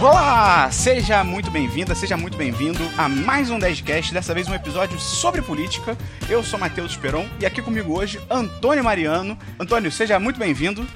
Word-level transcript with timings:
Olá! 0.00 0.70
Seja 0.70 1.22
muito 1.22 1.50
bem-vinda, 1.50 1.94
seja 1.94 2.16
muito 2.16 2.34
bem-vindo 2.34 2.78
a 2.96 3.06
mais 3.06 3.50
um 3.50 3.58
10cast, 3.58 4.14
dessa 4.14 4.32
vez 4.32 4.48
um 4.48 4.54
episódio 4.54 4.98
sobre 4.98 5.42
política. 5.42 5.94
Eu 6.26 6.42
sou 6.42 6.58
Matheus 6.58 6.92
Esperon 6.92 7.26
e 7.38 7.44
aqui 7.44 7.60
comigo 7.60 7.98
hoje 7.98 8.18
Antônio 8.30 8.82
Mariano. 8.82 9.36
Antônio, 9.58 9.92
seja 9.92 10.18
muito 10.18 10.40
bem-vindo. 10.40 10.86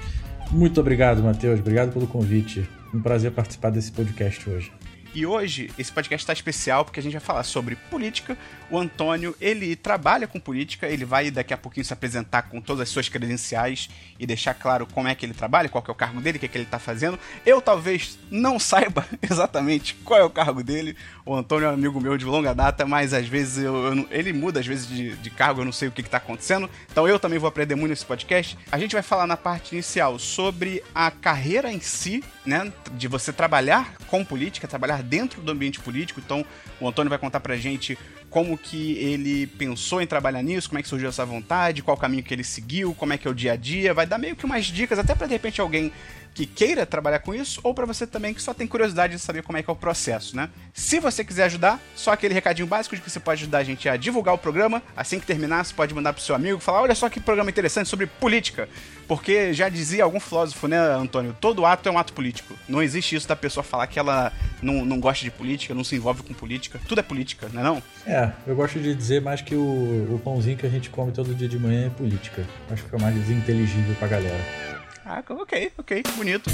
Muito 0.50 0.80
obrigado, 0.80 1.22
Matheus. 1.22 1.60
Obrigado 1.60 1.92
pelo 1.92 2.06
convite. 2.06 2.66
Um 2.94 3.02
prazer 3.02 3.30
participar 3.30 3.68
desse 3.68 3.92
podcast 3.92 4.48
hoje. 4.48 4.72
E 5.14 5.24
hoje 5.24 5.70
esse 5.78 5.92
podcast 5.92 6.24
está 6.24 6.32
especial 6.32 6.84
porque 6.84 6.98
a 6.98 7.02
gente 7.02 7.12
vai 7.12 7.20
falar 7.20 7.44
sobre 7.44 7.76
política. 7.76 8.36
O 8.68 8.76
Antônio, 8.76 9.36
ele 9.40 9.76
trabalha 9.76 10.26
com 10.26 10.40
política, 10.40 10.88
ele 10.88 11.04
vai 11.04 11.30
daqui 11.30 11.54
a 11.54 11.56
pouquinho 11.56 11.84
se 11.84 11.92
apresentar 11.92 12.42
com 12.42 12.60
todas 12.60 12.80
as 12.80 12.88
suas 12.88 13.08
credenciais 13.08 13.88
e 14.18 14.26
deixar 14.26 14.54
claro 14.54 14.88
como 14.92 15.06
é 15.06 15.14
que 15.14 15.24
ele 15.24 15.32
trabalha, 15.32 15.68
qual 15.68 15.84
é 15.86 15.90
o 15.92 15.94
cargo 15.94 16.20
dele, 16.20 16.38
o 16.38 16.40
que, 16.40 16.46
é 16.46 16.48
que 16.48 16.58
ele 16.58 16.64
está 16.64 16.80
fazendo. 16.80 17.16
Eu 17.46 17.62
talvez 17.62 18.18
não 18.28 18.58
saiba 18.58 19.06
exatamente 19.22 19.94
qual 20.04 20.18
é 20.18 20.24
o 20.24 20.30
cargo 20.30 20.64
dele. 20.64 20.96
O 21.24 21.32
Antônio 21.32 21.66
é 21.66 21.70
um 21.70 21.74
amigo 21.74 22.00
meu 22.00 22.18
de 22.18 22.24
longa 22.24 22.52
data, 22.52 22.84
mas 22.84 23.14
às 23.14 23.28
vezes 23.28 23.62
eu, 23.62 23.94
eu 23.94 24.08
ele 24.10 24.32
muda 24.32 24.58
às 24.58 24.66
vezes 24.66 24.88
de, 24.88 25.14
de, 25.16 25.30
cargo, 25.30 25.60
eu 25.60 25.64
não 25.64 25.72
sei 25.72 25.86
o 25.86 25.92
que 25.92 26.00
está 26.00 26.16
acontecendo. 26.16 26.68
Então 26.90 27.06
eu 27.06 27.20
também 27.20 27.38
vou 27.38 27.46
aprender 27.46 27.76
muito 27.76 27.90
nesse 27.90 28.04
podcast. 28.04 28.58
A 28.72 28.78
gente 28.78 28.92
vai 28.92 29.02
falar 29.02 29.28
na 29.28 29.36
parte 29.36 29.76
inicial 29.76 30.18
sobre 30.18 30.82
a 30.92 31.08
carreira 31.12 31.72
em 31.72 31.78
si, 31.78 32.24
né? 32.44 32.72
De 32.94 33.06
você 33.06 33.32
trabalhar 33.32 33.94
com 34.08 34.24
política, 34.24 34.66
trabalhar 34.66 35.03
dentro 35.04 35.40
do 35.40 35.52
ambiente 35.52 35.80
político. 35.80 36.20
Então, 36.24 36.44
o 36.80 36.88
Antônio 36.88 37.10
vai 37.10 37.18
contar 37.18 37.40
pra 37.40 37.56
gente 37.56 37.98
como 38.34 38.58
que 38.58 38.98
ele 38.98 39.46
pensou 39.46 40.02
em 40.02 40.08
trabalhar 40.08 40.42
nisso, 40.42 40.68
como 40.68 40.80
é 40.80 40.82
que 40.82 40.88
surgiu 40.88 41.08
essa 41.08 41.24
vontade, 41.24 41.84
qual 41.84 41.96
caminho 41.96 42.24
que 42.24 42.34
ele 42.34 42.42
seguiu, 42.42 42.92
como 42.92 43.12
é 43.12 43.16
que 43.16 43.28
é 43.28 43.30
o 43.30 43.34
dia 43.34 43.52
a 43.52 43.56
dia, 43.56 43.94
vai 43.94 44.06
dar 44.06 44.18
meio 44.18 44.34
que 44.34 44.44
umas 44.44 44.64
dicas 44.64 44.98
até 44.98 45.14
para 45.14 45.28
de 45.28 45.34
repente 45.34 45.60
alguém 45.60 45.92
que 46.34 46.44
queira 46.44 46.84
trabalhar 46.84 47.20
com 47.20 47.32
isso, 47.32 47.60
ou 47.62 47.72
para 47.72 47.86
você 47.86 48.06
também 48.06 48.34
que 48.34 48.42
só 48.42 48.52
tem 48.52 48.66
curiosidade 48.66 49.14
de 49.14 49.20
saber 49.20 49.42
como 49.42 49.56
é 49.56 49.62
que 49.62 49.70
é 49.70 49.72
o 49.72 49.76
processo, 49.76 50.36
né? 50.36 50.50
Se 50.72 50.98
você 50.98 51.24
quiser 51.24 51.44
ajudar, 51.44 51.80
só 51.94 52.12
aquele 52.12 52.34
recadinho 52.34 52.66
básico 52.66 52.96
de 52.96 53.02
que 53.02 53.08
você 53.08 53.20
pode 53.20 53.42
ajudar 53.42 53.58
a 53.58 53.64
gente 53.64 53.88
a 53.88 53.96
divulgar 53.96 54.34
o 54.34 54.38
programa. 54.38 54.82
Assim 54.96 55.20
que 55.20 55.26
terminar, 55.26 55.64
você 55.64 55.72
pode 55.72 55.94
mandar 55.94 56.12
pro 56.12 56.20
seu 56.20 56.34
amigo, 56.34 56.58
falar: 56.58 56.82
olha 56.82 56.94
só 56.94 57.08
que 57.08 57.20
programa 57.20 57.50
interessante 57.50 57.88
sobre 57.88 58.06
política. 58.06 58.68
Porque 59.06 59.52
já 59.52 59.68
dizia 59.68 60.02
algum 60.02 60.18
filósofo, 60.18 60.66
né, 60.66 60.78
Antônio? 60.78 61.36
Todo 61.40 61.64
ato 61.64 61.88
é 61.88 61.92
um 61.92 61.98
ato 61.98 62.12
político. 62.12 62.54
Não 62.66 62.82
existe 62.82 63.14
isso 63.14 63.28
da 63.28 63.36
pessoa 63.36 63.62
falar 63.62 63.86
que 63.86 63.98
ela 63.98 64.32
não, 64.62 64.84
não 64.84 64.98
gosta 64.98 65.22
de 65.22 65.30
política, 65.30 65.74
não 65.74 65.84
se 65.84 65.94
envolve 65.94 66.22
com 66.22 66.34
política. 66.34 66.80
Tudo 66.88 67.00
é 67.00 67.02
política, 67.02 67.48
não 67.52 67.60
é 67.60 67.64
não? 67.64 67.82
É, 68.24 68.32
eu 68.46 68.56
gosto 68.56 68.78
de 68.78 68.94
dizer 68.94 69.20
mais 69.20 69.42
que 69.42 69.54
o, 69.54 70.14
o 70.14 70.20
pãozinho 70.24 70.56
que 70.56 70.66
a 70.66 70.70
gente 70.70 70.88
come 70.88 71.12
todo 71.12 71.34
dia 71.34 71.48
de 71.48 71.58
manhã 71.58 71.86
é 71.86 71.90
política. 71.90 72.42
Acho 72.70 72.82
que 72.82 72.90
fica 72.90 72.98
mais 72.98 73.30
inteligível 73.30 73.94
pra 73.96 74.08
galera. 74.08 74.40
Ah, 75.04 75.22
ok, 75.28 75.72
ok, 75.76 76.02
bonito. 76.16 76.50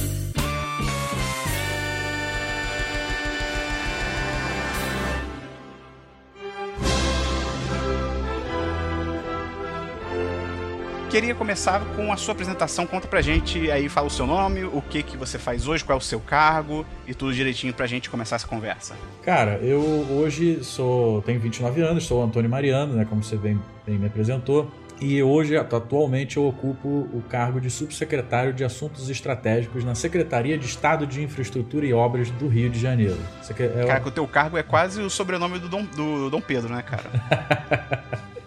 Queria 11.11 11.35
começar 11.35 11.81
com 11.97 12.13
a 12.13 12.17
sua 12.17 12.31
apresentação. 12.33 12.87
Conta 12.87 13.09
pra 13.09 13.21
gente 13.21 13.69
aí, 13.69 13.89
fala 13.89 14.07
o 14.07 14.11
seu 14.11 14.29
nome, 14.29 14.63
o 14.63 14.81
que 14.81 15.03
que 15.03 15.17
você 15.17 15.41
faz 15.41 15.67
hoje, 15.67 15.83
qual 15.85 15.99
é 15.99 15.99
o 15.99 16.01
seu 16.01 16.21
cargo 16.21 16.87
e 17.05 17.13
tudo 17.13 17.35
direitinho 17.35 17.75
pra 17.75 17.85
gente 17.85 18.09
começar 18.09 18.37
essa 18.37 18.47
conversa. 18.47 18.95
Cara, 19.25 19.59
eu 19.61 19.81
hoje 19.81 20.63
sou 20.63 21.21
tenho 21.23 21.41
29 21.41 21.83
anos, 21.83 22.07
sou 22.07 22.21
o 22.21 22.25
Antônio 22.25 22.49
Mariano, 22.49 22.95
né, 22.95 23.05
como 23.05 23.25
você 23.25 23.37
bem, 23.37 23.61
bem 23.85 23.99
me 23.99 24.07
apresentou. 24.07 24.71
E 25.01 25.21
hoje, 25.21 25.57
atualmente, 25.57 26.37
eu 26.37 26.47
ocupo 26.47 27.09
o 27.13 27.25
cargo 27.29 27.61
de 27.61 27.71
subsecretário 27.71 28.53
de 28.53 28.63
Assuntos 28.63 29.11
Estratégicos 29.11 29.83
na 29.83 29.97
Secretaria 29.97 30.57
de 30.57 30.67
Estado 30.67 31.09
de 31.09 31.25
Infraestrutura 31.25 31.87
e 31.87 31.93
Obras 31.93 32.31
do 32.31 32.47
Rio 32.47 32.71
de 32.71 32.79
Janeiro. 32.79 33.19
É 33.49 33.85
cara, 33.85 34.07
o 34.07 34.11
teu 34.13 34.29
cargo 34.29 34.57
é 34.57 34.63
quase 34.63 35.01
o 35.01 35.11
sobrenome 35.11 35.59
do 35.59 35.69
Dom, 35.69 35.85
do 35.87 36.31
Dom 36.31 36.41
Pedro, 36.41 36.73
né, 36.73 36.83
cara? 36.83 38.21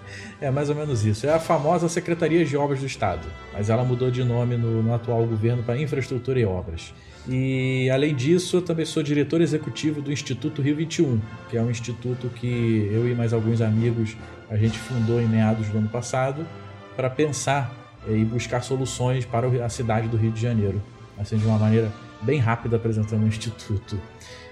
é 0.44 0.52
mais 0.52 0.70
ou 0.70 0.76
menos 0.76 1.06
isso. 1.06 1.26
É 1.26 1.34
a 1.34 1.40
famosa 1.40 1.88
Secretaria 1.88 2.44
de 2.44 2.58
Obras 2.58 2.81
do 2.81 2.86
Estado, 2.86 3.26
mas 3.54 3.70
ela 3.70 3.84
mudou 3.84 4.12
de 4.12 4.24
nome 4.24 4.58
no, 4.58 4.84
no 4.84 4.94
atual 4.94 5.26
governo 5.26 5.64
para 5.64 5.78
Infraestrutura 5.78 6.40
e 6.40 6.46
Obras. 6.46 6.94
E 7.28 7.90
além 7.90 8.14
disso, 8.14 8.58
eu 8.58 8.62
também 8.62 8.86
sou 8.86 9.02
diretor 9.02 9.40
executivo 9.40 10.02
do 10.02 10.12
Instituto 10.12 10.62
Rio 10.62 10.76
21, 10.76 11.22
que 11.50 11.56
é 11.56 11.62
um 11.62 11.72
instituto 11.72 12.28
que 12.28 12.90
eu 12.92 13.08
e 13.09 13.16
mais 13.16 13.32
alguns 13.32 13.62
amigos 13.62 14.18
a 14.50 14.58
gente 14.58 14.78
fundou 14.78 15.22
em 15.22 15.28
meados 15.28 15.70
do 15.70 15.78
ano 15.78 15.88
passado 15.88 16.46
para 16.98 17.09
pensar 17.09 17.74
eh, 18.08 18.18
e 18.18 18.26
buscar 18.26 18.62
soluções 18.62 19.26
para 19.26 19.48
a 19.66 19.70
cidade 19.70 20.09
do 20.09 20.18
Rio 20.18 20.32
de 20.32 20.42
Janeiro, 20.42 20.84
assim 21.18 21.38
de 21.38 21.46
uma 21.46 21.58
maneira 21.58 21.90
bem 22.22 22.40
rápida 22.40 22.76
apresentando 22.76 23.24
o 23.24 23.28
instituto. 23.28 23.98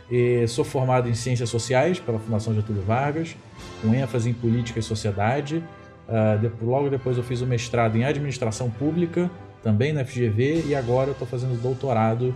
E 0.09 0.47
sou 0.47 0.63
formado 0.63 1.09
em 1.09 1.13
Ciências 1.13 1.49
Sociais 1.49 1.99
pela 1.99 2.19
Fundação 2.19 2.53
Getúlio 2.53 2.81
Vargas, 2.81 3.35
com 3.81 3.93
ênfase 3.93 4.29
em 4.29 4.33
Política 4.33 4.79
e 4.79 4.83
Sociedade. 4.83 5.61
Uh, 6.07 6.65
logo 6.65 6.89
depois 6.89 7.17
eu 7.17 7.23
fiz 7.23 7.41
o 7.41 7.47
mestrado 7.47 7.95
em 7.95 8.03
Administração 8.03 8.69
Pública, 8.69 9.29
também 9.63 9.93
na 9.93 10.03
FGV, 10.03 10.65
e 10.67 10.75
agora 10.75 11.09
eu 11.09 11.13
estou 11.13 11.27
fazendo 11.27 11.59
doutorado 11.61 12.33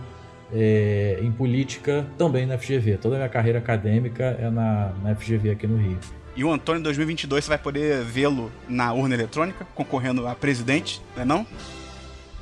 é, 0.52 1.18
em 1.20 1.30
Política, 1.30 2.06
também 2.16 2.46
na 2.46 2.56
FGV. 2.56 2.98
Toda 2.98 3.16
a 3.16 3.18
minha 3.18 3.28
carreira 3.28 3.58
acadêmica 3.58 4.36
é 4.40 4.48
na, 4.48 4.92
na 5.02 5.14
FGV 5.14 5.50
aqui 5.50 5.66
no 5.66 5.76
Rio. 5.76 5.98
E 6.36 6.44
o 6.44 6.52
Antônio 6.52 6.80
em 6.80 6.82
2022 6.82 7.44
você 7.44 7.48
vai 7.48 7.58
poder 7.58 8.02
vê-lo 8.04 8.52
na 8.68 8.92
urna 8.92 9.14
eletrônica, 9.14 9.66
concorrendo 9.74 10.26
a 10.26 10.34
presidente, 10.34 11.00
não 11.16 11.22
é 11.22 11.24
não? 11.24 11.46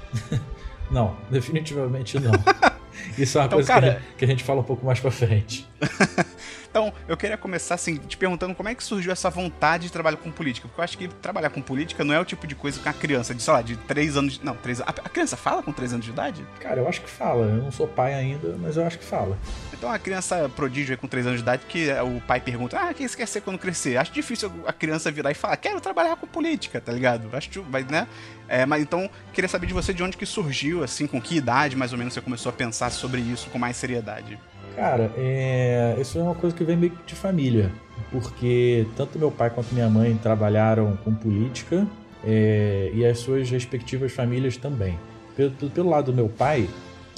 não, 0.91 1.17
definitivamente 1.31 2.19
não. 2.19 2.33
Isso 3.17 3.39
é 3.39 3.43
uma 3.43 3.47
então, 3.47 3.57
coisa 3.57 3.73
cara... 3.73 3.81
que, 3.81 3.89
a 3.89 3.93
gente, 3.93 4.17
que 4.19 4.25
a 4.25 4.29
gente 4.29 4.45
fala 4.45 4.61
um 4.61 4.65
pouco 4.65 4.85
mais 4.85 4.99
pra 4.99 5.11
frente. 5.11 5.69
Então, 6.75 6.93
eu 7.07 7.17
queria 7.17 7.37
começar 7.37 7.77
assim, 7.77 7.99
te 7.99 8.17
perguntando 8.17 8.53
como 8.53 8.69
é 8.69 8.75
que 8.75 8.83
surgiu 8.83 9.13
essa 9.13 9.31
vontade 9.31 9.85
de 9.85 9.93
trabalhar 9.93 10.17
com 10.17 10.29
política. 10.29 10.67
Porque 10.67 10.81
eu 10.81 10.83
acho 10.83 10.99
que 10.99 11.07
trabalhar 11.07 11.49
com 11.51 11.63
política 11.63 12.03
não 12.03 12.13
é 12.13 12.19
o 12.19 12.25
tipo 12.25 12.49
de 12.49 12.57
coisa 12.57 12.81
que 12.81 12.89
a 12.89 12.93
criança, 12.93 13.33
de, 13.33 13.41
sei 13.41 13.53
lá, 13.53 13.63
de 13.63 13.77
3 13.77 14.17
anos. 14.17 14.41
Não, 14.43 14.57
3 14.57 14.81
A 14.81 14.93
criança 15.09 15.37
fala 15.37 15.63
com 15.63 15.73
3 15.73 15.93
anos 15.93 16.05
de 16.05 16.11
idade? 16.11 16.45
Cara, 16.59 16.81
eu 16.81 16.89
acho 16.89 17.01
que 17.01 17.09
fala. 17.09 17.47
Eu 17.47 17.63
não 17.63 17.71
sou 17.71 17.87
pai 17.87 18.15
ainda, 18.15 18.57
mas 18.59 18.77
eu 18.77 18.85
acho 18.85 18.99
que 18.99 19.05
fala. 19.05 19.39
Então 19.73 19.89
a 19.89 20.01
criança 20.01 20.51
prodígio 20.57 20.99
com 20.99 21.07
3 21.07 21.29
anos 21.29 21.39
de 21.39 21.43
idade 21.45 21.63
que 21.69 21.93
o 21.93 22.21
pai 22.23 22.41
pergunta: 22.41 22.77
Ah, 22.77 22.91
o 22.91 22.95
que 22.95 23.09
você 23.09 23.19
quer 23.19 23.29
ser 23.29 23.43
quando 23.43 23.57
crescer? 23.57 23.97
Acho 23.97 24.11
difícil 24.11 24.51
a 24.67 24.73
criança 24.73 25.13
virar 25.13 25.31
e 25.31 25.35
falar: 25.35 25.57
Quero 25.59 25.81
trabalhar 25.81 26.17
com 26.17 26.27
política, 26.27 26.81
tá 26.81 26.91
ligado? 26.91 27.29
Acho, 27.37 27.65
mas, 27.71 27.87
né? 27.87 28.09
É, 28.49 28.67
mas 28.67 28.83
então, 28.83 29.09
queria 29.33 29.49
saber 29.49 29.69
de 29.69 29.75
você 29.75 29.95
de 29.95 30.03
onde 30.03 30.17
que 30.17 30.27
surgiu, 30.27 30.83
assim, 30.83 31.07
com 31.07 31.23
que 31.23 31.37
idade 31.37 31.77
mais 31.77 31.93
ou 31.93 31.99
menos 31.99 32.15
você 32.15 32.21
começou 32.21 32.51
a 32.51 32.53
pensar 32.53 32.91
sobre 32.91 33.21
isso 33.21 33.49
com 33.51 33.61
mais 33.61 33.77
seriedade. 33.77 34.37
Cara, 34.77 35.11
é... 35.17 35.97
isso 36.01 36.19
é 36.19 36.23
uma 36.23 36.35
coisa 36.35 36.55
que 36.55 36.65
vem 36.65 36.77
meio 36.77 36.93
de 37.07 37.15
família, 37.15 37.71
porque 38.11 38.87
tanto 38.97 39.19
meu 39.19 39.31
pai 39.31 39.51
quanto 39.51 39.75
minha 39.75 39.89
mãe 39.89 40.17
trabalharam 40.17 40.97
com 41.05 41.15
política 41.15 41.87
é... 42.25 42.91
e 42.93 43.05
as 43.05 43.19
suas 43.19 43.49
respectivas 43.51 44.13
famílias 44.13 44.57
também. 44.57 44.99
Pelo, 45.37 45.51
pelo 45.51 45.91
lado 45.91 46.13
do 46.13 46.15
meu 46.15 46.29
pai, 46.29 46.69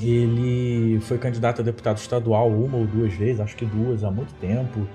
ele 0.01 1.01
foi 1.01 1.19
candidato 1.19 1.63
a 1.63 1.65
deputado 1.65 1.99
estadual 1.99 2.51
uma 2.51 2.77
ou 2.77 2.87
duas 2.87 3.13
vezes, 3.15 3.41
acho 3.41 3.57
que 3.57 3.65
duas, 3.65 4.05
há 4.05 4.11
muito 4.11 4.35
tempo. 4.35 4.87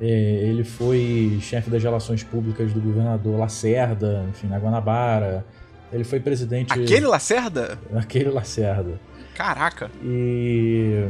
É, 0.00 0.06
ele 0.06 0.62
foi 0.62 1.38
chefe 1.40 1.70
das 1.70 1.82
relações 1.82 2.22
públicas 2.22 2.72
do 2.72 2.80
governador 2.80 3.38
Lacerda, 3.38 4.24
enfim, 4.30 4.46
na 4.46 4.58
Guanabara. 4.58 5.44
Ele 5.92 6.04
foi 6.04 6.20
presidente. 6.20 6.72
Aquele 6.72 7.06
Lacerda? 7.06 7.78
Aquele 7.94 8.30
Lacerda. 8.30 9.00
Caraca! 9.34 9.90
E, 10.02 11.08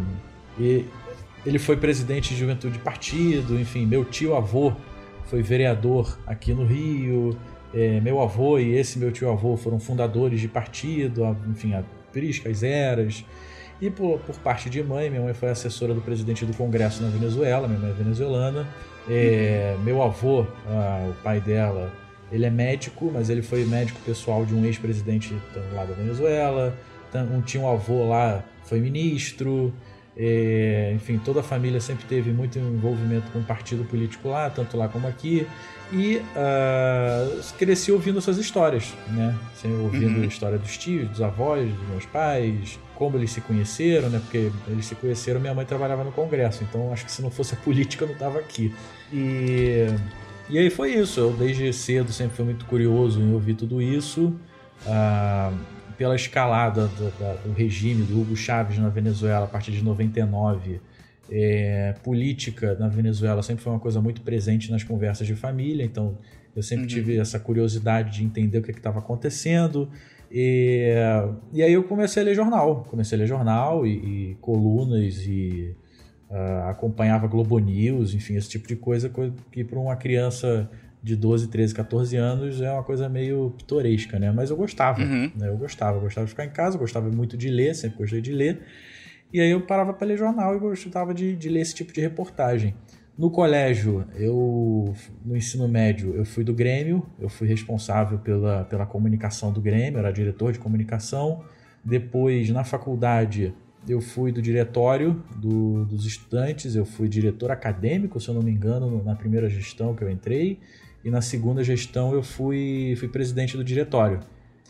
e 0.59 0.85
ele 1.49 1.59
foi 1.59 1.79
presidente 1.79 2.35
de 2.35 2.41
juventude 2.41 2.75
de 2.75 2.79
partido, 2.79 3.59
enfim, 3.59 3.87
meu 3.87 4.05
tio 4.05 4.37
avô 4.37 4.73
foi 5.25 5.43
vereador 5.43 6.19
aqui 6.27 6.53
no 6.53 6.65
Rio. 6.65 7.37
É, 7.73 8.01
meu 8.01 8.21
avô 8.21 8.59
e 8.59 8.75
esse 8.77 8.99
meu 8.99 9.11
tio 9.11 9.31
avô 9.31 9.57
foram 9.57 9.79
fundadores 9.79 10.41
de 10.41 10.49
partido, 10.49 11.37
enfim, 11.49 11.75
a 11.75 11.83
Priscas 12.13 12.63
Eras. 12.63 13.25
E 13.81 13.89
por, 13.91 14.19
por, 14.21 14.37
parte 14.37 14.69
de 14.69 14.83
mãe, 14.83 15.09
minha 15.09 15.23
mãe 15.23 15.33
foi 15.33 15.49
assessora 15.49 15.95
do 15.95 16.03
presidente 16.03 16.45
do 16.45 16.53
Congresso 16.55 17.03
na 17.03 17.09
Venezuela, 17.09 17.67
minha 17.67 17.81
mãe 17.81 17.91
é 17.91 17.95
venezuelana. 17.95 18.69
É, 19.09 19.77
meu 19.85 20.03
avô, 20.03 20.47
ah, 20.67 21.09
o 21.11 21.23
pai 21.23 21.41
dela, 21.41 21.91
ele 22.31 22.45
é 22.45 22.51
médico, 22.51 23.11
mas 23.13 23.31
ele 23.31 23.41
foi 23.41 23.65
médico 23.65 23.99
pessoal 24.05 24.45
de 24.45 24.55
um 24.55 24.65
ex-presidente 24.67 25.35
lá 25.73 25.85
da 25.85 25.95
Venezuela. 25.95 26.77
Um, 27.15 27.61
um 27.61 27.69
avô 27.69 28.07
lá, 28.07 28.45
foi 28.65 28.81
ministro. 28.81 29.73
É, 30.21 30.93
enfim, 30.97 31.17
toda 31.25 31.39
a 31.39 31.43
família 31.45 31.81
sempre 31.81 32.05
teve 32.07 32.33
muito 32.33 32.59
envolvimento 32.59 33.31
com 33.31 33.39
o 33.39 33.45
partido 33.45 33.85
político 33.85 34.29
lá, 34.29 34.51
tanto 34.51 34.77
lá 34.77 34.89
como 34.89 35.07
aqui. 35.07 35.47
E 35.93 36.17
uh, 36.17 37.55
cresci 37.57 37.93
ouvindo 37.93 38.19
essas 38.19 38.37
histórias, 38.37 38.93
né? 39.11 39.35
Sempre 39.55 39.79
ouvindo 39.79 40.17
uhum. 40.17 40.25
a 40.25 40.27
história 40.27 40.59
dos 40.59 40.77
tios, 40.77 41.09
dos 41.09 41.23
avós, 41.23 41.73
dos 41.73 41.89
meus 41.89 42.05
pais, 42.05 42.79
como 42.97 43.17
eles 43.17 43.31
se 43.31 43.41
conheceram, 43.41 44.11
né? 44.11 44.19
Porque 44.19 44.51
eles 44.67 44.87
se 44.87 44.97
conheceram, 44.97 45.41
minha 45.41 45.55
mãe 45.55 45.65
trabalhava 45.65 46.03
no 46.03 46.11
Congresso, 46.11 46.65
então 46.65 46.93
acho 46.93 47.07
que 47.07 47.13
se 47.13 47.23
não 47.23 47.31
fosse 47.31 47.55
a 47.55 47.57
política 47.57 48.03
eu 48.03 48.09
não 48.09 48.15
estava 48.15 48.41
aqui. 48.41 48.75
E, 49.13 49.87
e 50.51 50.59
aí 50.59 50.69
foi 50.69 50.95
isso. 50.95 51.21
Eu 51.21 51.33
desde 51.33 51.73
cedo 51.73 52.13
sempre 52.13 52.37
fui 52.37 52.45
muito 52.45 52.67
curioso 52.67 53.21
em 53.21 53.33
ouvir 53.33 53.55
tudo 53.55 53.81
isso. 53.81 54.35
Uh, 54.85 55.78
pela 55.99 56.15
escalada 56.15 56.87
do, 56.87 57.11
do, 57.43 57.53
regime 57.53 58.05
do 58.05 58.21
Hugo 58.21 58.37
Chávez 58.37 58.79
na 58.79 58.89
Venezuela 58.89 59.45
a 59.45 59.49
partir 59.49 59.73
de 59.73 59.83
99, 59.83 60.81
É, 61.31 61.95
política 62.03 62.75
na 62.79 62.89
Venezuela 62.89 63.43
sempre 63.43 63.63
foi 63.63 63.71
uma 63.71 63.81
coisa 63.81 64.01
muito 64.01 64.23
presente 64.23 64.71
nas 64.71 64.83
conversas 64.83 65.27
de 65.27 65.35
família, 65.35 65.85
então 65.85 66.17
eu 66.57 66.63
sempre 66.63 66.85
uhum. 66.85 66.89
tive 66.89 67.19
essa 67.19 67.39
curiosidade 67.39 68.17
de 68.17 68.25
entender 68.25 68.59
o 68.59 68.63
que 68.63 68.71
estava 68.71 69.01
acontecendo. 69.01 69.91
E, 70.31 70.95
e 71.53 71.63
aí 71.63 71.73
eu 71.73 71.85
comecei 71.85 72.23
a 72.23 72.25
ler 72.25 72.35
jornal, 72.35 72.87
comecei 72.89 73.19
a 73.19 73.21
ler 73.21 73.27
jornal 73.27 73.87
e, 73.87 73.91
e 73.91 74.35
colunas 74.41 75.27
e 75.27 75.75
uh, 76.31 76.69
acompanhava 76.69 77.27
Globo 77.27 77.59
News, 77.59 78.15
enfim, 78.15 78.37
esse 78.37 78.49
tipo 78.49 78.67
de 78.67 78.77
coisa 78.77 79.11
que 79.51 79.65
para 79.65 79.79
uma 79.79 79.97
criança 79.97 80.71
de 81.03 81.17
12, 81.17 81.49
13, 81.49 81.75
14 81.75 82.17
anos 82.17 82.61
é 82.61 82.71
uma 82.71 82.83
coisa 82.83 83.09
meio 83.09 83.55
pitoresca, 83.57 84.19
né? 84.19 84.33
Mas 84.33 84.51
eu 84.51 84.57
gostava, 84.57 85.01
uhum. 85.01 85.31
né? 85.35 85.49
Eu 85.49 85.57
gostava, 85.57 85.99
eu 85.99 86.03
gostava 86.03 86.27
de 86.27 86.31
ficar 86.31 86.45
em 86.45 86.51
casa, 86.51 86.77
gostava 86.77 87.09
muito 87.11 87.37
de 87.37 87.49
ler, 87.49 87.75
sempre 87.75 87.99
gostei 87.99 88.21
de 88.21 88.33
ler. 88.33 88.61
E 89.33 89.41
aí 89.41 89.51
eu 89.51 89.61
parava 89.61 89.93
para 89.93 90.07
ler 90.07 90.17
jornal 90.17 90.57
e 90.57 90.59
gostava 90.59 91.13
de, 91.15 91.37
de 91.37 91.49
ler 91.49 91.61
esse 91.61 91.75
tipo 91.75 91.93
de 91.93 92.01
reportagem. 92.01 92.75
No 93.17 93.31
colégio, 93.31 94.07
eu 94.15 94.95
no 95.25 95.37
ensino 95.37 95.67
médio, 95.67 96.15
eu 96.15 96.25
fui 96.25 96.45
do 96.45 96.55
Grêmio, 96.55 97.05
eu 97.19 97.29
fui 97.29 97.49
responsável 97.49 98.19
pela, 98.19 98.65
pela 98.65 98.87
comunicação 98.87 99.53
do 99.53 99.61
Grêmio, 99.61 99.99
era 99.99 100.13
diretor 100.13 100.53
de 100.53 100.59
comunicação. 100.59 101.43
Depois, 101.85 102.49
na 102.51 102.63
faculdade, 102.63 103.53
eu 103.89 104.01
fui 104.01 104.31
do 104.31 104.41
diretório 104.41 105.23
do, 105.37 105.85
dos 105.85 106.07
estudantes, 106.07 106.77
eu 106.77 106.85
fui 106.85 107.09
diretor 107.09 107.51
acadêmico, 107.51 108.21
se 108.21 108.29
eu 108.29 108.35
não 108.35 108.43
me 108.43 108.53
engano, 108.53 109.03
na 109.03 109.17
primeira 109.17 109.49
gestão 109.49 109.95
que 109.95 110.03
eu 110.03 110.11
entrei, 110.11 110.61
e 111.09 111.11
na 111.11 111.23
segunda 111.23 111.65
gestão 111.65 112.13
eu 112.13 112.23
fui, 112.23 112.95
fui 112.99 113.09
presidente 113.09 113.57
do 113.57 113.65
diretório. 113.65 114.21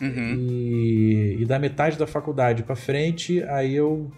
Uhum. 0.00 0.37
E, 0.38 1.37
e 1.40 1.44
da 1.44 1.58
metade 1.58 1.99
da 1.99 2.06
faculdade 2.06 2.62
para 2.62 2.76
frente, 2.76 3.43
aí 3.43 3.75
eu 3.75 4.08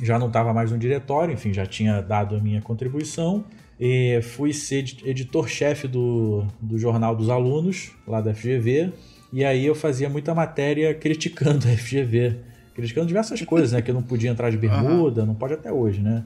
já 0.00 0.16
não 0.18 0.28
estava 0.28 0.54
mais 0.54 0.70
no 0.70 0.78
diretório, 0.78 1.34
enfim, 1.34 1.52
já 1.52 1.66
tinha 1.66 2.00
dado 2.00 2.36
a 2.36 2.40
minha 2.40 2.62
contribuição. 2.62 3.44
E 3.78 4.20
fui 4.22 4.52
ser 4.52 4.84
editor-chefe 5.04 5.88
do, 5.88 6.46
do 6.60 6.78
Jornal 6.78 7.16
dos 7.16 7.28
Alunos, 7.28 7.90
lá 8.06 8.20
da 8.20 8.32
FGV, 8.32 8.92
e 9.32 9.44
aí 9.44 9.66
eu 9.66 9.74
fazia 9.74 10.08
muita 10.08 10.32
matéria 10.32 10.94
criticando 10.94 11.66
a 11.66 11.76
FGV, 11.76 12.36
criticando 12.72 13.08
diversas 13.08 13.42
coisas, 13.42 13.72
né? 13.72 13.82
Que 13.82 13.90
eu 13.90 13.94
não 13.96 14.02
podia 14.02 14.30
entrar 14.30 14.48
de 14.48 14.56
bermuda, 14.56 15.22
uhum. 15.22 15.26
não 15.26 15.34
pode 15.34 15.54
até 15.54 15.72
hoje, 15.72 16.00
né? 16.00 16.22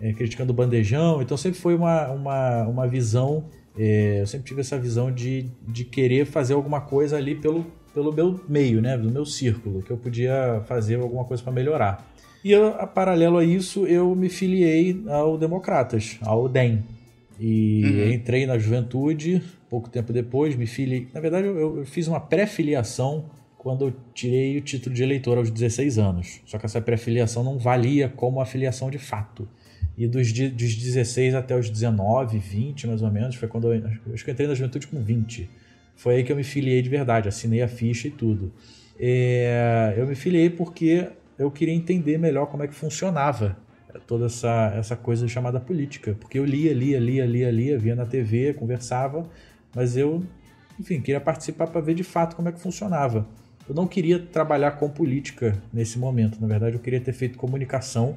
É, 0.00 0.12
criticando 0.12 0.52
o 0.52 0.54
bandejão, 0.54 1.22
então 1.22 1.36
sempre 1.36 1.60
foi 1.60 1.76
uma, 1.76 2.08
uma, 2.08 2.62
uma 2.64 2.88
visão, 2.88 3.44
é, 3.78 4.20
eu 4.20 4.26
sempre 4.26 4.48
tive 4.48 4.60
essa 4.60 4.76
visão 4.76 5.12
de, 5.12 5.46
de 5.66 5.84
querer 5.84 6.26
fazer 6.26 6.54
alguma 6.54 6.80
coisa 6.80 7.16
ali 7.16 7.36
pelo, 7.36 7.64
pelo 7.94 8.12
meu 8.12 8.40
meio, 8.48 8.82
né? 8.82 8.98
Do 8.98 9.08
meu 9.08 9.24
círculo, 9.24 9.82
que 9.82 9.90
eu 9.92 9.96
podia 9.96 10.62
fazer 10.66 10.96
alguma 10.96 11.24
coisa 11.24 11.42
para 11.42 11.52
melhorar. 11.52 12.04
E 12.44 12.50
eu, 12.50 12.68
a 12.68 12.86
paralelo 12.86 13.38
a 13.38 13.44
isso, 13.44 13.86
eu 13.86 14.14
me 14.16 14.28
filiei 14.28 15.00
ao 15.08 15.38
Democratas, 15.38 16.18
ao 16.22 16.48
DEM. 16.48 16.82
E 17.38 17.84
uhum. 17.84 18.12
entrei 18.12 18.46
na 18.46 18.58
juventude, 18.58 19.40
pouco 19.70 19.88
tempo 19.88 20.12
depois, 20.12 20.56
me 20.56 20.66
filiei. 20.66 21.06
Na 21.14 21.20
verdade, 21.20 21.46
eu, 21.46 21.78
eu 21.78 21.86
fiz 21.86 22.08
uma 22.08 22.18
pré-filiação 22.18 23.26
quando 23.56 23.86
eu 23.86 23.92
tirei 24.12 24.56
o 24.56 24.60
título 24.60 24.94
de 24.94 25.02
eleitor 25.02 25.38
aos 25.38 25.50
16 25.50 25.98
anos. 25.98 26.40
Só 26.46 26.58
que 26.58 26.66
essa 26.66 26.80
pré-filiação 26.80 27.44
não 27.44 27.58
valia 27.58 28.08
como 28.08 28.40
a 28.40 28.46
filiação 28.46 28.90
de 28.90 28.98
fato. 28.98 29.48
E 29.98 30.06
dos, 30.06 30.32
dos 30.32 30.76
16 30.76 31.34
até 31.34 31.58
os 31.58 31.68
19, 31.68 32.38
20 32.38 32.86
mais 32.86 33.02
ou 33.02 33.10
menos, 33.10 33.34
foi 33.34 33.48
quando 33.48 33.74
eu. 33.74 33.84
Acho 34.14 34.24
que 34.24 34.30
eu 34.30 34.32
entrei 34.32 34.46
na 34.46 34.54
juventude 34.54 34.86
com 34.86 35.02
20. 35.02 35.50
Foi 35.96 36.14
aí 36.14 36.24
que 36.24 36.30
eu 36.30 36.36
me 36.36 36.44
filiei 36.44 36.80
de 36.80 36.88
verdade, 36.88 37.28
assinei 37.28 37.60
a 37.62 37.66
ficha 37.66 38.06
e 38.06 38.10
tudo. 38.12 38.52
É, 38.96 39.94
eu 39.96 40.06
me 40.06 40.14
filiei 40.14 40.50
porque 40.50 41.08
eu 41.36 41.50
queria 41.50 41.74
entender 41.74 42.16
melhor 42.16 42.46
como 42.46 42.62
é 42.62 42.68
que 42.68 42.74
funcionava 42.74 43.56
toda 44.06 44.26
essa, 44.26 44.72
essa 44.76 44.94
coisa 44.94 45.26
chamada 45.26 45.58
política. 45.58 46.16
Porque 46.20 46.38
eu 46.38 46.44
lia, 46.44 46.72
lia, 46.72 47.00
lia, 47.00 47.26
lia, 47.26 47.50
lia, 47.50 47.76
via 47.76 47.96
na 47.96 48.06
TV, 48.06 48.54
conversava, 48.54 49.28
mas 49.74 49.96
eu, 49.96 50.22
enfim, 50.78 51.00
queria 51.00 51.20
participar 51.20 51.66
para 51.66 51.80
ver 51.80 51.94
de 51.94 52.04
fato 52.04 52.36
como 52.36 52.48
é 52.48 52.52
que 52.52 52.60
funcionava. 52.60 53.26
Eu 53.68 53.74
não 53.74 53.88
queria 53.88 54.20
trabalhar 54.20 54.72
com 54.72 54.88
política 54.88 55.60
nesse 55.72 55.98
momento, 55.98 56.40
na 56.40 56.46
verdade 56.46 56.76
eu 56.76 56.80
queria 56.80 57.00
ter 57.00 57.12
feito 57.12 57.36
comunicação 57.36 58.16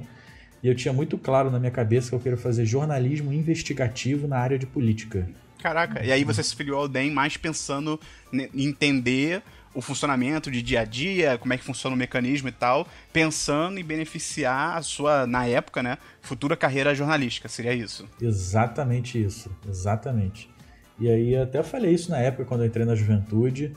e 0.64 0.68
eu 0.68 0.76
tinha 0.76 0.94
muito 0.94 1.18
claro 1.18 1.50
na 1.50 1.60
minha 1.60 1.72
cabeça 1.72 2.10
que 2.10 2.16
eu 2.16 2.20
queria 2.20 2.38
fazer 2.38 2.66
jornalismo 2.66 3.34
investigativo 3.34 4.28
na 4.28 4.38
área 4.38 4.58
de 4.58 4.66
política. 4.66 5.28
Caraca, 5.62 6.04
e 6.04 6.12
aí 6.12 6.24
você 6.24 6.42
se 6.42 6.56
filiou 6.56 6.80
ao 6.80 6.88
DEM 6.88 7.12
mais 7.12 7.38
pensando 7.38 8.00
em 8.34 8.50
entender 8.68 9.44
o 9.74 9.82
funcionamento 9.82 10.52
de 10.52 10.62
dia 10.62 10.82
a 10.82 10.86
dia, 10.86 11.38
como 11.38 11.54
é 11.54 11.58
que 11.58 11.64
funciona 11.64 11.96
o 11.96 12.00
mecanismo 12.00 12.50
e 12.50 12.52
tal, 12.52 12.88
pensando 13.14 13.80
em 13.80 13.84
beneficiar 13.84 14.78
a 14.78 14.82
sua, 14.82 15.26
na 15.26 15.46
época, 15.46 15.82
né, 15.82 15.98
futura 16.22 16.58
carreira 16.58 16.94
jornalística, 16.94 17.48
seria 17.48 17.74
isso? 17.74 18.08
Exatamente 18.22 19.24
isso, 19.24 19.50
exatamente. 19.68 20.50
E 21.00 21.10
aí 21.10 21.36
até 21.36 21.64
falei 21.64 21.94
isso 21.94 22.12
na 22.12 22.18
época 22.18 22.46
quando 22.46 22.62
eu 22.62 22.68
entrei 22.68 22.86
na 22.86 22.96
juventude, 22.96 23.74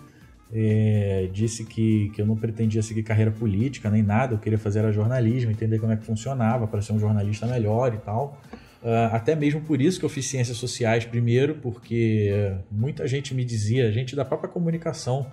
é, 0.53 1.29
disse 1.33 1.65
que, 1.65 2.11
que 2.11 2.21
eu 2.21 2.27
não 2.27 2.37
pretendia 2.37 2.83
seguir 2.83 3.03
carreira 3.03 3.31
política 3.31 3.91
nem 3.91 4.03
nada, 4.03 4.35
eu 4.35 4.39
queria 4.39 4.59
fazer 4.59 4.81
era 4.81 4.93
jornalismo, 4.93 5.51
entender 5.51 5.79
como 5.79 5.93
é 5.93 5.97
que 5.97 6.05
funcionava 6.05 6.67
para 6.67 6.81
ser 6.81 6.93
um 6.93 6.99
jornalista 6.99 7.47
melhor 7.47 7.95
e 7.95 7.99
tal. 7.99 8.41
Uh, 8.83 9.09
até 9.13 9.35
mesmo 9.35 9.63
por 9.63 9.81
isso 9.81 9.99
que 9.99 10.05
eu 10.05 10.11
fiz 10.11 10.27
ciências 10.27 10.59
sociais 10.59 11.07
primeiro, 11.07 11.55
porque 11.55 12.55
muita 12.71 13.07
gente 13.09 13.35
me 13.35 13.45
dizia, 13.45 13.91
gente 13.91 14.15
da 14.15 14.25
própria 14.25 14.51
comunicação, 14.51 15.27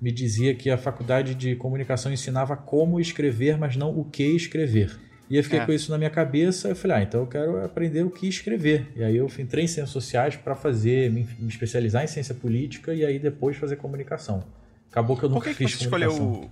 me 0.00 0.10
dizia 0.10 0.54
que 0.54 0.70
a 0.70 0.78
faculdade 0.78 1.34
de 1.34 1.54
comunicação 1.56 2.12
ensinava 2.12 2.56
como 2.56 3.00
escrever, 3.00 3.58
mas 3.58 3.76
não 3.76 3.96
o 3.96 4.04
que 4.04 4.24
escrever. 4.24 4.98
E 5.34 5.36
eu 5.36 5.42
fiquei 5.42 5.58
é. 5.58 5.66
com 5.66 5.72
isso 5.72 5.90
na 5.90 5.98
minha 5.98 6.10
cabeça. 6.10 6.68
Eu 6.68 6.76
falei, 6.76 6.98
ah, 6.98 7.02
então 7.02 7.22
eu 7.22 7.26
quero 7.26 7.64
aprender 7.64 8.04
o 8.04 8.10
que 8.10 8.28
escrever. 8.28 8.86
E 8.94 9.02
aí 9.02 9.16
eu 9.16 9.28
entrei 9.36 9.64
em 9.64 9.66
ciências 9.66 9.90
sociais 9.90 10.36
para 10.36 10.54
fazer, 10.54 11.10
me, 11.10 11.26
me, 11.40 11.48
especializar 11.48 12.04
em 12.04 12.06
ciência 12.06 12.32
política 12.32 12.94
e 12.94 13.04
aí 13.04 13.18
depois 13.18 13.56
fazer 13.56 13.74
comunicação. 13.74 14.44
Acabou 14.92 15.16
que 15.16 15.24
eu 15.24 15.28
nunca 15.28 15.50
que 15.50 15.56
fiz 15.56 15.74
que 15.74 15.88
comunicação. 15.88 16.24
Escolheu... 16.24 16.50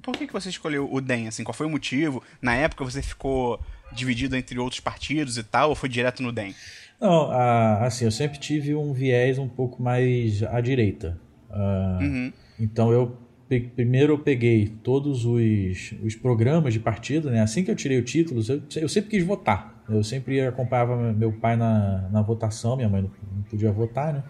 Por 0.00 0.16
que, 0.16 0.26
que 0.26 0.32
você 0.32 0.48
escolheu 0.48 0.88
o 0.90 0.98
DEM? 0.98 1.28
Assim, 1.28 1.44
qual 1.44 1.52
foi 1.52 1.66
o 1.66 1.68
motivo? 1.68 2.22
Na 2.40 2.54
época 2.54 2.82
você 2.82 3.02
ficou 3.02 3.60
dividido 3.92 4.34
entre 4.34 4.58
outros 4.58 4.80
partidos 4.80 5.36
e 5.36 5.42
tal, 5.42 5.68
ou 5.68 5.74
foi 5.74 5.90
direto 5.90 6.22
no 6.22 6.32
DEM? 6.32 6.54
Não, 6.98 7.30
assim, 7.30 8.06
eu 8.06 8.10
sempre 8.10 8.38
tive 8.38 8.74
um 8.74 8.94
viés 8.94 9.38
um 9.38 9.46
pouco 9.46 9.82
mais 9.82 10.42
à 10.42 10.58
direita. 10.62 11.20
Uh, 11.50 12.02
uhum. 12.02 12.32
Então 12.58 12.90
eu 12.90 13.14
primeiro 13.60 14.14
eu 14.14 14.18
peguei 14.18 14.72
todos 14.82 15.24
os, 15.24 15.94
os 16.02 16.14
programas 16.14 16.72
de 16.72 16.80
partido, 16.80 17.30
né? 17.30 17.40
Assim 17.40 17.64
que 17.64 17.70
eu 17.70 17.76
tirei 17.76 17.98
o 17.98 18.04
título, 18.04 18.42
eu, 18.48 18.62
eu 18.76 18.88
sempre 18.88 19.10
quis 19.10 19.24
votar. 19.24 19.82
Eu 19.88 20.02
sempre 20.02 20.40
acompanhava 20.40 21.12
meu 21.12 21.32
pai 21.32 21.56
na, 21.56 22.08
na 22.10 22.22
votação, 22.22 22.76
minha 22.76 22.88
mãe 22.88 23.02
não 23.02 23.42
podia 23.42 23.72
votar, 23.72 24.12
né? 24.12 24.22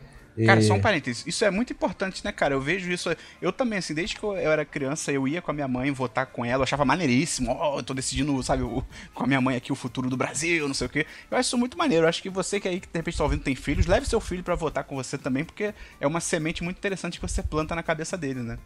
Cara, 0.47 0.63
só 0.63 0.75
um 0.75 0.81
parênteses. 0.81 1.27
Isso 1.27 1.45
é 1.45 1.51
muito 1.51 1.73
importante, 1.73 2.25
né, 2.25 2.33
cara? 2.33 2.55
Eu 2.55 2.61
vejo 2.61 2.91
isso. 2.91 3.15
Eu 3.41 3.53
também, 3.53 3.79
assim, 3.79 3.93
desde 3.93 4.17
que 4.17 4.25
eu 4.25 4.35
era 4.35 4.65
criança, 4.65 5.13
eu 5.13 5.29
ia 5.29 5.43
com 5.43 5.51
a 5.51 5.55
minha 5.55 5.69
mãe 5.69 5.91
votar 5.91 6.27
com 6.27 6.45
ela. 6.45 6.61
Eu 6.61 6.65
achava 6.65 6.85
maneiríssimo. 6.85 7.51
Ó, 7.51 7.75
oh, 7.75 7.79
eu 7.79 7.83
tô 7.83 7.93
decidindo, 7.93 8.43
sabe, 8.43 8.63
o, 8.63 8.83
com 9.13 9.25
a 9.25 9.27
minha 9.27 9.41
mãe 9.41 9.57
aqui 9.57 9.71
o 9.71 9.75
futuro 9.75 10.09
do 10.09 10.17
Brasil, 10.17 10.67
não 10.67 10.75
sei 10.75 10.87
o 10.87 10.91
quê. 10.91 11.07
Eu 11.31 11.37
acho 11.37 11.49
isso 11.49 11.59
muito 11.59 11.77
maneiro. 11.77 12.05
Eu 12.05 12.09
acho 12.09 12.23
que 12.23 12.31
você 12.31 12.59
que 12.59 12.67
aí, 12.67 12.81
que 12.81 12.87
de 12.87 12.99
repente 12.99 13.19
tá 13.19 13.25
ouvindo, 13.25 13.43
tem 13.43 13.55
filhos, 13.55 13.87
leve 13.87 14.07
seu 14.07 14.21
filho 14.21 14.43
para 14.43 14.55
votar 14.55 14.85
com 14.85 14.97
você 14.97 15.19
também, 15.19 15.45
porque 15.45 15.75
é 16.01 16.07
uma 16.07 16.21
semente 16.21 16.65
muito 16.65 16.79
interessante 16.79 17.21
que 17.21 17.29
você 17.29 17.43
planta 17.43 17.75
na 17.75 17.83
cabeça 17.83 18.17
dele, 18.17 18.41
né? 18.41 18.59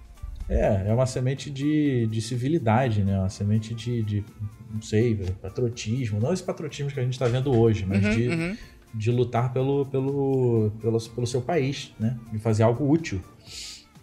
É, 0.49 0.85
é 0.89 0.95
uma 0.95 1.07
semente 1.07 1.51
de, 1.51 2.07
de 2.07 2.21
civilidade, 2.21 3.03
né? 3.03 3.19
Uma 3.19 3.29
semente 3.29 3.75
de, 3.75 4.03
de 4.03 4.25
não 4.73 4.81
sei, 4.81 5.17
patriotismo. 5.43 6.21
Não 6.21 6.33
esse 6.33 6.43
patriotismo 6.43 6.91
que 6.91 7.01
a 7.01 7.03
gente 7.03 7.19
tá 7.19 7.27
vendo 7.27 7.53
hoje, 7.57 7.85
mas 7.87 8.05
uhum, 8.05 8.11
de. 8.11 8.29
Uhum 8.29 8.57
de 8.97 9.11
lutar 9.11 9.53
pelo, 9.53 9.85
pelo, 9.87 10.73
pelo, 10.81 10.99
pelo 10.99 11.27
seu 11.27 11.43
país, 11.43 11.93
né? 12.01 12.17
De 12.33 12.39
fazer 12.39 12.63
algo 12.63 12.91
útil. 12.91 13.21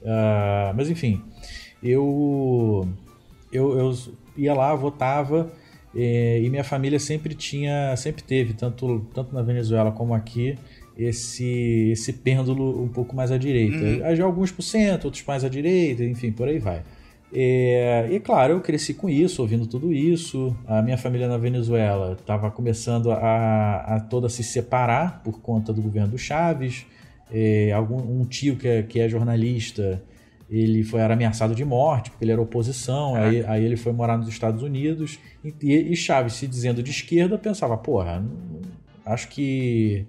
Uh, 0.01 0.73
mas 0.75 0.89
enfim, 0.89 1.21
eu, 1.81 2.87
eu, 3.51 3.79
eu 3.79 3.95
ia 4.37 4.53
lá, 4.53 4.75
votava 4.75 5.51
e, 5.95 6.41
e, 6.43 6.49
minha 6.49 6.63
família 6.63 6.99
sempre 6.99 7.33
tinha, 7.33 7.95
sempre 7.95 8.23
teve, 8.23 8.53
tanto, 8.53 9.07
tanto 9.13 9.33
na 9.33 9.41
Venezuela 9.41 9.91
como 9.91 10.13
aqui, 10.13 10.57
esse, 10.97 11.89
esse 11.91 12.13
pêndulo 12.13 12.81
um 12.83 12.87
pouco 12.87 13.15
mais 13.15 13.31
à 13.31 13.37
direita. 13.37 13.77
Uhum. 13.77 14.25
Alguns 14.25 14.51
por 14.51 14.61
cento, 14.61 15.05
outros 15.05 15.23
mais 15.25 15.43
à 15.43 15.49
direita, 15.49 16.03
enfim, 16.03 16.31
por 16.31 16.47
aí 16.47 16.59
vai. 16.59 16.83
É, 17.35 18.07
e 18.11 18.19
claro, 18.19 18.53
eu 18.53 18.61
cresci 18.61 18.93
com 18.93 19.09
isso, 19.09 19.41
ouvindo 19.41 19.65
tudo 19.65 19.91
isso. 19.91 20.55
A 20.67 20.81
minha 20.83 20.97
família 20.97 21.27
na 21.27 21.37
Venezuela 21.37 22.13
estava 22.13 22.51
começando 22.51 23.11
a, 23.11 23.77
a, 23.77 23.99
toda 23.99 24.29
se 24.29 24.43
separar 24.43 25.23
por 25.23 25.41
conta 25.41 25.73
do 25.73 25.81
governo 25.81 26.09
do 26.09 26.17
Chaves. 26.17 26.85
É, 27.31 27.71
algum, 27.71 27.97
um 27.97 28.23
tio 28.25 28.55
que 28.55 28.67
é, 28.67 28.83
que 28.83 28.99
é 28.99 29.09
jornalista, 29.09 30.03
ele 30.47 30.83
foi 30.83 30.99
era 30.99 31.15
ameaçado 31.15 31.55
de 31.55 31.65
morte 31.65 32.11
porque 32.11 32.23
ele 32.23 32.31
era 32.31 32.41
oposição. 32.41 33.15
Aí, 33.15 33.43
aí 33.47 33.65
ele 33.65 33.77
foi 33.77 33.91
morar 33.91 34.15
nos 34.15 34.27
Estados 34.27 34.61
Unidos. 34.61 35.17
E, 35.59 35.91
e 35.91 35.95
Chaves, 35.95 36.33
se 36.33 36.45
dizendo 36.45 36.83
de 36.83 36.91
esquerda, 36.91 37.35
pensava: 37.35 37.75
porra, 37.75 38.23
acho 39.03 39.27
que 39.29 40.05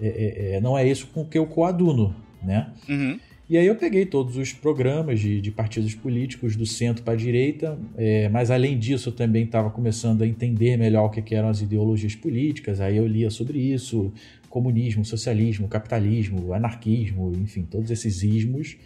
é, 0.00 0.06
é, 0.06 0.56
é, 0.56 0.60
não 0.60 0.76
é 0.76 0.86
isso 0.86 1.08
com 1.08 1.24
que 1.24 1.38
eu 1.38 1.46
coaduno, 1.46 2.14
né? 2.42 2.72
Uhum. 2.88 3.18
E 3.48 3.56
aí 3.56 3.66
eu 3.66 3.76
peguei 3.76 4.04
todos 4.04 4.36
os 4.36 4.52
programas 4.52 5.20
de, 5.20 5.40
de 5.40 5.50
partidos 5.50 5.94
políticos 5.94 6.54
do 6.54 6.66
centro 6.66 7.02
para 7.02 7.14
a 7.14 7.16
direita, 7.16 7.78
é, 7.96 8.28
mas 8.28 8.50
além 8.50 8.78
disso 8.78 9.08
eu 9.08 9.12
também 9.14 9.44
estava 9.44 9.70
começando 9.70 10.20
a 10.20 10.26
entender 10.26 10.76
melhor 10.76 11.06
o 11.06 11.10
que, 11.10 11.22
que, 11.22 11.34
eram 11.34 11.48
as 11.48 11.62
ideologias 11.62 12.14
políticas, 12.14 12.78
aí 12.78 12.98
eu 12.98 13.06
lia 13.06 13.30
sobre 13.30 13.58
isso, 13.58 14.12
comunismo, 14.50 15.02
socialismo, 15.02 15.66
capitalismo, 15.66 16.52
anarquismo, 16.52 17.32
enfim, 17.36 17.62
todos 17.62 17.90
esses 17.90 18.22
ismos, 18.22 18.76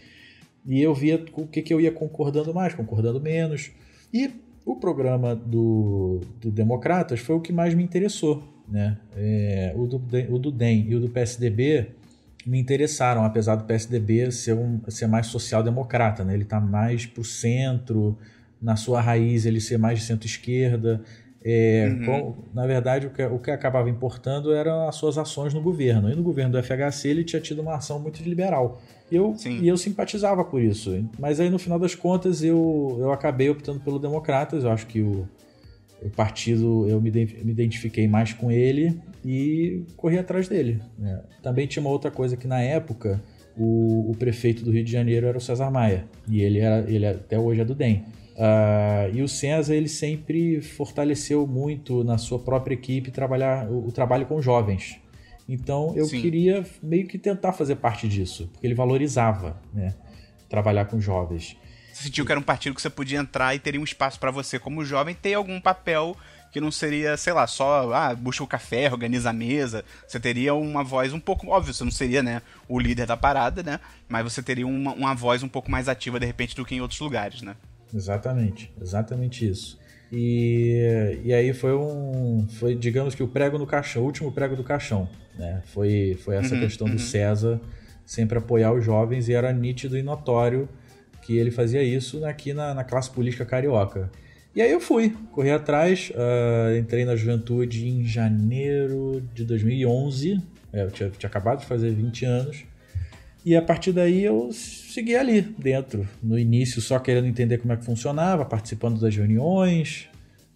e 0.64 0.81
eu 0.81 0.95
via 0.95 1.19
com 1.19 1.42
o 1.42 1.47
que, 1.47 1.61
que 1.61 1.75
eu 1.75 1.81
ia 1.81 1.90
concordando 1.90 2.54
mais, 2.54 2.73
concordando 2.73 3.21
menos, 3.21 3.73
e 4.14 4.31
o 4.64 4.76
programa 4.76 5.35
do, 5.35 6.21
do 6.40 6.52
Democratas 6.52 7.19
foi 7.19 7.35
o 7.35 7.40
que 7.40 7.52
mais 7.52 7.75
me 7.75 7.83
interessou, 7.83 8.45
né? 8.69 8.97
É, 9.16 9.73
o, 9.76 9.87
do, 9.87 9.97
o 10.31 10.38
do 10.38 10.50
DEM 10.50 10.87
e 10.88 10.95
o 10.95 11.00
do 11.00 11.09
PSDB 11.09 11.88
me 12.47 12.59
interessaram, 12.59 13.25
apesar 13.25 13.57
do 13.57 13.64
PSDB 13.64 14.31
ser, 14.33 14.54
um, 14.54 14.81
ser 14.88 15.07
mais 15.07 15.26
social-democrata, 15.28 16.25
né? 16.25 16.35
ele 16.35 16.42
está 16.42 16.61
mais 16.61 17.07
para 17.07 17.21
o 17.21 17.25
centro, 17.25 18.19
na 18.61 18.76
sua 18.76 19.00
raiz 19.00 19.47
ele 19.47 19.61
ser 19.61 19.78
mais 19.78 20.00
de 20.00 20.04
centro-esquerda. 20.04 21.02
É, 21.45 21.88
uhum. 21.88 22.07
com, 22.07 22.35
na 22.54 22.64
verdade, 22.69 23.09
o 23.09 23.11
que, 23.11 23.25
o 23.25 23.38
que 23.38 23.50
acabava 23.50 23.90
importando 23.90 24.52
eram 24.52 24.88
as 24.88 24.95
suas 24.95 25.19
ações 25.19 25.52
no 25.52 25.61
governo. 25.61 26.09
E 26.09 26.14
no 26.14 26.23
governo 26.23 26.52
do 26.52 26.62
FHC 26.62 27.09
ele 27.09 27.25
tinha 27.25 27.42
tido 27.42 27.62
uma 27.62 27.75
ação 27.75 27.99
muito 27.99 28.23
liberal. 28.23 28.81
E 29.11 29.16
eu, 29.16 29.35
e 29.45 29.66
eu 29.66 29.76
simpatizava 29.76 30.45
por 30.45 30.62
isso. 30.62 31.04
Mas 31.19 31.40
aí, 31.40 31.50
no 31.50 31.59
final 31.59 31.78
das 31.81 31.97
contas, 31.97 32.45
eu, 32.45 32.97
eu 33.00 33.12
acabei 33.12 33.50
optando 33.50 33.81
pelo 33.81 33.99
Democratas. 33.99 34.62
Eu 34.62 34.71
acho 34.71 34.87
que 34.87 35.00
o, 35.00 35.28
o 36.04 36.11
partido, 36.11 36.87
eu 36.88 37.00
me, 37.00 37.11
me 37.11 37.50
identifiquei 37.52 38.06
mais 38.09 38.32
com 38.32 38.50
ele 38.50 38.99
e 39.25 39.85
corri 39.97 40.18
atrás 40.18 40.49
dele. 40.49 40.80
Né? 40.99 41.23
Também 41.42 41.66
tinha 41.66 41.80
uma 41.80 41.90
outra 41.90 42.11
coisa 42.11 42.37
que 42.37 42.47
na 42.47 42.61
época 42.61 43.23
o, 43.56 44.11
o, 44.11 44.16
prefeito 44.16 44.64
do 44.64 44.71
Rio 44.71 44.85
de 44.85 44.90
Janeiro 44.90 45.26
era 45.26 45.37
o 45.37 45.40
César 45.40 45.71
Maia 45.71 46.06
e 46.28 46.42
ele, 46.42 46.59
era, 46.59 46.90
ele 46.90 47.06
até 47.06 47.38
hoje 47.38 47.61
é 47.61 47.64
do 47.64 47.75
DEM. 47.75 48.04
Uh, 48.32 49.14
e 49.14 49.23
o 49.23 49.28
César 49.28 49.75
ele 49.75 49.88
sempre 49.88 50.61
fortaleceu 50.62 51.47
muito 51.47 52.02
na 52.02 52.16
sua 52.16 52.38
própria 52.38 52.75
equipe 52.75 53.11
trabalhar 53.11 53.71
o, 53.71 53.88
o 53.88 53.92
trabalho 53.92 54.26
com 54.26 54.40
jovens. 54.40 54.99
Então 55.49 55.92
eu 55.94 56.06
Sim. 56.06 56.21
queria 56.21 56.64
meio 56.82 57.06
que 57.06 57.18
tentar 57.18 57.52
fazer 57.52 57.76
parte 57.76 58.09
disso, 58.09 58.49
porque 58.52 58.66
ele 58.66 58.75
valorizava 58.75 59.61
né, 59.73 59.94
trabalhar 60.49 60.87
com 60.87 61.00
jovens. 61.00 61.56
Sentiu 62.02 62.26
que 62.26 62.32
era 62.32 62.40
um 62.40 62.44
partido 62.44 62.75
que 62.75 62.82
você 62.82 62.90
podia 62.90 63.18
entrar 63.18 63.54
e 63.54 63.59
teria 63.59 63.80
um 63.80 63.85
espaço 63.85 64.18
para 64.18 64.30
você 64.30 64.59
como 64.59 64.85
jovem 64.85 65.14
ter 65.14 65.35
algum 65.35 65.61
papel 65.61 66.16
que 66.50 66.61
não 66.61 66.71
seria, 66.71 67.16
sei 67.16 67.32
lá, 67.32 67.47
só, 67.47 67.90
ah, 67.94 68.14
busca 68.14 68.44
o 68.44 68.47
café, 68.47 68.90
organiza 68.90 69.30
a 69.30 69.32
mesa. 69.32 69.85
Você 70.06 70.21
teria 70.21 70.52
uma 70.52 70.85
voz 70.85 71.12
um 71.12 71.21
pouco, 71.21 71.49
óbvio, 71.49 71.73
você 71.73 71.82
não 71.82 71.90
seria, 71.90 72.23
né, 72.23 72.42
o 72.68 72.78
líder 72.78 73.06
da 73.06 73.16
parada, 73.16 73.62
né? 73.62 73.80
Mas 74.06 74.25
você 74.25 74.42
teria 74.42 74.66
uma, 74.66 74.92
uma 74.92 75.14
voz 75.14 75.42
um 75.42 75.49
pouco 75.49 75.71
mais 75.71 75.88
ativa, 75.88 76.21
de 76.21 76.26
repente, 76.26 76.54
do 76.54 76.64
que 76.64 76.75
em 76.75 76.80
outros 76.82 77.00
lugares, 77.00 77.40
né? 77.40 77.56
Exatamente, 77.94 78.71
exatamente 78.80 79.49
isso. 79.49 79.78
E, 80.12 81.21
e 81.25 81.32
aí 81.32 81.54
foi 81.54 81.75
um, 81.75 82.47
foi, 82.59 82.75
digamos 82.75 83.14
que 83.14 83.23
o 83.23 83.28
prego 83.28 83.56
no 83.56 83.66
caixão, 83.66 84.02
o 84.02 84.04
último 84.04 84.30
prego 84.30 84.54
do 84.54 84.62
caixão, 84.62 85.09
né? 85.38 85.62
Foi, 85.73 86.18
foi 86.23 86.37
essa 86.37 86.54
uhum, 86.54 86.61
questão 86.61 86.87
uhum. 86.87 86.94
do 86.94 87.00
César 87.00 87.59
sempre 88.04 88.38
apoiar 88.38 88.73
os 88.73 88.85
jovens 88.85 89.28
e 89.28 89.32
era 89.32 89.52
nítido 89.52 89.97
e 89.97 90.02
notório 90.02 90.68
que 91.23 91.38
ele 91.38 91.50
fazia 91.50 91.83
isso 91.83 92.25
aqui 92.25 92.52
na, 92.52 92.75
na 92.75 92.85
classe 92.85 93.11
política 93.11 93.45
carioca. 93.45 94.11
E 94.55 94.61
aí 94.61 94.71
eu 94.71 94.81
fui, 94.81 95.17
corri 95.31 95.50
atrás, 95.50 96.11
uh, 96.11 96.76
entrei 96.76 97.07
na 97.07 97.17
juventude 97.17 97.88
em 97.88 98.05
janeiro 98.05 99.23
de 99.33 99.45
2011, 99.45 100.43
é, 100.71 100.83
eu 100.83 100.91
tinha, 100.91 101.09
tinha, 101.09 101.29
acabado 101.29 101.61
de 101.61 101.67
fazer 101.67 101.91
20 101.91 102.25
anos, 102.26 102.64
e 103.47 103.57
a 103.57 103.62
partir 103.62 103.93
daí 103.93 104.23
eu 104.23 104.50
segui 104.52 105.17
ali 105.17 105.41
dentro, 105.41 106.07
no 106.23 106.38
início 106.38 106.83
só 106.83 106.99
querendo 106.99 107.26
entender 107.26 107.59
como 107.59 107.73
é 107.73 107.76
que 107.79 107.85
funcionava, 107.85 108.45
participando 108.45 109.00
das 109.00 109.17
reuniões, 109.17 110.09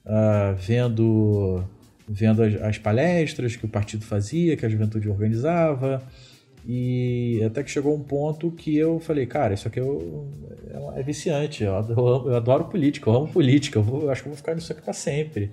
uh, 0.05 0.55
vendo, 0.59 1.65
vendo 2.07 2.43
as, 2.43 2.55
as 2.61 2.79
palestras 2.79 3.57
que 3.57 3.65
o 3.65 3.69
partido 3.69 4.05
fazia, 4.05 4.59
que 4.59 4.67
a 4.67 4.69
juventude 4.69 5.09
organizava, 5.09 6.03
e 6.67 7.41
até 7.45 7.63
que 7.63 7.71
chegou 7.71 7.95
um 7.95 8.03
ponto 8.03 8.51
que 8.51 8.77
eu 8.77 8.99
falei, 8.99 9.25
cara, 9.25 9.55
isso 9.55 9.69
aqui 9.69 9.79
eu, 9.79 10.29
é, 10.69 11.01
é 11.01 11.03
viciante, 11.03 11.63
eu 11.63 11.77
adoro, 11.77 12.29
eu 12.29 12.37
adoro 12.37 12.65
política, 12.65 13.09
eu 13.09 13.15
amo 13.15 13.29
política, 13.29 13.79
eu, 13.79 13.83
vou, 13.85 14.03
eu 14.03 14.11
acho 14.11 14.23
que 14.23 14.29
eu 14.29 14.33
vou 14.33 14.37
ficar 14.37 14.55
nisso 14.55 14.73
aqui 14.73 14.83
para 14.83 14.93
sempre. 14.93 15.53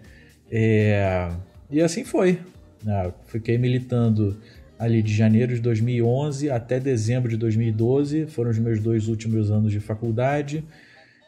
É, 0.49 1.29
e 1.69 1.81
assim 1.81 2.03
foi. 2.03 2.39
Né? 2.83 3.13
Fiquei 3.27 3.57
militando 3.59 4.35
ali 4.79 5.03
de 5.03 5.13
janeiro 5.13 5.53
de 5.53 5.61
2011 5.61 6.49
até 6.49 6.79
dezembro 6.79 7.29
de 7.29 7.37
2012, 7.37 8.25
foram 8.25 8.49
os 8.49 8.57
meus 8.57 8.79
dois 8.79 9.07
últimos 9.07 9.51
anos 9.51 9.71
de 9.71 9.79
faculdade. 9.79 10.63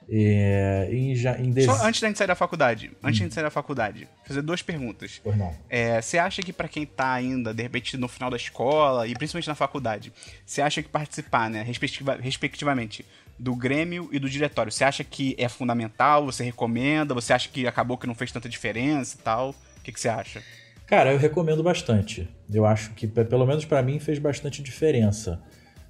É, 0.08 0.88
em, 0.92 1.16
já, 1.16 1.38
em 1.40 1.52
Só 1.62 1.84
antes 1.84 2.00
da 2.00 2.08
gente 2.08 2.18
sair 2.18 2.28
da 2.28 2.36
faculdade, 2.36 2.92
antes 3.04 3.20
hum. 3.20 3.24
da 3.24 3.26
gente 3.26 3.34
sair 3.34 3.44
da 3.44 3.50
faculdade, 3.50 4.08
fazer 4.24 4.42
duas 4.42 4.62
perguntas. 4.62 5.20
Pois 5.24 5.36
não. 5.36 5.54
É, 5.70 6.00
você 6.02 6.18
acha 6.18 6.42
que 6.44 6.54
para 6.54 6.68
quem 6.68 6.86
tá 6.86 7.12
ainda, 7.12 7.54
de 7.54 7.64
repente, 7.64 7.98
no 7.98 8.08
final 8.08 8.30
da 8.30 8.38
escola 8.38 9.08
e 9.08 9.16
principalmente 9.16 9.48
na 9.48 9.56
faculdade, 9.56 10.14
você 10.46 10.62
acha 10.62 10.84
que 10.84 10.90
participar, 10.90 11.50
né, 11.50 11.64
respectiva, 11.64 12.18
respectivamente, 12.22 13.04
do 13.38 13.56
Grêmio 13.56 14.08
e 14.12 14.20
do 14.20 14.30
diretório, 14.30 14.72
você 14.72 14.84
acha 14.84 15.04
que 15.04 15.36
é 15.38 15.50
fundamental? 15.50 16.26
Você 16.26 16.44
recomenda? 16.44 17.14
Você 17.14 17.34
acha 17.34 17.50
que 17.50 17.68
acabou 17.68 17.98
que 17.98 18.08
não 18.08 18.16
fez 18.16 18.32
tanta 18.32 18.48
diferença 18.48 19.18
e 19.20 19.22
tal? 19.22 19.50
O 19.50 19.82
que, 19.84 19.92
que 19.92 20.00
você 20.00 20.08
acha? 20.08 20.42
Cara, 20.86 21.12
eu 21.12 21.18
recomendo 21.18 21.64
bastante. 21.64 22.30
Eu 22.52 22.66
acho 22.66 22.92
que, 22.92 23.08
pelo 23.08 23.46
menos 23.46 23.66
para 23.66 23.82
mim, 23.82 24.00
fez 24.00 24.20
bastante 24.20 24.62
diferença. 24.62 25.42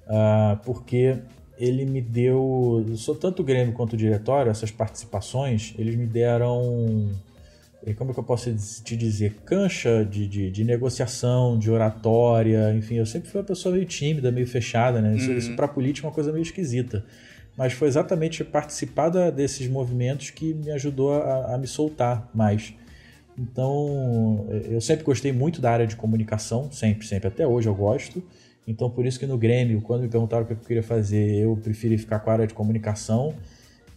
Uh, 0.06 0.56
porque 0.64 1.18
ele 1.58 1.84
me 1.84 2.00
deu. 2.00 2.84
Sou 2.96 3.14
tanto 3.14 3.42
o 3.42 3.44
Grêmio 3.44 3.72
quanto 3.74 3.94
o 3.94 3.96
diretório, 3.96 4.50
essas 4.50 4.70
participações, 4.70 5.74
eles 5.78 5.94
me 5.94 6.06
deram. 6.06 7.10
Eh, 7.84 7.94
como 7.94 8.10
é 8.10 8.14
que 8.14 8.20
eu 8.20 8.24
posso 8.24 8.54
te 8.82 8.96
dizer? 8.96 9.36
Cancha 9.44 10.04
de, 10.04 10.26
de, 10.26 10.50
de 10.50 10.64
negociação, 10.64 11.58
de 11.58 11.70
oratória, 11.70 12.74
enfim, 12.74 12.96
eu 12.96 13.06
sempre 13.06 13.28
fui 13.28 13.40
uma 13.40 13.46
pessoa 13.46 13.74
meio 13.74 13.86
tímida, 13.86 14.30
meio 14.32 14.46
fechada, 14.46 15.00
né? 15.00 15.16
Isso, 15.16 15.30
uhum. 15.30 15.36
isso 15.36 15.56
para 15.56 15.68
política 15.68 16.06
é 16.06 16.08
uma 16.08 16.14
coisa 16.14 16.32
meio 16.32 16.42
esquisita. 16.42 17.04
Mas 17.56 17.72
foi 17.72 17.88
exatamente 17.88 18.44
participar 18.44 19.08
da, 19.08 19.30
desses 19.30 19.66
movimentos 19.68 20.30
que 20.30 20.52
me 20.52 20.70
ajudou 20.72 21.14
a, 21.14 21.54
a 21.54 21.58
me 21.58 21.66
soltar 21.66 22.30
mais. 22.34 22.74
Então, 23.38 24.46
eh, 24.50 24.74
eu 24.74 24.80
sempre 24.80 25.04
gostei 25.04 25.32
muito 25.32 25.60
da 25.60 25.70
área 25.70 25.86
de 25.86 25.96
comunicação, 25.96 26.70
sempre, 26.70 27.06
sempre, 27.06 27.28
até 27.28 27.46
hoje 27.46 27.68
eu 27.68 27.74
gosto. 27.74 28.22
Então, 28.66 28.90
por 28.90 29.06
isso 29.06 29.18
que 29.18 29.26
no 29.26 29.38
Grêmio, 29.38 29.80
quando 29.80 30.02
me 30.02 30.08
perguntaram 30.08 30.42
o 30.42 30.46
que 30.46 30.52
eu 30.52 30.56
queria 30.56 30.82
fazer, 30.82 31.36
eu 31.36 31.56
preferi 31.56 31.96
ficar 31.96 32.18
com 32.18 32.30
a 32.30 32.32
área 32.32 32.46
de 32.46 32.54
comunicação. 32.54 33.34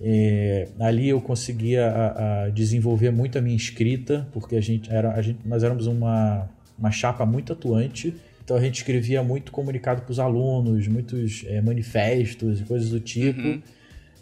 É, 0.01 0.67
ali 0.79 1.09
eu 1.09 1.19
conseguia 1.19 1.87
a, 1.87 2.43
a 2.43 2.49
desenvolver 2.49 3.11
muito 3.11 3.37
a 3.37 3.41
minha 3.41 3.55
escrita, 3.55 4.27
porque 4.31 4.55
a 4.55 4.61
gente 4.61 4.91
era, 4.91 5.13
a 5.13 5.21
gente, 5.21 5.39
nós 5.45 5.63
éramos 5.63 5.87
uma, 5.87 6.47
uma 6.77 6.91
chapa 6.91 7.25
muito 7.25 7.51
atuante. 7.53 8.15
Então 8.43 8.55
a 8.55 8.61
gente 8.61 8.75
escrevia 8.75 9.21
muito 9.23 9.51
comunicado 9.51 10.01
para 10.03 10.11
os 10.11 10.19
alunos, 10.19 10.87
muitos 10.87 11.43
é, 11.47 11.61
manifestos 11.61 12.61
e 12.61 12.63
coisas 12.63 12.89
do 12.89 12.99
tipo. 12.99 13.41
Uhum. 13.41 13.61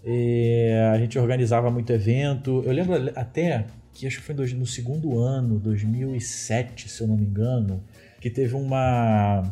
É, 0.04 0.92
a 0.94 0.98
gente 0.98 1.20
organizava 1.20 1.70
muito 1.70 1.92
evento. 1.92 2.64
Eu 2.66 2.72
lembro 2.72 3.12
até 3.16 3.66
que 3.94 4.08
acho 4.08 4.20
que 4.20 4.24
foi 4.24 4.36
no 4.36 4.66
segundo 4.66 5.20
ano, 5.20 5.60
2007, 5.60 6.90
se 6.90 7.02
eu 7.02 7.08
não 7.08 7.18
me 7.18 7.26
engano, 7.26 7.84
que 8.22 8.30
teve 8.30 8.56
uma 8.56 9.44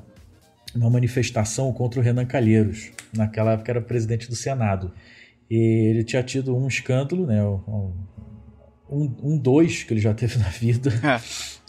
uma 0.75 0.89
manifestação 0.89 1.71
contra 1.71 1.99
o 1.99 2.03
Renan 2.03 2.25
Calheiros. 2.25 2.91
Naquela 3.13 3.53
época 3.53 3.71
era 3.71 3.81
presidente 3.81 4.27
do 4.27 4.35
Senado. 4.35 4.91
E 5.49 5.55
ele 5.89 6.03
tinha 6.03 6.23
tido 6.23 6.55
um 6.55 6.67
escândalo, 6.67 7.25
né? 7.25 7.43
Um, 7.43 7.93
um 9.23 9.37
dois 9.37 9.83
que 9.83 9.93
ele 9.93 10.01
já 10.01 10.13
teve 10.13 10.37
na 10.39 10.49
vida. 10.49 10.89
É. 11.03 11.19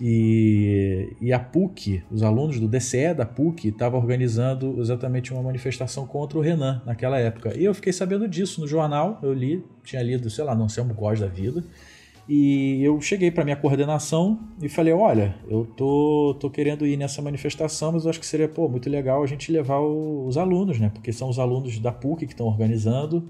e, 0.01 1.17
e 1.21 1.33
a 1.33 1.39
PUC, 1.39 2.03
os 2.11 2.23
alunos 2.23 2.61
do 2.61 2.69
DCE 2.69 3.15
da 3.15 3.25
PUC, 3.25 3.69
estavam 3.69 3.99
organizando 3.99 4.81
exatamente 4.81 5.33
uma 5.33 5.43
manifestação 5.43 6.07
contra 6.07 6.39
o 6.39 6.43
Renan 6.43 6.83
naquela 6.85 7.19
época. 7.19 7.57
E 7.57 7.65
eu 7.65 7.75
fiquei 7.75 7.93
sabendo 7.93 8.29
disso 8.29 8.61
no 8.61 8.67
jornal, 8.67 9.19
eu 9.23 9.33
li, 9.33 9.65
tinha 9.85 10.03
lido, 10.03 10.29
sei 10.29 10.45
lá, 10.45 10.55
não 10.55 10.69
sei, 10.69 10.83
um 10.83 10.89
Góes 10.89 11.21
da 11.21 11.29
vida. 11.29 11.65
E 12.29 12.83
eu 12.83 13.01
cheguei 13.01 13.31
para 13.31 13.45
minha 13.45 13.57
coordenação 13.57 14.39
e 14.61 14.69
falei: 14.69 14.93
olha, 14.93 15.37
eu 15.49 15.65
tô, 15.65 16.37
tô 16.41 16.51
querendo 16.51 16.87
ir 16.87 16.97
nessa 16.97 17.23
manifestação, 17.23 17.93
mas 17.93 18.05
eu 18.05 18.11
acho 18.11 18.19
que 18.19 18.27
seria 18.27 18.49
pô, 18.49 18.69
muito 18.69 18.91
legal 18.91 19.23
a 19.23 19.27
gente 19.27 19.53
levar 19.53 19.79
o, 19.79 20.27
os 20.27 20.37
alunos, 20.37 20.81
né? 20.81 20.91
Porque 20.93 21.13
são 21.13 21.29
os 21.29 21.39
alunos 21.39 21.79
da 21.79 21.93
PUC 21.93 22.27
que 22.27 22.33
estão 22.33 22.47
organizando. 22.47 23.29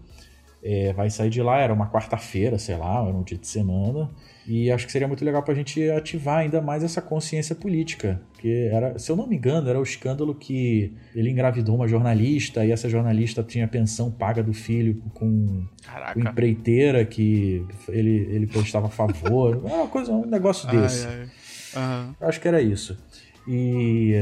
É, 0.62 0.92
vai 0.94 1.10
sair 1.10 1.30
de 1.30 1.42
lá, 1.42 1.58
era 1.58 1.72
uma 1.72 1.88
quarta-feira, 1.90 2.58
sei 2.58 2.76
lá, 2.76 3.06
era 3.06 3.16
um 3.16 3.22
dia 3.22 3.38
de 3.38 3.46
semana. 3.46 4.10
E 4.48 4.70
acho 4.70 4.86
que 4.86 4.92
seria 4.92 5.08
muito 5.08 5.24
legal 5.24 5.42
para 5.42 5.52
a 5.52 5.56
gente 5.56 5.90
ativar 5.90 6.38
ainda 6.38 6.60
mais 6.60 6.84
essa 6.84 7.02
consciência 7.02 7.54
política. 7.54 8.20
Porque, 8.32 8.68
era, 8.72 8.96
se 8.96 9.10
eu 9.10 9.16
não 9.16 9.26
me 9.26 9.36
engano, 9.36 9.68
era 9.68 9.78
o 9.78 9.82
escândalo 9.82 10.34
que 10.34 10.92
ele 11.14 11.30
engravidou 11.30 11.74
uma 11.74 11.88
jornalista 11.88 12.64
e 12.64 12.70
essa 12.70 12.88
jornalista 12.88 13.42
tinha 13.42 13.66
pensão 13.66 14.10
paga 14.10 14.42
do 14.42 14.52
filho 14.52 15.02
com, 15.14 15.66
com 16.14 16.20
empreiteira 16.20 17.04
que 17.04 17.66
ele, 17.88 18.28
ele 18.30 18.46
prestava 18.46 18.88
favor. 18.88 19.56
uma 19.66 19.88
coisa, 19.88 20.12
um 20.12 20.26
negócio 20.26 20.68
desse. 20.70 21.06
Ai, 21.06 21.28
ai. 21.74 22.06
Uhum. 22.06 22.14
Acho 22.20 22.40
que 22.40 22.48
era 22.48 22.62
isso. 22.62 22.96
E 23.48 24.14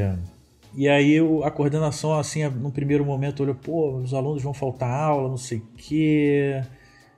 E 0.75 0.88
aí 0.88 1.19
a 1.45 1.50
coordenação, 1.50 2.19
assim, 2.19 2.49
no 2.49 2.73
primeiro 2.73 3.04
momento 3.04 3.43
olhou, 3.43 3.54
pô, 3.54 3.99
os 3.99 4.14
alunos 4.14 4.43
vão 4.43 4.54
faltar 4.54 4.90
aula, 4.90 5.28
não 5.28 5.37
sei 5.37 5.59
o 5.59 5.66
quê. 5.76 6.62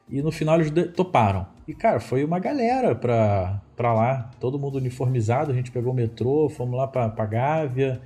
E 0.09 0.21
no 0.21 0.33
final 0.33 0.61
eles 0.61 0.73
toparam. 0.93 1.56
E, 1.67 1.75
cara, 1.75 1.99
foi 1.99 2.25
uma 2.25 2.39
galera 2.39 2.95
pra, 2.95 3.61
pra 3.77 3.93
lá, 3.93 4.31
todo 4.41 4.59
mundo 4.59 4.79
uniformizado. 4.79 5.51
A 5.51 5.55
gente 5.55 5.71
pegou 5.71 5.93
o 5.93 5.97
metrô, 5.97 6.49
fomos 6.49 6.77
lá 6.77 6.87
pra, 6.87 7.09
pra 7.09 7.27
Gávea, 7.27 8.01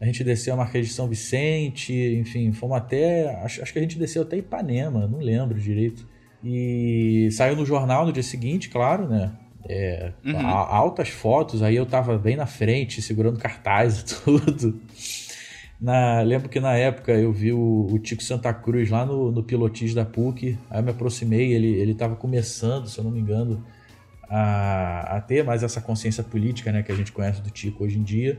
a 0.00 0.06
gente 0.06 0.22
desceu 0.22 0.54
a 0.54 0.56
Marquês 0.56 0.86
de 0.86 0.92
São 0.94 1.08
Vicente, 1.08 1.92
enfim, 1.92 2.52
fomos 2.52 2.76
até. 2.76 3.34
Acho, 3.42 3.62
acho 3.62 3.72
que 3.72 3.78
a 3.78 3.82
gente 3.82 3.98
desceu 3.98 4.22
até 4.22 4.36
Ipanema, 4.36 5.06
não 5.06 5.18
lembro 5.18 5.58
direito. 5.58 6.08
E 6.42 7.28
saiu 7.32 7.54
no 7.54 7.66
jornal 7.66 8.06
no 8.06 8.12
dia 8.12 8.22
seguinte, 8.22 8.70
claro, 8.70 9.06
né? 9.06 9.32
É, 9.68 10.12
uhum. 10.24 10.46
Altas 10.46 11.10
fotos, 11.10 11.62
aí 11.62 11.76
eu 11.76 11.84
tava 11.84 12.16
bem 12.16 12.34
na 12.34 12.46
frente, 12.46 13.02
segurando 13.02 13.38
cartaz 13.38 14.00
e 14.00 14.04
tudo. 14.24 14.80
Na, 15.80 16.20
lembro 16.20 16.48
que 16.48 16.60
na 16.60 16.74
época 16.74 17.12
eu 17.12 17.32
vi 17.32 17.52
o, 17.52 17.86
o 17.90 17.98
Tico 17.98 18.22
Santa 18.22 18.52
Cruz 18.52 18.90
lá 18.90 19.06
no, 19.06 19.32
no 19.32 19.42
pilotis 19.42 19.94
da 19.94 20.04
PUC, 20.04 20.58
aí 20.68 20.78
eu 20.78 20.82
me 20.82 20.90
aproximei, 20.90 21.54
ele, 21.54 21.68
ele 21.68 21.94
tava 21.94 22.16
começando, 22.16 22.86
se 22.86 22.98
eu 22.98 23.04
não 23.04 23.10
me 23.10 23.18
engano, 23.18 23.64
a, 24.28 25.16
a 25.16 25.20
ter 25.22 25.42
mais 25.42 25.62
essa 25.62 25.80
consciência 25.80 26.22
política 26.22 26.70
né, 26.70 26.82
que 26.82 26.92
a 26.92 26.94
gente 26.94 27.10
conhece 27.10 27.40
do 27.40 27.50
Tico 27.50 27.84
hoje 27.84 27.98
em 27.98 28.02
dia. 28.02 28.36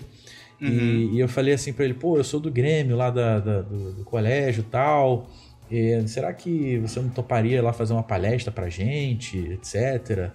Uhum. 0.62 0.68
E, 0.68 1.16
e, 1.16 1.20
eu 1.20 1.28
falei 1.28 1.56
assim 1.56 1.74
para 1.74 1.84
ele, 1.84 1.96
pô, 1.96 2.18
eu 2.18 2.24
sou 2.24 2.40
do 2.40 2.52
Grêmio 2.52 2.96
lá 2.96 3.10
da, 3.10 3.40
da 3.40 3.62
do, 3.62 3.94
do, 3.94 4.04
colégio 4.04 4.64
tal, 4.64 5.28
e, 5.70 6.08
será 6.08 6.32
que 6.34 6.78
você 6.78 7.00
não 7.00 7.10
toparia 7.10 7.62
lá 7.64 7.74
fazer 7.74 7.94
uma 7.94 8.04
palestra 8.04 8.52
pra 8.52 8.70
gente, 8.70 9.38
etc. 9.38 10.30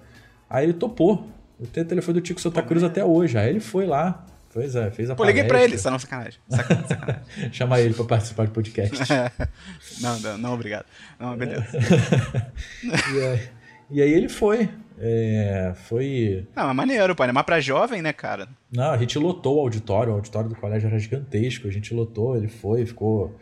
Aí 0.51 0.65
ele 0.65 0.73
topou. 0.75 1.29
Eu 1.59 1.67
tenho 1.69 1.87
o 1.87 1.89
telefone 1.89 2.21
do 2.21 2.23
Tico 2.23 2.41
Santa 2.41 2.63
Cruz 2.63 2.83
até 2.83 3.05
hoje. 3.05 3.39
Aí 3.39 3.49
ele 3.49 3.61
foi 3.61 3.87
lá, 3.87 4.27
Pois 4.57 4.75
é, 4.75 4.91
fez 4.91 5.11
a 5.11 5.15
Pô, 5.15 5.23
liguei 5.23 5.45
pra 5.45 5.63
ele, 5.63 5.77
só 5.77 5.91
não 5.91 5.99
sacanagem. 5.99 6.41
sacanagem, 6.49 6.89
sacanagem. 6.89 7.23
Chamar 7.53 7.81
ele 7.83 7.93
pra 7.93 8.07
participar 8.07 8.47
do 8.47 8.53
podcast. 8.53 8.97
não, 10.01 10.19
não, 10.19 10.39
não, 10.39 10.55
obrigado. 10.55 10.87
Não, 11.21 11.37
beleza. 11.37 11.67
e, 12.83 13.21
aí, 13.21 13.49
e, 13.91 14.03
aí, 14.03 14.15
ele 14.15 14.31
foi. 14.31 14.71
É, 14.99 15.75
foi. 15.75 16.47
Não, 16.57 16.69
mas 16.69 16.75
maneiro, 16.75 17.15
pai. 17.15 17.31
Mas 17.33 17.45
pra 17.45 17.61
jovem, 17.61 18.01
né, 18.01 18.15
cara? 18.15 18.49
Não, 18.73 18.93
a 18.93 18.97
gente 18.97 19.19
lotou 19.19 19.59
o 19.59 19.61
auditório. 19.61 20.15
O 20.15 20.17
auditório 20.17 20.49
do 20.49 20.57
colégio 20.57 20.87
era 20.87 20.99
gigantesco. 20.99 21.69
A 21.69 21.71
gente 21.71 21.93
lotou, 21.93 22.35
ele 22.35 22.49
foi, 22.49 22.87
ficou 22.87 23.37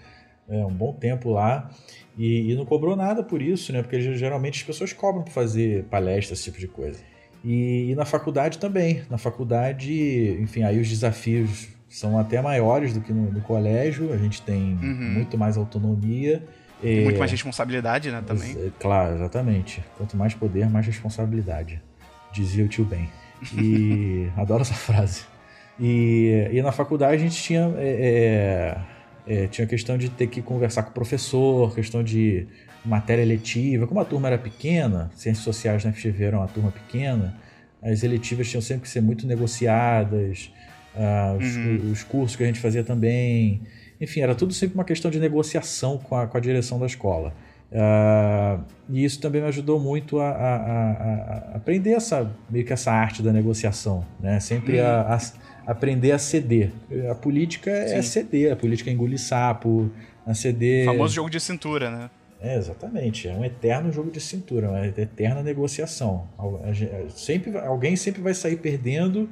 é, 0.48 0.66
um 0.66 0.74
bom 0.74 0.92
tempo 0.94 1.30
lá. 1.30 1.70
E, 2.18 2.50
e, 2.50 2.56
não 2.56 2.64
cobrou 2.64 2.96
nada 2.96 3.22
por 3.22 3.40
isso, 3.40 3.72
né? 3.72 3.82
Porque 3.82 4.00
geralmente 4.16 4.58
as 4.58 4.66
pessoas 4.66 4.92
cobram 4.92 5.22
pra 5.22 5.32
fazer 5.32 5.84
palestra, 5.84 6.34
esse 6.34 6.42
tipo 6.42 6.58
de 6.58 6.66
coisa. 6.66 7.13
E, 7.44 7.90
e, 7.90 7.94
na 7.94 8.04
faculdade 8.04 8.58
também. 8.58 9.02
Na 9.10 9.18
faculdade, 9.18 10.38
enfim, 10.40 10.62
aí 10.62 10.80
os 10.80 10.88
desafios 10.88 11.68
são 11.88 12.18
até 12.18 12.40
maiores 12.40 12.94
do 12.94 13.00
que 13.00 13.12
no, 13.12 13.30
no 13.30 13.40
colégio. 13.42 14.12
A 14.12 14.16
gente 14.16 14.40
tem 14.40 14.78
uhum. 14.82 15.12
muito 15.12 15.36
mais 15.36 15.56
autonomia. 15.56 16.42
E 16.82 17.04
muito 17.04 17.18
mais 17.18 17.30
responsabilidade, 17.30 18.10
né, 18.10 18.22
também. 18.26 18.52
É, 18.52 18.70
claro, 18.80 19.14
exatamente. 19.14 19.84
Quanto 19.96 20.16
mais 20.16 20.34
poder, 20.34 20.68
mais 20.70 20.86
responsabilidade. 20.86 21.82
Dizia 22.32 22.64
o 22.64 22.68
tio 22.68 22.84
Ben. 22.84 23.08
E 23.56 24.28
adoro 24.36 24.62
essa 24.62 24.74
frase. 24.74 25.22
E, 25.78 26.48
e 26.50 26.62
na 26.62 26.72
faculdade 26.72 27.16
a 27.16 27.18
gente 27.18 27.42
tinha... 27.42 27.72
É, 27.76 28.78
é, 29.26 29.44
é, 29.44 29.46
tinha 29.46 29.66
questão 29.66 29.96
de 29.96 30.10
ter 30.10 30.26
que 30.26 30.42
conversar 30.42 30.82
com 30.82 30.90
o 30.90 30.92
professor, 30.92 31.74
questão 31.74 32.02
de 32.02 32.46
matéria 32.84 33.24
letiva. 33.24 33.86
Como 33.86 34.00
a 34.00 34.04
turma 34.04 34.28
era 34.28 34.38
pequena, 34.38 35.10
ciências 35.14 35.44
sociais 35.44 35.84
na 35.84 35.92
FGV 35.92 36.24
era 36.24 36.38
uma 36.38 36.48
turma 36.48 36.70
pequena, 36.70 37.34
as 37.82 38.02
eletivas 38.02 38.48
tinham 38.48 38.62
sempre 38.62 38.82
que 38.82 38.88
ser 38.88 39.00
muito 39.00 39.26
negociadas, 39.26 40.50
uh, 40.94 41.36
os, 41.36 41.56
uhum. 41.56 41.92
os, 41.92 42.02
cursos 42.02 42.36
que 42.36 42.42
a 42.42 42.46
gente 42.46 42.60
fazia 42.60 42.82
também. 42.82 43.60
Enfim, 44.00 44.20
era 44.20 44.34
tudo 44.34 44.52
sempre 44.52 44.74
uma 44.74 44.84
questão 44.84 45.10
de 45.10 45.18
negociação 45.18 45.98
com 45.98 46.16
a, 46.16 46.26
com 46.26 46.36
a 46.36 46.40
direção 46.40 46.78
da 46.78 46.86
escola. 46.86 47.34
Uh, 47.70 48.62
e 48.88 49.04
isso 49.04 49.20
também 49.20 49.42
me 49.42 49.48
ajudou 49.48 49.80
muito 49.80 50.20
a, 50.20 50.30
a, 50.30 50.56
a, 50.56 51.56
aprender 51.56 51.90
essa, 51.90 52.30
meio 52.48 52.64
que 52.64 52.72
essa 52.72 52.92
arte 52.92 53.22
da 53.22 53.32
negociação, 53.32 54.04
né? 54.20 54.38
Sempre 54.40 54.80
uhum. 54.80 54.86
a, 54.86 55.18
aprender 55.66 56.12
a 56.12 56.18
ceder. 56.18 56.70
A 57.10 57.14
política 57.14 57.70
é 57.70 57.88
Sim. 57.88 57.94
é 57.96 58.02
ceder, 58.02 58.52
a 58.52 58.56
política 58.56 58.90
é 58.90 58.92
engolir 58.92 59.18
sapo, 59.18 59.90
a 60.26 60.34
ceder... 60.34 60.88
O 60.88 60.92
famoso 60.92 61.14
jogo 61.14 61.30
de 61.30 61.40
cintura, 61.40 61.90
né? 61.90 62.10
É, 62.44 62.56
exatamente. 62.56 63.26
É 63.26 63.32
um 63.32 63.42
eterno 63.42 63.90
jogo 63.90 64.10
de 64.10 64.20
cintura, 64.20 64.68
uma 64.68 64.86
eterna 64.86 65.42
negociação. 65.42 66.28
Sempre, 67.08 67.56
alguém 67.56 67.96
sempre 67.96 68.20
vai 68.20 68.34
sair 68.34 68.56
perdendo. 68.56 69.30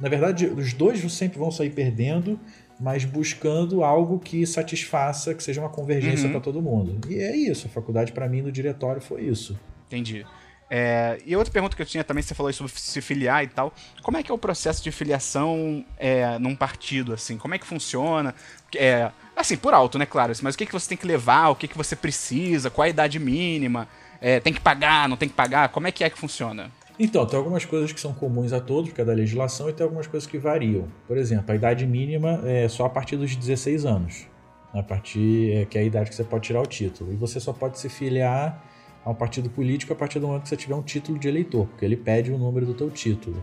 Na 0.00 0.08
verdade, 0.08 0.46
os 0.46 0.72
dois 0.72 1.00
sempre 1.12 1.38
vão 1.38 1.50
sair 1.50 1.70
perdendo, 1.70 2.40
mas 2.80 3.04
buscando 3.04 3.84
algo 3.84 4.18
que 4.18 4.46
satisfaça, 4.46 5.34
que 5.34 5.42
seja 5.42 5.60
uma 5.60 5.68
convergência 5.68 6.24
uhum. 6.24 6.32
para 6.32 6.40
todo 6.40 6.62
mundo. 6.62 6.98
E 7.10 7.16
é 7.16 7.36
isso. 7.36 7.66
A 7.66 7.70
faculdade, 7.70 8.12
para 8.12 8.26
mim, 8.26 8.40
no 8.40 8.50
diretório, 8.50 9.00
foi 9.00 9.22
isso. 9.22 9.60
Entendi. 9.86 10.24
É, 10.70 11.18
e 11.26 11.36
outra 11.36 11.52
pergunta 11.52 11.76
que 11.76 11.82
eu 11.82 11.86
tinha 11.86 12.02
também, 12.02 12.22
você 12.22 12.34
falou 12.34 12.50
sobre 12.52 12.72
se 12.74 13.00
filiar 13.02 13.44
e 13.44 13.48
tal. 13.48 13.74
Como 14.02 14.16
é 14.16 14.22
que 14.22 14.30
é 14.30 14.34
o 14.34 14.38
processo 14.38 14.82
de 14.82 14.90
filiação 14.90 15.84
é, 15.98 16.38
num 16.38 16.56
partido, 16.56 17.12
assim? 17.12 17.36
Como 17.36 17.54
é 17.54 17.58
que 17.58 17.66
funciona? 17.66 18.34
É, 18.74 19.12
Assim, 19.36 19.56
por 19.56 19.74
alto, 19.74 19.98
né, 19.98 20.06
claro. 20.06 20.32
Mas 20.42 20.54
o 20.54 20.58
que, 20.58 20.66
que 20.66 20.72
você 20.72 20.88
tem 20.88 20.98
que 20.98 21.06
levar, 21.06 21.50
o 21.50 21.56
que, 21.56 21.66
que 21.66 21.76
você 21.76 21.96
precisa, 21.96 22.70
qual 22.70 22.84
a 22.84 22.88
idade 22.88 23.18
mínima, 23.18 23.88
é, 24.20 24.40
tem 24.40 24.52
que 24.52 24.60
pagar, 24.60 25.08
não 25.08 25.16
tem 25.16 25.28
que 25.28 25.34
pagar, 25.34 25.68
como 25.70 25.86
é 25.86 25.92
que 25.92 26.04
é 26.04 26.10
que 26.10 26.18
funciona? 26.18 26.70
Então, 26.98 27.26
tem 27.26 27.36
algumas 27.36 27.64
coisas 27.64 27.92
que 27.92 28.00
são 28.00 28.12
comuns 28.12 28.52
a 28.52 28.60
todos, 28.60 28.90
porque 28.90 29.02
é 29.02 29.04
da 29.04 29.12
legislação, 29.12 29.68
e 29.68 29.72
tem 29.72 29.82
algumas 29.82 30.06
coisas 30.06 30.28
que 30.28 30.38
variam. 30.38 30.86
Por 31.08 31.18
exemplo, 31.18 31.50
a 31.50 31.54
idade 31.56 31.84
mínima 31.86 32.40
é 32.44 32.68
só 32.68 32.86
a 32.86 32.90
partir 32.90 33.16
dos 33.16 33.34
16 33.34 33.84
anos, 33.84 34.26
a 34.72 34.82
partir 34.82 35.52
é, 35.52 35.64
que 35.64 35.76
é 35.76 35.80
a 35.80 35.84
idade 35.84 36.10
que 36.10 36.14
você 36.14 36.22
pode 36.22 36.44
tirar 36.44 36.62
o 36.62 36.66
título. 36.66 37.12
E 37.12 37.16
você 37.16 37.40
só 37.40 37.52
pode 37.52 37.80
se 37.80 37.88
filiar 37.88 38.64
a 39.04 39.10
um 39.10 39.14
partido 39.14 39.50
político 39.50 39.92
a 39.92 39.96
partir 39.96 40.20
do 40.20 40.28
momento 40.28 40.44
que 40.44 40.48
você 40.48 40.56
tiver 40.56 40.76
um 40.76 40.82
título 40.82 41.18
de 41.18 41.26
eleitor, 41.26 41.66
porque 41.66 41.84
ele 41.84 41.96
pede 41.96 42.30
o 42.30 42.38
número 42.38 42.64
do 42.64 42.74
teu 42.74 42.90
título. 42.90 43.42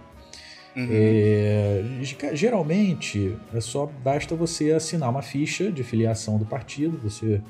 Uhum. 0.75 0.87
É, 0.89 1.83
geralmente, 2.33 3.35
é 3.53 3.59
só 3.59 3.85
basta 3.85 4.35
você 4.35 4.71
assinar 4.71 5.09
uma 5.09 5.21
ficha 5.21 5.71
de 5.71 5.83
filiação 5.83 6.37
do 6.37 6.45
partido, 6.45 6.97
você 6.97 7.41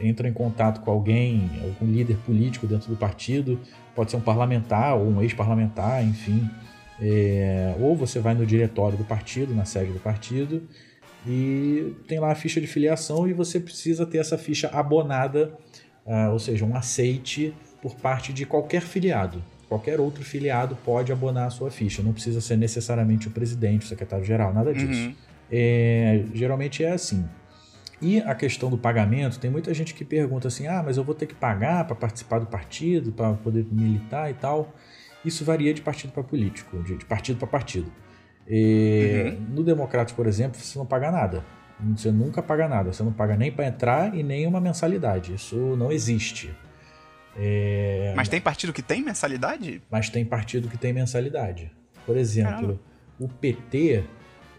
entra 0.00 0.28
em 0.28 0.32
contato 0.32 0.80
com 0.80 0.90
alguém, 0.90 1.50
algum 1.62 1.90
líder 1.90 2.16
político 2.24 2.66
dentro 2.66 2.88
do 2.88 2.96
partido, 2.96 3.60
pode 3.94 4.10
ser 4.10 4.16
um 4.16 4.20
parlamentar 4.20 4.96
ou 4.96 5.06
um 5.06 5.22
ex-parlamentar, 5.22 6.04
enfim. 6.04 6.48
É, 7.00 7.74
ou 7.78 7.94
você 7.94 8.20
vai 8.20 8.34
no 8.34 8.46
diretório 8.46 8.96
do 8.96 9.04
partido, 9.04 9.54
na 9.54 9.66
sede 9.66 9.92
do 9.92 10.00
partido, 10.00 10.66
e 11.26 11.94
tem 12.06 12.20
lá 12.20 12.30
a 12.30 12.34
ficha 12.34 12.60
de 12.60 12.66
filiação 12.66 13.28
e 13.28 13.32
você 13.32 13.58
precisa 13.58 14.06
ter 14.06 14.18
essa 14.18 14.38
ficha 14.38 14.68
abonada, 14.68 15.52
uh, 16.06 16.32
ou 16.32 16.38
seja, 16.38 16.64
um 16.64 16.76
aceite 16.76 17.52
por 17.82 17.96
parte 17.96 18.32
de 18.32 18.46
qualquer 18.46 18.80
filiado. 18.80 19.42
Qualquer 19.68 19.98
outro 20.00 20.24
filiado 20.24 20.76
pode 20.84 21.12
abonar 21.12 21.48
a 21.48 21.50
sua 21.50 21.70
ficha, 21.70 22.02
não 22.02 22.12
precisa 22.12 22.40
ser 22.40 22.56
necessariamente 22.56 23.26
o 23.26 23.30
presidente, 23.30 23.84
o 23.84 23.88
secretário-geral, 23.88 24.54
nada 24.54 24.72
disso. 24.72 25.08
Uhum. 25.08 25.14
É, 25.50 26.24
geralmente 26.32 26.84
é 26.84 26.92
assim. 26.92 27.24
E 28.00 28.20
a 28.20 28.34
questão 28.34 28.68
do 28.68 28.76
pagamento, 28.76 29.38
tem 29.40 29.50
muita 29.50 29.72
gente 29.72 29.94
que 29.94 30.04
pergunta 30.04 30.48
assim: 30.48 30.66
ah, 30.66 30.82
mas 30.84 30.96
eu 30.96 31.04
vou 31.04 31.14
ter 31.14 31.26
que 31.26 31.34
pagar 31.34 31.84
para 31.86 31.96
participar 31.96 32.38
do 32.38 32.46
partido, 32.46 33.10
para 33.10 33.32
poder 33.34 33.66
militar 33.70 34.30
e 34.30 34.34
tal. 34.34 34.72
Isso 35.24 35.44
varia 35.44 35.74
de 35.74 35.82
partido 35.82 36.12
para 36.12 36.22
político, 36.22 36.80
de, 36.82 36.96
de 36.96 37.04
partido 37.04 37.38
para 37.38 37.48
partido. 37.48 37.90
E, 38.48 39.36
uhum. 39.40 39.56
No 39.56 39.64
Democrático, 39.64 40.16
por 40.16 40.26
exemplo, 40.28 40.60
você 40.60 40.78
não 40.78 40.86
paga 40.86 41.10
nada. 41.10 41.42
Você 41.96 42.10
nunca 42.12 42.42
paga 42.42 42.68
nada. 42.68 42.92
Você 42.92 43.02
não 43.02 43.12
paga 43.12 43.36
nem 43.36 43.50
para 43.50 43.66
entrar 43.66 44.14
e 44.14 44.22
nem 44.22 44.46
uma 44.46 44.60
mensalidade. 44.60 45.34
Isso 45.34 45.56
não 45.76 45.90
existe. 45.90 46.54
É... 47.38 48.12
Mas 48.16 48.28
tem 48.28 48.40
partido 48.40 48.72
que 48.72 48.82
tem 48.82 49.02
mensalidade? 49.02 49.82
Mas 49.90 50.08
tem 50.08 50.24
partido 50.24 50.68
que 50.68 50.78
tem 50.78 50.92
mensalidade. 50.92 51.70
Por 52.04 52.16
exemplo, 52.16 52.50
Caramba. 52.50 52.80
o 53.18 53.28
PT 53.28 54.04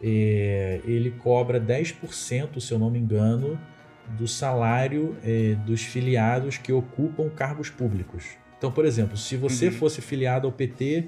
é, 0.01 0.79
ele 0.85 1.11
cobra 1.11 1.59
10%, 1.59 2.59
se 2.59 2.71
eu 2.71 2.79
não 2.79 2.89
me 2.89 2.99
engano, 2.99 3.59
do 4.17 4.27
salário 4.27 5.17
é, 5.23 5.55
dos 5.65 5.81
filiados 5.81 6.57
que 6.57 6.71
ocupam 6.71 7.29
cargos 7.29 7.69
públicos. 7.69 8.25
Então, 8.57 8.71
por 8.71 8.85
exemplo, 8.85 9.17
se 9.17 9.35
você 9.35 9.67
uhum. 9.67 9.73
fosse 9.73 10.01
filiado 10.01 10.47
ao 10.47 10.53
PT 10.53 11.07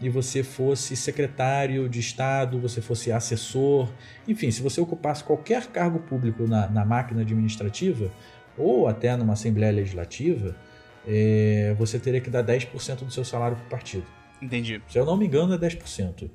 e 0.00 0.08
você 0.08 0.42
fosse 0.42 0.96
secretário 0.96 1.88
de 1.88 2.00
Estado, 2.00 2.58
você 2.58 2.80
fosse 2.80 3.12
assessor, 3.12 3.88
enfim, 4.26 4.50
se 4.50 4.62
você 4.62 4.80
ocupasse 4.80 5.22
qualquer 5.22 5.66
cargo 5.66 6.00
público 6.00 6.46
na, 6.46 6.68
na 6.68 6.84
máquina 6.84 7.20
administrativa 7.22 8.10
ou 8.56 8.88
até 8.88 9.16
numa 9.16 9.34
Assembleia 9.34 9.72
Legislativa, 9.72 10.56
é, 11.06 11.74
você 11.78 11.98
teria 11.98 12.20
que 12.20 12.30
dar 12.30 12.44
10% 12.44 13.04
do 13.04 13.10
seu 13.10 13.24
salário 13.24 13.56
para 13.56 13.66
o 13.66 13.68
partido. 13.68 14.06
Entendi. 14.40 14.80
Se 14.88 14.98
eu 14.98 15.04
não 15.04 15.16
me 15.16 15.26
engano, 15.26 15.54
é 15.54 15.58
10%. 15.58 16.24
Uh, 16.24 16.30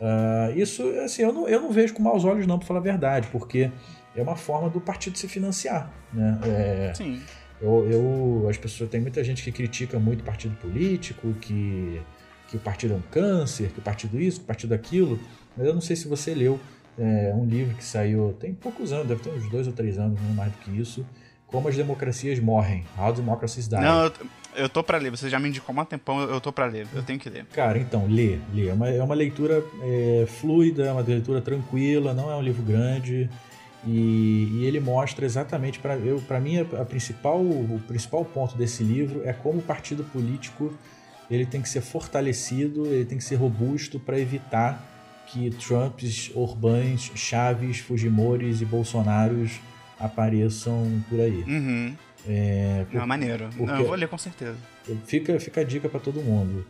ah, 0.00 0.52
isso, 0.54 0.82
assim, 1.04 1.22
eu 1.22 1.32
não, 1.32 1.48
eu 1.48 1.60
não 1.60 1.70
vejo 1.70 1.94
com 1.94 2.02
maus 2.02 2.24
olhos, 2.24 2.46
não, 2.46 2.58
para 2.58 2.66
falar 2.66 2.80
a 2.80 2.82
verdade, 2.82 3.28
porque 3.30 3.70
é 4.16 4.22
uma 4.22 4.36
forma 4.36 4.68
do 4.68 4.80
partido 4.80 5.16
se 5.16 5.28
financiar. 5.28 5.92
Né? 6.12 6.38
É, 6.44 6.92
Sim. 6.94 7.20
Eu, 7.60 7.88
eu, 7.90 8.48
as 8.48 8.56
pessoas, 8.56 8.90
tem 8.90 9.00
muita 9.00 9.22
gente 9.22 9.42
que 9.42 9.52
critica 9.52 9.98
muito 9.98 10.24
partido 10.24 10.56
político, 10.56 11.32
que, 11.40 12.00
que 12.48 12.56
o 12.56 12.60
partido 12.60 12.94
é 12.94 12.96
um 12.96 13.02
câncer, 13.10 13.70
que 13.70 13.78
o 13.78 13.82
partido 13.82 14.20
isso, 14.20 14.38
que 14.38 14.44
o 14.44 14.46
partido 14.46 14.74
aquilo, 14.74 15.18
mas 15.56 15.66
eu 15.66 15.72
não 15.72 15.80
sei 15.80 15.96
se 15.96 16.08
você 16.08 16.34
leu 16.34 16.58
é 16.98 17.32
um 17.34 17.44
livro 17.44 17.74
que 17.76 17.84
saiu 17.84 18.36
tem 18.38 18.54
poucos 18.54 18.92
anos, 18.92 19.08
deve 19.08 19.22
ter 19.22 19.30
uns 19.30 19.48
dois 19.50 19.66
ou 19.66 19.72
três 19.72 19.98
anos, 19.98 20.20
não 20.22 20.34
mais 20.34 20.52
do 20.52 20.58
que 20.58 20.70
isso. 20.70 21.04
Como 21.54 21.68
as 21.68 21.76
democracias 21.76 22.40
morrem, 22.40 22.84
How 22.98 23.12
Democracies 23.12 23.68
Die. 23.68 23.80
Não, 23.80 24.06
eu, 24.06 24.12
eu 24.56 24.68
tô 24.68 24.82
pra 24.82 24.98
ler, 24.98 25.10
você 25.10 25.30
já 25.30 25.38
me 25.38 25.48
indicou 25.48 25.72
há 25.78 25.82
um 25.82 25.84
tempão, 25.84 26.20
eu 26.20 26.40
tô 26.40 26.52
pra 26.52 26.66
ler, 26.66 26.84
eu 26.92 27.00
tenho 27.04 27.16
que 27.16 27.30
ler. 27.30 27.46
Cara, 27.52 27.78
então, 27.78 28.08
lê, 28.08 28.40
lê. 28.52 28.66
É 28.66 28.72
uma, 28.72 28.88
é 28.88 29.00
uma 29.00 29.14
leitura 29.14 29.64
é, 29.80 30.26
fluida, 30.26 30.84
é 30.84 30.90
uma 30.90 31.02
leitura 31.02 31.40
tranquila, 31.40 32.12
não 32.12 32.28
é 32.28 32.34
um 32.34 32.42
livro 32.42 32.60
grande. 32.60 33.30
E, 33.86 34.48
e 34.52 34.64
ele 34.64 34.80
mostra 34.80 35.24
exatamente, 35.24 35.78
para 35.78 35.96
eu 35.96 36.20
para 36.26 36.40
mim, 36.40 36.58
a, 36.58 36.62
a, 36.82 36.84
principal, 36.84 37.40
o 37.40 37.80
principal 37.86 38.24
ponto 38.24 38.56
desse 38.56 38.82
livro 38.82 39.22
é 39.24 39.32
como 39.32 39.60
o 39.60 39.62
partido 39.62 40.02
político 40.02 40.76
ele 41.30 41.46
tem 41.46 41.62
que 41.62 41.68
ser 41.68 41.82
fortalecido, 41.82 42.84
ele 42.86 43.04
tem 43.04 43.16
que 43.16 43.22
ser 43.22 43.36
robusto 43.36 44.00
para 44.00 44.18
evitar 44.18 44.82
que 45.28 45.50
Trumps, 45.50 46.32
Orbãs, 46.34 47.12
Chaves, 47.14 47.78
Fujimoris 47.78 48.60
e 48.60 48.64
Bolsonaros 48.64 49.60
apareçam 49.98 51.02
por 51.08 51.20
aí. 51.20 51.44
Uhum. 51.46 51.94
É, 52.26 52.84
por, 52.90 52.98
Não, 52.98 53.06
maneiro. 53.06 53.48
Não, 53.58 53.78
eu 53.78 53.86
vou 53.86 53.96
ler 53.96 54.08
com 54.08 54.18
certeza. 54.18 54.56
Fica, 55.06 55.38
fica 55.38 55.60
a 55.60 55.64
dica 55.64 55.88
para 55.88 56.00
todo 56.00 56.20
mundo. 56.20 56.66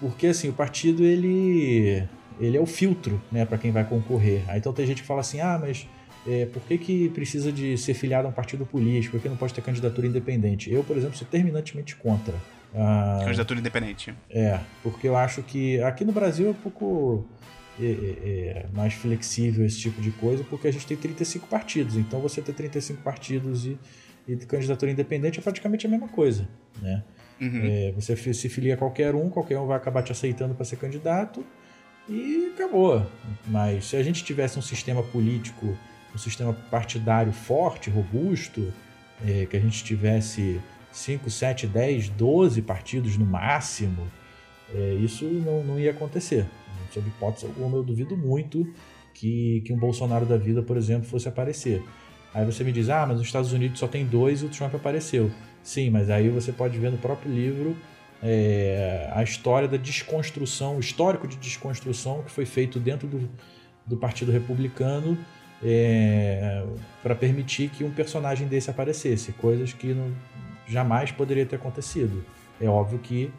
Porque 0.00 0.28
assim, 0.28 0.48
o 0.48 0.52
partido 0.52 1.04
ele 1.04 2.02
ele 2.40 2.56
é 2.56 2.60
o 2.60 2.66
filtro, 2.66 3.22
né, 3.30 3.44
para 3.44 3.58
quem 3.58 3.70
vai 3.70 3.84
concorrer. 3.84 4.42
Aí 4.48 4.58
então 4.58 4.72
tem 4.72 4.86
gente 4.86 5.02
que 5.02 5.06
fala 5.06 5.20
assim: 5.20 5.40
"Ah, 5.40 5.58
mas 5.60 5.86
é, 6.26 6.46
por 6.46 6.62
que, 6.62 6.78
que 6.78 7.08
precisa 7.10 7.50
de 7.50 7.76
ser 7.76 7.94
filiado 7.94 8.26
a 8.26 8.30
um 8.30 8.32
partido 8.32 8.64
político? 8.64 9.16
Por 9.16 9.22
que 9.22 9.28
não 9.28 9.36
pode 9.36 9.52
ter 9.54 9.60
candidatura 9.60 10.06
independente? 10.06 10.72
Eu, 10.72 10.84
por 10.84 10.96
exemplo, 10.96 11.16
sou 11.16 11.26
terminantemente 11.26 11.96
contra. 11.96 12.34
Ah, 12.74 13.20
candidatura 13.24 13.60
independente. 13.60 14.14
É, 14.30 14.58
porque 14.82 15.08
eu 15.08 15.16
acho 15.16 15.42
que 15.42 15.80
aqui 15.82 16.04
no 16.04 16.12
Brasil 16.12 16.48
é 16.48 16.50
um 16.50 16.54
pouco 16.54 17.26
é, 17.80 17.84
é, 17.84 17.86
é, 17.88 18.66
mais 18.74 18.94
flexível 18.94 19.64
esse 19.64 19.78
tipo 19.78 20.00
de 20.00 20.10
coisa, 20.10 20.44
porque 20.44 20.68
a 20.68 20.72
gente 20.72 20.86
tem 20.86 20.96
35 20.96 21.46
partidos. 21.46 21.96
Então 21.96 22.20
você 22.20 22.42
ter 22.42 22.52
35 22.52 23.02
partidos 23.02 23.66
e, 23.66 23.78
e 24.28 24.36
candidatura 24.36 24.90
independente 24.90 25.38
é 25.38 25.42
praticamente 25.42 25.86
a 25.86 25.90
mesma 25.90 26.08
coisa. 26.08 26.48
Né? 26.80 27.02
Uhum. 27.40 27.60
É, 27.64 27.92
você 27.92 28.16
se 28.16 28.48
filia 28.48 28.74
a 28.74 28.76
qualquer 28.76 29.14
um, 29.14 29.28
qualquer 29.28 29.58
um 29.58 29.66
vai 29.66 29.76
acabar 29.76 30.02
te 30.02 30.12
aceitando 30.12 30.54
para 30.54 30.64
ser 30.64 30.76
candidato 30.76 31.44
e 32.08 32.52
acabou. 32.54 33.06
Mas 33.46 33.86
se 33.86 33.96
a 33.96 34.02
gente 34.02 34.22
tivesse 34.22 34.58
um 34.58 34.62
sistema 34.62 35.02
político, 35.02 35.76
um 36.14 36.18
sistema 36.18 36.52
partidário 36.52 37.32
forte, 37.32 37.88
robusto, 37.88 38.72
é, 39.26 39.46
que 39.46 39.56
a 39.56 39.60
gente 39.60 39.82
tivesse 39.82 40.60
5, 40.92 41.30
7, 41.30 41.66
10, 41.66 42.10
12 42.10 42.62
partidos 42.62 43.16
no 43.16 43.24
máximo, 43.24 44.06
é, 44.74 44.94
isso 44.94 45.24
não, 45.24 45.64
não 45.64 45.80
ia 45.80 45.90
acontecer. 45.90 46.46
Sob 46.92 47.06
hipótese 47.08 47.46
alguma, 47.46 47.76
eu 47.76 47.82
duvido 47.82 48.16
muito 48.16 48.66
que, 49.14 49.62
que 49.64 49.72
um 49.72 49.78
Bolsonaro 49.78 50.26
da 50.26 50.36
vida, 50.36 50.62
por 50.62 50.76
exemplo, 50.76 51.08
fosse 51.08 51.28
aparecer. 51.28 51.82
Aí 52.34 52.44
você 52.44 52.64
me 52.64 52.72
diz, 52.72 52.88
ah, 52.88 53.06
mas 53.06 53.18
nos 53.18 53.26
Estados 53.26 53.52
Unidos 53.52 53.78
só 53.78 53.86
tem 53.86 54.06
dois 54.06 54.42
e 54.42 54.46
o 54.46 54.48
Trump 54.48 54.74
apareceu. 54.74 55.30
Sim, 55.62 55.90
mas 55.90 56.10
aí 56.10 56.28
você 56.28 56.50
pode 56.50 56.78
ver 56.78 56.90
no 56.90 56.98
próprio 56.98 57.32
livro 57.32 57.76
é, 58.22 59.10
a 59.12 59.22
história 59.22 59.68
da 59.68 59.76
desconstrução, 59.76 60.76
o 60.76 60.80
histórico 60.80 61.26
de 61.26 61.36
desconstrução 61.36 62.22
que 62.22 62.30
foi 62.30 62.46
feito 62.46 62.80
dentro 62.80 63.06
do, 63.06 63.28
do 63.86 63.96
Partido 63.96 64.32
Republicano 64.32 65.18
é, 65.62 66.64
para 67.02 67.14
permitir 67.14 67.68
que 67.68 67.84
um 67.84 67.90
personagem 67.90 68.46
desse 68.46 68.70
aparecesse, 68.70 69.32
coisas 69.32 69.72
que 69.72 69.92
não, 69.92 70.12
jamais 70.66 71.10
poderia 71.10 71.44
ter 71.44 71.56
acontecido. 71.56 72.24
É 72.60 72.68
óbvio 72.68 72.98
que 72.98 73.30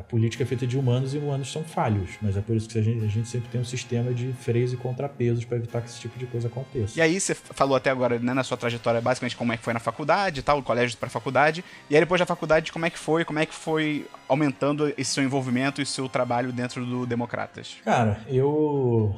a 0.00 0.02
política 0.02 0.42
é 0.42 0.46
feita 0.46 0.66
de 0.66 0.78
humanos 0.78 1.14
e 1.14 1.18
humanos 1.18 1.52
são 1.52 1.62
falhos, 1.62 2.12
mas 2.22 2.34
é 2.34 2.40
por 2.40 2.56
isso 2.56 2.66
que 2.68 2.78
a 2.78 2.82
gente, 2.82 3.04
a 3.04 3.08
gente 3.08 3.28
sempre 3.28 3.50
tem 3.50 3.60
um 3.60 3.64
sistema 3.64 4.14
de 4.14 4.32
freios 4.32 4.72
e 4.72 4.76
contrapesos 4.76 5.44
para 5.44 5.58
evitar 5.58 5.82
que 5.82 5.90
esse 5.90 6.00
tipo 6.00 6.18
de 6.18 6.26
coisa 6.26 6.48
aconteça. 6.48 6.98
E 6.98 7.02
aí 7.02 7.20
você 7.20 7.34
falou 7.34 7.76
até 7.76 7.90
agora, 7.90 8.18
né, 8.18 8.32
na 8.32 8.42
sua 8.42 8.56
trajetória, 8.56 8.98
basicamente 9.00 9.36
como 9.36 9.52
é 9.52 9.58
que 9.58 9.62
foi 9.62 9.74
na 9.74 9.80
faculdade 9.80 10.40
e 10.40 10.42
tal, 10.42 10.58
o 10.58 10.62
colégio 10.62 10.96
para 10.96 11.10
faculdade, 11.10 11.62
e 11.90 11.94
aí 11.94 12.00
depois 12.00 12.18
da 12.18 12.24
faculdade 12.24 12.72
como 12.72 12.86
é 12.86 12.90
que 12.90 12.98
foi, 12.98 13.24
como 13.26 13.38
é 13.38 13.44
que 13.44 13.54
foi 13.54 14.06
aumentando 14.26 14.92
esse 14.96 15.12
seu 15.12 15.22
envolvimento 15.22 15.82
e 15.82 15.86
seu 15.86 16.08
trabalho 16.08 16.50
dentro 16.50 16.86
do 16.86 17.04
Democratas? 17.04 17.76
Cara, 17.84 18.20
eu 18.26 19.14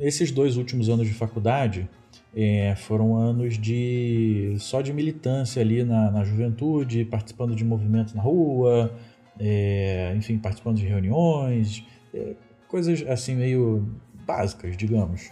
esses 0.00 0.30
dois 0.30 0.56
últimos 0.56 0.88
anos 0.88 1.06
de 1.06 1.14
faculdade, 1.14 1.88
é, 2.34 2.74
foram 2.74 3.16
anos 3.16 3.56
de 3.56 4.56
só 4.58 4.80
de 4.80 4.92
militância 4.92 5.62
ali 5.62 5.84
na, 5.84 6.10
na 6.10 6.24
juventude, 6.24 7.04
participando 7.04 7.54
de 7.54 7.64
movimentos 7.64 8.12
na 8.12 8.22
rua, 8.22 8.92
é, 9.38 10.14
enfim, 10.16 10.38
participando 10.38 10.76
de 10.76 10.86
reuniões, 10.86 11.84
é, 12.12 12.34
coisas 12.68 13.02
assim 13.08 13.34
meio 13.34 13.86
básicas, 14.26 14.76
digamos. 14.76 15.30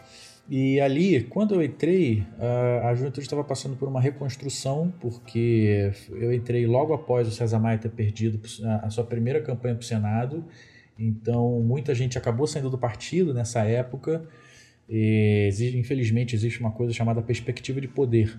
E 0.49 0.81
ali, 0.81 1.23
quando 1.23 1.55
eu 1.55 1.63
entrei, 1.63 2.27
a, 2.39 2.89
a 2.89 2.95
juventude 2.95 3.27
estava 3.27 3.45
passando 3.45 3.77
por 3.77 3.89
uma 3.89 4.01
reconstrução, 4.01 4.93
porque 5.01 5.93
eu 6.11 6.33
entrei 6.33 6.67
logo 6.67 6.93
após 6.93 7.29
o 7.29 7.31
César 7.31 7.59
Maia 7.59 7.79
ter 7.79 7.91
perdido 7.91 8.41
a, 8.65 8.87
a 8.87 8.91
sua 8.91 9.05
primeira 9.05 9.41
campanha 9.41 9.75
para 9.75 9.83
o 9.83 9.87
Senado, 9.87 10.45
então 10.99 11.61
muita 11.61 11.95
gente 11.95 12.19
acabou 12.19 12.47
saindo 12.47 12.69
do 12.69 12.77
partido 12.77 13.33
nessa 13.33 13.63
época 13.63 14.27
e, 14.89 15.49
infelizmente, 15.75 16.35
existe 16.35 16.61
uma 16.61 16.73
coisa 16.73 16.93
chamada 16.93 17.23
perspectiva 17.23 17.81
de 17.81 17.89
poder 17.89 18.39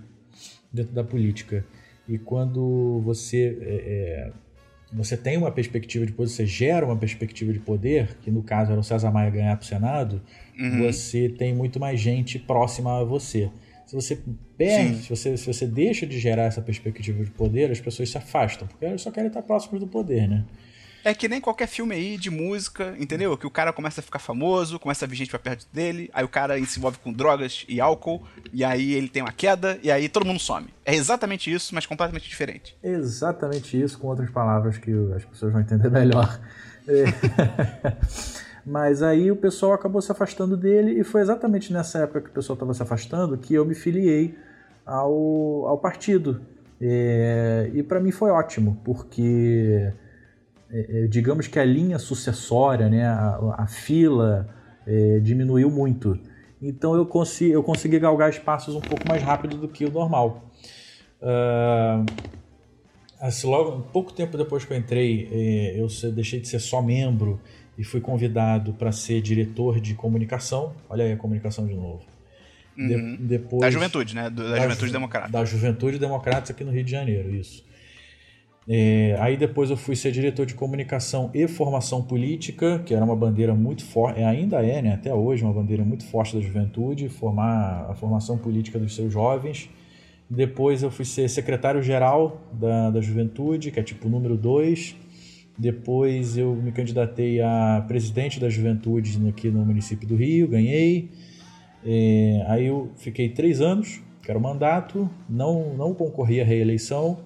dentro 0.72 0.94
da 0.94 1.04
política. 1.04 1.66
E 2.08 2.18
quando 2.18 3.02
você, 3.04 3.58
é, 3.62 3.76
é, 3.76 4.34
você 4.96 5.18
tem 5.18 5.38
uma 5.38 5.52
perspectiva 5.52 6.06
de 6.06 6.12
poder, 6.12 6.30
você 6.30 6.46
gera 6.46 6.86
uma 6.86 6.96
perspectiva 6.96 7.52
de 7.52 7.60
poder, 7.60 8.18
que 8.22 8.30
no 8.30 8.44
caso 8.44 8.72
era 8.72 8.80
o 8.80 8.84
César 8.84 9.12
Maia 9.12 9.30
ganhar 9.30 9.56
para 9.56 9.64
o 9.64 9.68
Senado, 9.68 10.22
uhum. 10.58 10.84
você 10.84 11.30
tem 11.30 11.54
muito 11.54 11.80
mais 11.80 12.00
gente 12.00 12.38
próxima 12.38 13.00
a 13.00 13.04
você. 13.04 13.50
Se 13.86 13.96
você 13.96 14.20
perde, 14.58 15.04
se 15.04 15.10
você, 15.10 15.36
se 15.36 15.46
você 15.46 15.68
deixa 15.68 16.06
de 16.06 16.18
gerar 16.20 16.44
essa 16.44 16.62
perspectiva 16.62 17.24
de 17.24 17.32
poder, 17.32 17.72
as 17.72 17.82
pessoas 17.82 18.10
se 18.10 18.18
afastam, 18.18 18.68
porque 18.68 18.86
elas 18.86 19.02
só 19.02 19.12
querem 19.12 19.28
estar 19.28 19.42
próximas 19.42 19.80
do 19.80 19.88
poder, 19.88 20.28
né? 20.28 20.46
É 21.04 21.14
que 21.14 21.28
nem 21.28 21.42
qualquer 21.42 21.68
filme 21.68 21.94
aí 21.94 22.18
de 22.18 22.30
música, 22.30 22.96
entendeu? 22.98 23.38
Que 23.38 23.46
o 23.46 23.50
cara 23.50 23.74
começa 23.74 24.00
a 24.00 24.04
ficar 24.04 24.20
famoso, 24.20 24.80
começa 24.80 25.04
a 25.04 25.08
vir 25.08 25.18
gente 25.18 25.30
pra 25.30 25.40
perto 25.40 25.68
dele, 25.74 26.10
aí 26.14 26.24
o 26.24 26.30
cara 26.30 26.58
se 26.66 26.80
envolve 26.80 26.98
com 27.00 27.12
drogas 27.12 27.66
e 27.68 27.82
álcool, 27.82 28.24
e 28.54 28.64
aí 28.64 28.94
ele 28.94 29.10
tem 29.10 29.22
uma 29.22 29.32
queda, 29.32 29.78
e 29.84 29.92
aí 29.92 30.08
todo 30.08 30.26
mundo 30.26 30.40
some. 30.40 30.68
É 30.86 30.96
exatamente 30.96 31.52
isso, 31.52 31.76
mas 31.76 31.86
completamente 31.86 32.30
diferente. 32.30 32.78
Exatamente 32.82 33.82
isso, 33.82 34.00
com 34.00 34.08
outras 34.08 34.30
palavras 34.30 34.78
que 34.78 34.92
as 35.16 35.26
pessoas 35.26 35.52
vão 35.52 35.62
entender 35.62 35.90
melhor. 35.90 36.40
É. 36.88 37.04
mas 38.66 39.04
aí 39.04 39.30
o 39.30 39.36
pessoal 39.36 39.74
acabou 39.74 40.02
se 40.02 40.12
afastando 40.12 40.56
dele, 40.56 41.00
e 41.00 41.04
foi 41.04 41.22
exatamente 41.22 41.74
nessa 41.74 42.00
época 42.00 42.22
que 42.22 42.30
o 42.30 42.34
pessoal 42.34 42.56
estava 42.56 42.74
se 42.74 42.82
afastando 42.82 43.38
que 43.38 43.54
eu 43.54 43.66
me 43.66 43.76
filiei 43.76 44.38
ao, 44.86 45.68
ao 45.68 45.78
partido. 45.78 46.42
É, 46.80 47.70
e 47.74 47.84
para 47.84 48.00
mim 48.00 48.12
foi 48.12 48.32
ótimo, 48.32 48.80
porque 48.84 49.94
digamos 51.10 51.48
que 51.48 51.60
a 51.60 51.66
linha 51.66 52.00
sucessória, 52.00 52.90
né, 52.90 53.06
a, 53.06 53.56
a 53.60 53.68
fila 53.68 54.50
é, 54.86 55.20
diminuiu 55.20 55.70
muito. 55.70 56.20
Então 56.62 56.96
eu 56.96 57.06
consegui, 57.06 57.52
eu 57.52 57.62
consegui 57.62 58.00
galgar 58.00 58.30
espaços 58.30 58.74
um 58.76 58.82
pouco 58.82 59.08
mais 59.08 59.22
rápido 59.22 59.58
do 59.58 59.68
que 59.68 59.86
o 59.86 59.92
normal. 59.92 60.50
Uh, 61.22 62.06
assim, 63.20 63.48
logo, 63.48 63.82
pouco 63.92 64.14
tempo 64.14 64.38
depois 64.38 64.64
que 64.64 64.74
eu 64.74 64.78
entrei, 64.78 65.30
é, 65.32 65.80
eu 65.80 65.88
deixei 66.12 66.40
de 66.40 66.48
ser 66.48 66.60
só 66.60 66.82
membro 66.82 67.40
e 67.78 67.84
fui 67.84 68.00
convidado 68.00 68.74
para 68.74 68.92
ser 68.92 69.22
diretor 69.22 69.80
de 69.80 69.94
comunicação. 69.94 70.74
Olha 70.90 71.06
aí 71.06 71.12
a 71.12 71.18
comunicação 71.18 71.68
de 71.68 71.74
novo. 71.74 72.02
Uhum. 72.78 72.88
De, 72.88 73.18
depois, 73.18 73.62
da 73.62 73.70
juventude, 73.70 74.16
né? 74.16 74.30
Da, 74.30 74.50
da 74.50 74.62
Juventude 74.62 74.88
ju 74.88 74.94
Democrata. 74.94 75.30
Da 75.30 75.46
Juventude 75.46 76.00
Democrata 76.00 76.52
aqui 76.52 76.64
no 76.64 76.72
Rio 76.72 76.84
de 76.84 76.92
Janeiro, 76.92 77.34
isso. 77.36 77.64
É, 78.68 79.18
aí 79.20 79.36
depois 79.36 79.70
eu 79.70 79.76
fui 79.76 79.96
ser 79.96 80.12
diretor 80.12 80.46
de 80.46 80.54
comunicação 80.54 81.30
e 81.34 81.48
formação 81.48 82.02
política, 82.02 82.80
que 82.86 82.94
era 82.94 83.04
uma 83.04 83.16
bandeira 83.16 83.54
muito 83.54 83.84
forte, 83.84 84.22
é, 84.22 84.26
ainda 84.26 84.66
é, 84.66 84.82
né, 84.82 84.94
até 84.94 85.14
hoje, 85.14 85.44
uma 85.44 85.54
bandeira 85.54 85.84
muito 85.84 86.06
forte 86.06 86.36
da 86.36 86.42
juventude, 86.42 87.10
formar 87.10 87.88
a 87.90 87.96
formação 87.96 88.38
política 88.38 88.80
dos 88.80 88.96
seus 88.96 89.12
jovens. 89.12 89.70
Depois 90.30 90.82
eu 90.82 90.90
fui 90.90 91.04
ser 91.04 91.30
secretário-geral 91.30 92.42
da, 92.54 92.90
da 92.90 93.02
juventude, 93.02 93.70
que 93.70 93.80
é 93.80 93.84
tipo 93.84 94.08
número 94.08 94.38
2. 94.38 94.96
Depois 95.58 96.38
eu 96.38 96.56
me 96.56 96.72
candidatei 96.72 97.42
a 97.42 97.84
presidente 97.88 98.40
da 98.40 98.50
juventude 98.50 99.20
aqui 99.28 99.50
no 99.50 99.64
município 99.66 100.08
do 100.08 100.16
Rio, 100.16 100.48
ganhei. 100.48 101.12
É, 101.86 102.46
aí 102.48 102.66
eu 102.66 102.90
fiquei 102.96 103.30
três 103.30 103.62
anos, 103.62 104.02
que 104.24 104.32
era 104.32 104.40
o 104.40 104.42
mandato, 104.42 105.08
não, 105.30 105.76
não 105.76 105.94
concorri 105.94 106.40
à 106.40 106.46
reeleição 106.46 107.20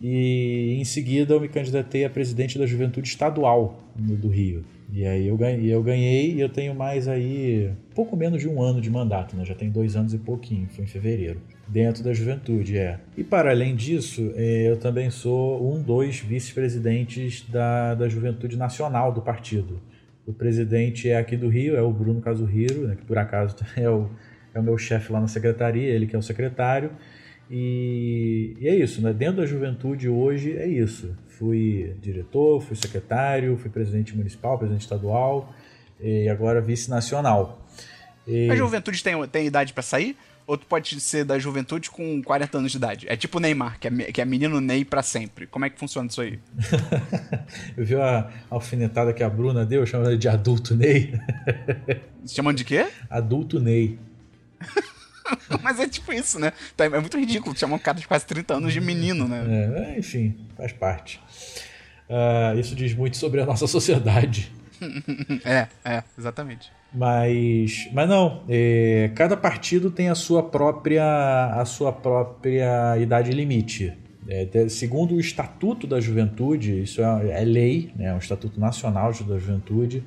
e 0.00 0.76
em 0.78 0.84
seguida 0.84 1.34
eu 1.34 1.40
me 1.40 1.48
candidatei 1.48 2.04
a 2.04 2.10
presidente 2.10 2.58
da 2.58 2.66
Juventude 2.66 3.08
Estadual 3.08 3.82
do 3.96 4.28
Rio. 4.28 4.64
E 4.90 5.04
aí 5.04 5.28
eu 5.28 5.36
ganhei, 5.36 5.72
eu 5.72 5.82
ganhei 5.82 6.32
e 6.34 6.40
eu 6.40 6.48
tenho 6.48 6.74
mais 6.74 7.08
aí 7.08 7.70
pouco 7.94 8.16
menos 8.16 8.40
de 8.40 8.48
um 8.48 8.62
ano 8.62 8.80
de 8.80 8.88
mandato, 8.88 9.36
né? 9.36 9.44
Já 9.44 9.54
tem 9.54 9.70
dois 9.70 9.96
anos 9.96 10.14
e 10.14 10.18
pouquinho, 10.18 10.66
foi 10.70 10.84
em 10.84 10.88
fevereiro. 10.88 11.40
Dentro 11.66 12.02
da 12.02 12.14
juventude, 12.14 12.78
é. 12.78 12.98
E 13.16 13.22
para 13.22 13.50
além 13.50 13.76
disso, 13.76 14.32
é, 14.34 14.70
eu 14.70 14.78
também 14.78 15.10
sou 15.10 15.74
um 15.74 15.82
dos 15.82 16.20
vice-presidentes 16.20 17.44
da, 17.50 17.94
da 17.94 18.08
Juventude 18.08 18.56
Nacional 18.56 19.12
do 19.12 19.20
partido. 19.20 19.78
O 20.26 20.32
presidente 20.32 21.10
é 21.10 21.18
aqui 21.18 21.36
do 21.36 21.48
Rio, 21.48 21.76
é 21.76 21.82
o 21.82 21.92
Bruno 21.92 22.22
Casuhiro, 22.22 22.86
né, 22.86 22.96
que 22.96 23.04
por 23.04 23.18
acaso 23.18 23.56
é 23.76 23.90
o, 23.90 24.08
é 24.54 24.60
o 24.60 24.62
meu 24.62 24.78
chefe 24.78 25.12
lá 25.12 25.20
na 25.20 25.28
secretaria, 25.28 25.90
ele 25.90 26.06
que 26.06 26.16
é 26.16 26.18
o 26.18 26.22
secretário. 26.22 26.90
E, 27.50 28.56
e, 28.60 28.68
é 28.68 28.76
isso, 28.76 29.00
né? 29.00 29.12
Dentro 29.12 29.38
da 29.38 29.46
juventude 29.46 30.08
hoje 30.08 30.56
é 30.56 30.66
isso. 30.66 31.16
Fui 31.26 31.94
diretor, 32.00 32.60
fui 32.60 32.76
secretário, 32.76 33.56
fui 33.56 33.70
presidente 33.70 34.16
municipal, 34.16 34.58
presidente 34.58 34.82
estadual 34.82 35.54
e 36.00 36.28
agora 36.28 36.60
vice-nacional. 36.60 37.64
E... 38.26 38.50
A 38.50 38.56
juventude 38.56 39.02
tem, 39.02 39.14
tem 39.28 39.46
idade 39.46 39.72
para 39.72 39.82
sair? 39.82 40.16
Ou 40.46 40.56
tu 40.56 40.64
pode 40.64 40.98
ser 40.98 41.24
da 41.24 41.38
juventude 41.38 41.90
com 41.90 42.22
40 42.22 42.58
anos 42.58 42.72
de 42.72 42.78
idade? 42.78 43.06
É 43.08 43.14
tipo 43.16 43.38
Neymar, 43.38 43.78
que 43.78 43.86
é, 43.86 43.90
que 43.90 44.20
é 44.20 44.24
menino 44.24 44.62
Ney 44.62 44.82
para 44.82 45.02
sempre. 45.02 45.46
Como 45.46 45.66
é 45.66 45.70
que 45.70 45.78
funciona 45.78 46.08
isso 46.08 46.22
aí? 46.22 46.38
Eu 47.76 47.84
vi 47.84 47.94
a 47.94 48.30
alfinetada 48.48 49.12
que 49.12 49.22
a 49.22 49.28
Bruna 49.28 49.66
deu, 49.66 49.84
chamando 49.84 50.16
de 50.16 50.26
adulto 50.26 50.74
Ney. 50.74 51.12
Chamando 52.26 52.56
de 52.56 52.64
quê? 52.64 52.86
Adulto 53.10 53.60
Ney. 53.60 53.98
Mas 55.62 55.80
é 55.80 55.88
tipo 55.88 56.12
isso, 56.12 56.38
né? 56.38 56.52
Tá, 56.76 56.84
é 56.84 57.00
muito 57.00 57.18
ridículo 57.18 57.56
chamar 57.56 57.76
um 57.76 57.78
cara 57.78 57.98
de 57.98 58.06
quase 58.06 58.26
30 58.26 58.54
anos 58.54 58.72
de 58.72 58.80
menino, 58.80 59.26
né? 59.26 59.44
É, 59.94 59.98
enfim, 59.98 60.36
faz 60.56 60.72
parte. 60.72 61.20
Uh, 62.08 62.58
isso 62.58 62.74
diz 62.74 62.94
muito 62.94 63.16
sobre 63.16 63.40
a 63.40 63.46
nossa 63.46 63.66
sociedade. 63.66 64.52
é, 65.44 65.66
é, 65.84 66.02
exatamente. 66.18 66.70
Mas, 66.92 67.88
mas 67.92 68.08
não, 68.08 68.42
é, 68.48 69.10
cada 69.14 69.36
partido 69.36 69.90
tem 69.90 70.08
a 70.08 70.14
sua 70.14 70.42
própria, 70.42 71.04
a 71.54 71.64
sua 71.64 71.92
própria 71.92 72.96
idade 72.98 73.30
limite. 73.30 73.92
É, 74.26 74.68
segundo 74.68 75.14
o 75.14 75.20
Estatuto 75.20 75.86
da 75.86 76.00
Juventude, 76.00 76.82
isso 76.82 77.02
é, 77.02 77.42
é 77.42 77.44
lei, 77.44 77.92
né, 77.96 78.06
é 78.06 78.14
um 78.14 78.18
Estatuto 78.18 78.58
Nacional 78.60 79.12
da 79.12 79.38
Juventude, 79.38 80.04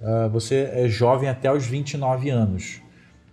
uh, 0.00 0.28
você 0.30 0.70
é 0.72 0.88
jovem 0.88 1.28
até 1.28 1.50
os 1.50 1.66
29 1.66 2.30
anos. 2.30 2.80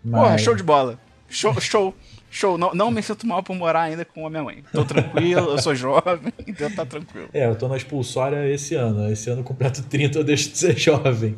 Mas... 0.03 0.21
Porra, 0.21 0.37
show 0.37 0.55
de 0.55 0.63
bola. 0.63 0.99
Show, 1.29 1.59
show. 1.59 1.95
Show, 2.31 2.57
não, 2.57 2.73
não 2.73 2.91
me 2.91 3.01
sinto 3.01 3.25
mal 3.25 3.41
por 3.41 3.55
morar 3.55 3.83
ainda 3.83 4.05
com 4.05 4.25
a 4.25 4.29
minha 4.29 4.43
mãe. 4.43 4.63
Tô 4.71 4.85
tranquilo, 4.85 5.51
eu 5.51 5.57
sou 5.57 5.73
jovem, 5.73 6.31
então 6.45 6.69
tá 6.71 6.85
tranquilo. 6.85 7.27
É, 7.33 7.47
eu 7.47 7.55
tô 7.55 7.67
na 7.67 7.75
expulsória 7.75 8.47
esse 8.47 8.75
ano. 8.75 9.11
Esse 9.11 9.29
ano 9.29 9.43
completo 9.43 9.81
30 9.83 10.19
eu 10.19 10.23
deixo 10.23 10.51
de 10.51 10.57
ser 10.57 10.77
jovem. 10.79 11.35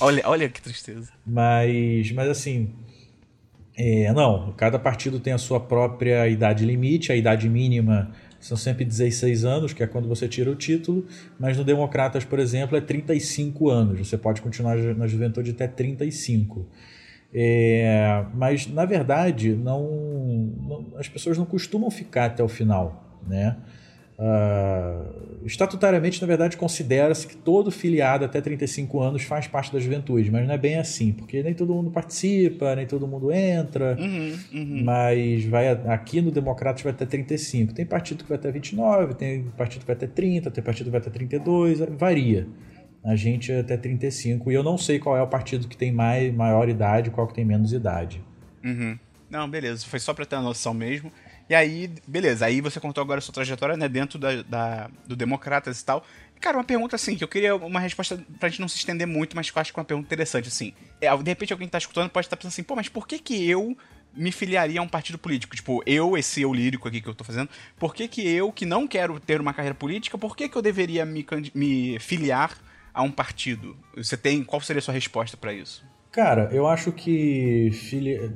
Olha, 0.00 0.22
olha 0.26 0.48
que 0.48 0.62
tristeza. 0.62 1.08
Mas, 1.26 2.12
mas 2.12 2.28
assim, 2.28 2.72
é, 3.76 4.12
não, 4.12 4.52
cada 4.56 4.78
partido 4.78 5.18
tem 5.18 5.32
a 5.32 5.38
sua 5.38 5.58
própria 5.58 6.28
idade 6.28 6.64
limite, 6.64 7.10
a 7.10 7.16
idade 7.16 7.48
mínima 7.48 8.12
são 8.38 8.56
sempre 8.56 8.84
16 8.84 9.44
anos, 9.44 9.72
que 9.72 9.82
é 9.82 9.86
quando 9.86 10.06
você 10.06 10.28
tira 10.28 10.50
o 10.50 10.54
título, 10.54 11.06
mas 11.40 11.56
no 11.56 11.64
Democratas, 11.64 12.26
por 12.26 12.38
exemplo, 12.38 12.76
é 12.76 12.80
35 12.80 13.70
anos. 13.70 14.06
Você 14.06 14.18
pode 14.18 14.42
continuar 14.42 14.76
na 14.76 15.06
juventude 15.06 15.52
até 15.52 15.66
35. 15.66 16.66
É, 17.34 18.24
mas, 18.32 18.68
na 18.68 18.84
verdade, 18.84 19.54
não, 19.54 19.82
não, 20.62 20.86
as 20.96 21.08
pessoas 21.08 21.36
não 21.36 21.44
costumam 21.44 21.90
ficar 21.90 22.26
até 22.26 22.44
o 22.44 22.48
final. 22.48 23.18
Né? 23.26 23.56
Uh, 24.16 25.44
estatutariamente, 25.44 26.20
na 26.20 26.28
verdade, 26.28 26.56
considera-se 26.56 27.26
que 27.26 27.34
todo 27.34 27.72
filiado 27.72 28.24
até 28.24 28.40
35 28.40 29.00
anos 29.00 29.24
faz 29.24 29.48
parte 29.48 29.72
da 29.72 29.80
juventude, 29.80 30.30
mas 30.30 30.46
não 30.46 30.54
é 30.54 30.58
bem 30.58 30.76
assim, 30.76 31.12
porque 31.12 31.42
nem 31.42 31.52
todo 31.52 31.74
mundo 31.74 31.90
participa, 31.90 32.76
nem 32.76 32.86
todo 32.86 33.08
mundo 33.08 33.32
entra, 33.32 33.96
uhum, 33.98 34.38
uhum. 34.52 34.82
mas 34.84 35.44
vai 35.46 35.68
aqui 35.68 36.20
no 36.20 36.30
Democratas 36.30 36.82
vai 36.82 36.92
até 36.92 37.04
35. 37.04 37.74
Tem 37.74 37.84
partido 37.84 38.22
que 38.22 38.28
vai 38.28 38.38
até 38.38 38.52
29, 38.52 39.14
tem 39.14 39.42
partido 39.56 39.80
que 39.80 39.86
vai 39.88 39.96
até 39.96 40.06
30, 40.06 40.50
tem 40.52 40.62
partido 40.62 40.86
que 40.86 40.92
vai 40.92 41.00
até 41.00 41.10
32, 41.10 41.80
varia. 41.98 42.46
A 43.04 43.14
gente 43.14 43.52
é 43.52 43.60
até 43.60 43.76
35 43.76 44.50
e 44.50 44.54
eu 44.54 44.62
não 44.62 44.78
sei 44.78 44.98
qual 44.98 45.16
é 45.16 45.22
o 45.22 45.26
partido 45.26 45.68
que 45.68 45.76
tem 45.76 45.92
mais, 45.92 46.32
maior 46.34 46.68
idade, 46.68 47.10
qual 47.10 47.26
que 47.26 47.34
tem 47.34 47.44
menos 47.44 47.72
idade. 47.72 48.22
Uhum. 48.64 48.98
Não, 49.28 49.48
beleza, 49.48 49.84
foi 49.86 49.98
só 49.98 50.14
para 50.14 50.24
ter 50.24 50.36
uma 50.36 50.42
noção 50.42 50.72
mesmo. 50.72 51.12
E 51.48 51.54
aí, 51.54 51.90
beleza, 52.06 52.46
aí 52.46 52.62
você 52.62 52.80
contou 52.80 53.02
agora 53.02 53.18
a 53.18 53.20
sua 53.20 53.34
trajetória, 53.34 53.76
né, 53.76 53.86
dentro 53.88 54.18
da, 54.18 54.42
da, 54.42 54.90
do 55.06 55.14
Democratas 55.14 55.80
e 55.80 55.84
tal. 55.84 56.04
Cara, 56.40 56.56
uma 56.56 56.64
pergunta 56.64 56.96
assim, 56.96 57.16
que 57.16 57.22
eu 57.22 57.28
queria 57.28 57.54
uma 57.54 57.80
resposta 57.80 58.24
pra 58.40 58.48
gente 58.48 58.60
não 58.60 58.68
se 58.68 58.78
estender 58.78 59.06
muito, 59.06 59.36
mas 59.36 59.50
que 59.50 59.58
eu 59.58 59.60
acho 59.60 59.72
que 59.72 59.78
é 59.78 59.80
uma 59.80 59.84
pergunta 59.84 60.06
interessante, 60.06 60.48
assim. 60.48 60.72
É, 61.00 61.14
de 61.14 61.30
repente 61.30 61.52
alguém 61.52 61.68
que 61.68 61.72
tá 61.72 61.78
escutando 61.78 62.08
pode 62.08 62.26
estar 62.26 62.36
pensando 62.36 62.52
assim, 62.52 62.62
pô, 62.62 62.74
mas 62.74 62.88
por 62.88 63.06
que 63.06 63.18
que 63.18 63.48
eu 63.48 63.76
me 64.14 64.32
filiaria 64.32 64.80
a 64.80 64.82
um 64.82 64.88
partido 64.88 65.18
político? 65.18 65.54
Tipo, 65.54 65.82
eu, 65.84 66.16
esse 66.16 66.40
eu 66.40 66.52
lírico 66.52 66.88
aqui 66.88 67.02
que 67.02 67.08
eu 67.08 67.14
tô 67.14 67.24
fazendo, 67.24 67.50
por 67.78 67.94
que 67.94 68.08
que 68.08 68.26
eu, 68.26 68.50
que 68.50 68.64
não 68.64 68.86
quero 68.86 69.20
ter 69.20 69.40
uma 69.40 69.52
carreira 69.52 69.74
política, 69.74 70.16
por 70.16 70.34
que 70.34 70.48
que 70.48 70.56
eu 70.56 70.62
deveria 70.62 71.04
me, 71.04 71.26
me 71.54 71.98
filiar 71.98 72.56
a 72.94 73.02
um 73.02 73.10
partido? 73.10 73.76
Você 73.96 74.16
tem, 74.16 74.42
qual 74.44 74.60
seria 74.62 74.78
a 74.78 74.82
sua 74.82 74.94
resposta 74.94 75.36
para 75.36 75.52
isso? 75.52 75.84
Cara, 76.12 76.48
eu 76.52 76.66
acho 76.66 76.92
que 76.92 77.70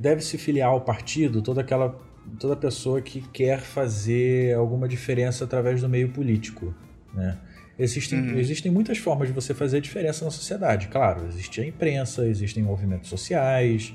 deve 0.01 0.21
se 0.21 0.37
filiar 0.37 0.71
ao 0.71 0.81
partido 0.81 1.41
toda 1.41 1.61
aquela 1.61 1.97
toda 2.39 2.55
pessoa 2.55 3.01
que 3.01 3.23
quer 3.29 3.61
fazer 3.61 4.55
alguma 4.55 4.87
diferença 4.87 5.45
através 5.45 5.81
do 5.81 5.89
meio 5.89 6.11
político, 6.11 6.75
né? 7.15 7.39
Existem, 7.79 8.19
uhum. 8.19 8.39
existem 8.39 8.73
muitas 8.73 8.99
formas 8.99 9.29
de 9.29 9.35
você 9.35 9.55
fazer 9.55 9.81
diferença 9.81 10.25
na 10.25 10.33
sociedade. 10.33 10.89
Claro, 10.89 11.27
existe 11.29 11.61
a 11.61 11.67
imprensa, 11.67 12.27
existem 12.27 12.61
movimentos 12.61 13.09
sociais, 13.09 13.95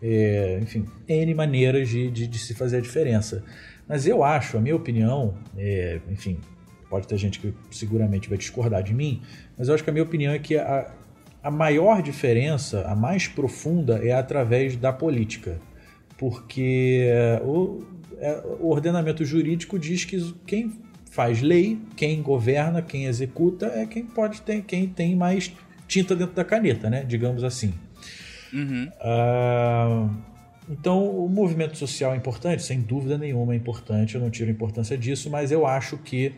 é, 0.00 0.60
enfim, 0.62 0.86
N 1.08 1.34
maneiras 1.34 1.88
de, 1.88 2.10
de, 2.12 2.28
de, 2.28 2.38
se 2.38 2.54
fazer 2.54 2.76
a 2.76 2.80
diferença. 2.80 3.42
Mas 3.88 4.06
eu 4.06 4.22
acho, 4.22 4.56
a 4.56 4.60
minha 4.60 4.76
opinião, 4.76 5.36
é, 5.58 5.98
enfim, 6.08 6.38
pode 6.94 7.08
ter 7.08 7.18
gente 7.18 7.40
que 7.40 7.52
seguramente 7.72 8.28
vai 8.28 8.38
discordar 8.38 8.84
de 8.84 8.94
mim, 8.94 9.20
mas 9.58 9.66
eu 9.66 9.74
acho 9.74 9.82
que 9.82 9.90
a 9.90 9.92
minha 9.92 10.04
opinião 10.04 10.32
é 10.32 10.38
que 10.38 10.56
a, 10.56 10.92
a 11.42 11.50
maior 11.50 12.00
diferença, 12.00 12.86
a 12.86 12.94
mais 12.94 13.26
profunda, 13.26 13.98
é 14.06 14.12
através 14.12 14.76
da 14.76 14.92
política 14.92 15.58
porque 16.16 17.10
o, 17.42 17.82
é, 18.18 18.42
o 18.60 18.68
ordenamento 18.68 19.24
jurídico 19.24 19.76
diz 19.76 20.04
que 20.04 20.32
quem 20.46 20.72
faz 21.10 21.42
lei, 21.42 21.78
quem 21.96 22.22
governa, 22.22 22.82
quem 22.82 23.06
executa 23.06 23.66
é 23.66 23.86
quem 23.86 24.04
pode 24.04 24.42
ter, 24.42 24.62
quem 24.62 24.86
tem 24.86 25.14
mais 25.14 25.52
tinta 25.86 26.14
dentro 26.14 26.34
da 26.34 26.44
caneta, 26.44 26.88
né? 26.88 27.04
Digamos 27.04 27.44
assim. 27.44 27.74
Uhum. 28.52 28.88
Uh, 29.00 30.10
então, 30.68 31.04
o 31.06 31.28
movimento 31.28 31.76
social 31.76 32.14
é 32.14 32.16
importante, 32.16 32.62
sem 32.62 32.80
dúvida 32.80 33.18
nenhuma 33.18 33.52
é 33.52 33.56
importante, 33.56 34.14
eu 34.14 34.20
não 34.20 34.30
tiro 34.30 34.50
importância 34.50 34.96
disso, 34.96 35.28
mas 35.28 35.52
eu 35.52 35.66
acho 35.66 35.98
que 35.98 36.32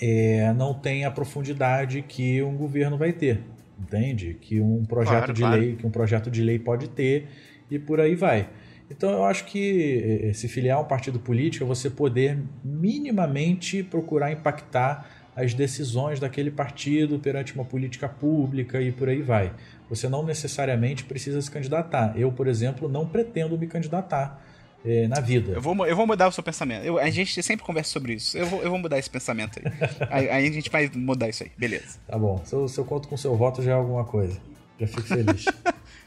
é, 0.00 0.52
não 0.52 0.72
tem 0.72 1.04
a 1.04 1.10
profundidade 1.10 2.02
que 2.02 2.42
um 2.42 2.56
governo 2.56 2.96
vai 2.96 3.12
ter, 3.12 3.40
entende? 3.78 4.36
Que 4.40 4.60
um 4.60 4.84
projeto 4.84 5.16
claro, 5.16 5.32
de 5.32 5.40
claro. 5.40 5.60
lei, 5.60 5.76
que 5.76 5.86
um 5.86 5.90
projeto 5.90 6.30
de 6.30 6.42
lei 6.42 6.58
pode 6.58 6.88
ter 6.88 7.28
e 7.70 7.78
por 7.78 8.00
aí 8.00 8.14
vai. 8.14 8.48
Então 8.90 9.10
eu 9.10 9.24
acho 9.24 9.44
que 9.44 10.22
eh, 10.22 10.32
se 10.32 10.48
filiar 10.48 10.78
a 10.78 10.80
um 10.80 10.84
partido 10.84 11.18
político 11.18 11.64
é 11.64 11.66
você 11.66 11.90
poder 11.90 12.38
minimamente 12.64 13.82
procurar 13.82 14.32
impactar 14.32 15.06
as 15.36 15.54
decisões 15.54 16.18
daquele 16.18 16.50
partido 16.50 17.18
perante 17.18 17.54
uma 17.54 17.64
política 17.64 18.08
pública 18.08 18.80
e 18.80 18.90
por 18.90 19.08
aí 19.08 19.22
vai. 19.22 19.52
Você 19.88 20.08
não 20.08 20.24
necessariamente 20.24 21.04
precisa 21.04 21.40
se 21.40 21.50
candidatar. 21.50 22.18
Eu, 22.18 22.32
por 22.32 22.48
exemplo, 22.48 22.88
não 22.88 23.06
pretendo 23.06 23.56
me 23.56 23.66
candidatar 23.66 24.42
eh, 24.84 25.08
na 25.08 25.20
vida. 25.20 25.52
Eu 25.52 25.60
vou, 25.60 25.86
eu 25.86 25.96
vou 25.96 26.06
mudar 26.06 26.28
o 26.28 26.32
seu 26.32 26.42
pensamento. 26.42 26.84
Eu, 26.84 26.98
a 26.98 27.10
gente 27.10 27.42
sempre 27.42 27.64
conversa 27.64 27.90
sobre 27.90 28.14
isso. 28.14 28.36
Eu 28.36 28.46
vou, 28.46 28.62
eu 28.62 28.70
vou 28.70 28.78
mudar 28.78 28.98
esse 28.98 29.10
pensamento 29.10 29.58
aí. 29.58 29.72
aí. 30.10 30.30
aí. 30.30 30.48
a 30.48 30.52
gente 30.52 30.70
vai 30.70 30.90
mudar 30.94 31.28
isso 31.28 31.42
aí. 31.42 31.50
Beleza. 31.56 31.98
Tá 32.06 32.18
bom. 32.18 32.40
Se 32.44 32.54
eu, 32.54 32.68
se 32.68 32.78
eu 32.78 32.84
conto 32.84 33.08
com 33.08 33.14
o 33.14 33.18
seu 33.18 33.36
voto 33.36 33.62
já 33.62 33.72
é 33.72 33.74
alguma 33.74 34.04
coisa. 34.04 34.38
Já 34.78 34.86
fico 34.86 35.02
feliz. 35.02 35.44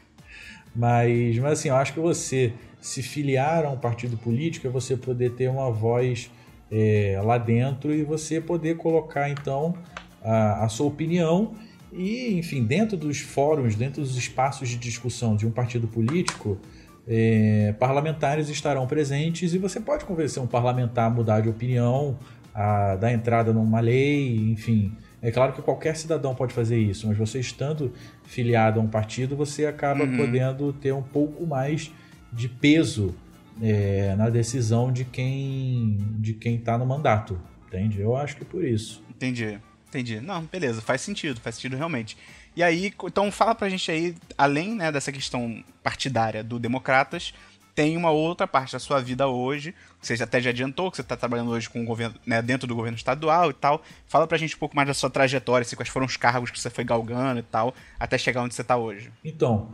mas, 0.74 1.38
mas 1.38 1.52
assim, 1.52 1.68
eu 1.68 1.76
acho 1.76 1.92
que 1.92 2.00
você 2.00 2.52
se 2.80 3.02
filiar 3.02 3.64
a 3.64 3.70
um 3.70 3.78
partido 3.78 4.16
político 4.16 4.66
é 4.66 4.70
você 4.70 4.96
poder 4.96 5.32
ter 5.32 5.48
uma 5.48 5.70
voz 5.70 6.30
é, 6.70 7.20
lá 7.22 7.38
dentro 7.38 7.94
e 7.94 8.02
você 8.02 8.40
poder 8.40 8.76
colocar 8.76 9.28
então 9.28 9.74
a, 10.22 10.64
a 10.64 10.68
sua 10.68 10.86
opinião 10.86 11.54
e, 11.92 12.32
enfim, 12.38 12.64
dentro 12.64 12.96
dos 12.96 13.20
fóruns, 13.20 13.74
dentro 13.74 14.00
dos 14.00 14.16
espaços 14.16 14.70
de 14.70 14.78
discussão 14.78 15.36
de 15.36 15.46
um 15.46 15.50
partido 15.50 15.86
político, 15.86 16.58
é, 17.06 17.74
parlamentares 17.78 18.48
estarão 18.48 18.86
presentes 18.86 19.54
e 19.54 19.58
você 19.58 19.80
pode 19.80 20.04
convencer 20.04 20.42
um 20.42 20.46
parlamentar 20.46 21.06
a 21.06 21.10
mudar 21.10 21.40
de 21.40 21.48
opinião, 21.48 22.18
a 22.54 22.96
dar 22.96 23.12
entrada 23.12 23.52
numa 23.52 23.80
lei, 23.80 24.36
enfim. 24.50 24.96
É 25.20 25.30
claro 25.30 25.52
que 25.52 25.62
qualquer 25.62 25.96
cidadão 25.96 26.34
pode 26.34 26.52
fazer 26.52 26.78
isso, 26.78 27.06
mas 27.06 27.16
você 27.16 27.38
estando 27.38 27.92
filiado 28.24 28.80
a 28.80 28.82
um 28.82 28.88
partido, 28.88 29.36
você 29.36 29.66
acaba 29.66 30.04
uhum. 30.04 30.16
podendo 30.16 30.72
ter 30.72 30.92
um 30.92 31.02
pouco 31.02 31.46
mais 31.46 31.92
de 32.32 32.48
peso 32.48 33.14
é, 33.60 34.14
na 34.16 34.30
decisão 34.30 34.90
de 34.90 35.04
quem 35.04 35.98
de 36.18 36.32
quem 36.34 36.56
está 36.56 36.78
no 36.78 36.86
mandato, 36.86 37.38
entende? 37.68 38.00
Eu 38.00 38.16
acho 38.16 38.36
que 38.36 38.42
é 38.42 38.46
por 38.46 38.64
isso. 38.64 39.02
Entendi, 39.10 39.60
entendi. 39.92 40.20
Não, 40.20 40.42
beleza, 40.44 40.80
faz 40.80 41.02
sentido, 41.02 41.40
faz 41.40 41.56
sentido 41.56 41.76
realmente. 41.76 42.16
E 42.56 42.62
aí, 42.62 42.92
então 43.04 43.30
fala 43.30 43.54
pra 43.54 43.68
gente 43.68 43.90
aí, 43.90 44.14
além 44.36 44.74
né, 44.74 44.90
dessa 44.90 45.12
questão 45.12 45.62
partidária 45.82 46.42
do 46.42 46.58
Democratas, 46.58 47.34
tem 47.74 47.96
uma 47.96 48.10
outra 48.10 48.46
parte 48.46 48.72
da 48.72 48.78
sua 48.78 49.00
vida 49.00 49.26
hoje, 49.26 49.74
que 50.00 50.06
você 50.06 50.22
até 50.22 50.40
já 50.40 50.50
adiantou, 50.50 50.90
que 50.90 50.96
você 50.96 51.02
está 51.02 51.16
trabalhando 51.16 51.50
hoje 51.50 51.70
com 51.70 51.82
o 51.82 51.84
governo, 51.84 52.14
né, 52.26 52.42
dentro 52.42 52.66
do 52.66 52.74
governo 52.74 52.96
estadual 52.96 53.50
e 53.50 53.54
tal. 53.54 53.82
Fala 54.06 54.26
pra 54.26 54.36
gente 54.36 54.56
um 54.56 54.58
pouco 54.58 54.76
mais 54.76 54.88
da 54.88 54.94
sua 54.94 55.08
trajetória, 55.08 55.62
assim, 55.62 55.76
quais 55.76 55.88
foram 55.88 56.06
os 56.06 56.16
cargos 56.16 56.50
que 56.50 56.60
você 56.60 56.68
foi 56.68 56.84
galgando 56.84 57.40
e 57.40 57.42
tal, 57.42 57.74
até 57.98 58.18
chegar 58.18 58.42
onde 58.42 58.54
você 58.54 58.62
está 58.62 58.76
hoje. 58.76 59.10
Então, 59.24 59.70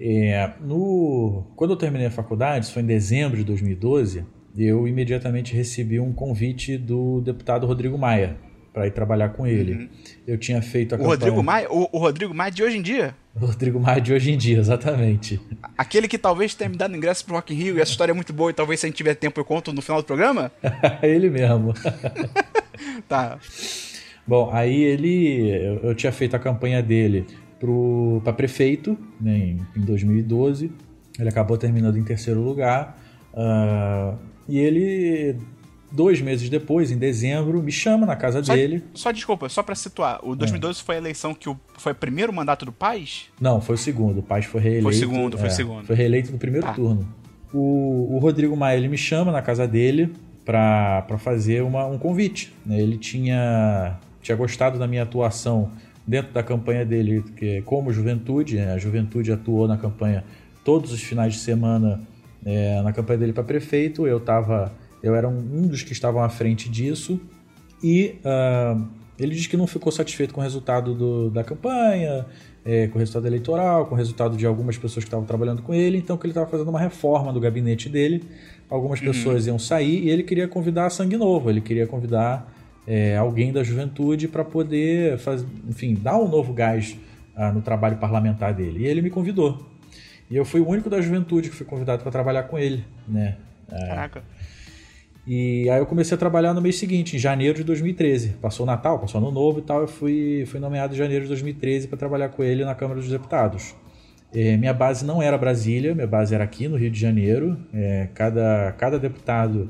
é, 0.00 0.52
no, 0.60 1.44
quando 1.54 1.72
eu 1.72 1.76
terminei 1.76 2.06
a 2.06 2.10
faculdade, 2.10 2.66
isso 2.66 2.74
foi 2.74 2.82
em 2.82 2.86
dezembro 2.86 3.36
de 3.36 3.44
2012, 3.44 4.24
eu 4.56 4.88
imediatamente 4.88 5.54
recebi 5.54 6.00
um 6.00 6.14
convite 6.14 6.78
do 6.78 7.20
deputado 7.20 7.66
Rodrigo 7.66 7.98
Maia 7.98 8.38
para 8.76 8.86
ir 8.86 8.90
trabalhar 8.90 9.30
com 9.30 9.46
ele. 9.46 9.72
Uhum. 9.72 9.88
Eu 10.26 10.36
tinha 10.36 10.60
feito 10.60 10.92
a 10.92 10.96
o 10.96 10.98
campanha... 10.98 11.16
Rodrigo 11.16 11.42
Maia, 11.42 11.66
o, 11.72 11.88
o, 11.90 11.98
Rodrigo 11.98 12.34
Maia 12.34 12.52
de 12.52 12.62
hoje 12.62 12.76
em 12.76 12.82
dia? 12.82 13.16
O 13.34 13.46
Rodrigo 13.46 13.80
Maia 13.80 14.02
de 14.02 14.12
hoje 14.12 14.30
em 14.30 14.36
dia, 14.36 14.58
exatamente. 14.58 15.40
Aquele 15.78 16.06
que 16.06 16.18
talvez 16.18 16.54
tenha 16.54 16.68
me 16.68 16.76
dado 16.76 16.94
ingresso 16.94 17.24
pro 17.24 17.36
Rock 17.36 17.54
in 17.54 17.56
Rio 17.56 17.78
e 17.78 17.80
essa 17.80 17.92
história 17.92 18.12
é 18.12 18.14
muito 18.14 18.34
boa 18.34 18.50
e 18.50 18.52
talvez 18.52 18.78
se 18.78 18.84
a 18.84 18.88
gente 18.90 18.98
tiver 18.98 19.14
tempo 19.14 19.40
eu 19.40 19.46
conto 19.46 19.72
no 19.72 19.80
final 19.80 20.02
do 20.02 20.04
programa? 20.04 20.52
ele 21.02 21.30
mesmo. 21.30 21.72
tá. 23.08 23.38
Bom, 24.26 24.50
aí 24.52 24.82
ele... 24.82 25.48
Eu, 25.48 25.76
eu 25.76 25.94
tinha 25.94 26.12
feito 26.12 26.36
a 26.36 26.38
campanha 26.38 26.82
dele 26.82 27.24
para 28.22 28.34
prefeito 28.34 28.98
né, 29.18 29.38
em, 29.38 29.66
em 29.74 29.80
2012. 29.80 30.70
Ele 31.18 31.28
acabou 31.30 31.56
terminando 31.56 31.96
em 31.96 32.04
terceiro 32.04 32.42
lugar. 32.42 33.02
Uh, 33.32 34.18
e 34.46 34.58
ele 34.58 35.36
Dois 35.90 36.20
meses 36.20 36.48
depois, 36.48 36.90
em 36.90 36.98
dezembro, 36.98 37.62
me 37.62 37.70
chama 37.70 38.06
na 38.06 38.16
casa 38.16 38.42
só, 38.42 38.54
dele. 38.54 38.82
Só 38.92 39.12
desculpa, 39.12 39.48
só 39.48 39.62
para 39.62 39.74
situar, 39.74 40.18
o 40.22 40.34
2012 40.34 40.80
é. 40.80 40.82
foi 40.84 40.94
a 40.96 40.98
eleição 40.98 41.34
que 41.34 41.48
o, 41.48 41.56
foi 41.78 41.92
o 41.92 41.94
primeiro 41.94 42.32
mandato 42.32 42.64
do 42.64 42.72
Paz? 42.72 43.26
Não, 43.40 43.60
foi 43.60 43.76
o 43.76 43.78
segundo. 43.78 44.18
O 44.18 44.22
Paz 44.22 44.44
foi 44.44 44.60
reeleito. 44.60 44.82
Foi 44.84 44.92
o 44.92 44.98
segundo, 44.98 45.38
foi 45.38 45.46
o 45.46 45.50
é, 45.50 45.54
segundo. 45.54 45.86
Foi 45.86 45.96
reeleito 45.96 46.32
no 46.32 46.38
primeiro 46.38 46.66
tá. 46.66 46.72
turno. 46.74 47.06
O, 47.52 48.16
o, 48.16 48.18
Rodrigo 48.18 48.56
Maia 48.56 48.76
ele 48.76 48.88
me 48.88 48.98
chama 48.98 49.30
na 49.30 49.40
casa 49.40 49.66
dele 49.66 50.12
para 50.44 51.18
fazer 51.18 51.62
uma, 51.62 51.86
um 51.86 51.98
convite. 51.98 52.52
Né? 52.64 52.80
Ele 52.80 52.98
tinha, 52.98 53.96
tinha 54.20 54.36
gostado 54.36 54.78
da 54.78 54.86
minha 54.86 55.04
atuação 55.04 55.70
dentro 56.06 56.32
da 56.32 56.42
campanha 56.42 56.84
dele, 56.84 57.24
que 57.36 57.62
como 57.62 57.92
juventude. 57.92 58.56
Né? 58.56 58.72
A 58.72 58.78
juventude 58.78 59.32
atuou 59.32 59.66
na 59.68 59.76
campanha 59.76 60.24
todos 60.64 60.92
os 60.92 61.00
finais 61.00 61.34
de 61.34 61.40
semana 61.40 62.00
é, 62.44 62.82
na 62.82 62.92
campanha 62.92 63.18
dele 63.18 63.32
para 63.32 63.44
prefeito. 63.44 64.06
Eu 64.06 64.18
estava 64.18 64.72
eu 65.06 65.14
era 65.14 65.28
um, 65.28 65.66
dos 65.66 65.82
que 65.82 65.92
estavam 65.92 66.22
à 66.22 66.28
frente 66.28 66.68
disso 66.68 67.20
e 67.82 68.16
uh, 68.24 68.86
ele 69.18 69.34
diz 69.34 69.46
que 69.46 69.56
não 69.56 69.66
ficou 69.66 69.92
satisfeito 69.92 70.34
com 70.34 70.40
o 70.40 70.42
resultado 70.42 70.94
do, 70.94 71.30
da 71.30 71.44
campanha, 71.44 72.26
é, 72.64 72.88
com 72.88 72.96
o 72.96 72.98
resultado 72.98 73.26
eleitoral, 73.26 73.86
com 73.86 73.94
o 73.94 73.98
resultado 73.98 74.36
de 74.36 74.44
algumas 74.44 74.76
pessoas 74.76 75.04
que 75.04 75.08
estavam 75.08 75.24
trabalhando 75.24 75.62
com 75.62 75.72
ele, 75.72 75.98
então 75.98 76.16
que 76.16 76.26
ele 76.26 76.32
estava 76.32 76.50
fazendo 76.50 76.68
uma 76.68 76.80
reforma 76.80 77.32
do 77.32 77.40
gabinete 77.40 77.88
dele. 77.88 78.24
Algumas 78.68 79.00
uhum. 79.00 79.06
pessoas 79.06 79.46
iam 79.46 79.58
sair 79.58 80.04
e 80.04 80.10
ele 80.10 80.24
queria 80.24 80.48
convidar 80.48 80.90
sangue 80.90 81.16
novo, 81.16 81.48
ele 81.48 81.60
queria 81.60 81.86
convidar 81.86 82.52
é, 82.86 83.16
alguém 83.16 83.52
da 83.52 83.62
juventude 83.62 84.26
para 84.26 84.44
poder, 84.44 85.18
faz, 85.18 85.44
enfim, 85.68 85.94
dar 85.94 86.18
um 86.18 86.28
novo 86.28 86.52
gás 86.52 86.96
uh, 87.36 87.52
no 87.52 87.62
trabalho 87.62 87.96
parlamentar 87.96 88.52
dele. 88.52 88.80
E 88.80 88.86
ele 88.86 89.00
me 89.00 89.10
convidou. 89.10 89.64
E 90.30 90.36
eu 90.36 90.44
fui 90.44 90.60
o 90.60 90.68
único 90.68 90.90
da 90.90 91.00
juventude 91.00 91.48
que 91.48 91.54
fui 91.54 91.66
convidado 91.66 92.02
para 92.02 92.10
trabalhar 92.10 92.44
com 92.44 92.58
ele, 92.58 92.84
né? 93.06 93.36
É, 93.70 93.86
Caraca. 93.86 94.22
E 95.26 95.68
aí 95.68 95.80
eu 95.80 95.86
comecei 95.86 96.14
a 96.14 96.18
trabalhar 96.18 96.54
no 96.54 96.62
mês 96.62 96.78
seguinte, 96.78 97.16
em 97.16 97.18
janeiro 97.18 97.58
de 97.58 97.64
2013. 97.64 98.36
Passou 98.40 98.64
o 98.64 98.66
Natal, 98.66 99.00
passou 99.00 99.20
Ano 99.20 99.32
Novo 99.32 99.58
e 99.58 99.62
tal, 99.62 99.80
eu 99.80 99.88
fui, 99.88 100.44
fui 100.46 100.60
nomeado 100.60 100.94
em 100.94 100.96
janeiro 100.96 101.24
de 101.24 101.28
2013 101.28 101.88
para 101.88 101.98
trabalhar 101.98 102.28
com 102.28 102.44
ele 102.44 102.64
na 102.64 102.76
Câmara 102.76 103.00
dos 103.00 103.10
Deputados. 103.10 103.74
É, 104.32 104.56
minha 104.56 104.72
base 104.72 105.04
não 105.04 105.20
era 105.20 105.36
Brasília, 105.36 105.94
minha 105.94 106.06
base 106.06 106.32
era 106.32 106.44
aqui 106.44 106.68
no 106.68 106.76
Rio 106.76 106.90
de 106.90 107.00
Janeiro. 107.00 107.58
É, 107.74 108.08
cada, 108.14 108.72
cada 108.78 109.00
deputado 109.00 109.68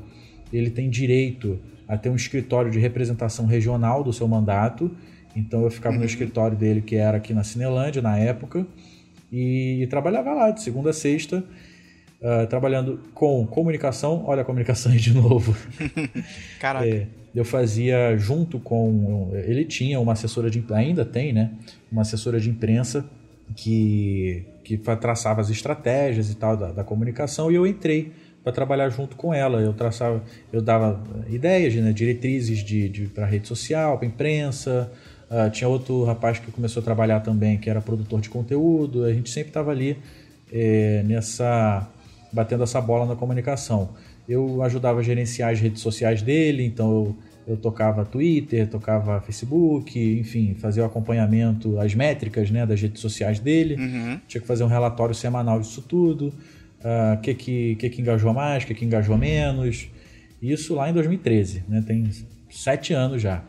ele 0.53 0.69
tem 0.69 0.91
direito 0.91 1.59
a 1.87 1.97
ter 1.97 2.09
um 2.09 2.15
escritório 2.15 2.69
de 2.69 2.77
representação 2.77 3.47
regional 3.47 4.03
do 4.03 4.13
seu 4.13 4.27
mandato. 4.27 4.91
Então 5.35 5.63
eu 5.63 5.71
ficava 5.71 5.95
no 5.95 6.01
uhum. 6.01 6.07
escritório 6.07 6.55
dele, 6.55 6.81
que 6.81 6.95
era 6.95 7.17
aqui 7.17 7.33
na 7.33 7.43
Cinelândia 7.43 8.01
na 8.01 8.15
época, 8.15 8.65
e, 9.31 9.81
e 9.81 9.87
trabalhava 9.87 10.33
lá 10.33 10.51
de 10.51 10.61
segunda 10.61 10.91
a 10.91 10.93
sexta 10.93 11.43
uh, 12.21 12.47
trabalhando 12.47 12.99
com 13.13 13.45
comunicação. 13.47 14.23
Olha 14.25 14.41
a 14.41 14.45
comunicação 14.45 14.91
aí 14.91 14.97
de 14.97 15.13
novo. 15.13 15.55
Caraca. 16.59 16.85
É, 16.85 17.07
eu 17.35 17.45
fazia 17.45 18.17
junto 18.17 18.59
com. 18.59 19.31
Ele 19.33 19.65
tinha 19.65 19.99
uma 19.99 20.13
assessora 20.13 20.49
de. 20.49 20.63
Ainda 20.71 21.05
tem, 21.05 21.33
né? 21.33 21.51
Uma 21.91 22.01
assessora 22.01 22.39
de 22.39 22.49
imprensa 22.49 23.05
que, 23.55 24.45
que 24.63 24.77
traçava 24.77 25.41
as 25.41 25.49
estratégias 25.49 26.29
e 26.29 26.35
tal 26.35 26.57
da, 26.57 26.71
da 26.71 26.83
comunicação 26.83 27.51
e 27.51 27.55
eu 27.55 27.65
entrei 27.65 28.11
para 28.43 28.51
trabalhar 28.51 28.89
junto 28.89 29.15
com 29.15 29.33
ela. 29.33 29.61
Eu 29.61 29.73
traçava, 29.73 30.23
eu 30.51 30.61
dava 30.61 31.03
ideias, 31.29 31.75
né, 31.75 31.91
diretrizes 31.91 32.63
de, 32.63 32.87
de 32.87 33.07
para 33.07 33.25
rede 33.25 33.47
social, 33.47 33.97
para 33.97 34.07
imprensa. 34.07 34.91
Uh, 35.29 35.49
tinha 35.51 35.67
outro 35.67 36.05
rapaz 36.05 36.39
que 36.39 36.49
começou 36.51 36.79
a 36.79 36.83
trabalhar 36.83 37.19
também, 37.19 37.57
que 37.57 37.69
era 37.69 37.81
produtor 37.81 38.21
de 38.21 38.29
conteúdo. 38.29 39.03
A 39.03 39.11
gente 39.11 39.29
sempre 39.29 39.49
estava 39.49 39.71
ali 39.71 39.97
é, 40.51 41.03
nessa 41.05 41.85
batendo 42.31 42.63
essa 42.63 42.79
bola 42.81 43.05
na 43.05 43.15
comunicação. 43.15 43.89
Eu 44.27 44.61
ajudava 44.61 44.99
a 44.99 45.03
gerenciar 45.03 45.51
as 45.51 45.59
redes 45.59 45.81
sociais 45.81 46.21
dele, 46.21 46.65
então 46.65 46.91
eu, 46.91 47.17
eu 47.53 47.57
tocava 47.57 48.03
Twitter, 48.03 48.67
tocava 48.67 49.21
Facebook, 49.21 49.97
enfim, 49.97 50.53
fazia 50.55 50.83
o 50.83 50.85
acompanhamento, 50.85 51.79
as 51.79 51.95
métricas 51.95 52.51
né, 52.51 52.65
das 52.65 52.81
redes 52.81 53.01
sociais 53.01 53.39
dele. 53.39 53.75
Uhum. 53.75 54.19
Tinha 54.27 54.41
que 54.41 54.47
fazer 54.47 54.63
um 54.63 54.67
relatório 54.67 55.15
semanal 55.15 55.59
disso 55.59 55.81
tudo. 55.81 56.25
O 56.25 56.29
uh, 56.29 56.33
ah, 57.13 57.19
que, 57.21 57.33
que, 57.33 57.75
que, 57.75 57.89
que 57.89 58.01
engajou 58.01 58.33
mais, 58.33 58.63
o 58.63 58.67
que, 58.67 58.73
que 58.73 58.85
engajou 58.85 59.17
menos. 59.17 59.87
Isso 60.41 60.75
lá 60.75 60.89
em 60.89 60.93
2013, 60.93 61.63
né? 61.67 61.83
tem 61.85 62.09
sete 62.49 62.93
anos 62.93 63.21
já. 63.21 63.43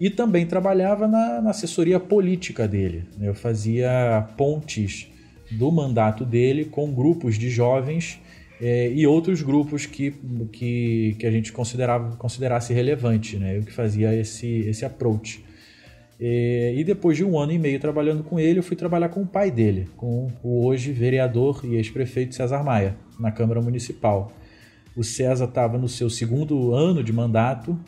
E 0.00 0.08
também 0.10 0.46
trabalhava 0.46 1.06
na, 1.06 1.40
na 1.40 1.50
assessoria 1.50 2.00
política 2.00 2.66
dele. 2.66 3.04
Né? 3.18 3.28
Eu 3.28 3.34
fazia 3.34 4.26
pontes 4.36 5.08
do 5.50 5.70
mandato 5.70 6.24
dele 6.24 6.64
com 6.64 6.92
grupos 6.92 7.38
de 7.38 7.48
jovens 7.48 8.20
é, 8.60 8.90
e 8.90 9.06
outros 9.06 9.40
grupos 9.42 9.86
que, 9.86 10.12
que, 10.52 11.16
que 11.18 11.26
a 11.26 11.30
gente 11.30 11.52
considerava, 11.52 12.16
considerasse 12.16 12.72
relevante, 12.72 13.36
né? 13.36 13.56
Eu 13.56 13.62
que 13.62 13.72
fazia 13.72 14.14
esse, 14.14 14.46
esse 14.46 14.84
approach. 14.84 15.44
É, 16.20 16.74
e 16.76 16.82
depois 16.82 17.16
de 17.16 17.24
um 17.24 17.38
ano 17.38 17.52
e 17.52 17.58
meio 17.58 17.78
trabalhando 17.78 18.24
com 18.24 18.40
ele, 18.40 18.58
eu 18.58 18.62
fui 18.62 18.76
trabalhar 18.76 19.08
com 19.08 19.22
o 19.22 19.26
pai 19.26 19.50
dele, 19.50 19.88
com 19.96 20.32
o 20.42 20.66
hoje 20.66 20.90
vereador 20.90 21.60
e 21.64 21.76
ex-prefeito 21.76 22.34
César 22.34 22.64
Maia, 22.64 22.96
na 23.18 23.30
Câmara 23.30 23.60
Municipal. 23.60 24.32
O 24.96 25.04
César 25.04 25.44
estava 25.44 25.78
no 25.78 25.88
seu 25.88 26.10
segundo 26.10 26.74
ano 26.74 27.04
de 27.04 27.12
mandato 27.12 27.78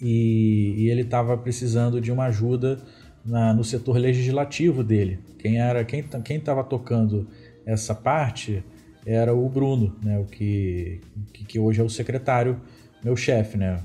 e, 0.00 0.74
e 0.78 0.88
ele 0.88 1.02
estava 1.02 1.36
precisando 1.36 2.00
de 2.00 2.12
uma 2.12 2.26
ajuda 2.26 2.78
na, 3.24 3.54
no 3.54 3.64
setor 3.64 3.96
legislativo 3.96 4.84
dele. 4.84 5.18
Quem 5.38 5.60
era 5.60 5.84
quem 5.84 6.02
quem 6.02 6.36
estava 6.36 6.62
tocando 6.62 7.26
essa 7.64 7.94
parte 7.94 8.62
era 9.06 9.34
o 9.34 9.48
Bruno, 9.48 9.94
né, 10.02 10.18
o 10.18 10.24
que, 10.24 11.00
que, 11.46 11.58
hoje 11.58 11.80
é 11.80 11.84
o 11.84 11.90
secretário, 11.90 12.58
meu 13.02 13.14
chefe, 13.16 13.58
né? 13.58 13.80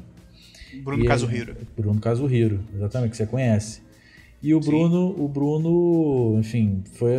Bruno 0.83 1.03
Casurriro. 1.03 1.55
Bruno 1.75 1.99
Casurriro, 1.99 2.59
exatamente 2.73 3.11
que 3.11 3.17
você 3.17 3.25
conhece. 3.25 3.81
E 4.41 4.53
o 4.53 4.59
Bruno, 4.61 5.13
Sim. 5.13 5.21
o 5.21 5.27
Bruno, 5.27 6.39
enfim, 6.39 6.83
foi, 6.93 7.17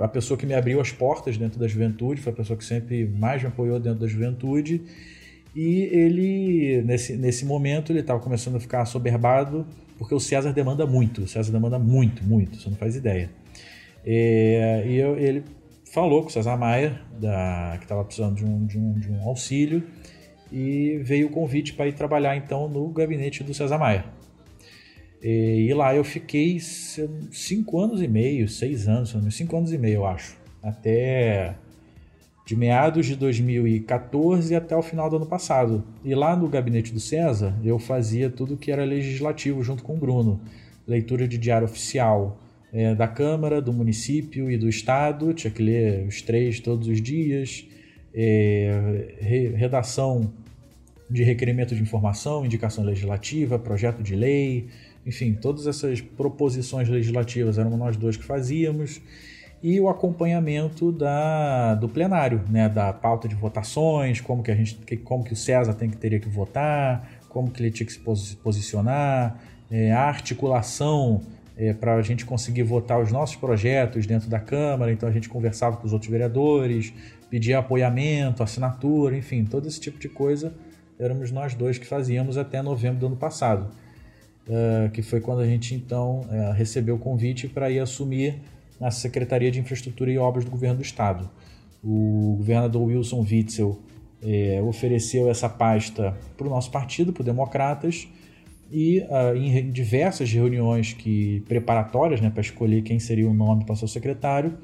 a 0.00 0.08
pessoa 0.08 0.36
que 0.36 0.44
me 0.44 0.52
abriu 0.52 0.80
as 0.80 0.92
portas 0.92 1.38
dentro 1.38 1.58
da 1.58 1.66
juventude, 1.66 2.20
foi 2.20 2.32
a 2.32 2.36
pessoa 2.36 2.58
que 2.58 2.64
sempre 2.64 3.06
mais 3.06 3.40
me 3.40 3.48
apoiou 3.48 3.80
dentro 3.80 4.00
da 4.00 4.06
juventude. 4.06 4.82
E 5.56 5.88
ele, 5.90 6.82
nesse, 6.82 7.16
nesse 7.16 7.46
momento, 7.46 7.90
ele 7.90 8.00
estava 8.00 8.20
começando 8.20 8.56
a 8.56 8.60
ficar 8.60 8.82
assoberbado 8.82 9.66
porque 9.98 10.14
o 10.14 10.20
César 10.20 10.52
demanda 10.52 10.86
muito, 10.86 11.22
o 11.22 11.28
César 11.28 11.52
demanda 11.52 11.78
muito, 11.78 12.24
muito, 12.24 12.60
você 12.60 12.70
não 12.70 12.76
faz 12.76 12.96
ideia. 12.96 13.30
É, 14.06 14.84
e 14.86 14.96
eu, 14.96 15.18
ele 15.18 15.42
falou 15.92 16.22
com 16.22 16.28
o 16.28 16.30
César 16.30 16.56
Maia, 16.56 17.00
da, 17.20 17.74
que 17.78 17.84
estava 17.84 18.04
precisando 18.04 18.36
de 18.36 18.44
um, 18.44 18.64
de, 18.64 18.78
um, 18.78 18.92
de 18.92 19.10
um 19.10 19.22
auxílio, 19.22 19.82
e 20.52 20.98
veio 21.02 21.26
o 21.26 21.30
convite 21.30 21.74
para 21.74 21.88
ir 21.88 21.92
trabalhar 21.92 22.36
então 22.36 22.68
no 22.68 22.88
gabinete 22.88 23.42
do 23.42 23.52
César 23.52 23.76
Maia. 23.76 24.04
E, 25.22 25.66
e, 25.68 25.74
lá 25.74 25.94
eu 25.94 26.04
fiquei 26.04 26.58
cinco 26.60 27.80
anos 27.80 28.00
e 28.00 28.06
meio, 28.06 28.48
seis 28.48 28.86
anos, 28.86 29.16
cinco 29.34 29.56
anos 29.56 29.72
e 29.72 29.78
meio, 29.78 29.96
eu 29.96 30.06
acho, 30.06 30.36
até 30.62 31.56
de 32.48 32.56
meados 32.56 33.04
de 33.04 33.14
2014 33.14 34.54
até 34.54 34.74
o 34.74 34.80
final 34.80 35.10
do 35.10 35.16
ano 35.16 35.26
passado. 35.26 35.84
E 36.02 36.14
lá 36.14 36.34
no 36.34 36.48
gabinete 36.48 36.94
do 36.94 36.98
César, 36.98 37.54
eu 37.62 37.78
fazia 37.78 38.30
tudo 38.30 38.56
que 38.56 38.72
era 38.72 38.86
legislativo 38.86 39.62
junto 39.62 39.82
com 39.82 39.96
o 39.96 39.98
Bruno. 39.98 40.40
Leitura 40.86 41.28
de 41.28 41.36
diário 41.36 41.66
oficial 41.66 42.40
é, 42.72 42.94
da 42.94 43.06
Câmara, 43.06 43.60
do 43.60 43.70
município 43.70 44.50
e 44.50 44.56
do 44.56 44.66
Estado, 44.66 45.34
tinha 45.34 45.50
que 45.50 45.62
ler 45.62 46.06
os 46.06 46.22
três 46.22 46.58
todos 46.58 46.88
os 46.88 47.02
dias. 47.02 47.66
É, 48.14 49.16
re, 49.20 49.48
redação 49.48 50.32
de 51.10 51.22
requerimento 51.22 51.74
de 51.74 51.82
informação, 51.82 52.46
indicação 52.46 52.82
legislativa, 52.82 53.58
projeto 53.58 54.02
de 54.02 54.16
lei, 54.16 54.68
enfim, 55.04 55.34
todas 55.34 55.66
essas 55.66 56.00
proposições 56.00 56.88
legislativas 56.88 57.58
eram 57.58 57.76
nós 57.76 57.94
dois 57.94 58.16
que 58.16 58.24
fazíamos. 58.24 59.02
E 59.62 59.80
o 59.80 59.88
acompanhamento 59.88 60.92
da, 60.92 61.74
do 61.74 61.88
plenário, 61.88 62.42
né, 62.48 62.68
da 62.68 62.92
pauta 62.92 63.26
de 63.28 63.34
votações, 63.34 64.20
como 64.20 64.42
que 64.42 64.50
a 64.50 64.54
gente, 64.54 64.76
como 64.98 65.24
que 65.24 65.32
o 65.32 65.36
César 65.36 65.74
tem 65.74 65.90
que 65.90 65.96
teria 65.96 66.20
que 66.20 66.28
votar, 66.28 67.08
como 67.28 67.50
que 67.50 67.62
ele 67.62 67.70
tinha 67.70 67.86
que 67.86 67.92
se 67.92 68.36
posicionar, 68.36 69.38
é, 69.70 69.92
a 69.92 70.02
articulação 70.02 71.20
é, 71.56 71.72
para 71.72 71.94
a 71.94 72.02
gente 72.02 72.24
conseguir 72.24 72.62
votar 72.62 73.00
os 73.00 73.10
nossos 73.10 73.36
projetos 73.36 74.06
dentro 74.06 74.28
da 74.28 74.38
Câmara. 74.38 74.92
Então 74.92 75.08
a 75.08 75.12
gente 75.12 75.28
conversava 75.28 75.76
com 75.76 75.86
os 75.86 75.92
outros 75.92 76.10
vereadores, 76.10 76.92
pedia 77.28 77.58
apoiamento, 77.58 78.42
assinatura, 78.42 79.16
enfim, 79.16 79.44
todo 79.44 79.66
esse 79.66 79.80
tipo 79.80 79.98
de 79.98 80.08
coisa 80.08 80.54
éramos 80.98 81.30
nós 81.30 81.54
dois 81.54 81.78
que 81.78 81.86
fazíamos 81.86 82.36
até 82.36 82.60
novembro 82.60 82.98
do 82.98 83.06
ano 83.06 83.16
passado, 83.16 83.70
uh, 84.48 84.90
que 84.90 85.00
foi 85.00 85.20
quando 85.20 85.40
a 85.40 85.46
gente 85.46 85.74
então 85.74 86.20
uh, 86.22 86.52
recebeu 86.52 86.96
o 86.96 86.98
convite 86.98 87.46
para 87.46 87.70
ir 87.70 87.78
assumir 87.78 88.40
na 88.80 88.90
Secretaria 88.90 89.50
de 89.50 89.60
Infraestrutura 89.60 90.10
e 90.10 90.18
Obras 90.18 90.44
do 90.44 90.50
Governo 90.50 90.76
do 90.76 90.82
Estado. 90.82 91.28
O 91.82 92.34
governador 92.38 92.82
Wilson 92.82 93.20
Witzel 93.20 93.80
uh, 94.22 94.66
ofereceu 94.66 95.30
essa 95.30 95.48
pasta 95.48 96.16
para 96.36 96.46
o 96.46 96.50
nosso 96.50 96.70
partido, 96.70 97.12
para 97.12 97.22
o 97.22 97.24
Democratas, 97.24 98.08
e 98.70 99.00
uh, 99.00 99.36
em 99.36 99.70
diversas 99.70 100.30
reuniões 100.30 100.92
que 100.92 101.42
preparatórias 101.48 102.20
né, 102.20 102.30
para 102.30 102.40
escolher 102.40 102.82
quem 102.82 102.98
seria 102.98 103.28
o 103.28 103.34
nome 103.34 103.64
para 103.64 103.74
ser 103.74 103.88
secretário, 103.88 104.58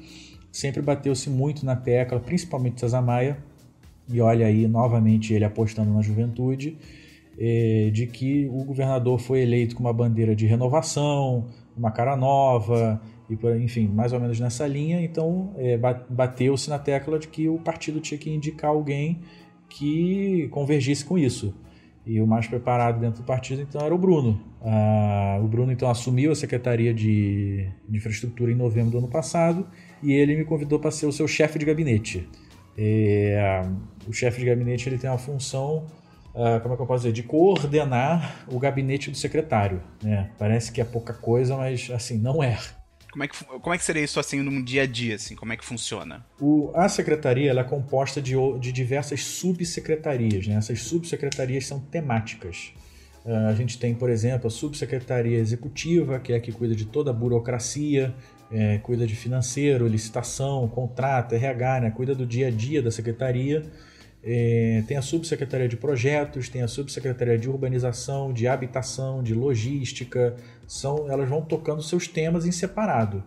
sempre 0.51 0.81
bateu-se 0.81 1.29
muito 1.29 1.65
na 1.65 1.75
tecla, 1.75 2.19
principalmente 2.19 2.79
César 2.79 3.01
Maia, 3.01 3.37
e 4.07 4.21
olha 4.21 4.45
aí 4.45 4.67
novamente 4.67 5.33
ele 5.33 5.43
apostando 5.43 5.91
na 5.91 6.01
juventude, 6.01 6.77
é, 7.37 7.89
de 7.91 8.07
que 8.07 8.47
o 8.47 8.63
governador 8.63 9.19
foi 9.19 9.41
eleito 9.41 9.75
com 9.75 9.83
uma 9.83 9.91
bandeira 9.91 10.35
de 10.35 10.45
renovação, 10.45 11.47
uma 11.75 11.91
cara 11.91 12.15
nova, 12.15 13.01
e 13.29 13.35
por, 13.35 13.55
enfim, 13.59 13.87
mais 13.87 14.13
ou 14.13 14.19
menos 14.19 14.39
nessa 14.39 14.67
linha. 14.67 15.01
Então 15.01 15.53
é, 15.57 15.77
bateu-se 16.09 16.69
na 16.69 16.79
tecla 16.79 17.19
de 17.19 17.27
que 17.27 17.47
o 17.47 17.57
partido 17.57 17.99
tinha 17.99 18.17
que 18.17 18.29
indicar 18.29 18.71
alguém 18.71 19.21
que 19.69 20.47
convergisse 20.51 21.03
com 21.03 21.17
isso. 21.17 21.53
E 22.05 22.21
o 22.21 22.27
mais 22.27 22.45
preparado 22.45 22.99
dentro 22.99 23.23
do 23.23 23.25
partido 23.25 23.61
então 23.63 23.81
era 23.83 23.93
o 23.93 23.97
Bruno. 23.97 24.39
Ah, 24.61 25.39
o 25.43 25.47
Bruno 25.47 25.71
então 25.71 25.89
assumiu 25.89 26.31
a 26.31 26.35
secretaria 26.35 26.93
de, 26.93 27.67
de 27.89 27.97
infraestrutura 27.97 28.51
em 28.51 28.55
novembro 28.55 28.91
do 28.91 28.97
ano 28.99 29.07
passado 29.07 29.67
e 30.03 30.13
ele 30.13 30.35
me 30.35 30.45
convidou 30.45 30.79
para 30.79 30.91
ser 30.91 31.07
o 31.07 31.11
seu 31.11 31.27
chefe 31.27 31.57
de 31.57 31.65
gabinete. 31.65 32.29
É, 32.77 33.63
o 34.07 34.13
chefe 34.13 34.39
de 34.39 34.45
gabinete 34.45 34.87
ele 34.87 34.97
tem 34.97 35.09
a 35.09 35.17
função, 35.17 35.87
uh, 36.33 36.59
como 36.61 36.73
é 36.73 36.77
que 36.77 36.83
eu 36.83 36.87
posso 36.87 37.03
dizer, 37.03 37.13
de 37.13 37.23
coordenar 37.23 38.45
o 38.51 38.59
gabinete 38.59 39.09
do 39.09 39.17
secretário. 39.17 39.81
Né? 40.03 40.29
Parece 40.37 40.71
que 40.71 40.81
é 40.81 40.83
pouca 40.83 41.13
coisa, 41.13 41.55
mas 41.57 41.89
assim, 41.91 42.17
não 42.17 42.43
é. 42.43 42.57
Como 43.15 43.23
é, 43.23 43.27
que, 43.29 43.45
como 43.45 43.73
é 43.73 43.77
que 43.77 43.83
seria 43.85 44.03
isso 44.03 44.19
assim 44.19 44.41
num 44.41 44.61
dia 44.61 44.83
a 44.83 44.85
dia? 44.85 45.15
Assim? 45.15 45.37
Como 45.37 45.53
é 45.53 45.55
que 45.55 45.63
funciona? 45.63 46.25
O, 46.37 46.69
a 46.75 46.89
secretaria 46.89 47.49
ela 47.49 47.61
é 47.61 47.63
composta 47.63 48.21
de, 48.21 48.35
de 48.59 48.73
diversas 48.73 49.23
subsecretarias. 49.23 50.45
Né? 50.45 50.55
Essas 50.55 50.81
subsecretarias 50.81 51.65
são 51.65 51.79
temáticas. 51.79 52.73
Uh, 53.23 53.47
a 53.47 53.53
gente 53.53 53.79
tem, 53.79 53.95
por 53.95 54.09
exemplo, 54.09 54.47
a 54.47 54.49
subsecretaria 54.49 55.39
executiva, 55.39 56.19
que 56.19 56.33
é 56.33 56.35
a 56.35 56.39
que 56.41 56.51
cuida 56.51 56.75
de 56.75 56.83
toda 56.83 57.11
a 57.11 57.13
burocracia, 57.13 58.13
é, 58.51 58.79
cuida 58.79 59.07
de 59.07 59.15
financeiro, 59.15 59.87
licitação, 59.87 60.67
contrato, 60.67 61.35
RH, 61.35 61.79
né? 61.79 61.91
cuida 61.91 62.13
do 62.13 62.25
dia 62.25 62.49
a 62.49 62.51
dia 62.51 62.81
da 62.81 62.91
secretaria. 62.91 63.63
É, 64.27 64.83
tem 64.87 64.97
a 64.97 65.03
subsecretaria 65.03 65.67
de 65.67 65.77
projetos, 65.77 66.49
tem 66.49 66.63
a 66.63 66.67
subsecretaria 66.67 67.37
de 67.37 67.47
urbanização, 67.47 68.33
de 68.33 68.47
habitação, 68.47 69.21
de 69.21 69.35
logística. 69.35 70.35
São, 70.65 71.11
elas 71.11 71.29
vão 71.29 71.43
tocando 71.43 71.83
seus 71.83 72.07
temas 72.07 72.43
em 72.43 72.51
separado. 72.51 73.23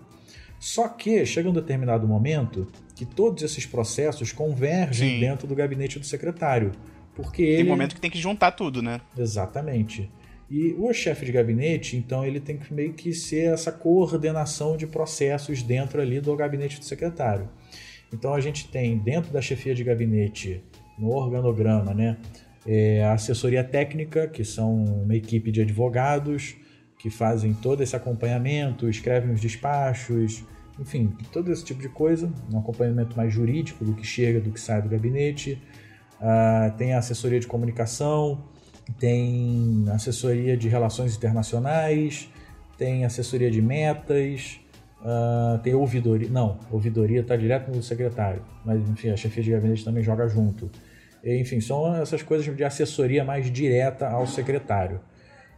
Só 0.58 0.88
que 0.88 1.24
chega 1.24 1.48
um 1.48 1.52
determinado 1.52 2.08
momento 2.08 2.66
que 2.96 3.04
todos 3.04 3.44
esses 3.44 3.64
processos 3.64 4.32
convergem 4.32 5.10
Sim. 5.10 5.20
dentro 5.20 5.46
do 5.46 5.54
gabinete 5.54 6.00
do 6.00 6.04
secretário. 6.04 6.72
Porque 7.14 7.44
tem 7.44 7.54
ele... 7.60 7.68
momento 7.68 7.94
que 7.94 8.00
tem 8.00 8.10
que 8.10 8.18
juntar 8.18 8.50
tudo, 8.50 8.82
né? 8.82 9.00
Exatamente. 9.16 10.10
E 10.50 10.74
o 10.76 10.92
chefe 10.92 11.26
de 11.26 11.30
gabinete, 11.30 11.96
então, 11.96 12.24
ele 12.24 12.40
tem 12.40 12.56
que 12.56 12.74
meio 12.74 12.94
que 12.94 13.12
ser 13.12 13.52
essa 13.52 13.70
coordenação 13.70 14.76
de 14.76 14.86
processos 14.86 15.62
dentro 15.62 16.00
ali 16.00 16.20
do 16.20 16.34
gabinete 16.34 16.80
do 16.80 16.84
secretário. 16.84 17.48
Então 18.12 18.34
a 18.34 18.40
gente 18.40 18.68
tem 18.68 18.96
dentro 18.98 19.32
da 19.32 19.40
chefia 19.40 19.74
de 19.74 19.84
gabinete, 19.84 20.62
no 20.98 21.10
organograma, 21.10 21.94
né, 21.94 22.16
é, 22.66 23.02
a 23.04 23.12
assessoria 23.12 23.64
técnica, 23.64 24.26
que 24.26 24.44
são 24.44 24.74
uma 24.74 25.14
equipe 25.14 25.50
de 25.50 25.62
advogados 25.62 26.56
que 26.98 27.08
fazem 27.08 27.54
todo 27.54 27.82
esse 27.82 27.94
acompanhamento, 27.94 28.88
escrevem 28.88 29.32
os 29.32 29.40
despachos, 29.40 30.44
enfim, 30.78 31.12
todo 31.32 31.50
esse 31.52 31.64
tipo 31.64 31.80
de 31.80 31.88
coisa, 31.88 32.30
um 32.52 32.58
acompanhamento 32.58 33.16
mais 33.16 33.32
jurídico 33.32 33.84
do 33.84 33.94
que 33.94 34.04
chega, 34.04 34.40
do 34.40 34.50
que 34.50 34.60
sai 34.60 34.82
do 34.82 34.88
gabinete. 34.88 35.62
Uh, 36.20 36.76
tem 36.76 36.94
a 36.94 36.98
assessoria 36.98 37.38
de 37.38 37.46
comunicação, 37.46 38.44
tem 38.98 39.84
assessoria 39.92 40.56
de 40.56 40.68
relações 40.68 41.16
internacionais, 41.16 42.28
tem 42.76 43.04
assessoria 43.04 43.50
de 43.50 43.62
metas, 43.62 44.60
uh, 45.00 45.58
tem 45.60 45.74
ouvidoria. 45.74 46.28
Não, 46.28 46.58
ouvidoria 46.70 47.20
está 47.20 47.36
direto 47.36 47.70
no 47.70 47.82
secretário, 47.82 48.42
mas 48.64 48.80
enfim, 48.88 49.10
a 49.10 49.16
chefia 49.16 49.42
de 49.42 49.50
gabinete 49.52 49.84
também 49.84 50.02
joga 50.02 50.28
junto. 50.28 50.70
Enfim, 51.24 51.60
são 51.60 51.94
essas 51.96 52.22
coisas 52.22 52.56
de 52.56 52.64
assessoria 52.64 53.24
mais 53.24 53.50
direta 53.50 54.08
ao 54.08 54.26
secretário. 54.26 55.00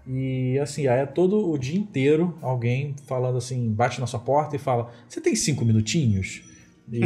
E 0.07 0.59
assim, 0.59 0.87
aí 0.87 1.01
é 1.01 1.07
todo 1.07 1.51
o 1.51 1.59
dia 1.59 1.79
inteiro 1.79 2.37
alguém 2.41 2.95
falando 3.07 3.39
assim, 3.39 3.71
bate 3.71 4.01
na 4.01 4.07
sua 4.07 4.21
porta 4.21 4.57
e 4.57 4.59
fala: 4.59 4.91
Você 5.09 5.21
tem 5.21 5.37
cinco 5.37 5.65
minutinhos? 5.65 6.43
E, 6.91 7.01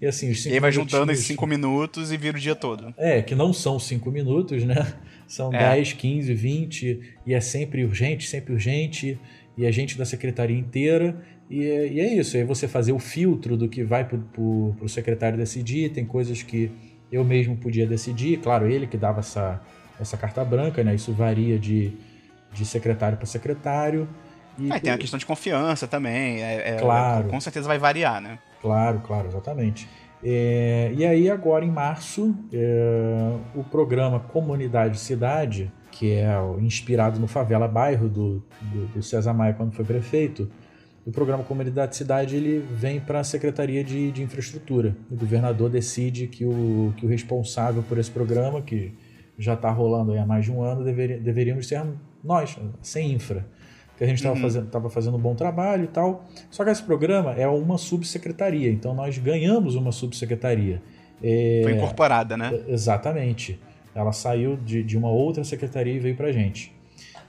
e 0.00 0.06
assim, 0.06 0.30
os 0.30 0.42
cinco 0.42 0.52
E 0.52 0.54
aí 0.54 0.60
vai 0.60 0.72
juntando 0.72 1.12
esses 1.12 1.26
cinco 1.26 1.46
minutos 1.46 2.10
e 2.10 2.16
vira 2.16 2.36
o 2.36 2.40
dia 2.40 2.54
todo. 2.54 2.94
É, 2.96 3.20
que 3.20 3.34
não 3.34 3.52
são 3.52 3.78
cinco 3.78 4.10
minutos, 4.10 4.64
né? 4.64 4.94
São 5.26 5.52
é. 5.52 5.76
10, 5.76 5.92
15, 5.92 6.34
20, 6.34 7.00
e 7.26 7.34
é 7.34 7.40
sempre 7.40 7.84
urgente, 7.84 8.26
sempre 8.26 8.52
urgente, 8.52 9.18
e 9.56 9.66
a 9.66 9.70
gente 9.70 9.98
da 9.98 10.04
secretaria 10.04 10.58
inteira. 10.58 11.20
E 11.48 11.64
é, 11.64 11.92
e 11.92 12.00
é 12.00 12.14
isso, 12.14 12.36
aí 12.36 12.44
você 12.44 12.66
fazer 12.66 12.92
o 12.92 12.98
filtro 12.98 13.56
do 13.56 13.68
que 13.68 13.84
vai 13.84 14.04
para 14.04 14.18
o 14.40 14.88
secretário 14.88 15.36
decidir, 15.36 15.90
tem 15.90 16.04
coisas 16.04 16.42
que 16.42 16.70
eu 17.10 17.24
mesmo 17.24 17.56
podia 17.56 17.86
decidir, 17.86 18.38
claro, 18.38 18.70
ele 18.70 18.86
que 18.86 18.96
dava 18.96 19.20
essa, 19.20 19.60
essa 20.00 20.16
carta 20.16 20.44
branca, 20.44 20.82
né? 20.84 20.94
Isso 20.94 21.12
varia 21.12 21.58
de, 21.58 21.92
de 22.52 22.64
secretário 22.64 23.16
para 23.16 23.26
secretário. 23.26 24.08
E, 24.58 24.70
é, 24.72 24.78
tem 24.78 24.92
a 24.92 24.98
questão 24.98 25.18
de 25.18 25.26
confiança 25.26 25.86
também, 25.86 26.42
é, 26.42 26.70
é, 26.70 26.76
claro. 26.76 27.28
com 27.28 27.40
certeza 27.40 27.66
vai 27.66 27.78
variar, 27.78 28.20
né? 28.20 28.38
Claro, 28.60 29.00
claro, 29.00 29.28
exatamente. 29.28 29.88
É, 30.22 30.92
e 30.94 31.04
aí 31.04 31.30
agora 31.30 31.64
em 31.64 31.70
março, 31.70 32.36
é, 32.52 33.36
o 33.54 33.64
programa 33.64 34.20
Comunidade 34.20 34.98
Cidade, 34.98 35.72
que 35.90 36.12
é 36.12 36.28
inspirado 36.60 37.18
no 37.18 37.26
Favela 37.26 37.66
Bairro 37.66 38.08
do, 38.08 38.44
do, 38.60 38.86
do 38.86 39.02
César 39.02 39.32
Maia 39.32 39.54
quando 39.54 39.72
foi 39.72 39.84
prefeito, 39.84 40.50
o 41.04 41.10
programa 41.10 41.42
Comunidade 41.42 41.96
Cidade 41.96 42.36
ele 42.36 42.64
vem 42.72 43.00
para 43.00 43.20
a 43.20 43.24
Secretaria 43.24 43.82
de, 43.82 44.10
de, 44.12 44.22
Infraestrutura. 44.22 44.96
O 45.10 45.16
governador 45.16 45.70
decide 45.70 46.26
que 46.26 46.44
o, 46.44 46.92
que 46.96 47.06
o 47.06 47.08
responsável 47.08 47.82
por 47.82 47.98
esse 47.98 48.10
programa, 48.10 48.60
que 48.60 48.92
já 49.38 49.54
está 49.54 49.70
rolando 49.70 50.12
há 50.18 50.26
mais 50.26 50.44
de 50.44 50.52
um 50.52 50.62
ano, 50.62 50.84
deveria, 50.84 51.18
deveríamos 51.18 51.66
ser 51.66 51.82
nós, 52.22 52.58
sem 52.82 53.12
infra 53.12 53.46
que 54.00 54.04
a 54.04 54.06
gente 54.06 54.16
estava 54.16 54.34
uhum. 54.34 54.40
fazendo, 54.40 54.90
fazendo 54.90 55.16
um 55.18 55.20
bom 55.20 55.34
trabalho 55.34 55.84
e 55.84 55.86
tal. 55.86 56.24
Só 56.50 56.64
que 56.64 56.70
esse 56.70 56.82
programa 56.82 57.34
é 57.34 57.46
uma 57.46 57.76
subsecretaria, 57.76 58.70
então 58.70 58.94
nós 58.94 59.18
ganhamos 59.18 59.74
uma 59.74 59.92
subsecretaria. 59.92 60.80
É, 61.22 61.60
Foi 61.62 61.72
incorporada, 61.72 62.34
né? 62.34 62.50
Exatamente. 62.66 63.60
Ela 63.94 64.10
saiu 64.12 64.56
de, 64.56 64.82
de 64.82 64.96
uma 64.96 65.10
outra 65.10 65.44
secretaria 65.44 65.92
e 65.92 65.98
veio 65.98 66.16
para 66.16 66.28
a 66.28 66.32
gente. 66.32 66.74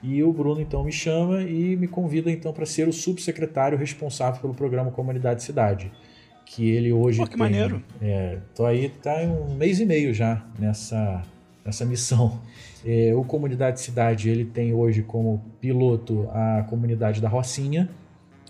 E 0.04 0.24
o 0.24 0.34
Bruno 0.34 0.60
então 0.60 0.84
me 0.84 0.91
chama 0.91 1.43
e 1.43 1.76
me 1.76 1.88
convida 1.88 2.32
então 2.32 2.52
para 2.52 2.66
ser 2.66 2.88
o 2.88 2.93
subsecretário 2.93 3.78
responsável 3.78 4.41
pelo 4.41 4.54
programa 4.54 4.89
Comunidade 4.91 5.43
Cidade, 5.43 5.91
que 6.45 6.70
ele 6.70 6.91
hoje 6.91 7.20
Pô, 7.20 7.26
que 7.26 7.32
tem, 7.32 7.39
maneiro. 7.39 7.84
É, 8.02 8.39
tô 8.56 8.66
aí 8.66 8.89
tá 8.89 9.24
em 9.24 9.30
um 9.30 9.54
mês 9.56 9.80
e 9.80 9.86
meio 9.86 10.14
já 10.14 10.43
nessa 10.58 11.22
nessa 11.64 11.86
missão. 11.86 12.39
É, 12.84 13.14
o 13.14 13.24
Comunidade 13.24 13.80
Cidade 13.80 14.28
ele 14.28 14.43
tem 14.43 14.74
hoje 14.74 15.04
como 15.04 15.39
piloto 15.60 16.28
a 16.32 16.66
comunidade 16.68 17.22
da 17.22 17.30
Rocinha. 17.30 17.88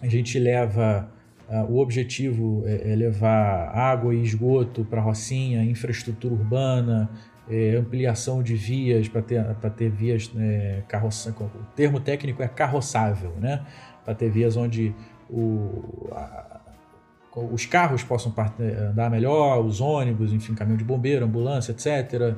A 0.02 0.08
gente 0.08 0.39
leva 0.39 1.12
uh, 1.49 1.72
o 1.72 1.80
objetivo 1.80 2.64
é, 2.66 2.91
é, 2.91 2.95
levar 2.95 3.70
água 3.76 4.16
e 4.16 4.24
esgoto 4.24 4.86
para 4.86 5.02
a 5.02 5.04
Rocinha, 5.04 5.64
infraestrutura 5.64 6.34
urbana, 6.34 7.10
é, 7.50 7.76
ampliação 7.76 8.42
de 8.42 8.56
vias 8.56 9.08
para 9.08 9.22
ter, 9.22 9.44
ter 9.76 9.89
vias 9.89 10.32
é, 10.38 10.84
carroça, 10.88 11.36
o 11.39 11.76
termo 11.76 12.00
técnico 12.00 12.42
é 12.42 12.48
carroçável, 12.48 13.34
né? 13.39 13.66
Para 14.04 14.16
ter 14.16 14.30
vias 14.30 14.56
onde 14.58 14.94
o, 15.30 16.10
a, 16.12 16.60
os 17.52 17.66
carros 17.66 18.04
possam 18.04 18.34
andar 18.89 19.10
melhor, 19.10 19.64
os 19.64 19.80
ônibus, 19.80 20.34
enfim, 20.34 20.54
caminhão 20.54 20.78
de 20.78 20.84
bombeiro, 20.84 21.26
ambulância, 21.26 21.72
etc 21.72 22.36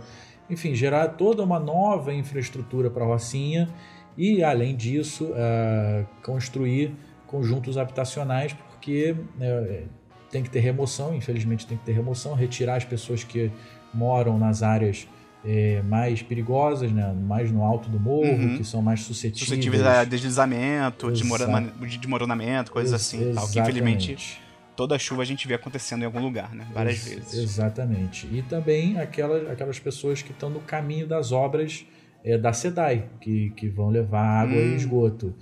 enfim, 0.50 0.76
gerar 0.76 1.10
toda 1.10 1.44
uma 1.44 1.60
nova 1.60 2.14
infraestrutura 2.14 2.90
para 2.90 3.04
a 3.04 3.08
Rocinha 3.08 3.70
e, 4.18 4.44
além 4.44 4.76
disso, 4.76 5.26
uh, 5.26 6.06
construir 6.22 6.94
conjuntos 7.28 7.78
habitacionais, 7.78 8.54
porque 8.54 9.16
né, 9.38 9.86
tem 10.30 10.44
que 10.44 10.50
ter 10.50 10.60
remoção, 10.60 11.16
infelizmente 11.16 11.66
tem 11.66 11.78
que 11.78 11.86
ter 11.86 11.94
remoção, 11.94 12.36
retirar 12.36 12.76
as 12.76 12.86
pessoas 12.86 13.24
que 13.24 13.52
moram 13.94 14.38
nas 14.38 14.64
áreas 14.64 15.08
é, 15.46 15.82
mais 15.82 16.22
perigosas, 16.22 16.92
né? 16.92 17.14
mais 17.14 17.52
no 17.52 17.64
alto 17.64 17.90
do 17.90 18.00
morro, 18.00 18.30
uhum. 18.30 18.58
que 18.58 18.64
são 18.64 18.82
mais 18.82 19.02
suscetíveis. 19.02 19.50
Suscetíveis 19.50 19.84
a 19.84 20.04
deslizamento, 20.04 21.12
de 21.12 21.98
desmoronamento, 21.98 22.72
coisas 22.72 22.94
Ex 22.94 23.02
assim. 23.02 23.34
Tal, 23.34 23.48
que 23.50 23.60
infelizmente 23.60 24.42
toda 24.76 24.98
chuva 24.98 25.22
a 25.22 25.26
gente 25.26 25.48
vê 25.48 25.54
acontecendo 25.54 26.02
em 26.02 26.06
algum 26.06 26.22
lugar, 26.22 26.54
né? 26.54 26.66
Várias 26.74 27.06
Ex 27.06 27.16
vezes. 27.16 27.34
Exatamente. 27.34 28.28
E 28.32 28.42
também 28.42 28.98
aquelas, 28.98 29.50
aquelas 29.50 29.80
pessoas 29.80 30.22
que 30.22 30.32
estão 30.32 30.50
no 30.50 30.62
caminho 30.62 31.08
das 31.08 31.32
obras 31.32 31.86
é, 32.24 32.38
da 32.38 32.54
SEDAI, 32.54 33.06
que, 33.20 33.50
que 33.52 33.68
vão 33.68 33.90
levar 33.90 34.26
água 34.26 34.56
hum. 34.56 34.74
e 34.74 34.76
esgoto. 34.76 35.36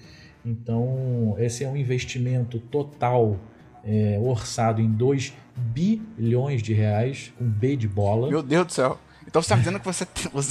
Então, 0.44 1.36
esse 1.38 1.64
é 1.64 1.70
um 1.70 1.78
investimento 1.78 2.60
total 2.60 3.40
é, 3.84 4.20
orçado 4.20 4.82
em 4.82 4.92
2 4.92 5.34
bilhões 5.56 6.62
de 6.62 6.74
reais, 6.74 7.34
com 7.38 7.46
B 7.46 7.76
de 7.76 7.88
bola. 7.88 8.30
Meu 8.30 8.44
Deus 8.44 8.68
do 8.68 8.74
céu. 8.74 9.00
Então 9.28 9.42
você 9.42 9.54
está 9.54 9.56
dizendo 9.56 9.80
que 9.80 9.86
você, 9.86 10.08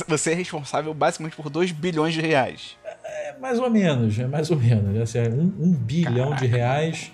você 0.07 0.33
é 0.33 0.35
responsável 0.35 0.95
basicamente 0.95 1.37
por 1.37 1.51
2 1.51 1.73
bilhões 1.73 2.15
de 2.15 2.21
reais. 2.21 2.77
É, 3.05 3.37
mais 3.39 3.59
ou 3.59 3.69
menos, 3.69 4.19
é 4.19 4.27
mais 4.27 4.51
ou 4.51 4.57
menos. 4.57 4.99
Assim, 5.01 5.19
um, 5.29 5.53
um 5.59 5.73
bilhão 5.73 6.31
Caraca. 6.31 6.41
de 6.41 6.47
reais 6.47 7.13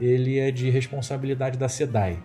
ele 0.00 0.38
é 0.38 0.50
de 0.50 0.70
responsabilidade 0.70 1.58
da 1.58 1.68
SEDAI. 1.68 2.18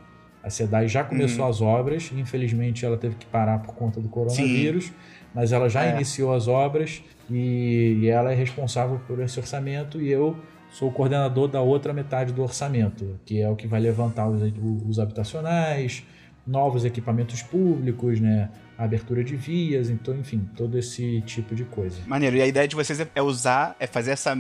A 0.44 0.50
SEDAI 0.50 0.88
já 0.88 1.04
começou 1.04 1.46
hum. 1.46 1.50
as 1.50 1.62
obras, 1.62 2.12
infelizmente 2.16 2.86
ela 2.86 2.98
teve 2.98 3.16
que 3.16 3.26
parar 3.26 3.60
por 3.60 3.74
conta 3.76 4.00
do 4.00 4.10
coronavírus, 4.10 4.86
Sim. 4.86 4.94
mas 5.34 5.52
ela 5.52 5.70
já 5.70 5.86
é. 5.86 5.96
iniciou 5.96 6.34
as 6.34 6.48
obras 6.48 7.02
e, 7.30 8.00
e 8.02 8.08
ela 8.08 8.32
é 8.32 8.36
responsável 8.36 9.00
por 9.08 9.20
esse 9.22 9.40
orçamento 9.40 10.02
e 10.02 10.12
eu 10.12 10.38
sou 10.74 10.90
o 10.90 10.92
coordenador 10.92 11.48
da 11.48 11.62
outra 11.62 11.94
metade 11.94 12.34
do 12.34 12.44
orçamento, 12.44 13.20
que 13.26 13.40
é 13.40 13.50
o 13.50 13.56
que 13.56 13.68
vai 13.68 13.80
levantar 13.80 14.28
os, 14.28 14.42
os 14.88 15.00
habitacionais, 15.00 16.04
novos 16.46 16.84
equipamentos 16.84 17.42
públicos, 17.42 18.20
né? 18.20 18.50
abertura 18.78 19.24
de 19.24 19.36
vias, 19.36 19.90
então, 19.90 20.16
enfim, 20.16 20.50
todo 20.58 20.78
esse 20.78 21.22
tipo 21.22 21.56
de 21.56 21.64
coisa. 21.64 22.02
Maneiro. 22.08 22.36
E 22.36 22.42
a 22.42 22.48
ideia 22.48 22.68
de 22.68 22.76
vocês 22.76 23.00
é 23.00 23.22
usar, 23.22 23.76
é 23.80 23.88
fazer 23.88 24.12
essa 24.12 24.36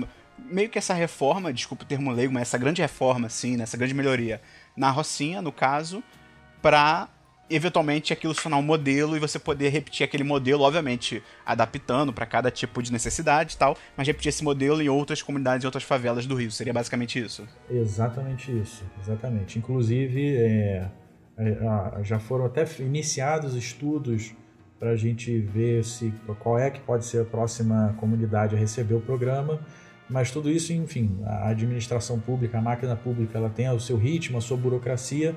meio 0.50 0.70
que 0.70 0.80
essa 0.80 0.94
reforma, 0.96 1.54
desculpa 1.54 1.84
o 1.84 1.88
termo 1.88 2.12
leigo, 2.12 2.34
mas 2.34 2.44
essa 2.44 2.58
grande 2.58 2.82
reforma, 2.82 3.28
assim, 3.28 3.56
né, 3.56 3.64
essa 3.64 3.78
grande 3.78 3.94
melhoria 3.94 4.42
na 4.76 4.90
Rocinha, 4.90 5.42
no 5.42 5.52
caso, 5.52 6.04
para 6.62 7.08
eventualmente 7.56 8.14
aquilo 8.14 8.34
se 8.34 8.41
tornar 8.41 8.58
um 8.58 8.64
modelo 8.64 9.16
e 9.16 9.20
você 9.20 9.38
poder 9.38 9.70
repetir 9.70 10.04
aquele 10.04 10.24
modelo, 10.24 10.64
obviamente 10.64 11.22
adaptando 11.45 12.12
para 12.14 12.26
cada 12.26 12.49
tipo 12.49 12.82
de 12.82 12.91
necessidade 12.91 13.56
e 13.56 13.58
tal, 13.58 13.78
mas 13.95 14.08
repetir 14.08 14.30
esse 14.30 14.43
modelo 14.43 14.82
em 14.82 14.89
outras 14.89 15.22
comunidades 15.22 15.64
e 15.64 15.68
outras 15.68 15.84
favelas 15.84 16.26
do 16.26 16.36
Rio. 16.36 16.51
Seria 16.51 16.74
basicamente 16.74 17.20
isso? 17.20 17.47
Exatamente 17.70 18.51
isso, 18.51 18.84
exatamente. 19.01 19.60
Inclusive, 19.60 20.36
é, 20.36 20.89
é, 21.38 22.04
já 22.04 22.20
foram 22.20 22.45
até 22.45 22.66
iniciados 22.80 23.56
estudos 23.56 24.34
para 24.80 24.91
a 24.91 24.95
gente 24.95 25.39
ver 25.39 25.84
se 25.86 26.14
qual 26.39 26.60
é 26.60 26.70
que 26.70 26.80
pode 26.82 27.06
ser 27.06 27.22
a 27.22 27.26
próxima 27.26 27.95
comunidade 27.97 28.56
a 28.56 28.58
receber 28.58 28.95
o 28.95 29.01
programa. 29.01 29.60
Mas 30.10 30.30
tudo 30.30 30.49
isso, 30.49 30.74
enfim, 30.74 31.20
a 31.26 31.49
administração 31.49 32.20
pública, 32.20 32.58
a 32.58 32.62
máquina 32.62 32.95
pública, 32.95 33.38
ela 33.38 33.49
tem 33.49 33.70
o 33.70 33.80
seu 33.80 33.97
ritmo, 33.97 34.38
a 34.38 34.41
sua 34.41 34.58
burocracia, 34.58 35.34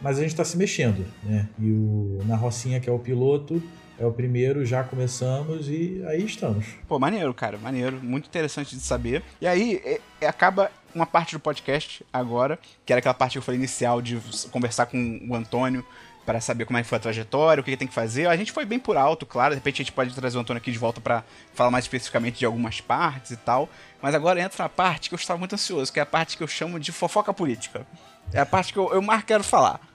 mas 0.00 0.18
a 0.18 0.22
gente 0.22 0.30
está 0.30 0.44
se 0.44 0.56
mexendo, 0.56 1.06
né? 1.22 1.48
E 1.58 1.70
o, 1.70 2.20
na 2.24 2.36
Rocinha, 2.36 2.80
que 2.80 2.88
é 2.88 2.92
o 2.92 2.98
piloto, 2.98 3.62
é 3.98 4.06
o 4.06 4.12
primeiro, 4.12 4.64
já 4.64 4.82
começamos 4.82 5.68
e 5.68 6.02
aí 6.06 6.24
estamos. 6.24 6.64
Pô, 6.88 6.98
maneiro, 6.98 7.34
cara, 7.34 7.58
maneiro, 7.58 8.00
muito 8.02 8.26
interessante 8.26 8.74
de 8.74 8.80
saber. 8.80 9.22
E 9.40 9.46
aí 9.46 9.80
é, 9.84 10.00
é, 10.22 10.26
acaba 10.26 10.70
uma 10.94 11.04
parte 11.04 11.34
do 11.34 11.40
podcast 11.40 12.04
agora, 12.10 12.58
que 12.84 12.92
era 12.92 12.98
aquela 12.98 13.14
parte 13.14 13.32
que 13.32 13.38
eu 13.38 13.42
falei 13.42 13.58
inicial 13.58 14.00
de 14.00 14.18
conversar 14.50 14.86
com 14.86 15.20
o 15.28 15.34
Antônio 15.34 15.84
para 16.24 16.40
saber 16.40 16.64
como 16.64 16.78
é 16.78 16.82
que 16.82 16.88
foi 16.88 16.96
a 16.96 17.00
trajetória, 17.00 17.60
o 17.60 17.64
que, 17.64 17.72
que 17.72 17.76
tem 17.76 17.88
que 17.88 17.94
fazer. 17.94 18.26
A 18.26 18.36
gente 18.36 18.52
foi 18.52 18.64
bem 18.64 18.78
por 18.78 18.96
alto, 18.96 19.26
claro. 19.26 19.50
De 19.50 19.56
repente 19.56 19.76
a 19.76 19.84
gente 19.84 19.92
pode 19.92 20.14
trazer 20.14 20.38
o 20.38 20.40
Antônio 20.40 20.58
aqui 20.58 20.72
de 20.72 20.78
volta 20.78 21.00
para 21.00 21.22
falar 21.52 21.70
mais 21.70 21.84
especificamente 21.84 22.38
de 22.38 22.46
algumas 22.46 22.80
partes 22.80 23.32
e 23.32 23.36
tal. 23.36 23.68
Mas 24.00 24.14
agora 24.14 24.40
entra 24.40 24.64
a 24.64 24.68
parte 24.68 25.08
que 25.08 25.14
eu 25.14 25.18
estava 25.18 25.38
muito 25.38 25.54
ansioso, 25.54 25.92
que 25.92 25.98
é 25.98 26.02
a 26.02 26.06
parte 26.06 26.38
que 26.38 26.42
eu 26.42 26.48
chamo 26.48 26.80
de 26.80 26.90
fofoca 26.90 27.34
política. 27.34 27.86
É 28.32 28.40
a 28.40 28.46
parte 28.46 28.72
que 28.72 28.78
eu, 28.78 28.92
eu 28.94 29.02
mais 29.02 29.24
quero 29.24 29.44
falar. 29.44 29.89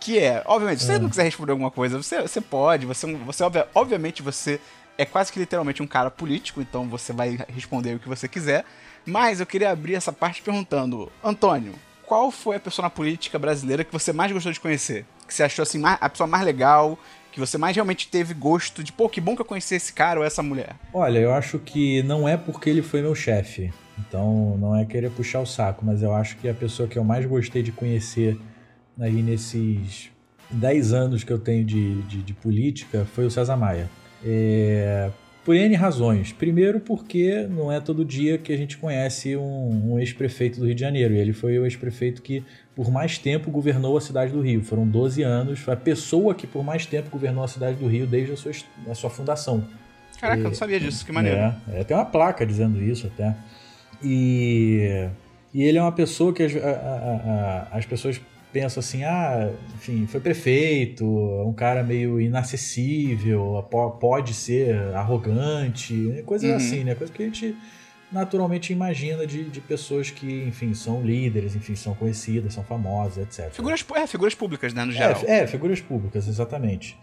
Que 0.00 0.18
é, 0.18 0.42
obviamente, 0.46 0.80
se 0.80 0.86
você 0.86 0.94
é. 0.94 0.98
não 0.98 1.08
quiser 1.08 1.24
responder 1.24 1.52
alguma 1.52 1.70
coisa, 1.70 2.00
você, 2.00 2.20
você 2.20 2.40
pode, 2.40 2.86
você, 2.86 3.12
você 3.14 3.44
obviamente 3.74 4.22
você 4.22 4.60
é 4.96 5.04
quase 5.04 5.32
que 5.32 5.38
literalmente 5.38 5.82
um 5.82 5.86
cara 5.86 6.10
político, 6.10 6.60
então 6.60 6.88
você 6.88 7.12
vai 7.12 7.38
responder 7.48 7.94
o 7.94 7.98
que 7.98 8.08
você 8.08 8.28
quiser. 8.28 8.64
Mas 9.04 9.40
eu 9.40 9.46
queria 9.46 9.70
abrir 9.70 9.94
essa 9.94 10.12
parte 10.12 10.42
perguntando, 10.42 11.10
Antônio, 11.24 11.74
qual 12.06 12.30
foi 12.30 12.56
a 12.56 12.60
pessoa 12.60 12.84
na 12.84 12.90
política 12.90 13.38
brasileira 13.38 13.84
que 13.84 13.92
você 13.92 14.12
mais 14.12 14.30
gostou 14.30 14.52
de 14.52 14.60
conhecer? 14.60 15.04
Que 15.26 15.34
você 15.34 15.42
achou 15.42 15.62
assim 15.62 15.82
a 15.84 16.08
pessoa 16.08 16.26
mais 16.26 16.44
legal, 16.44 16.98
que 17.32 17.40
você 17.40 17.56
mais 17.56 17.74
realmente 17.74 18.08
teve 18.08 18.34
gosto 18.34 18.84
de, 18.84 18.92
pô, 18.92 19.08
que 19.08 19.20
bom 19.20 19.34
que 19.34 19.40
eu 19.40 19.46
conheci 19.46 19.74
esse 19.74 19.92
cara 19.92 20.20
ou 20.20 20.26
essa 20.26 20.42
mulher? 20.42 20.76
Olha, 20.92 21.18
eu 21.18 21.32
acho 21.32 21.58
que 21.58 22.02
não 22.02 22.28
é 22.28 22.36
porque 22.36 22.68
ele 22.68 22.82
foi 22.82 23.00
meu 23.00 23.14
chefe. 23.14 23.72
Então, 23.98 24.56
não 24.58 24.76
é 24.76 24.84
querer 24.84 25.10
puxar 25.10 25.40
o 25.40 25.46
saco, 25.46 25.84
mas 25.84 26.02
eu 26.02 26.14
acho 26.14 26.36
que 26.36 26.48
a 26.48 26.54
pessoa 26.54 26.88
que 26.88 26.98
eu 26.98 27.04
mais 27.04 27.24
gostei 27.24 27.62
de 27.62 27.72
conhecer 27.72 28.38
aí 28.98 29.22
nesses 29.22 30.10
10 30.50 30.92
anos 30.92 31.24
que 31.24 31.32
eu 31.32 31.38
tenho 31.38 31.64
de, 31.64 32.02
de, 32.02 32.22
de 32.22 32.32
política 32.34 33.04
foi 33.04 33.26
o 33.26 33.30
César 33.30 33.56
Maia. 33.56 33.88
É, 34.24 35.10
por 35.44 35.56
N 35.56 35.74
razões. 35.74 36.32
Primeiro, 36.32 36.78
porque 36.78 37.46
não 37.50 37.70
é 37.72 37.80
todo 37.80 38.04
dia 38.04 38.38
que 38.38 38.52
a 38.52 38.56
gente 38.56 38.78
conhece 38.78 39.36
um, 39.36 39.92
um 39.92 39.98
ex-prefeito 39.98 40.60
do 40.60 40.66
Rio 40.66 40.74
de 40.74 40.80
Janeiro. 40.80 41.14
E 41.14 41.18
ele 41.18 41.32
foi 41.32 41.58
o 41.58 41.64
ex-prefeito 41.64 42.22
que, 42.22 42.44
por 42.76 42.90
mais 42.90 43.18
tempo, 43.18 43.50
governou 43.50 43.96
a 43.96 44.00
cidade 44.00 44.32
do 44.32 44.40
Rio. 44.40 44.62
Foram 44.62 44.86
12 44.86 45.22
anos. 45.22 45.58
Foi 45.58 45.74
a 45.74 45.76
pessoa 45.76 46.34
que, 46.34 46.46
por 46.46 46.62
mais 46.62 46.86
tempo, 46.86 47.10
governou 47.10 47.42
a 47.42 47.48
cidade 47.48 47.76
do 47.76 47.88
Rio 47.88 48.06
desde 48.06 48.32
a 48.32 48.36
sua, 48.36 48.52
a 48.88 48.94
sua 48.94 49.10
fundação. 49.10 49.64
Caraca, 50.20 50.40
e, 50.40 50.44
eu 50.44 50.48
não 50.50 50.54
sabia 50.54 50.78
disso. 50.78 51.04
Que 51.04 51.10
maneiro. 51.10 51.38
É, 51.38 51.80
é, 51.80 51.84
tem 51.84 51.96
uma 51.96 52.06
placa 52.06 52.46
dizendo 52.46 52.80
isso 52.80 53.08
até. 53.08 53.34
E, 54.00 55.08
e 55.52 55.62
ele 55.64 55.76
é 55.76 55.82
uma 55.82 55.92
pessoa 55.92 56.32
que 56.32 56.44
as, 56.44 56.54
a, 56.54 57.68
a, 57.72 57.78
as 57.78 57.84
pessoas 57.84 58.20
penso 58.52 58.78
assim, 58.78 59.02
ah, 59.02 59.50
enfim, 59.74 60.06
foi 60.06 60.20
prefeito, 60.20 61.04
é 61.04 61.44
um 61.44 61.52
cara 61.52 61.82
meio 61.82 62.20
inacessível, 62.20 63.66
pode 63.98 64.34
ser 64.34 64.76
arrogante, 64.94 66.22
coisas 66.26 66.50
uhum. 66.50 66.56
assim, 66.56 66.84
né? 66.84 66.94
Coisa 66.94 67.12
que 67.12 67.22
a 67.22 67.26
gente 67.26 67.56
naturalmente 68.12 68.72
imagina 68.72 69.26
de, 69.26 69.44
de 69.44 69.60
pessoas 69.60 70.10
que, 70.10 70.44
enfim, 70.46 70.74
são 70.74 71.02
líderes, 71.02 71.56
enfim, 71.56 71.74
são 71.74 71.94
conhecidas, 71.94 72.52
são 72.52 72.62
famosas, 72.62 73.24
etc. 73.24 73.50
Figuras, 73.50 73.84
é, 73.94 74.06
figuras 74.06 74.34
públicas, 74.34 74.74
né, 74.74 74.84
no 74.84 74.92
geral. 74.92 75.22
É, 75.26 75.40
é, 75.40 75.46
figuras 75.46 75.80
públicas, 75.80 76.28
exatamente. 76.28 76.98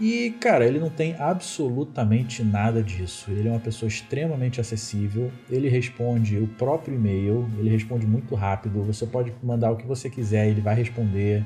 E, 0.00 0.30
cara, 0.40 0.64
ele 0.64 0.78
não 0.78 0.90
tem 0.90 1.16
absolutamente 1.18 2.44
nada 2.44 2.82
disso. 2.82 3.30
Ele 3.30 3.48
é 3.48 3.50
uma 3.50 3.58
pessoa 3.58 3.88
extremamente 3.88 4.60
acessível. 4.60 5.32
Ele 5.50 5.68
responde 5.68 6.38
o 6.38 6.46
próprio 6.46 6.94
e-mail, 6.94 7.50
ele 7.58 7.68
responde 7.68 8.06
muito 8.06 8.34
rápido. 8.36 8.82
Você 8.84 9.06
pode 9.06 9.32
mandar 9.42 9.72
o 9.72 9.76
que 9.76 9.86
você 9.86 10.08
quiser, 10.08 10.48
ele 10.48 10.60
vai 10.60 10.76
responder. 10.76 11.44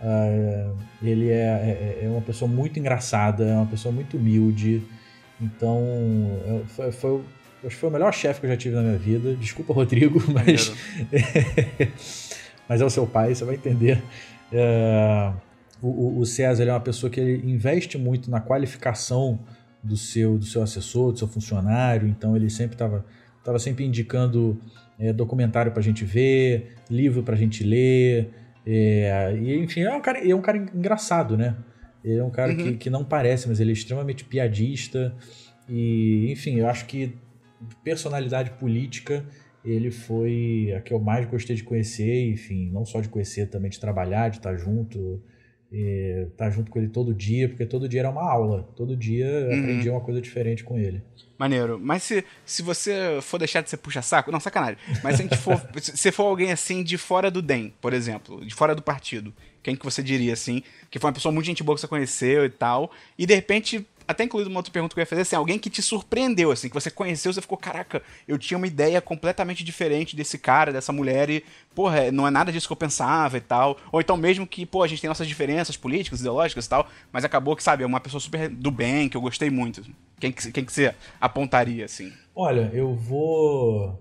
Uh, 0.00 0.74
ele 1.02 1.28
é, 1.28 2.00
é, 2.00 2.00
é, 2.02 2.08
uma 2.08 2.22
pessoa 2.22 2.50
muito 2.50 2.78
engraçada, 2.78 3.44
é 3.44 3.54
uma 3.54 3.66
pessoa 3.66 3.92
muito 3.92 4.16
humilde. 4.16 4.82
Então, 5.38 5.78
é, 6.46 6.66
foi, 6.68 6.92
foi, 6.92 7.20
acho 7.58 7.74
que 7.74 7.80
foi 7.80 7.90
o 7.90 7.92
melhor 7.92 8.14
chefe 8.14 8.40
que 8.40 8.46
eu 8.46 8.50
já 8.50 8.56
tive 8.56 8.74
na 8.74 8.82
minha 8.82 8.98
vida. 8.98 9.34
Desculpa, 9.34 9.74
Rodrigo, 9.74 10.18
mas. 10.32 10.72
mas 12.66 12.80
é 12.80 12.84
o 12.86 12.90
seu 12.90 13.06
pai, 13.06 13.34
você 13.34 13.44
vai 13.44 13.56
entender. 13.56 14.02
Uh, 14.50 15.51
o, 15.82 16.18
o 16.20 16.24
César 16.24 16.64
é 16.64 16.72
uma 16.72 16.80
pessoa 16.80 17.10
que 17.10 17.18
ele 17.18 17.50
investe 17.50 17.98
muito 17.98 18.30
na 18.30 18.40
qualificação 18.40 19.40
do 19.82 19.96
seu, 19.96 20.38
do 20.38 20.44
seu 20.44 20.62
assessor, 20.62 21.12
do 21.12 21.18
seu 21.18 21.26
funcionário, 21.26 22.08
então 22.08 22.36
ele 22.36 22.48
sempre 22.48 22.74
estava 22.74 23.04
tava 23.42 23.58
sempre 23.58 23.84
indicando 23.84 24.56
é, 24.96 25.12
documentário 25.12 25.72
para 25.72 25.80
a 25.80 25.82
gente 25.82 26.04
ver, 26.04 26.76
livro 26.88 27.24
para 27.24 27.34
a 27.34 27.36
gente 27.36 27.64
ler, 27.64 28.30
é, 28.64 29.36
e 29.36 29.58
enfim, 29.58 29.80
é 29.80 29.92
um, 29.92 30.00
cara, 30.00 30.24
é 30.24 30.32
um 30.32 30.40
cara 30.40 30.58
engraçado, 30.58 31.36
né? 31.36 31.56
Ele 32.04 32.18
é 32.18 32.24
um 32.24 32.30
cara 32.30 32.52
uhum. 32.52 32.56
que, 32.56 32.72
que 32.74 32.90
não 32.90 33.04
parece, 33.04 33.48
mas 33.48 33.58
ele 33.58 33.70
é 33.70 33.72
extremamente 33.72 34.24
piadista, 34.24 35.12
e 35.68 36.30
enfim, 36.30 36.54
eu 36.60 36.68
acho 36.68 36.86
que 36.86 37.16
personalidade 37.82 38.50
política 38.52 39.24
ele 39.64 39.90
foi 39.90 40.72
a 40.76 40.80
que 40.80 40.92
eu 40.92 41.00
mais 41.00 41.26
gostei 41.26 41.56
de 41.56 41.64
conhecer, 41.64 42.30
enfim, 42.30 42.70
não 42.70 42.84
só 42.84 43.00
de 43.00 43.08
conhecer, 43.08 43.48
também 43.48 43.70
de 43.70 43.80
trabalhar, 43.80 44.28
de 44.28 44.38
estar 44.38 44.56
junto, 44.56 45.20
estar 45.72 46.44
tá 46.44 46.50
junto 46.50 46.70
com 46.70 46.78
ele 46.78 46.88
todo 46.88 47.14
dia, 47.14 47.48
porque 47.48 47.64
todo 47.64 47.88
dia 47.88 48.00
era 48.00 48.10
uma 48.10 48.30
aula. 48.30 48.68
Todo 48.76 48.96
dia 48.96 49.26
uhum. 49.26 49.60
aprendia 49.60 49.92
uma 49.92 50.00
coisa 50.00 50.20
diferente 50.20 50.62
com 50.62 50.78
ele. 50.78 51.02
Maneiro. 51.38 51.80
Mas 51.82 52.02
se, 52.02 52.24
se 52.44 52.62
você 52.62 53.18
for 53.20 53.38
deixar 53.38 53.62
de 53.62 53.70
ser 53.70 53.78
puxa-saco, 53.78 54.30
não, 54.30 54.38
sacanagem. 54.38 54.76
Mas 55.02 55.16
se 55.16 55.22
a 55.22 55.24
gente 55.24 55.36
for, 55.36 55.60
se 55.80 56.12
for 56.12 56.24
alguém 56.24 56.52
assim 56.52 56.82
de 56.82 56.96
fora 56.98 57.30
do 57.30 57.42
DEM, 57.42 57.72
por 57.80 57.92
exemplo, 57.92 58.44
de 58.44 58.54
fora 58.54 58.74
do 58.74 58.82
partido, 58.82 59.34
quem 59.62 59.74
que 59.74 59.84
você 59.84 60.02
diria 60.02 60.32
assim, 60.32 60.62
que 60.90 60.98
foi 60.98 61.08
uma 61.08 61.14
pessoa 61.14 61.32
muito 61.32 61.46
gente 61.46 61.62
boa 61.62 61.76
que 61.76 61.80
você 61.80 61.88
conheceu 61.88 62.44
e 62.44 62.50
tal, 62.50 62.90
e 63.18 63.26
de 63.26 63.34
repente 63.34 63.86
até 64.06 64.24
incluído 64.24 64.50
uma 64.50 64.58
outra 64.58 64.72
pergunta 64.72 64.94
que 64.94 65.00
eu 65.00 65.02
ia 65.02 65.06
fazer, 65.06 65.22
assim, 65.22 65.36
alguém 65.36 65.58
que 65.58 65.70
te 65.70 65.82
surpreendeu, 65.82 66.50
assim, 66.50 66.68
que 66.68 66.74
você 66.74 66.90
conheceu, 66.90 67.32
você 67.32 67.40
ficou, 67.40 67.58
caraca, 67.58 68.02
eu 68.26 68.38
tinha 68.38 68.58
uma 68.58 68.66
ideia 68.66 69.00
completamente 69.00 69.64
diferente 69.64 70.16
desse 70.16 70.38
cara, 70.38 70.72
dessa 70.72 70.92
mulher, 70.92 71.30
e, 71.30 71.44
porra, 71.74 72.10
não 72.10 72.26
é 72.26 72.30
nada 72.30 72.52
disso 72.52 72.66
que 72.66 72.72
eu 72.72 72.76
pensava 72.76 73.36
e 73.36 73.40
tal. 73.40 73.78
Ou 73.90 74.00
então 74.00 74.16
mesmo 74.16 74.46
que, 74.46 74.66
pô, 74.66 74.82
a 74.82 74.88
gente 74.88 75.00
tem 75.00 75.08
nossas 75.08 75.28
diferenças 75.28 75.76
políticas, 75.76 76.20
ideológicas 76.20 76.66
e 76.66 76.68
tal, 76.68 76.88
mas 77.12 77.24
acabou 77.24 77.56
que, 77.56 77.62
sabe, 77.62 77.82
é 77.84 77.86
uma 77.86 78.00
pessoa 78.00 78.20
super 78.20 78.48
do 78.48 78.70
bem, 78.70 79.08
que 79.08 79.16
eu 79.16 79.20
gostei 79.20 79.50
muito. 79.50 79.82
Quem 80.18 80.30
que, 80.30 80.52
quem 80.52 80.64
que 80.64 80.72
você 80.72 80.94
apontaria, 81.20 81.84
assim? 81.84 82.12
Olha, 82.34 82.70
eu 82.72 82.94
vou. 82.94 84.00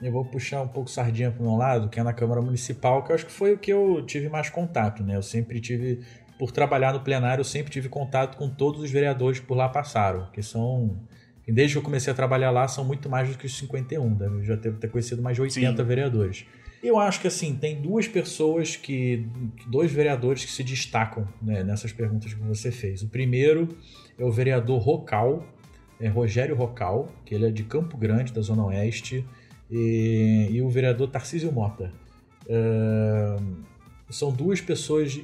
Eu 0.00 0.12
vou 0.12 0.24
puxar 0.24 0.62
um 0.62 0.68
pouco 0.68 0.88
sardinha 0.88 1.30
pro 1.30 1.42
meu 1.42 1.56
lado, 1.56 1.88
que 1.88 1.98
é 1.98 2.02
na 2.04 2.12
Câmara 2.12 2.40
Municipal, 2.40 3.02
que 3.02 3.10
eu 3.10 3.16
acho 3.16 3.26
que 3.26 3.32
foi 3.32 3.52
o 3.52 3.58
que 3.58 3.72
eu 3.72 4.04
tive 4.06 4.28
mais 4.28 4.48
contato, 4.48 5.02
né? 5.02 5.16
Eu 5.16 5.22
sempre 5.22 5.60
tive 5.60 6.04
por 6.38 6.52
trabalhar 6.52 6.92
no 6.92 7.00
plenário, 7.00 7.40
eu 7.40 7.44
sempre 7.44 7.72
tive 7.72 7.88
contato 7.88 8.36
com 8.36 8.48
todos 8.48 8.80
os 8.80 8.90
vereadores 8.90 9.40
que 9.40 9.46
por 9.46 9.56
lá 9.56 9.68
passaram, 9.68 10.30
que 10.32 10.42
são. 10.42 10.96
Desde 11.46 11.74
que 11.74 11.78
eu 11.78 11.82
comecei 11.82 12.12
a 12.12 12.14
trabalhar 12.14 12.50
lá, 12.50 12.68
são 12.68 12.84
muito 12.84 13.08
mais 13.08 13.30
do 13.30 13.38
que 13.38 13.46
os 13.46 13.56
51, 13.56 14.16
né? 14.16 14.26
eu 14.26 14.44
já 14.44 14.54
devo 14.54 14.76
ter 14.76 14.88
conhecido 14.88 15.22
mais 15.22 15.34
de 15.34 15.40
80 15.40 15.76
Sim. 15.76 15.88
vereadores. 15.88 16.44
Eu 16.82 16.98
acho 16.98 17.22
que 17.22 17.26
assim, 17.26 17.56
tem 17.56 17.80
duas 17.80 18.06
pessoas 18.06 18.76
que. 18.76 19.26
dois 19.66 19.90
vereadores 19.90 20.44
que 20.44 20.52
se 20.52 20.62
destacam 20.62 21.26
né, 21.42 21.64
nessas 21.64 21.90
perguntas 21.90 22.32
que 22.34 22.40
você 22.40 22.70
fez. 22.70 23.02
O 23.02 23.08
primeiro 23.08 23.68
é 24.18 24.24
o 24.24 24.30
vereador 24.30 24.78
Rocal, 24.78 25.44
é 25.98 26.06
Rogério 26.06 26.54
Rocal, 26.54 27.10
que 27.24 27.34
ele 27.34 27.46
é 27.46 27.50
de 27.50 27.64
Campo 27.64 27.96
Grande, 27.96 28.32
da 28.32 28.42
Zona 28.42 28.66
Oeste, 28.66 29.24
e, 29.70 30.48
e 30.50 30.62
o 30.62 30.68
vereador 30.68 31.08
Tarcísio 31.08 31.50
Mota. 31.50 31.90
São 34.10 34.32
duas 34.32 34.60
pessoas 34.60 35.20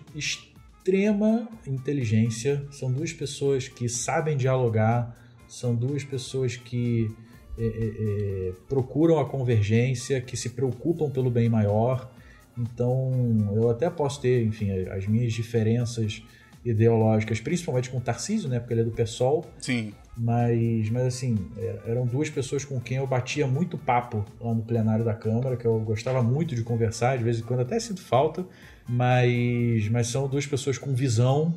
extrema 0.85 1.49
inteligência, 1.66 2.62
são 2.70 2.93
duas 2.93 3.11
pessoas 3.11 3.66
que 3.68 3.89
sabem 3.89 4.37
dialogar, 4.37 5.16
são 5.49 5.74
duas 5.74 6.05
pessoas 6.05 6.57
que 6.57 7.11
é, 7.57 7.64
é, 7.64 7.68
é, 7.68 8.53
procuram 8.68 9.18
a 9.18 9.24
convergência, 9.24 10.20
que 10.20 10.37
se 10.37 10.51
preocupam 10.51 11.09
pelo 11.09 11.30
bem 11.30 11.49
maior. 11.49 12.12
Então, 12.59 13.51
eu 13.57 13.70
até 13.70 13.89
posso 13.89 14.20
ter, 14.20 14.45
enfim, 14.45 14.70
as 14.89 15.07
minhas 15.07 15.32
diferenças 15.32 16.22
ideológicas, 16.62 17.41
principalmente 17.41 17.89
com 17.89 17.97
o 17.97 18.01
Tarcísio, 18.01 18.49
né, 18.49 18.59
porque 18.59 18.74
ele 18.74 18.82
é 18.82 18.85
do 18.85 18.91
PSOL. 18.91 19.47
Sim. 19.59 19.95
Mas, 20.16 20.91
mas 20.91 21.07
assim, 21.07 21.51
é, 21.57 21.80
eram 21.87 22.07
duas 22.07 22.28
pessoas 22.28 22.64
com 22.64 22.78
quem 22.78 22.99
eu 22.99 23.07
batia 23.07 23.47
muito 23.47 23.78
papo 23.78 24.24
lá 24.39 24.53
no 24.53 24.62
plenário 24.62 25.05
da 25.05 25.14
Câmara, 25.14 25.57
que 25.57 25.64
eu 25.64 25.78
gostava 25.80 26.22
muito 26.22 26.55
de 26.55 26.62
conversar, 26.62 27.16
de 27.16 27.24
vez 27.24 27.39
em 27.39 27.43
quando 27.43 27.61
até 27.61 27.80
sinto 27.80 28.03
falta, 28.03 28.47
mas, 28.89 29.89
mas 29.89 30.07
são 30.09 30.28
duas 30.28 30.47
pessoas 30.47 30.78
com 30.78 30.95
visão. 30.95 31.55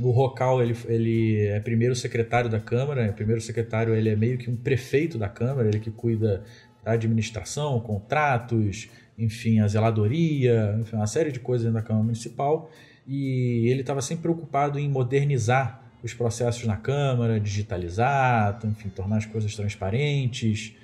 O 0.00 0.10
Rocal 0.10 0.62
ele, 0.62 0.76
ele 0.86 1.46
é 1.46 1.60
primeiro 1.60 1.96
secretário 1.96 2.50
da 2.50 2.60
Câmara, 2.60 3.06
é 3.06 3.12
primeiro 3.12 3.40
secretário 3.40 3.94
ele 3.94 4.10
é 4.10 4.16
meio 4.16 4.36
que 4.36 4.50
um 4.50 4.56
prefeito 4.56 5.16
da 5.16 5.28
Câmara, 5.28 5.68
ele 5.68 5.80
que 5.80 5.90
cuida 5.90 6.44
da 6.84 6.92
administração, 6.92 7.80
contratos, 7.80 8.88
enfim, 9.18 9.60
a 9.60 9.68
zeladoria, 9.68 10.76
enfim, 10.80 10.96
uma 10.96 11.06
série 11.06 11.32
de 11.32 11.40
coisas 11.40 11.72
da 11.72 11.80
Câmara 11.80 12.04
Municipal. 12.04 12.70
E 13.08 13.68
ele 13.68 13.80
estava 13.80 14.02
sempre 14.02 14.22
preocupado 14.22 14.78
em 14.78 14.88
modernizar 14.88 15.82
os 16.02 16.12
processos 16.12 16.64
na 16.64 16.76
Câmara, 16.76 17.40
digitalizar, 17.40 18.58
enfim, 18.64 18.88
tornar 18.88 19.16
as 19.16 19.26
coisas 19.26 19.54
transparentes. 19.56 20.74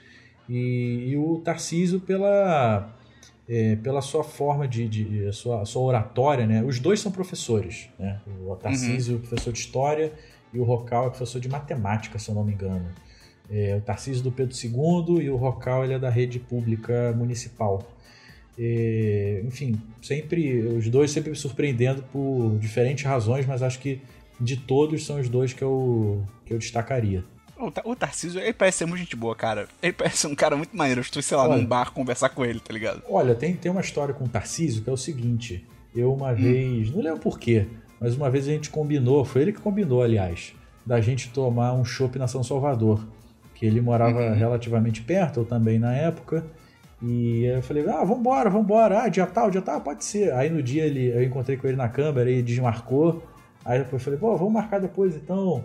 E, 0.48 1.10
e 1.10 1.16
o 1.16 1.40
Tarcísio 1.44 2.00
pela 2.00 2.92
é, 3.48 3.76
pela 3.76 4.00
sua 4.00 4.22
forma 4.22 4.66
de, 4.68 4.88
de 4.88 5.26
a 5.26 5.32
sua, 5.32 5.64
sua 5.64 5.82
oratória, 5.82 6.46
né? 6.46 6.62
Os 6.62 6.78
dois 6.78 7.00
são 7.00 7.10
professores, 7.10 7.88
né? 7.98 8.20
O 8.46 8.54
Tarcísio, 8.56 9.16
uhum. 9.16 9.20
professor 9.20 9.52
de 9.52 9.58
história, 9.58 10.12
e 10.52 10.58
o 10.58 10.64
Rocal 10.64 11.06
é 11.06 11.10
professor 11.10 11.40
de 11.40 11.48
matemática, 11.48 12.18
se 12.18 12.28
eu 12.28 12.34
não 12.34 12.44
me 12.44 12.52
engano. 12.52 12.88
É, 13.50 13.76
o 13.76 13.80
Tarcísio 13.80 14.22
do 14.22 14.32
Pedro 14.32 14.54
II 14.56 15.24
e 15.24 15.30
o 15.30 15.36
Rocal 15.36 15.84
ele 15.84 15.94
é 15.94 15.98
da 15.98 16.10
rede 16.10 16.38
pública 16.38 17.12
municipal. 17.16 17.86
É, 18.58 19.42
enfim, 19.44 19.80
sempre 20.00 20.60
os 20.60 20.88
dois 20.88 21.10
sempre 21.10 21.30
me 21.30 21.36
surpreendendo 21.36 22.02
por 22.04 22.58
diferentes 22.58 23.04
razões, 23.04 23.46
mas 23.46 23.62
acho 23.62 23.78
que 23.78 24.00
de 24.38 24.56
todos 24.56 25.04
são 25.04 25.20
os 25.20 25.28
dois 25.28 25.52
que 25.52 25.62
eu, 25.62 26.22
que 26.44 26.52
eu 26.52 26.58
destacaria. 26.58 27.24
O, 27.84 27.94
Tarcísio, 27.94 28.40
ele 28.40 28.52
parece 28.52 28.78
ser 28.78 28.86
muito 28.86 29.00
gente 29.00 29.14
boa, 29.14 29.36
cara. 29.36 29.68
Ele 29.80 29.92
parece 29.92 30.26
um 30.26 30.34
cara 30.34 30.56
muito 30.56 30.76
maneiro. 30.76 31.00
Eu 31.00 31.02
estou, 31.02 31.22
sei 31.22 31.36
lá, 31.36 31.44
olha, 31.44 31.56
num 31.56 31.64
bar 31.64 31.92
conversar 31.92 32.30
com 32.30 32.44
ele, 32.44 32.58
tá 32.58 32.72
ligado? 32.72 33.02
Olha, 33.08 33.34
tem, 33.34 33.54
tem 33.54 33.70
uma 33.70 33.80
história 33.80 34.12
com 34.12 34.24
o 34.24 34.28
Tarcísio 34.28 34.82
que 34.82 34.90
é 34.90 34.92
o 34.92 34.96
seguinte. 34.96 35.64
Eu 35.94 36.12
uma 36.12 36.32
hum. 36.32 36.34
vez, 36.34 36.90
não 36.90 37.00
lembro 37.00 37.20
porquê, 37.20 37.66
mas 38.00 38.16
uma 38.16 38.28
vez 38.28 38.48
a 38.48 38.50
gente 38.50 38.68
combinou, 38.68 39.24
foi 39.24 39.42
ele 39.42 39.52
que 39.52 39.60
combinou, 39.60 40.02
aliás, 40.02 40.54
da 40.84 41.00
gente 41.00 41.30
tomar 41.30 41.72
um 41.74 41.84
chopp 41.84 42.18
na 42.18 42.26
São 42.26 42.42
Salvador. 42.42 43.06
Que 43.54 43.64
ele 43.64 43.80
morava 43.80 44.18
uhum. 44.18 44.34
relativamente 44.34 45.02
perto, 45.02 45.40
eu 45.40 45.44
também 45.44 45.78
na 45.78 45.94
época. 45.94 46.44
E 47.00 47.44
eu 47.44 47.62
falei, 47.62 47.88
ah, 47.88 48.04
vambora, 48.04 48.50
vambora, 48.50 49.02
ah, 49.02 49.08
dia 49.08 49.26
tal, 49.26 49.50
dia 49.50 49.62
tal, 49.62 49.80
pode 49.80 50.04
ser. 50.04 50.32
Aí 50.32 50.50
no 50.50 50.62
dia 50.62 50.84
ele, 50.84 51.06
eu 51.06 51.22
encontrei 51.22 51.56
com 51.56 51.68
ele 51.68 51.76
na 51.76 51.88
câmera, 51.88 52.28
ele 52.28 52.42
desmarcou. 52.42 53.22
Aí 53.64 53.78
depois 53.78 54.00
eu 54.00 54.04
falei, 54.04 54.18
pô, 54.18 54.36
vamos 54.36 54.52
marcar 54.52 54.80
depois 54.80 55.14
então. 55.14 55.64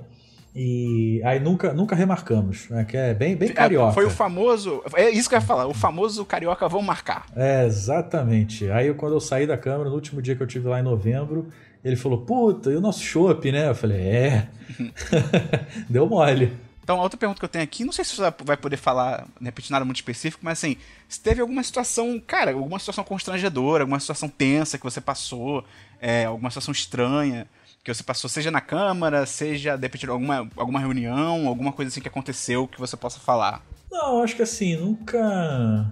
E 0.60 1.22
aí 1.24 1.40
nunca, 1.40 1.72
nunca 1.72 1.96
remarcamos, 1.96 2.68
né? 2.68 2.84
Que 2.84 2.98
é 2.98 3.14
bem, 3.14 3.36
bem 3.36 3.50
é, 3.50 3.54
carioca. 3.54 3.94
Foi 3.94 4.06
o 4.06 4.10
famoso. 4.10 4.82
É 4.96 5.08
isso 5.08 5.30
que 5.30 5.36
eu 5.36 5.40
ia 5.40 5.46
falar, 5.46 5.68
o 5.68 5.74
famoso 5.74 6.26
carioca 6.26 6.68
vão 6.68 6.82
marcar. 6.82 7.28
É, 7.36 7.64
exatamente. 7.64 8.68
Aí 8.72 8.92
quando 8.96 9.14
eu 9.14 9.20
saí 9.20 9.46
da 9.46 9.56
câmera, 9.56 9.88
no 9.88 9.94
último 9.94 10.20
dia 10.20 10.36
que 10.36 10.42
eu 10.42 10.48
tive 10.48 10.68
lá 10.68 10.80
em 10.80 10.84
novembro, 10.84 11.50
ele 11.86 11.96
falou, 11.96 12.22
puta, 12.22 12.72
e 12.72 12.76
o 12.76 12.82
nosso 12.82 13.04
chopp, 13.04 13.52
né? 13.52 13.70
Eu 13.70 13.76
falei, 13.76 14.00
é. 14.00 14.50
Deu 15.88 16.08
mole. 16.08 16.52
Então, 16.84 17.00
a 17.00 17.04
outra 17.04 17.20
pergunta 17.20 17.38
que 17.38 17.46
eu 17.46 17.50
tenho 17.50 17.64
aqui, 17.64 17.84
não 17.86 17.92
sei 17.92 18.04
se 18.04 18.16
você 18.16 18.34
vai 18.44 18.58
poder 18.58 18.78
falar, 18.78 19.28
repente, 19.40 19.70
nada 19.70 19.86
muito 19.86 19.98
específico, 19.98 20.40
mas 20.44 20.58
assim, 20.58 20.76
se 21.08 21.20
teve 21.20 21.40
alguma 21.40 21.62
situação, 21.62 22.20
cara, 22.26 22.54
alguma 22.54 22.80
situação 22.80 23.04
constrangedora, 23.04 23.84
alguma 23.84 24.00
situação 24.00 24.28
tensa 24.28 24.78
que 24.78 24.84
você 24.84 25.02
passou, 25.02 25.64
é, 26.02 26.26
alguma 26.26 26.50
situação 26.50 26.72
estranha, 26.72 27.46
que 27.88 27.94
você 27.94 28.04
passou, 28.04 28.30
seja 28.30 28.52
na 28.52 28.60
Câmara, 28.60 29.26
seja, 29.26 29.78
de 29.78 29.84
repente, 29.84 30.06
alguma, 30.10 30.50
alguma 30.58 30.80
reunião, 30.80 31.48
alguma 31.48 31.72
coisa 31.72 31.90
assim 31.90 32.02
que 32.02 32.08
aconteceu 32.08 32.68
que 32.68 32.80
você 32.80 32.98
possa 32.98 33.18
falar? 33.18 33.64
Não, 33.90 34.22
acho 34.22 34.36
que 34.36 34.42
assim, 34.42 34.76
nunca. 34.76 35.90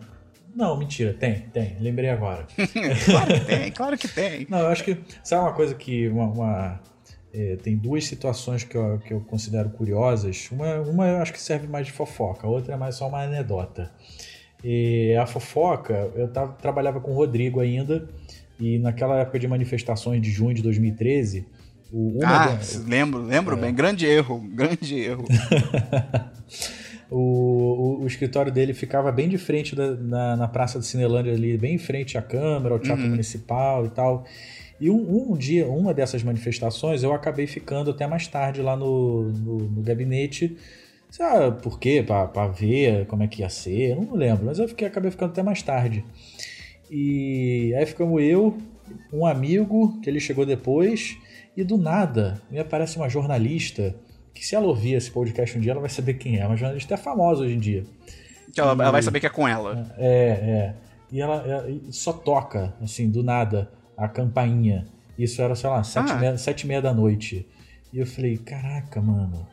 Não, 0.53 0.77
mentira, 0.77 1.13
tem, 1.13 1.41
tem, 1.53 1.77
lembrei 1.79 2.09
agora. 2.09 2.45
claro 3.05 3.33
que 3.33 3.39
tem, 3.45 3.71
claro 3.71 3.97
que 3.97 4.07
tem. 4.09 4.47
Não, 4.49 4.59
eu 4.59 4.67
acho 4.67 4.83
que. 4.83 4.97
Sabe 5.23 5.43
uma 5.43 5.53
coisa 5.53 5.73
que. 5.73 6.09
Uma, 6.09 6.25
uma 6.25 6.81
é, 7.33 7.55
tem 7.57 7.77
duas 7.77 8.05
situações 8.05 8.65
que 8.65 8.75
eu, 8.75 8.99
que 8.99 9.13
eu 9.13 9.21
considero 9.21 9.69
curiosas. 9.69 10.49
Uma, 10.51 10.81
uma 10.81 11.07
eu 11.07 11.17
acho 11.19 11.31
que 11.31 11.41
serve 11.41 11.65
mais 11.65 11.87
de 11.87 11.93
fofoca, 11.93 12.45
a 12.45 12.49
outra 12.49 12.73
é 12.73 12.77
mais 12.77 12.95
só 12.95 13.07
uma 13.07 13.23
anedota. 13.23 13.91
E 14.61 15.15
a 15.15 15.25
fofoca, 15.25 16.11
eu 16.15 16.27
tava, 16.27 16.53
trabalhava 16.53 16.99
com 16.99 17.11
o 17.11 17.15
Rodrigo 17.15 17.61
ainda, 17.61 18.09
e 18.59 18.79
naquela 18.79 19.19
época 19.19 19.39
de 19.39 19.47
manifestações 19.47 20.21
de 20.21 20.29
junho 20.29 20.53
de 20.53 20.61
2013, 20.61 21.45
o, 21.91 22.19
ah, 22.23 22.59
lembro, 22.87 23.21
lembro 23.21 23.57
é. 23.57 23.61
bem. 23.61 23.73
Grande 23.73 24.05
erro, 24.05 24.39
grande 24.39 24.99
erro. 24.99 25.25
o, 27.09 27.19
o, 27.19 28.03
o, 28.03 28.07
escritório 28.07 28.51
dele 28.51 28.73
ficava 28.73 29.11
bem 29.11 29.29
de 29.29 29.37
frente 29.37 29.75
da, 29.75 29.91
na, 29.91 30.35
na 30.35 30.47
Praça 30.47 30.79
de 30.79 30.85
Cinelândia 30.85 31.33
ali, 31.33 31.57
bem 31.57 31.75
em 31.75 31.79
frente 31.79 32.17
à 32.17 32.21
Câmara, 32.21 32.73
ao 32.73 32.79
Teatro 32.79 33.03
uhum. 33.03 33.11
Municipal 33.11 33.85
e 33.85 33.89
tal. 33.89 34.25
E 34.79 34.89
um, 34.89 35.31
um, 35.31 35.37
dia, 35.37 35.67
uma 35.67 35.93
dessas 35.93 36.21
manifestações, 36.21 37.01
eu 37.01 37.13
acabei 37.13 37.47
ficando 37.47 37.91
até 37.91 38.05
mais 38.05 38.27
tarde 38.27 38.61
lá 38.61 38.75
no, 38.75 39.29
no, 39.29 39.57
no 39.69 39.81
gabinete. 39.81 40.57
Sabe 41.09 41.61
por 41.61 41.79
quê? 41.79 42.03
Para 42.05 42.47
ver 42.47 43.05
como 43.05 43.23
é 43.23 43.27
que 43.27 43.41
ia 43.41 43.49
ser, 43.49 43.91
eu 43.91 44.01
não 44.01 44.15
lembro, 44.15 44.45
mas 44.45 44.59
eu 44.59 44.67
fiquei, 44.67 44.87
acabei 44.87 45.11
ficando 45.11 45.31
até 45.31 45.41
mais 45.41 45.61
tarde. 45.61 46.03
E 46.91 47.73
aí 47.77 47.85
ficamos 47.85 48.21
eu, 48.21 48.57
um 49.13 49.25
amigo, 49.25 49.97
que 50.01 50.09
ele 50.09 50.19
chegou 50.19 50.45
depois, 50.45 51.17
e 51.55 51.63
do 51.63 51.77
nada 51.77 52.41
me 52.49 52.59
aparece 52.59 52.97
uma 52.97 53.09
jornalista 53.09 53.95
que 54.33 54.45
se 54.45 54.53
ela 54.53 54.65
ouvir 54.67 54.93
esse 54.93 55.09
podcast 55.09 55.57
um 55.57 55.61
dia, 55.61 55.71
ela 55.71 55.79
vai 55.79 55.89
saber 55.89 56.15
quem 56.15 56.39
é. 56.39 56.45
Uma 56.45 56.57
jornalista 56.57 56.93
é 56.93 56.97
famosa 56.97 57.43
hoje 57.43 57.53
em 57.53 57.59
dia. 57.59 57.85
Que 58.53 58.59
ela, 58.59 58.73
e, 58.73 58.81
ela 58.81 58.91
vai 58.91 59.01
saber 59.01 59.21
que 59.21 59.25
é 59.25 59.29
com 59.29 59.47
ela. 59.47 59.93
É, 59.97 60.27
é. 60.27 60.75
E 61.11 61.21
ela, 61.21 61.35
ela 61.47 61.65
só 61.89 62.11
toca, 62.11 62.73
assim, 62.81 63.09
do 63.09 63.23
nada, 63.23 63.71
a 63.97 64.09
campainha. 64.09 64.85
Isso 65.17 65.41
era, 65.41 65.55
sei 65.55 65.69
lá, 65.69 65.81
sete, 65.83 66.11
ah. 66.11 66.15
meia, 66.15 66.37
sete 66.37 66.61
e 66.61 66.67
meia 66.67 66.81
da 66.81 66.93
noite. 66.93 67.47
E 67.93 67.99
eu 67.99 68.05
falei, 68.05 68.37
caraca, 68.37 69.01
mano, 69.01 69.47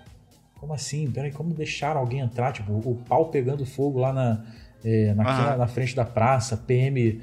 como 0.58 0.74
assim? 0.74 1.08
Peraí, 1.08 1.30
como 1.30 1.54
deixaram 1.54 2.00
alguém 2.00 2.18
entrar? 2.18 2.52
Tipo, 2.52 2.72
o 2.72 2.96
pau 3.08 3.26
pegando 3.26 3.64
fogo 3.64 4.00
lá 4.00 4.12
na, 4.12 4.44
é, 4.84 5.14
na, 5.14 5.56
na, 5.56 5.66
frente 5.68 5.94
da 5.94 6.04
praça, 6.04 6.56
PM 6.56 7.20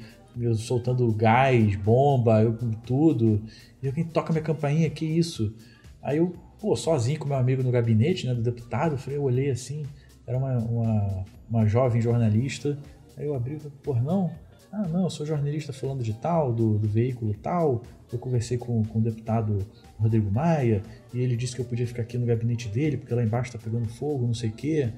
soltando 0.54 1.10
gás, 1.12 1.76
bomba, 1.76 2.42
eu 2.42 2.54
com 2.54 2.70
tudo. 2.70 3.42
E 3.82 3.86
alguém 3.86 4.04
toca 4.04 4.32
minha 4.32 4.42
campainha, 4.42 4.88
que 4.90 5.04
isso? 5.04 5.54
Aí 6.02 6.18
eu, 6.18 6.34
pô, 6.58 6.76
sozinho 6.76 7.18
com 7.18 7.28
meu 7.28 7.36
amigo 7.36 7.62
no 7.62 7.70
gabinete, 7.70 8.26
né, 8.26 8.34
do 8.34 8.42
deputado, 8.42 8.92
eu, 8.92 8.98
falei, 8.98 9.18
eu 9.18 9.22
olhei 9.22 9.50
assim, 9.50 9.84
era 10.26 10.36
uma, 10.36 10.58
uma, 10.58 11.24
uma 11.48 11.66
jovem 11.66 12.00
jornalista. 12.00 12.78
Aí 13.16 13.26
eu 13.26 13.34
abri 13.34 13.54
e 13.54 13.58
falei, 13.58 13.76
pô, 13.82 13.94
não? 13.94 14.30
Ah, 14.72 14.86
não, 14.86 15.04
eu 15.04 15.10
sou 15.10 15.26
jornalista 15.26 15.72
falando 15.72 16.02
de 16.02 16.12
tal, 16.14 16.52
do, 16.52 16.78
do 16.78 16.88
veículo 16.88 17.34
tal. 17.34 17.82
Eu 18.12 18.18
conversei 18.18 18.56
com, 18.56 18.84
com 18.84 18.98
o 18.98 19.02
deputado 19.02 19.58
Rodrigo 19.98 20.30
Maia 20.30 20.82
e 21.12 21.20
ele 21.20 21.36
disse 21.36 21.54
que 21.54 21.60
eu 21.60 21.64
podia 21.64 21.86
ficar 21.86 22.02
aqui 22.02 22.16
no 22.16 22.26
gabinete 22.26 22.68
dele 22.68 22.96
porque 22.96 23.14
lá 23.14 23.22
embaixo 23.22 23.52
tá 23.52 23.58
pegando 23.58 23.88
fogo, 23.88 24.26
não 24.26 24.34
sei 24.34 24.50
o 24.50 24.52
quê. 24.52 24.90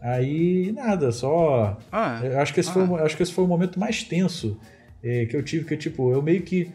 Aí, 0.00 0.70
nada, 0.72 1.10
só. 1.10 1.78
Ah, 1.90 2.20
acho, 2.42 2.52
que 2.52 2.60
esse 2.60 2.68
ah. 2.68 2.72
foi, 2.72 3.00
acho 3.00 3.16
que 3.16 3.22
esse 3.22 3.32
foi 3.32 3.44
o 3.44 3.48
momento 3.48 3.80
mais 3.80 4.02
tenso 4.02 4.58
é, 5.02 5.24
que 5.24 5.34
eu 5.34 5.42
tive, 5.42 5.64
que 5.64 5.76
tipo, 5.76 6.12
eu 6.12 6.22
meio 6.22 6.42
que 6.42 6.70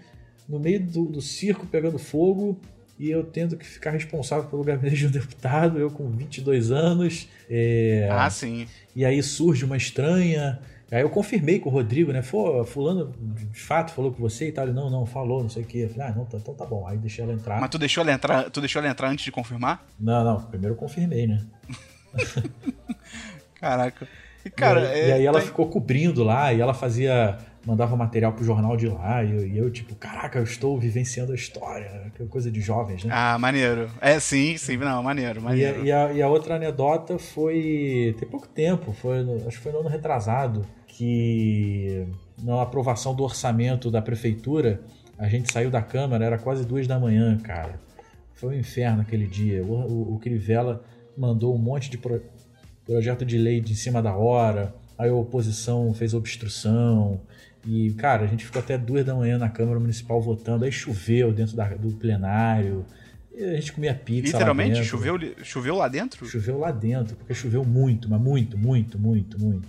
no 0.49 0.59
meio 0.59 0.83
do, 0.83 1.05
do 1.05 1.21
circo 1.21 1.67
pegando 1.67 1.99
fogo 1.99 2.59
e 2.97 3.09
eu 3.09 3.23
tendo 3.23 3.55
que 3.55 3.65
ficar 3.65 3.91
responsável 3.91 4.49
pelo 4.49 4.63
gabinete 4.63 4.97
de 4.97 5.07
um 5.07 5.11
deputado, 5.21 5.79
eu 5.79 5.89
com 5.89 6.09
22 6.09 6.71
anos. 6.71 7.29
É, 7.49 8.09
ah, 8.11 8.29
sim. 8.29 8.67
E 8.93 9.05
aí 9.05 9.21
surge 9.23 9.63
uma 9.63 9.77
estranha. 9.77 10.59
Aí 10.91 11.01
eu 11.01 11.09
confirmei 11.09 11.59
com 11.59 11.69
o 11.69 11.71
Rodrigo, 11.71 12.11
né? 12.11 12.23
Fulano 12.23 13.13
de 13.31 13.59
fato 13.59 13.93
falou 13.93 14.11
com 14.11 14.19
você 14.19 14.47
e 14.47 14.51
tal. 14.51 14.65
Ele, 14.65 14.73
não, 14.73 14.89
não, 14.89 15.05
falou, 15.05 15.43
não 15.43 15.49
sei 15.49 15.61
o 15.61 15.65
quê. 15.65 15.83
Eu 15.83 15.89
falei, 15.89 16.07
ah, 16.07 16.15
não, 16.15 16.25
tá, 16.25 16.37
então 16.37 16.53
tá 16.53 16.65
bom. 16.65 16.85
Aí 16.87 16.97
deixei 16.97 17.23
ela 17.23 17.31
entrar. 17.31 17.61
Mas 17.61 17.69
tu 17.69 17.77
deixou 17.77 18.01
ela 18.01 18.11
entrar, 18.11 18.49
tu 18.49 18.59
deixou 18.59 18.81
ela 18.81 18.91
entrar 18.91 19.09
antes 19.09 19.23
de 19.23 19.31
confirmar? 19.31 19.85
Não, 19.99 20.23
não, 20.25 20.41
primeiro 20.41 20.73
eu 20.73 20.77
confirmei, 20.77 21.27
né? 21.27 21.45
Caraca. 23.55 24.07
E, 24.43 24.49
cara, 24.49 24.81
e, 24.81 24.99
é, 24.99 25.09
e 25.09 25.11
aí 25.11 25.25
ela 25.25 25.41
ficou 25.41 25.67
cobrindo 25.67 26.23
lá 26.23 26.51
e 26.51 26.59
ela 26.59 26.73
fazia 26.73 27.37
mandava 27.65 27.95
material 27.95 28.33
pro 28.33 28.43
jornal 28.43 28.77
de 28.77 28.87
lá 28.87 29.23
e 29.23 29.31
eu, 29.31 29.47
e 29.47 29.57
eu, 29.57 29.69
tipo, 29.69 29.95
caraca, 29.95 30.39
eu 30.39 30.43
estou 30.43 30.79
vivenciando 30.79 31.31
a 31.31 31.35
história, 31.35 32.11
que 32.15 32.25
coisa 32.25 32.49
de 32.49 32.61
jovens, 32.61 33.03
né? 33.03 33.11
Ah, 33.13 33.37
maneiro. 33.37 33.89
É, 34.01 34.19
sim, 34.19 34.57
sim, 34.57 34.77
não, 34.77 35.03
maneiro, 35.03 35.41
maneiro. 35.41 35.83
E, 35.83 35.87
e, 35.87 35.91
a, 35.91 36.13
e 36.13 36.21
a 36.21 36.27
outra 36.27 36.55
anedota 36.55 37.17
foi, 37.19 38.15
tem 38.19 38.27
pouco 38.27 38.47
tempo, 38.47 38.93
foi 38.93 39.23
no, 39.23 39.47
acho 39.47 39.57
que 39.57 39.63
foi 39.63 39.71
no 39.71 39.79
ano 39.79 39.89
retrasado, 39.89 40.65
que 40.87 42.07
na 42.43 42.61
aprovação 42.61 43.13
do 43.13 43.23
orçamento 43.23 43.91
da 43.91 44.01
prefeitura, 44.01 44.81
a 45.17 45.27
gente 45.27 45.51
saiu 45.51 45.69
da 45.69 45.81
Câmara, 45.81 46.25
era 46.25 46.37
quase 46.37 46.65
duas 46.65 46.87
da 46.87 46.99
manhã, 46.99 47.37
cara. 47.37 47.79
Foi 48.33 48.55
um 48.55 48.59
inferno 48.59 49.01
aquele 49.01 49.27
dia. 49.27 49.63
O, 49.63 49.73
o, 49.73 50.15
o 50.15 50.19
Crivella 50.19 50.81
mandou 51.17 51.53
um 51.53 51.57
monte 51.57 51.89
de 51.89 51.97
pro, 51.97 52.21
projeto 52.85 53.25
de 53.25 53.37
lei 53.37 53.59
de 53.59 53.73
em 53.73 53.75
cima 53.75 54.01
da 54.01 54.15
hora, 54.15 54.73
aí 54.97 55.09
a 55.09 55.13
oposição 55.13 55.93
fez 55.93 56.13
obstrução, 56.13 57.21
e, 57.69 57.93
cara, 57.93 58.23
a 58.23 58.27
gente 58.27 58.43
ficou 58.43 58.59
até 58.59 58.79
duas 58.79 59.05
da 59.05 59.13
manhã 59.13 59.37
na 59.37 59.47
Câmara 59.47 59.79
Municipal 59.79 60.19
votando, 60.19 60.65
aí 60.65 60.71
choveu 60.71 61.31
dentro 61.31 61.55
da, 61.55 61.67
do 61.67 61.91
plenário. 61.91 62.83
a 63.35 63.53
gente 63.53 63.73
comia 63.73 63.93
pizza. 63.93 64.31
Literalmente? 64.31 64.83
Choveu, 64.83 65.19
choveu 65.43 65.75
lá 65.75 65.87
dentro? 65.87 66.25
Choveu 66.25 66.57
lá 66.57 66.71
dentro, 66.71 67.15
porque 67.15 67.31
choveu 67.35 67.63
muito, 67.63 68.09
mas 68.09 68.19
muito, 68.19 68.57
muito, 68.57 68.97
muito, 68.97 69.39
muito. 69.39 69.67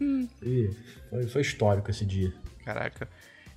e 0.42 0.70
foi, 1.10 1.26
foi 1.26 1.42
histórico 1.42 1.90
esse 1.90 2.06
dia. 2.06 2.32
Caraca. 2.64 3.06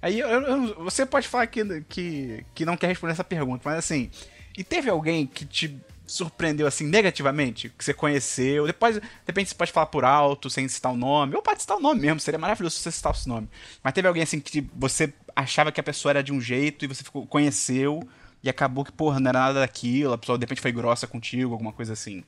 Aí 0.01 0.19
eu, 0.19 0.27
eu, 0.27 0.83
você 0.83 1.05
pode 1.05 1.29
falar 1.29 1.47
que, 1.47 1.63
que, 1.87 2.45
que 2.53 2.65
não 2.65 2.75
quer 2.75 2.87
responder 2.87 3.13
essa 3.13 3.23
pergunta, 3.23 3.61
mas 3.63 3.77
assim, 3.77 4.09
e 4.57 4.63
teve 4.63 4.89
alguém 4.89 5.25
que 5.25 5.45
te 5.45 5.79
surpreendeu 6.07 6.67
assim 6.67 6.85
negativamente? 6.85 7.69
Que 7.69 7.83
você 7.83 7.93
conheceu? 7.93 8.65
Depois, 8.65 8.95
de 8.95 9.01
repente, 9.27 9.49
você 9.49 9.55
pode 9.55 9.71
falar 9.71 9.87
por 9.87 10.05
alto, 10.05 10.49
sem 10.49 10.67
citar 10.67 10.91
o 10.91 10.97
nome, 10.97 11.35
ou 11.35 11.41
pode 11.41 11.61
citar 11.61 11.77
o 11.77 11.81
nome 11.81 12.01
mesmo, 12.01 12.19
seria 12.19 12.39
maravilhoso 12.39 12.75
se 12.75 12.83
você 12.83 12.91
citasse 12.91 13.25
o 13.25 13.29
nome. 13.29 13.49
Mas 13.83 13.93
teve 13.93 14.07
alguém 14.07 14.23
assim 14.23 14.39
que 14.39 14.67
você 14.75 15.13
achava 15.35 15.71
que 15.71 15.79
a 15.79 15.83
pessoa 15.83 16.11
era 16.11 16.23
de 16.23 16.31
um 16.31 16.39
jeito 16.39 16.85
e 16.85 16.87
você 16.87 17.03
ficou, 17.03 17.25
conheceu 17.25 18.01
e 18.43 18.49
acabou 18.49 18.85
que, 18.85 18.91
porra, 18.91 19.19
não 19.19 19.29
era 19.29 19.39
nada 19.39 19.59
daquilo, 19.59 20.13
a 20.13 20.17
pessoa 20.17 20.37
de 20.37 20.43
repente 20.43 20.61
foi 20.61 20.71
grossa 20.71 21.07
contigo, 21.07 21.51
alguma 21.51 21.73
coisa 21.73 21.93
assim? 21.93 22.23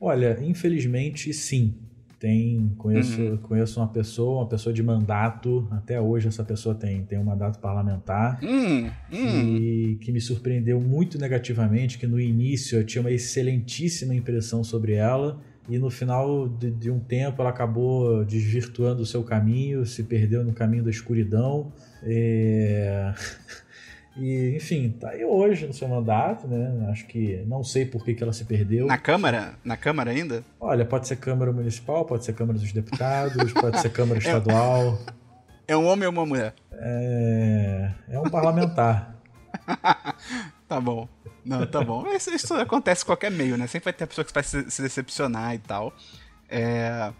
Olha, 0.00 0.36
infelizmente 0.42 1.32
sim. 1.32 1.74
Tem, 2.18 2.72
conheço, 2.78 3.20
uhum. 3.20 3.36
conheço 3.36 3.78
uma 3.78 3.88
pessoa, 3.88 4.40
uma 4.40 4.48
pessoa 4.48 4.72
de 4.72 4.82
mandato, 4.82 5.68
até 5.70 6.00
hoje 6.00 6.28
essa 6.28 6.42
pessoa 6.42 6.74
tem, 6.74 7.04
tem 7.04 7.18
um 7.18 7.24
mandato 7.24 7.58
parlamentar, 7.58 8.40
uhum. 8.42 8.90
E, 9.12 9.98
que 10.00 10.10
me 10.10 10.20
surpreendeu 10.20 10.80
muito 10.80 11.18
negativamente, 11.18 11.98
que 11.98 12.06
no 12.06 12.18
início 12.18 12.78
eu 12.78 12.84
tinha 12.84 13.02
uma 13.02 13.10
excelentíssima 13.10 14.14
impressão 14.14 14.64
sobre 14.64 14.94
ela, 14.94 15.38
e 15.68 15.78
no 15.78 15.90
final 15.90 16.48
de, 16.48 16.70
de 16.70 16.90
um 16.90 16.98
tempo 16.98 17.42
ela 17.42 17.50
acabou 17.50 18.24
desvirtuando 18.24 19.02
o 19.02 19.06
seu 19.06 19.22
caminho, 19.22 19.84
se 19.84 20.04
perdeu 20.04 20.42
no 20.44 20.52
caminho 20.52 20.84
da 20.84 20.90
escuridão. 20.90 21.72
É... 22.02 23.12
E, 24.16 24.56
enfim, 24.56 24.90
tá 24.98 25.10
aí 25.10 25.24
hoje 25.24 25.66
no 25.66 25.74
seu 25.74 25.86
mandato, 25.86 26.48
né? 26.48 26.88
Acho 26.90 27.06
que 27.06 27.44
não 27.46 27.62
sei 27.62 27.84
por 27.84 28.02
que, 28.02 28.14
que 28.14 28.22
ela 28.22 28.32
se 28.32 28.44
perdeu. 28.44 28.86
Na 28.86 28.96
Câmara? 28.96 29.54
Na 29.62 29.76
Câmara 29.76 30.10
ainda? 30.10 30.42
Olha, 30.58 30.86
pode 30.86 31.06
ser 31.06 31.16
Câmara 31.16 31.52
Municipal, 31.52 32.04
pode 32.04 32.24
ser 32.24 32.32
Câmara 32.32 32.58
dos 32.58 32.72
Deputados, 32.72 33.52
pode 33.52 33.78
ser 33.78 33.90
Câmara 33.90 34.18
é 34.18 34.22
Estadual. 34.22 34.98
É 35.68 35.76
um 35.76 35.86
homem 35.86 36.06
ou 36.06 36.12
uma 36.12 36.24
mulher? 36.24 36.54
É, 36.72 37.90
é 38.08 38.18
um 38.18 38.30
parlamentar. 38.30 39.14
tá 40.66 40.80
bom. 40.80 41.06
Não, 41.44 41.66
tá 41.66 41.84
bom. 41.84 42.06
Isso, 42.08 42.30
isso, 42.34 42.54
acontece 42.54 43.02
em 43.02 43.06
qualquer 43.06 43.30
meio, 43.30 43.56
né? 43.56 43.66
Sempre 43.66 43.84
vai 43.84 43.92
ter 43.92 44.04
a 44.04 44.06
pessoa 44.06 44.24
que 44.24 44.32
vai 44.32 44.42
se, 44.42 44.70
se 44.70 44.82
decepcionar 44.82 45.54
e 45.54 45.58
tal. 45.58 45.92
É... 46.48 47.12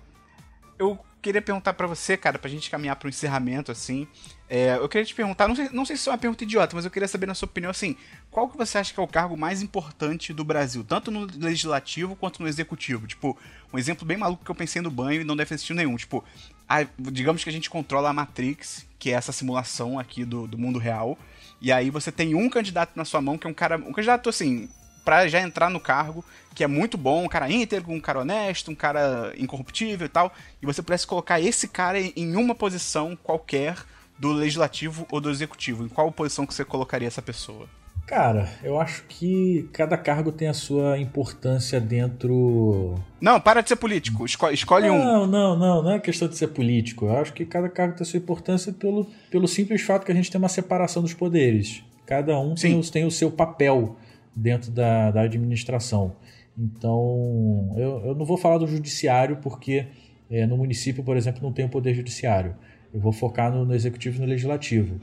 Eu 0.79 0.99
queria 1.27 1.43
perguntar 1.43 1.75
para 1.75 1.89
você, 1.89 2.17
cara, 2.17 2.39
pra 2.39 2.49
gente 2.49 2.71
caminhar 2.71 2.95
pro 2.95 3.09
encerramento, 3.09 3.73
assim. 3.73 4.07
É, 4.49 4.77
eu 4.77 4.89
queria 4.89 5.05
te 5.05 5.13
perguntar, 5.13 5.49
não 5.49 5.57
sei, 5.57 5.69
não 5.73 5.85
sei 5.85 5.97
se 5.97 6.09
é 6.09 6.13
uma 6.13 6.19
pergunta 6.19 6.45
idiota, 6.45 6.77
mas 6.77 6.85
eu 6.85 6.91
queria 6.91 7.09
saber, 7.09 7.27
na 7.27 7.35
sua 7.35 7.47
opinião, 7.47 7.69
assim, 7.69 7.97
qual 8.31 8.49
que 8.49 8.57
você 8.57 8.79
acha 8.79 8.95
que 8.95 9.01
é 9.01 9.03
o 9.03 9.09
cargo 9.09 9.37
mais 9.37 9.61
importante 9.61 10.33
do 10.33 10.45
Brasil, 10.45 10.85
tanto 10.85 11.11
no 11.11 11.27
legislativo 11.37 12.15
quanto 12.15 12.41
no 12.41 12.49
executivo? 12.49 13.09
Tipo, 13.09 13.37
um 13.73 13.79
exemplo 13.79 14.07
bem 14.07 14.17
maluco 14.17 14.45
que 14.45 14.51
eu 14.51 14.55
pensei 14.55 14.81
no 14.81 14.89
banho 14.91 15.23
e 15.23 15.25
não 15.25 15.35
deve 15.35 15.59
sentido 15.59 15.77
nenhum. 15.77 15.97
Tipo, 15.97 16.23
a, 16.69 16.85
digamos 16.97 17.43
que 17.43 17.51
a 17.51 17.53
gente 17.53 17.69
controla 17.69 18.11
a 18.11 18.13
Matrix, 18.13 18.87
que 18.97 19.11
é 19.11 19.15
essa 19.15 19.33
simulação 19.33 19.99
aqui 19.99 20.25
do, 20.25 20.47
do 20.47 20.57
mundo 20.57 20.79
real, 20.79 21.19
e 21.61 21.73
aí 21.73 21.91
você 21.91 22.13
tem 22.13 22.37
um 22.37 22.49
candidato 22.49 22.93
na 22.95 23.05
sua 23.05 23.21
mão 23.21 23.37
que 23.37 23.49
é 23.49 23.51
um 23.51 23.55
cara, 23.55 23.77
um 23.77 23.93
candidato, 23.93 24.29
assim, 24.29 24.69
para 25.07 25.29
já 25.29 25.41
entrar 25.41 25.71
no 25.71 25.79
cargo, 25.79 26.25
que 26.53 26.65
é 26.65 26.67
muito 26.67 26.99
bom, 26.99 27.23
um 27.23 27.29
cara 27.29 27.49
íntegro, 27.49 27.93
um 27.93 28.01
cara 28.01 28.19
honesto, 28.19 28.73
um 28.73 28.75
cara 28.75 29.33
incorruptível 29.39 30.05
e 30.05 30.09
tal, 30.09 30.33
e 30.61 30.67
você 30.67 30.83
pudesse 30.83 31.07
colocar 31.07 31.41
esse 31.41 31.69
cara 31.69 31.97
em 32.01 32.35
uma 32.35 32.57
posição 32.57 33.17
qualquer 33.23 33.77
do 34.19 34.33
legislativo 34.33 35.07
ou 35.09 35.21
do 35.21 35.31
executivo, 35.31 35.85
em 35.85 35.89
qual 35.89 36.11
posição 36.11 36.45
que 36.45 36.53
você 36.53 36.65
colocaria 36.65 37.07
essa 37.07 37.23
pessoa? 37.23 37.69
Cara, 38.05 38.49
eu 38.65 38.81
acho 38.81 39.05
que 39.09 39.69
cada 39.73 39.97
cargo 39.97 40.33
tem 40.33 40.49
a 40.49 40.55
sua 40.55 40.99
importância 40.99 41.81
dentro. 41.81 42.95
Não, 43.21 43.41
para 43.41 43.61
de 43.61 43.69
ser 43.69 43.77
político. 43.77 44.25
Escolhe, 44.25 44.55
escolhe 44.55 44.87
não, 44.87 44.95
um. 44.95 45.05
Não, 45.05 45.27
não, 45.27 45.59
não. 45.59 45.83
Não 45.83 45.91
é 45.93 45.99
questão 45.99 46.29
de 46.29 46.37
ser 46.37 46.49
político. 46.49 47.07
Eu 47.07 47.19
acho 47.19 47.33
que 47.33 47.45
cada 47.45 47.69
cargo 47.69 47.95
tem 47.95 48.05
a 48.05 48.07
sua 48.07 48.19
importância 48.19 48.73
pelo, 48.73 49.09
pelo 49.29 49.49
simples 49.49 49.83
fato 49.83 50.07
que 50.07 50.13
a 50.13 50.15
gente 50.15 50.31
tem 50.31 50.39
uma 50.39 50.49
separação 50.49 51.03
dos 51.03 51.15
poderes. 51.15 51.83
Cada 52.07 52.39
um 52.39 52.55
tem, 52.55 52.81
tem 52.83 53.05
o 53.05 53.11
seu 53.11 53.29
papel 53.29 53.97
dentro 54.37 54.71
da, 54.71 55.11
da 55.11 55.23
administração. 55.23 56.15
Então, 56.59 57.75
eu, 57.77 58.03
eu 58.07 58.15
não 58.15 58.25
vou 58.27 58.37
falar 58.37 58.59
do 58.59 58.67
judiciário 58.67 59.39
porque 59.43 59.87
é, 60.31 60.47
no 60.47 60.57
município, 60.57 61.03
por 61.03 61.17
exemplo, 61.17 61.43
não 61.43 61.53
tem 61.53 61.65
o 61.65 61.69
poder 61.69 61.95
judiciário. 61.95 62.55
Eu 62.93 63.01
vou 63.01 63.13
focar 63.13 63.51
no, 63.51 63.65
no 63.65 63.75
executivo 63.75 64.19
e 64.19 64.21
no 64.21 64.27
legislativo. 64.27 65.01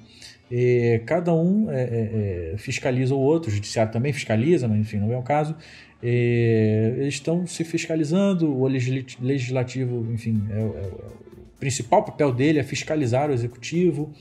E 0.52 1.02
cada 1.06 1.34
um 1.34 1.72
é, 1.72 1.82
é, 1.82 2.52
é 2.54 2.58
fiscaliza 2.58 3.16
o 3.16 3.20
outro, 3.20 3.50
o 3.50 3.54
judiciário 3.54 3.92
também 3.92 4.14
fiscaliza, 4.14 4.68
mas 4.68 4.80
enfim, 4.80 4.98
não 4.98 5.12
é 5.12 5.18
o 5.18 5.24
caso. 5.24 5.56
E 6.02 6.94
eles 6.98 7.16
estão 7.16 7.48
se 7.48 7.64
fiscalizando, 7.64 8.54
o 8.54 8.68
legislativo, 8.68 10.12
enfim, 10.12 10.44
é, 10.52 10.60
é, 10.60 10.64
o 10.64 11.60
principal 11.60 12.04
papel 12.04 12.32
dele 12.34 12.60
é 12.60 12.64
fiscalizar 12.64 13.30
o 13.30 13.34
executivo, 13.34 14.12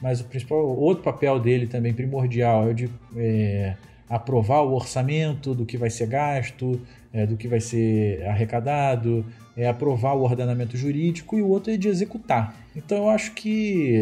mas 0.00 0.20
o 0.20 0.24
principal 0.24 0.66
outro 0.66 1.04
papel 1.04 1.38
dele 1.38 1.66
também 1.66 1.92
primordial 1.92 2.68
é 2.68 2.70
o 2.70 2.74
de 2.74 2.90
é, 3.16 3.76
aprovar 4.08 4.62
o 4.62 4.72
orçamento 4.72 5.54
do 5.54 5.66
que 5.66 5.76
vai 5.76 5.90
ser 5.90 6.06
gasto, 6.06 6.80
é, 7.12 7.26
do 7.26 7.36
que 7.36 7.46
vai 7.48 7.60
ser 7.60 8.24
arrecadado, 8.26 9.24
é 9.56 9.68
aprovar 9.68 10.14
o 10.14 10.22
ordenamento 10.22 10.76
jurídico 10.76 11.36
e 11.36 11.42
o 11.42 11.48
outro 11.48 11.72
é 11.72 11.76
de 11.76 11.88
executar. 11.88 12.54
Então 12.74 12.98
eu 12.98 13.08
acho 13.08 13.32
que 13.32 13.96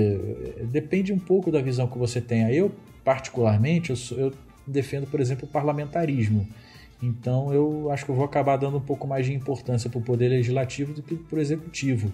é, 0.59 0.65
depende 0.65 1.13
um 1.13 1.19
pouco 1.19 1.51
da 1.51 1.61
visão 1.61 1.89
que 1.89 1.99
você 1.99 2.21
tenha. 2.21 2.53
Eu, 2.53 2.71
particularmente, 3.05 3.91
eu, 3.91 3.97
sou, 3.97 4.19
eu 4.19 4.33
defendo, 4.67 5.07
por 5.07 5.21
exemplo, 5.21 5.47
o 5.49 5.51
parlamentarismo. 5.51 6.47
Então 7.03 7.53
eu 7.53 7.91
acho 7.91 8.05
que 8.05 8.11
eu 8.11 8.15
vou 8.15 8.25
acabar 8.25 8.57
dando 8.57 8.79
um 8.79 8.81
pouco 8.81 9.07
mais 9.07 9.27
de 9.27 9.35
importância 9.35 9.91
para 9.91 9.99
o 9.99 10.03
poder 10.03 10.29
legislativo 10.29 10.93
do 10.93 11.03
que 11.03 11.15
para 11.15 11.39
o 11.39 11.41
executivo. 11.41 12.13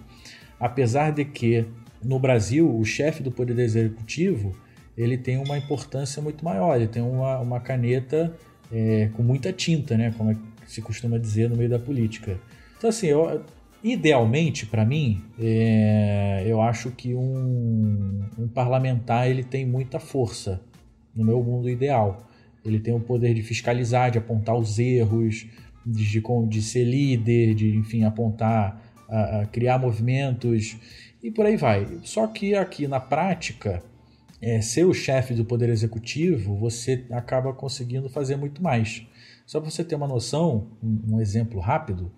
Apesar 0.59 1.13
de 1.13 1.25
que 1.25 1.65
no 2.03 2.19
Brasil 2.19 2.69
o 2.75 2.85
chefe 2.85 3.23
do 3.23 3.31
poder 3.31 3.59
executivo 3.59 4.55
ele 4.97 5.17
tem 5.17 5.39
uma 5.39 5.57
importância 5.57 6.21
muito 6.21 6.45
maior, 6.45 6.77
ele 6.77 6.89
tem 6.89 7.03
uma, 7.03 7.39
uma 7.39 7.61
caneta 7.61 8.35
é, 8.71 9.11
com 9.15 9.23
muita 9.23 9.53
tinta, 9.53 9.97
né? 9.97 10.13
Como 10.17 10.31
é 10.31 10.37
se 10.67 10.81
costuma 10.81 11.19
dizer 11.19 11.51
no 11.51 11.57
meio 11.57 11.69
da 11.69 11.79
política. 11.79 12.41
Então, 12.77 12.89
assim, 12.89 13.09
eu, 13.09 13.43
idealmente, 13.83 14.67
para 14.67 14.85
mim, 14.85 15.23
é, 15.39 16.45
eu 16.47 16.61
acho 16.63 16.91
que 16.91 17.15
um, 17.15 18.25
um, 18.39 18.49
parlamentar 18.49 19.29
ele 19.29 19.45
tem 19.45 19.67
muita 19.67 19.99
força 19.99 20.63
no 21.15 21.25
meu 21.25 21.43
mundo 21.43 21.69
ideal. 21.69 22.27
Ele 22.65 22.79
tem 22.79 22.95
o 22.95 23.01
poder 23.01 23.35
de 23.35 23.43
fiscalizar, 23.43 24.11
de 24.11 24.19
apontar 24.19 24.57
os 24.57 24.79
erros, 24.79 25.47
de, 25.85 26.05
de, 26.11 26.23
de 26.49 26.63
ser 26.63 26.85
líder, 26.85 27.55
de, 27.55 27.77
enfim, 27.77 28.05
apontar 28.05 28.81
a, 29.09 29.41
a 29.41 29.47
criar 29.47 29.79
movimentos 29.79 30.77
e 31.23 31.31
por 31.31 31.45
aí 31.45 31.57
vai. 31.57 31.87
Só 32.03 32.27
que 32.27 32.55
aqui 32.55 32.87
na 32.87 33.01
prática, 33.01 33.83
é, 34.43 34.61
ser 34.61 34.85
o 34.85 34.93
chefe 34.93 35.33
do 35.35 35.45
Poder 35.45 35.69
Executivo, 35.69 36.57
você 36.57 37.07
acaba 37.13 37.53
conseguindo 37.53 38.09
fazer 38.09 38.37
muito 38.37 38.61
mais. 38.61 39.07
Só 39.47 39.61
para 39.61 39.71
você 39.71 39.85
ter 39.85 39.95
uma 39.95 40.09
noção, 40.09 40.67
um, 40.83 41.15
um 41.15 41.21
exemplo 41.21 41.61
rápido, 41.61 42.11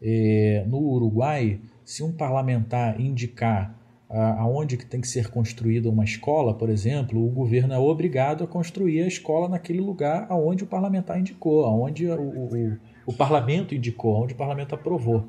é, 0.00 0.64
no 0.68 0.78
Uruguai, 0.78 1.60
se 1.84 2.02
um 2.02 2.12
parlamentar 2.12 3.00
indicar 3.00 3.82
aonde 4.14 4.76
que 4.76 4.84
tem 4.84 5.00
que 5.00 5.08
ser 5.08 5.30
construída 5.30 5.88
uma 5.88 6.04
escola, 6.04 6.52
por 6.52 6.68
exemplo, 6.68 7.24
o 7.24 7.30
governo 7.30 7.72
é 7.72 7.78
obrigado 7.78 8.44
a 8.44 8.46
construir 8.46 9.02
a 9.02 9.06
escola 9.06 9.48
naquele 9.48 9.80
lugar 9.80 10.26
aonde 10.28 10.64
o 10.64 10.66
parlamentar 10.66 11.18
indicou, 11.18 11.64
aonde 11.64 12.06
o, 12.06 12.20
o, 12.20 12.78
o 13.06 13.12
parlamento 13.14 13.74
indicou, 13.74 14.16
aonde 14.16 14.34
o 14.34 14.36
parlamento 14.36 14.74
aprovou. 14.74 15.24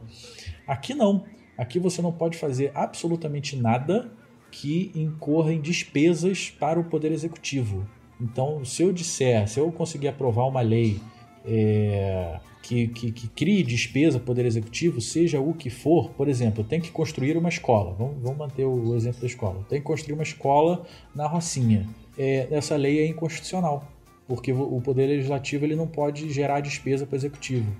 Aqui 0.68 0.93
não. 0.93 1.24
Aqui 1.58 1.80
você 1.80 2.01
não 2.01 2.12
pode 2.12 2.38
fazer 2.38 2.72
absolutamente 2.76 3.56
nada 3.56 4.12
que 4.54 4.91
incorra 4.93 5.51
em 5.51 5.60
despesas 5.60 6.51
para 6.51 6.80
o 6.80 6.84
Poder 6.84 7.12
Executivo. 7.12 7.88
Então, 8.22 8.64
se 8.64 8.84
eu 8.84 8.93
disser, 8.93 9.47
se 9.47 9.60
eu 9.60 9.72
conseguir 9.72 10.10
aprovar 10.10 10.47
uma 10.47 10.62
lei 10.62 10.99
é, 11.43 12.39
que, 12.62 12.88
que, 12.89 13.12
que, 13.12 13.28
crie 13.30 13.64
despesa 13.64 14.20
Poder 14.20 14.45
Executivo, 14.45 15.01
seja 15.01 15.41
o 15.41 15.56
que 15.56 15.72
for, 15.72 16.12
por 16.12 16.28
exemplo, 16.28 16.64
tem 16.64 16.80
que 16.80 16.91
construir 16.91 17.36
uma 17.36 17.49
escola. 17.49 17.95
Vamos, 17.97 18.22
vamos 18.22 18.38
manter 18.38 18.64
o 18.64 18.95
exemplo 18.95 19.22
da 19.22 19.28
escola. 19.28 19.66
Tem 19.68 19.80
que 19.80 19.86
construir 19.86 20.14
uma 20.14 20.24
escola 20.24 20.86
na 21.16 21.26
Rocinha. 21.26 21.89
É, 22.16 22.47
essa 22.51 22.76
lei 22.76 22.99
é 22.99 23.08
inconstitucional, 23.08 23.91
porque 24.28 24.54
o 24.54 24.80
Poder 24.82 25.08
Legislativo 25.08 25.66
ele 25.66 25.76
não 25.76 25.88
pode 25.88 26.32
gerar 26.32 26.60
despesa 26.60 27.08
para 27.08 27.16
o 27.16 27.18
Executivo. 27.18 27.76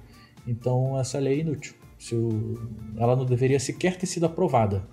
Então, 0.48 1.00
essa 1.00 1.20
lei 1.20 1.38
é 1.38 1.42
inútil. 1.42 1.76
Eu, 2.12 2.60
ela 2.98 3.16
não 3.16 3.26
deveria 3.26 3.60
sequer 3.60 3.96
ter 3.96 4.08
sido 4.08 4.26
aprovada, 4.26 4.84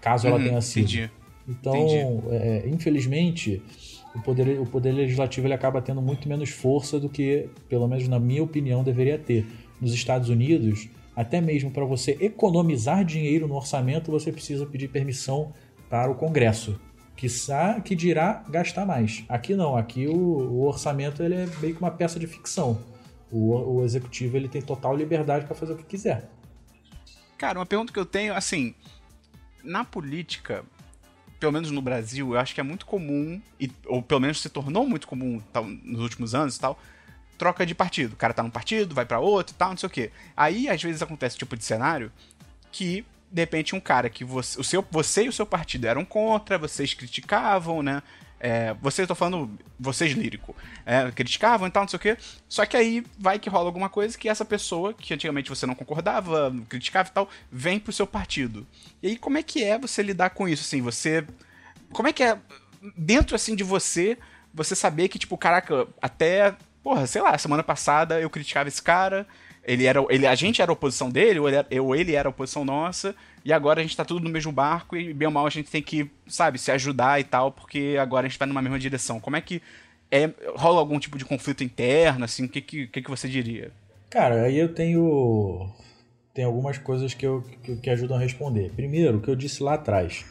caso 0.00 0.28
ela 0.28 0.38
uhum, 0.38 0.44
tenha 0.44 0.60
sido. 0.60 0.84
Entendi. 0.84 1.23
Então, 1.46 2.22
é, 2.30 2.64
infelizmente, 2.66 3.62
o 4.14 4.20
poder, 4.22 4.58
o 4.60 4.66
poder 4.66 4.92
legislativo 4.92 5.46
ele 5.46 5.54
acaba 5.54 5.82
tendo 5.82 6.00
muito 6.00 6.28
menos 6.28 6.50
força 6.50 6.98
do 6.98 7.08
que, 7.08 7.48
pelo 7.68 7.86
menos 7.86 8.08
na 8.08 8.18
minha 8.18 8.42
opinião, 8.42 8.82
deveria 8.82 9.18
ter. 9.18 9.46
Nos 9.80 9.92
Estados 9.92 10.28
Unidos, 10.28 10.88
até 11.14 11.40
mesmo 11.40 11.70
para 11.70 11.84
você 11.84 12.16
economizar 12.20 13.04
dinheiro 13.04 13.46
no 13.46 13.54
orçamento, 13.54 14.10
você 14.10 14.32
precisa 14.32 14.64
pedir 14.64 14.88
permissão 14.88 15.52
para 15.90 16.10
o 16.10 16.14
Congresso. 16.14 16.80
Que, 17.16 17.28
que 17.84 17.94
dirá 17.94 18.44
gastar 18.48 18.84
mais. 18.84 19.24
Aqui 19.28 19.54
não, 19.54 19.76
aqui 19.76 20.08
o, 20.08 20.16
o 20.16 20.66
orçamento 20.66 21.22
ele 21.22 21.34
é 21.34 21.48
meio 21.60 21.74
que 21.74 21.80
uma 21.80 21.90
peça 21.90 22.18
de 22.18 22.26
ficção. 22.26 22.78
O, 23.30 23.76
o 23.76 23.84
executivo 23.84 24.36
ele 24.36 24.48
tem 24.48 24.60
total 24.60 24.96
liberdade 24.96 25.44
para 25.44 25.54
fazer 25.54 25.74
o 25.74 25.76
que 25.76 25.84
quiser. 25.84 26.28
Cara, 27.38 27.58
uma 27.58 27.66
pergunta 27.66 27.92
que 27.92 27.98
eu 27.98 28.06
tenho, 28.06 28.34
assim, 28.34 28.74
na 29.62 29.84
política, 29.84 30.64
pelo 31.38 31.52
menos 31.52 31.70
no 31.70 31.82
Brasil, 31.82 32.32
eu 32.32 32.38
acho 32.38 32.54
que 32.54 32.60
é 32.60 32.64
muito 32.64 32.86
comum, 32.86 33.40
e, 33.58 33.70
ou 33.86 34.02
pelo 34.02 34.20
menos 34.20 34.40
se 34.40 34.48
tornou 34.48 34.86
muito 34.86 35.06
comum 35.06 35.40
tal, 35.52 35.64
nos 35.64 36.00
últimos 36.00 36.34
anos 36.34 36.56
e 36.56 36.60
tal, 36.60 36.78
troca 37.36 37.66
de 37.66 37.74
partido. 37.74 38.12
O 38.12 38.16
cara 38.16 38.32
tá 38.32 38.42
num 38.42 38.50
partido, 38.50 38.94
vai 38.94 39.04
para 39.04 39.18
outro 39.20 39.54
e 39.54 39.58
tal, 39.58 39.70
não 39.70 39.76
sei 39.76 39.86
o 39.86 39.90
quê. 39.90 40.10
Aí, 40.36 40.68
às 40.68 40.82
vezes, 40.82 41.02
acontece 41.02 41.36
tipo 41.36 41.56
de 41.56 41.64
cenário 41.64 42.10
que, 42.70 43.04
de 43.30 43.42
repente, 43.42 43.74
um 43.74 43.80
cara 43.80 44.08
que 44.08 44.24
você, 44.24 44.60
o 44.60 44.64
seu, 44.64 44.86
você 44.90 45.24
e 45.24 45.28
o 45.28 45.32
seu 45.32 45.46
partido 45.46 45.86
eram 45.86 46.04
contra, 46.04 46.58
vocês 46.58 46.94
criticavam, 46.94 47.82
né? 47.82 48.02
É, 48.46 48.74
vocês, 48.74 49.08
tô 49.08 49.14
falando, 49.14 49.58
vocês 49.80 50.12
lírico, 50.12 50.54
é, 50.84 51.10
criticavam 51.12 51.66
e 51.66 51.70
tal, 51.70 51.84
não 51.84 51.88
sei 51.88 51.96
o 51.96 52.00
quê. 52.00 52.18
Só 52.46 52.66
que 52.66 52.76
aí 52.76 53.02
vai 53.18 53.38
que 53.38 53.48
rola 53.48 53.64
alguma 53.64 53.88
coisa 53.88 54.18
que 54.18 54.28
essa 54.28 54.44
pessoa, 54.44 54.92
que 54.92 55.14
antigamente 55.14 55.48
você 55.48 55.64
não 55.64 55.74
concordava, 55.74 56.54
criticava 56.68 57.08
e 57.08 57.12
tal, 57.12 57.30
vem 57.50 57.80
pro 57.80 57.90
seu 57.90 58.06
partido. 58.06 58.66
E 59.02 59.08
aí, 59.08 59.16
como 59.16 59.38
é 59.38 59.42
que 59.42 59.64
é 59.64 59.78
você 59.78 60.02
lidar 60.02 60.28
com 60.28 60.46
isso, 60.46 60.62
assim? 60.62 60.82
Você. 60.82 61.26
Como 61.90 62.06
é 62.06 62.12
que 62.12 62.22
é, 62.22 62.38
dentro, 62.94 63.34
assim, 63.34 63.56
de 63.56 63.64
você, 63.64 64.18
você 64.52 64.74
saber 64.74 65.08
que, 65.08 65.18
tipo, 65.18 65.38
caraca, 65.38 65.88
até. 66.02 66.54
Porra, 66.82 67.06
sei 67.06 67.22
lá, 67.22 67.38
semana 67.38 67.62
passada 67.62 68.20
eu 68.20 68.28
criticava 68.28 68.68
esse 68.68 68.82
cara, 68.82 69.26
ele 69.66 69.86
era, 69.86 70.04
ele, 70.10 70.26
a 70.26 70.34
gente 70.34 70.60
era 70.60 70.70
a 70.70 70.74
oposição 70.74 71.10
dele, 71.10 71.38
ou 71.38 71.48
ele 71.48 71.56
era, 71.56 71.82
ou 71.82 71.96
ele 71.96 72.14
era 72.14 72.28
a 72.28 72.30
oposição 72.30 72.64
nossa, 72.64 73.14
e 73.44 73.52
agora 73.52 73.80
a 73.80 73.82
gente 73.82 73.96
tá 73.96 74.04
tudo 74.04 74.22
no 74.22 74.30
mesmo 74.30 74.52
barco 74.52 74.96
e 74.96 75.12
bem 75.12 75.26
ou 75.26 75.32
mal 75.32 75.46
a 75.46 75.50
gente 75.50 75.70
tem 75.70 75.82
que, 75.82 76.10
sabe, 76.26 76.58
se 76.58 76.70
ajudar 76.70 77.20
e 77.20 77.24
tal, 77.24 77.52
porque 77.52 77.96
agora 78.00 78.26
a 78.26 78.28
gente 78.28 78.38
tá 78.38 78.46
numa 78.46 78.62
mesma 78.62 78.78
direção. 78.78 79.18
Como 79.18 79.36
é 79.36 79.40
que 79.40 79.62
é, 80.10 80.30
rola 80.54 80.80
algum 80.80 80.98
tipo 80.98 81.18
de 81.18 81.24
conflito 81.24 81.64
interno, 81.64 82.24
assim, 82.24 82.44
o 82.44 82.48
que, 82.48 82.60
que, 82.60 82.86
que, 82.86 83.10
você 83.10 83.28
diria? 83.28 83.70
Cara, 84.10 84.42
aí 84.42 84.58
eu 84.58 84.72
tenho 84.72 85.68
tem 86.32 86.44
algumas 86.44 86.78
coisas 86.78 87.14
que, 87.14 87.24
eu, 87.24 87.42
que, 87.62 87.76
que 87.76 87.90
ajudam 87.90 88.16
a 88.16 88.20
responder. 88.20 88.72
Primeiro, 88.74 89.18
o 89.18 89.20
que 89.20 89.28
eu 89.28 89.36
disse 89.36 89.62
lá 89.62 89.74
atrás. 89.74 90.24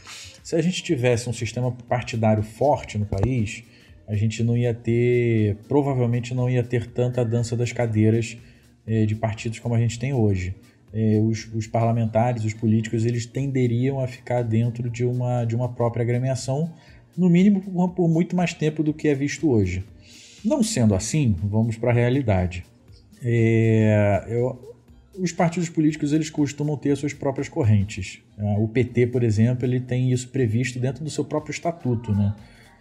Se 0.44 0.56
a 0.56 0.62
gente 0.62 0.84
tivesse 0.84 1.30
um 1.30 1.34
sistema 1.34 1.72
partidário 1.88 2.44
forte 2.44 2.98
no 2.98 3.06
país, 3.06 3.64
a 4.06 4.14
gente 4.14 4.44
não 4.44 4.58
ia 4.58 4.74
ter, 4.74 5.56
provavelmente 5.68 6.34
não 6.34 6.50
ia 6.50 6.62
ter 6.62 6.88
tanta 6.88 7.24
dança 7.24 7.56
das 7.56 7.72
cadeiras 7.72 8.38
de 8.86 9.16
partidos 9.16 9.60
como 9.60 9.76
a 9.76 9.80
gente 9.80 9.98
tem 9.98 10.14
hoje 10.14 10.54
eh, 10.94 11.20
os, 11.20 11.52
os, 11.56 11.66
parlamentares, 11.66 12.46
os 12.46 12.54
políticos, 12.54 13.04
eles 13.04 13.26
tenderiam 13.26 14.00
a 14.00 14.08
ficar 14.08 14.44
dentro 14.44 14.90
de 14.92 15.04
uma, 15.04 15.44
de 15.44 15.56
uma 15.56 15.68
própria 15.68 16.04
agremiação, 16.04 16.72
no 17.18 17.28
mínimo 17.30 17.62
por, 17.62 17.90
por 17.90 18.08
muito 18.08 18.36
mais 18.36 18.54
tempo 18.54 18.84
do 18.84 18.94
que 18.94 19.08
é 19.08 19.16
visto 19.16 19.50
hoje. 19.50 19.84
Não 20.46 20.62
sendo 20.62 20.94
assim, 20.94 21.36
vamos 21.44 21.78
para 21.78 21.90
a 21.90 21.94
realidade. 21.94 22.64
É, 23.24 24.24
eu, 24.28 24.76
os 25.18 25.32
partidos 25.32 25.70
políticos 25.70 26.14
eles 26.14 26.30
costumam 26.30 26.78
ter 26.78 26.96
suas 26.96 27.14
próprias 27.14 27.50
correntes. 27.50 28.20
O 28.60 28.68
PT, 28.68 29.08
por 29.08 29.24
exemplo, 29.24 29.66
ele 29.66 29.80
tem 29.80 30.12
isso 30.12 30.28
previsto 30.30 30.80
dentro 30.80 31.04
do 31.04 31.10
seu 31.10 31.24
próprio 31.24 31.52
estatuto. 31.52 32.12
Né? 32.12 32.36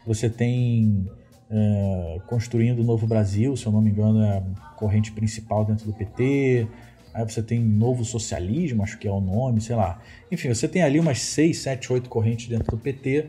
Você 0.06 0.28
tem 0.28 1.06
é, 1.52 2.18
Construindo 2.26 2.80
o 2.80 2.84
Novo 2.84 3.06
Brasil, 3.06 3.54
se 3.56 3.66
eu 3.66 3.72
não 3.72 3.82
me 3.82 3.90
engano, 3.90 4.22
é 4.22 4.38
a 4.38 4.68
corrente 4.76 5.12
principal 5.12 5.64
dentro 5.64 5.84
do 5.84 5.92
PT. 5.92 6.66
Aí 7.12 7.24
você 7.24 7.42
tem 7.42 7.60
Novo 7.60 8.04
Socialismo, 8.06 8.82
acho 8.82 8.98
que 8.98 9.06
é 9.06 9.10
o 9.10 9.20
nome, 9.20 9.60
sei 9.60 9.76
lá. 9.76 10.00
Enfim, 10.30 10.48
você 10.48 10.66
tem 10.66 10.82
ali 10.82 10.98
umas 10.98 11.20
6, 11.20 11.58
7, 11.58 11.92
8 11.92 12.08
correntes 12.08 12.48
dentro 12.48 12.74
do 12.74 12.78
PT 12.78 13.26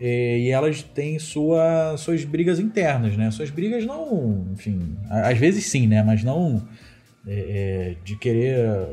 eh, 0.00 0.38
e 0.38 0.50
elas 0.50 0.82
têm 0.82 1.18
sua, 1.18 1.98
suas 1.98 2.24
brigas 2.24 2.58
internas, 2.58 3.14
né? 3.14 3.30
Suas 3.30 3.50
brigas 3.50 3.84
não, 3.84 4.46
enfim, 4.54 4.96
às 5.10 5.36
vezes 5.36 5.66
sim, 5.66 5.86
né? 5.86 6.02
Mas 6.02 6.24
não 6.24 6.66
é, 7.26 7.34
é, 7.34 7.96
de 8.02 8.16
querer 8.16 8.88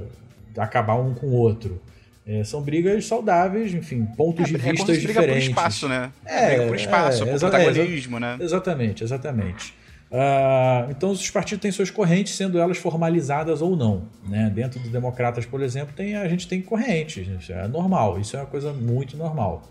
acabar 0.58 0.96
um 0.96 1.14
com 1.14 1.28
o 1.28 1.34
outro. 1.34 1.82
É, 2.26 2.44
são 2.44 2.62
brigas 2.62 3.06
saudáveis, 3.06 3.74
enfim, 3.74 4.06
pontos 4.06 4.48
de 4.48 4.56
vista 4.58 4.94
diferentes. 4.94 5.04
Briga 5.04 5.28
por 5.28 5.38
espaço, 5.38 5.90
né? 5.90 6.12
É, 6.26 6.48
briga 6.48 6.68
por 6.68 6.76
espaço, 6.76 7.26
por 7.26 7.40
protagonismo, 7.40 8.20
né? 8.20 8.38
Exatamente, 8.40 9.04
exatamente. 9.04 9.74
Uh, 10.14 10.92
então, 10.92 11.10
os 11.10 11.30
partidos 11.32 11.62
têm 11.62 11.72
suas 11.72 11.90
correntes, 11.90 12.36
sendo 12.36 12.60
elas 12.60 12.78
formalizadas 12.78 13.64
ou 13.64 13.76
não. 13.76 14.08
Né? 14.24 14.52
Dentro 14.54 14.80
dos 14.80 14.92
democratas, 14.92 15.44
por 15.44 15.60
exemplo, 15.62 15.94
tem, 15.96 16.16
a 16.16 16.28
gente 16.28 16.48
tem 16.48 16.62
correntes. 16.62 17.28
Isso 17.28 17.52
é 17.52 17.68
normal, 17.68 18.20
isso 18.20 18.38
é 18.38 18.40
uma 18.40 18.46
coisa 18.46 18.72
muito 18.72 19.18
normal. 19.18 19.70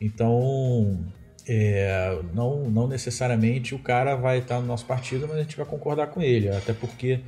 Então, 0.00 0.96
é, 1.46 2.18
não, 2.32 2.70
não 2.70 2.86
necessariamente 2.86 3.74
o 3.74 3.80
cara 3.80 4.14
vai 4.14 4.38
estar 4.38 4.60
no 4.60 4.66
nosso 4.66 4.86
partido, 4.86 5.26
mas 5.28 5.38
a 5.38 5.42
gente 5.42 5.56
vai 5.56 5.66
concordar 5.66 6.06
com 6.06 6.22
ele. 6.22 6.48
Até 6.48 6.72
porque 6.72 7.20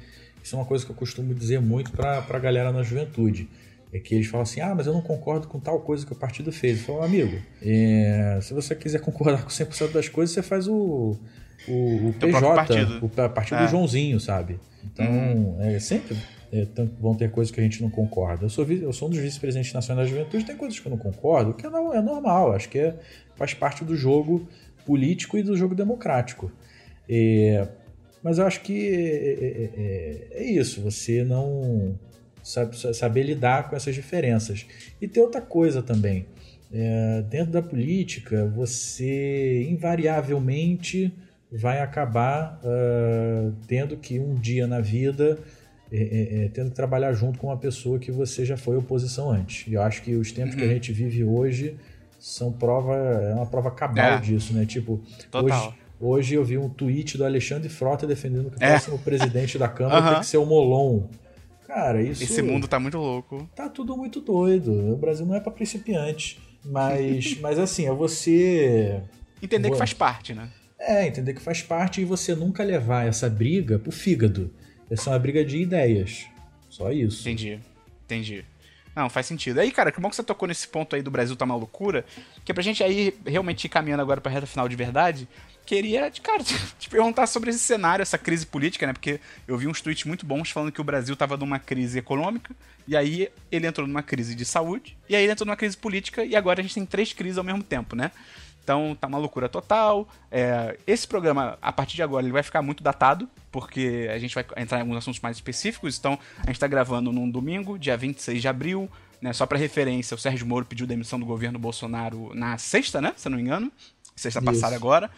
isso 0.43 0.55
é 0.55 0.59
uma 0.59 0.65
coisa 0.65 0.85
que 0.85 0.93
eu 0.93 0.97
costumo 0.97 1.35
dizer 1.35 1.61
muito 1.61 1.91
para 1.91 2.25
a 2.29 2.39
galera 2.39 2.71
na 2.71 2.85
juventude. 2.85 3.49
É 3.93 3.99
que 3.99 4.15
eles 4.15 4.27
falam 4.27 4.43
assim: 4.43 4.61
ah, 4.61 4.75
mas 4.75 4.87
eu 4.87 4.93
não 4.93 5.03
concordo 5.03 5.47
com 5.47 5.61
tal 5.61 5.81
coisa 5.81 6.07
que 6.07 6.13
o 6.13 6.17
partido 6.17 6.51
fez. 6.51 6.79
Eu 6.79 6.85
falo, 6.87 7.03
amigo, 7.03 7.37
é, 7.61 8.39
se 8.41 8.55
você 8.55 8.75
quiser 8.75 9.01
concordar 9.03 9.43
com 9.43 9.51
100% 9.51 9.93
das 9.93 10.09
coisas, 10.09 10.35
você 10.35 10.43
faz 10.43 10.67
o 10.67 11.19
o, 11.69 12.09
o 12.09 12.13
PJ, 12.15 12.55
partido. 12.55 13.07
o 13.07 13.29
partido 13.29 13.59
é. 13.59 13.65
do 13.65 13.71
Joãozinho, 13.71 14.19
sabe? 14.19 14.59
Então, 14.85 15.07
uhum. 15.07 15.63
é, 15.63 15.79
sempre 15.79 16.17
é, 16.53 16.67
vão 17.01 17.15
ter 17.15 17.31
coisas 17.31 17.53
que 17.53 17.61
a 17.61 17.63
gente 17.63 17.81
não 17.81 17.91
concorda. 17.91 18.45
Eu 18.45 18.51
sou, 18.51 18.65
eu 18.65 18.93
sou 18.93 19.09
um 19.09 19.11
dos 19.11 19.21
vice-presidentes 19.21 19.73
nacionais 19.73 20.09
da 20.09 20.17
juventude, 20.17 20.45
tem 20.45 20.57
coisas 20.57 20.79
que 20.79 20.87
eu 20.87 20.91
não 20.91 20.99
concordo, 20.99 21.55
que 21.55 21.67
é, 21.67 21.71
não, 21.71 21.95
é 21.95 22.03
normal, 22.03 22.53
acho 22.53 22.69
que 22.69 22.79
é, 22.79 22.97
faz 23.37 23.55
parte 23.55 23.85
do 23.85 23.97
jogo 23.97 24.47
político 24.85 25.39
e 25.39 25.43
do 25.43 25.57
jogo 25.57 25.75
democrático. 25.75 26.51
É, 27.09 27.69
mas 28.23 28.39
eu 28.39 28.47
acho 28.47 28.61
que 28.61 28.89
é, 28.89 30.41
é, 30.41 30.45
isso, 30.45 30.81
você 30.81 31.25
não 31.25 31.99
saber 32.43 33.23
lidar 33.23 33.71
com 33.71 33.77
essas 33.77 33.95
diferenças. 33.95 34.67
E 35.01 35.07
tem 35.07 35.23
outra 35.23 35.41
coisa 35.41 35.83
também. 35.83 36.27
dentro 37.31 37.53
da 37.53 37.63
política, 37.63 38.47
você 38.47 39.67
invariavelmente 39.71 41.13
vai 41.53 41.81
acabar 41.81 42.59
uh, 42.65 43.53
tendo 43.67 43.97
que 43.97 44.19
um 44.19 44.35
dia 44.35 44.67
na 44.67 44.81
vida 44.81 45.39
é, 45.93 45.97
é, 45.97 46.45
é, 46.45 46.49
tendo 46.49 46.71
que 46.71 46.77
trabalhar 46.77 47.13
junto 47.13 47.39
com 47.39 47.49
uma 47.49 47.57
pessoa 47.59 47.99
que 47.99 48.11
você 48.11 48.47
já 48.47 48.57
foi 48.57 48.77
oposição 48.77 49.31
antes. 49.31 49.67
E 49.69 49.75
eu 49.75 49.83
acho 49.83 50.01
que 50.01 50.15
os 50.15 50.33
tempos 50.33 50.55
uhum. 50.55 50.59
que 50.59 50.65
a 50.65 50.69
uhum. 50.69 50.73
gente 50.73 50.93
vive 50.93 51.23
hoje 51.23 51.77
são 52.19 52.51
prova, 52.51 52.95
é 52.95 53.35
uma 53.35 53.45
prova 53.45 53.71
cabal 53.71 54.15
é. 54.15 54.19
disso, 54.19 54.55
né? 54.55 54.65
Tipo, 54.65 55.03
Total. 55.31 55.45
hoje, 55.45 55.75
hoje 56.01 56.35
eu 56.35 56.45
vi 56.45 56.57
um 56.57 56.71
tweet 56.71 57.19
do 57.19 57.27
Alexandre 57.27 57.69
Frota 57.69 58.07
defendendo 58.07 58.51
que 58.51 58.57
o 58.57 58.65
é. 58.65 58.71
próximo 58.71 58.99
presidente 59.01 59.59
da 59.59 59.69
Câmara 59.69 60.01
uhum. 60.01 60.11
tem 60.13 60.21
que 60.21 60.27
ser 60.27 60.39
o 60.39 60.47
Molon. 60.47 61.09
Cara, 61.73 62.03
isso. 62.03 62.23
Esse 62.23 62.43
mundo 62.43 62.69
tá 62.69 62.79
muito 62.79 62.99
louco. 62.99 63.49
Tá 63.57 63.67
tudo 63.67 63.97
muito 63.97 64.21
doido. 64.21 64.93
O 64.93 64.97
Brasil 64.97 65.25
não 65.25 65.35
é 65.35 65.41
para 65.41 65.51
principiantes. 65.51 66.39
Mas, 66.63 67.39
mas 67.41 67.59
assim, 67.59 67.87
é 67.87 67.93
você. 67.93 69.03
Entender 69.43 69.71
que 69.71 69.79
faz 69.79 69.95
parte, 69.95 70.35
né? 70.35 70.51
É, 70.79 71.07
entender 71.07 71.33
que 71.33 71.41
faz 71.41 71.63
parte 71.63 72.03
e 72.03 72.05
você 72.05 72.35
nunca 72.35 72.63
levar 72.63 73.07
essa 73.07 73.31
briga 73.31 73.79
pro 73.79 73.91
fígado. 73.91 74.53
Essa 74.91 75.09
é 75.09 75.13
uma 75.15 75.19
briga 75.19 75.43
de 75.43 75.57
ideias. 75.59 76.27
Só 76.69 76.93
isso. 76.93 77.23
Entendi. 77.23 77.59
Entendi. 78.05 78.45
Não, 78.95 79.09
faz 79.09 79.25
sentido. 79.25 79.59
Aí, 79.59 79.71
cara, 79.71 79.91
que 79.91 79.99
bom 79.99 80.11
que 80.11 80.17
você 80.17 80.23
tocou 80.23 80.47
nesse 80.47 80.69
ponto 80.69 80.95
aí 80.95 81.01
do 81.01 81.11
Brasil 81.11 81.35
tá 81.35 81.47
uma 81.47 81.57
loucura. 81.57 82.05
Que 82.45 82.53
é 82.53 82.55
pra 82.55 82.63
gente 82.63 82.85
aí 82.85 83.15
realmente 83.25 83.65
ir 83.65 83.71
caminhando 83.71 84.03
agora 84.03 84.21
pra 84.21 84.31
reta 84.31 84.47
final 84.47 84.69
de 84.69 84.77
verdade. 84.77 85.27
Queria, 85.65 86.11
cara, 86.23 86.43
te 86.79 86.89
perguntar 86.89 87.27
sobre 87.27 87.51
esse 87.51 87.61
cenário, 87.61 88.03
essa 88.03 88.19
crise 88.19 88.45
política, 88.47 88.87
né? 88.87 88.93
Porque 88.93 89.21
eu 89.47 89.57
vi 89.57 89.67
uns 89.67 89.81
tweets 89.81 90.05
muito 90.05 90.27
bons 90.27 90.51
falando 90.51 90.73
que 90.73 90.81
o 90.81 90.85
Brasil 90.85 91.15
tava 91.17 91.37
numa 91.37 91.59
crise 91.59 91.99
econômica, 91.99 92.55
e 92.87 92.97
aí 92.97 93.29
ele 93.51 93.67
entrou 93.67 93.87
numa 93.87 94.03
crise 94.03 94.35
de 94.35 94.45
saúde, 94.45 94.97
e 95.09 95.15
aí 95.15 95.23
ele 95.23 95.33
entrou 95.33 95.47
numa 95.47 95.57
crise 95.57 95.77
política, 95.77 96.25
e 96.25 96.35
agora 96.35 96.61
a 96.61 96.63
gente 96.63 96.75
tem 96.75 96.85
três 96.85 97.13
crises 97.13 97.39
ao 97.39 97.45
mesmo 97.45 97.63
tempo, 97.63 97.95
né? 97.95 98.11
Então 98.63 98.97
tá 99.01 99.09
uma 99.09 99.19
loucura 99.19 99.49
total. 99.49 100.09
É, 100.31 100.79
esse 100.87 101.07
programa, 101.07 101.59
a 101.61 101.73
partir 101.73 101.97
de 101.97 102.03
agora, 102.03 102.25
ele 102.25 102.33
vai 102.33 102.43
ficar 102.43 102.63
muito 102.63 102.83
datado, 102.83 103.29
porque 103.51 104.09
a 104.13 104.19
gente 104.19 104.35
vai 104.35 104.45
entrar 104.57 104.79
em 104.79 104.83
alguns 104.83 104.97
assuntos 104.97 105.21
mais 105.21 105.37
específicos. 105.37 105.99
Então, 105.99 106.19
a 106.43 106.47
gente 106.47 106.61
tá 106.61 106.67
gravando 106.67 107.13
num 107.13 107.29
domingo, 107.29 107.79
dia 107.79 107.97
26 107.97 108.41
de 108.41 108.49
abril. 108.49 108.89
Né, 109.21 109.33
só 109.33 109.47
para 109.47 109.57
referência, 109.57 110.17
o 110.17 110.19
Sérgio 110.19 110.45
Moro 110.45 110.65
pediu 110.65 110.85
demissão 110.85 111.19
do 111.19 111.25
governo 111.25 111.57
Bolsonaro 111.57 112.33
na 112.35 112.59
sexta, 112.59 113.01
né? 113.01 113.13
Se 113.17 113.29
eu 113.29 113.31
não 113.31 113.37
me 113.37 113.45
engano. 113.45 113.71
Sexta 114.17 114.41
Isso. 114.41 114.47
passada 114.47 114.75
agora. 114.75 115.11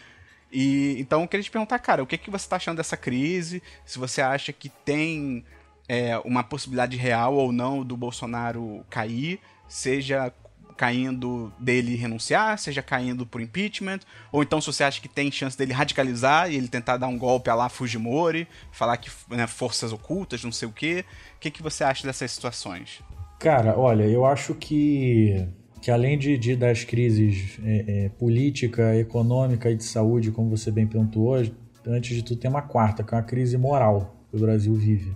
E 0.51 0.95
então 0.99 1.21
eu 1.21 1.27
queria 1.27 1.43
te 1.43 1.51
perguntar, 1.51 1.79
cara, 1.79 2.03
o 2.03 2.07
que, 2.07 2.17
que 2.17 2.29
você 2.29 2.47
tá 2.47 2.55
achando 2.55 2.77
dessa 2.77 2.95
crise? 2.95 3.61
Se 3.85 3.99
você 3.99 4.21
acha 4.21 4.53
que 4.53 4.69
tem 4.69 5.43
é, 5.87 6.17
uma 6.19 6.43
possibilidade 6.43 6.97
real 6.97 7.35
ou 7.35 7.51
não 7.51 7.83
do 7.83 7.97
Bolsonaro 7.97 8.85
cair, 8.89 9.39
seja 9.67 10.31
caindo 10.77 11.53
dele 11.57 11.95
renunciar, 11.95 12.57
seja 12.57 12.81
caindo 12.81 13.25
por 13.25 13.41
impeachment, 13.41 13.99
ou 14.31 14.43
então 14.43 14.59
se 14.59 14.67
você 14.67 14.83
acha 14.83 15.01
que 15.01 15.07
tem 15.07 15.31
chance 15.31 15.57
dele 15.57 15.73
radicalizar 15.73 16.51
e 16.51 16.55
ele 16.55 16.67
tentar 16.67 16.97
dar 16.97 17.07
um 17.07 17.17
golpe 17.17 17.49
a 17.49 17.55
lá 17.55 17.69
Fujimori, 17.69 18.47
falar 18.71 18.97
que 18.97 19.09
né, 19.29 19.47
forças 19.47 19.93
ocultas, 19.93 20.43
não 20.43 20.51
sei 20.51 20.67
o 20.67 20.71
quê. 20.71 21.05
O 21.37 21.39
que, 21.39 21.51
que 21.51 21.63
você 21.63 21.83
acha 21.83 22.05
dessas 22.05 22.31
situações? 22.31 23.01
Cara, 23.39 23.77
olha, 23.77 24.03
eu 24.03 24.25
acho 24.25 24.53
que, 24.53 25.47
que 25.85 25.91
além 25.91 26.17
de, 26.17 26.35
de 26.35 26.55
das 26.55 26.83
crises 26.83 27.59
é, 27.63 28.05
é, 28.05 28.09
política, 28.09 28.95
econômica 28.95 29.69
e 29.69 29.75
de 29.75 29.83
saúde, 29.83 30.31
como 30.31 30.49
você 30.49 30.71
bem 30.71 30.87
perguntou 30.87 31.27
hoje, 31.27 31.53
antes 31.85 32.15
de 32.15 32.23
tudo 32.23 32.39
tem 32.39 32.49
uma 32.49 32.63
quarta, 32.63 33.03
que 33.03 33.13
é 33.13 33.17
uma 33.17 33.23
crise 33.23 33.55
moral 33.55 34.15
que 34.31 34.35
o 34.35 34.39
Brasil 34.39 34.73
vive. 34.73 35.15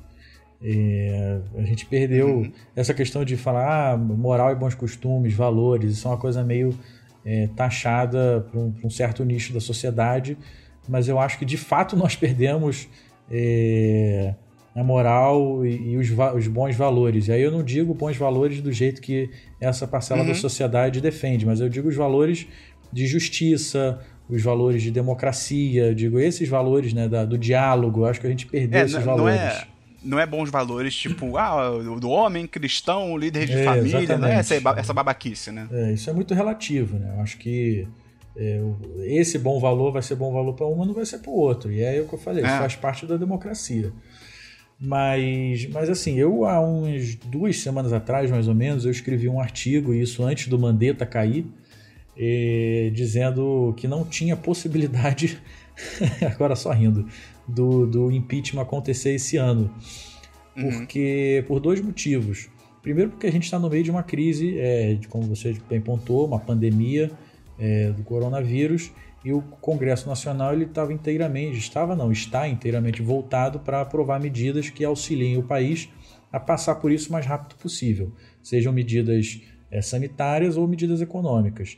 É, 0.62 1.40
a 1.58 1.64
gente 1.64 1.88
perdeu 1.88 2.28
uhum. 2.28 2.52
essa 2.76 2.94
questão 2.94 3.26
de 3.26 3.36
falar 3.36 3.94
ah, 3.94 3.98
moral 3.98 4.52
e 4.52 4.56
bons 4.56 4.76
costumes, 4.76 5.34
valores, 5.34 5.94
isso 5.94 6.08
é 6.08 6.12
uma 6.12 6.20
coisa 6.20 6.44
meio 6.44 6.78
é, 7.26 7.48
taxada 7.56 8.46
para 8.52 8.60
um, 8.60 8.72
um, 8.84 8.92
certo 8.92 9.26
nicho 9.26 9.52
da 9.52 9.60
sociedade, 9.60 10.38
mas 10.88 11.08
eu 11.08 11.20
acho 11.20 11.40
que 11.40 11.46
de 11.46 11.58
fato 11.58 11.98
nós 11.98 12.16
perdemos 12.16 12.88
é, 13.32 14.36
a 14.80 14.84
moral 14.84 15.66
e, 15.66 15.92
e 15.92 15.98
os, 15.98 16.10
os, 16.36 16.48
bons 16.48 16.76
valores. 16.76 17.28
E 17.28 17.32
aí 17.32 17.42
eu 17.42 17.52
não 17.52 17.64
digo 17.64 17.94
bons 17.94 18.16
valores 18.16 18.62
do 18.62 18.72
jeito 18.72 19.02
que 19.02 19.30
essa 19.60 19.88
parcela 19.88 20.22
uhum. 20.22 20.28
da 20.28 20.36
sociedade 20.36 21.02
defende, 21.02 21.46
mas 21.46 21.60
eu 21.60 21.68
digo 21.68 21.90
os 21.90 21.96
valores 21.96 22.48
de 22.92 23.06
justiça, 23.06 24.00
os 24.30 24.42
valores 24.42 24.82
de 24.82 24.92
democracia, 24.92 25.94
digo 25.94 26.20
esses 26.20 26.48
valores 26.48 26.94
né, 26.94 27.08
da, 27.10 27.26
do 27.26 27.38
diálogo. 27.38 28.06
Acho 28.06 28.22
que 28.22 28.28
a 28.28 28.30
gente 28.30 28.46
perdeu 28.46 28.80
é, 28.80 28.84
esses 28.84 28.96
não, 28.96 29.04
valores. 29.04 29.36
Não 29.36 29.48
é 29.48 29.68
não 30.02 30.18
é 30.18 30.26
bons 30.26 30.50
valores, 30.50 30.96
tipo, 30.96 31.36
ah, 31.36 31.72
do 32.00 32.10
homem 32.10 32.48
cristão, 32.48 33.18
líder 33.18 33.46
de 33.46 33.58
é, 33.58 33.64
família, 33.66 34.18
né? 34.18 34.36
Essa, 34.36 34.56
essa 34.78 34.94
babaquice, 34.94 35.52
né? 35.52 35.68
É, 35.70 35.92
isso 35.92 36.10
é 36.10 36.14
muito 36.14 36.34
relativo, 36.34 36.98
né? 36.98 37.16
Eu 37.18 37.22
acho 37.22 37.38
que 37.38 37.86
é, 38.38 38.62
esse 39.00 39.38
bom 39.38 39.60
valor 39.60 39.92
vai 39.92 40.02
ser 40.02 40.16
bom 40.16 40.32
valor 40.32 40.54
para 40.54 40.66
um, 40.66 40.76
mas 40.76 40.88
não 40.88 40.94
vai 40.94 41.06
ser 41.06 41.18
para 41.18 41.32
o 41.32 41.36
outro. 41.36 41.70
E 41.70 41.82
é 41.82 42.00
o 42.00 42.08
que 42.08 42.14
eu 42.14 42.20
falei, 42.20 42.46
é. 42.46 42.48
isso 42.48 42.58
faz 42.58 42.76
parte 42.78 43.06
da 43.06 43.18
democracia. 43.18 43.92
Mas, 44.80 45.68
mas 45.68 45.90
assim, 45.90 46.16
eu 46.18 46.46
há 46.46 46.62
uns 46.62 47.16
duas 47.16 47.58
semanas 47.60 47.92
atrás, 47.92 48.32
mais 48.32 48.48
ou 48.48 48.56
menos, 48.56 48.86
eu 48.86 48.92
escrevi 48.92 49.28
um 49.28 49.40
artigo, 49.40 49.94
isso 49.94 50.24
antes 50.24 50.48
do 50.48 50.58
Mandetta 50.58 51.06
cair, 51.06 51.46
eh, 52.18 52.90
dizendo 52.94 53.74
que 53.76 53.88
não 53.90 54.06
tinha 54.06 54.38
possibilidade, 54.38 55.38
agora 56.34 56.56
só 56.56 56.72
rindo, 56.72 57.06
do, 57.46 57.86
do 57.86 58.12
impeachment 58.12 58.62
acontecer 58.62 59.12
esse 59.12 59.36
ano. 59.36 59.70
Uhum. 60.56 60.70
Porque, 60.72 61.44
por 61.48 61.60
dois 61.60 61.82
motivos. 61.82 62.48
Primeiro, 62.82 63.12
porque 63.12 63.28
a 63.28 63.32
gente 63.32 63.44
está 63.44 63.60
no 63.60 63.70
meio 63.70 63.84
de 63.84 63.92
uma 63.92 64.04
crise, 64.04 64.58
é, 64.58 64.94
de, 64.94 65.10
como 65.10 65.24
você 65.26 65.58
bem 65.70 65.82
pontuou, 65.82 66.26
uma 66.26 66.40
pandemia 66.40 67.12
é, 67.60 67.92
do 67.92 68.04
coronavírus, 68.04 68.92
e 69.24 69.34
o 69.34 69.42
Congresso 69.42 70.08
Nacional 70.08 70.54
ele 70.54 70.66
estava 70.66 70.94
inteiramente, 70.94 71.58
estava 71.58 71.96
não, 71.96 72.12
está 72.12 72.48
inteiramente 72.48 73.02
voltado 73.02 73.60
para 73.60 73.82
aprovar 73.82 74.20
medidas 74.20 74.70
que 74.70 74.86
auxiliem 74.86 75.38
o 75.38 75.44
país 75.44 75.90
a 76.32 76.40
passar 76.40 76.76
por 76.76 76.92
isso 76.92 77.10
o 77.10 77.12
mais 77.12 77.26
rápido 77.26 77.58
possível, 77.58 78.14
sejam 78.42 78.72
medidas 78.72 79.42
é, 79.72 79.82
sanitárias 79.82 80.58
ou 80.58 80.68
medidas 80.68 81.02
econômicas. 81.02 81.78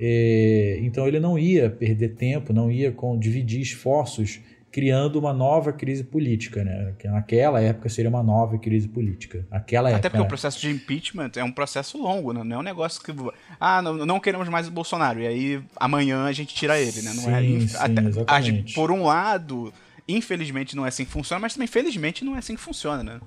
É, 0.00 0.78
então 0.82 1.06
ele 1.06 1.20
não 1.20 1.38
ia 1.38 1.70
perder 1.70 2.10
tempo, 2.16 2.52
não 2.52 2.70
ia 2.70 2.90
com, 2.90 3.18
dividir 3.18 3.60
esforços 3.60 4.40
criando 4.72 5.16
uma 5.16 5.34
nova 5.34 5.70
crise 5.70 6.02
política, 6.02 6.64
né? 6.64 6.94
Que 6.98 7.06
naquela 7.06 7.60
época 7.60 7.90
seria 7.90 8.08
uma 8.08 8.22
nova 8.22 8.58
crise 8.58 8.88
política. 8.88 9.46
Aquela 9.50 9.90
Até 9.90 9.98
época, 9.98 10.10
porque 10.10 10.22
né? 10.22 10.24
o 10.24 10.28
processo 10.28 10.58
de 10.58 10.70
impeachment 10.70 11.32
é 11.36 11.44
um 11.44 11.52
processo 11.52 11.98
longo, 11.98 12.32
né? 12.32 12.42
Não 12.42 12.56
é 12.56 12.58
um 12.58 12.62
negócio 12.62 13.02
que. 13.02 13.12
Ah, 13.60 13.82
não, 13.82 14.06
não 14.06 14.18
queremos 14.18 14.48
mais 14.48 14.66
o 14.66 14.70
Bolsonaro. 14.70 15.20
E 15.20 15.26
aí 15.26 15.62
amanhã 15.76 16.24
a 16.24 16.32
gente 16.32 16.54
tira 16.54 16.80
ele, 16.80 17.02
né? 17.02 17.12
Não 17.14 17.36
é 17.36 17.42
sim, 17.42 17.56
é. 17.56 17.60
Sim, 17.68 17.76
Até, 17.78 18.02
exatamente. 18.02 18.74
por 18.74 18.90
um 18.90 19.04
lado, 19.04 19.72
infelizmente 20.08 20.74
não 20.74 20.86
é 20.86 20.88
assim 20.88 21.04
que 21.04 21.10
funciona, 21.10 21.40
mas 21.40 21.52
também 21.52 21.68
felizmente 21.68 22.24
não 22.24 22.34
é 22.34 22.38
assim 22.38 22.54
que 22.54 22.60
funciona, 22.60 23.02
né? 23.02 23.20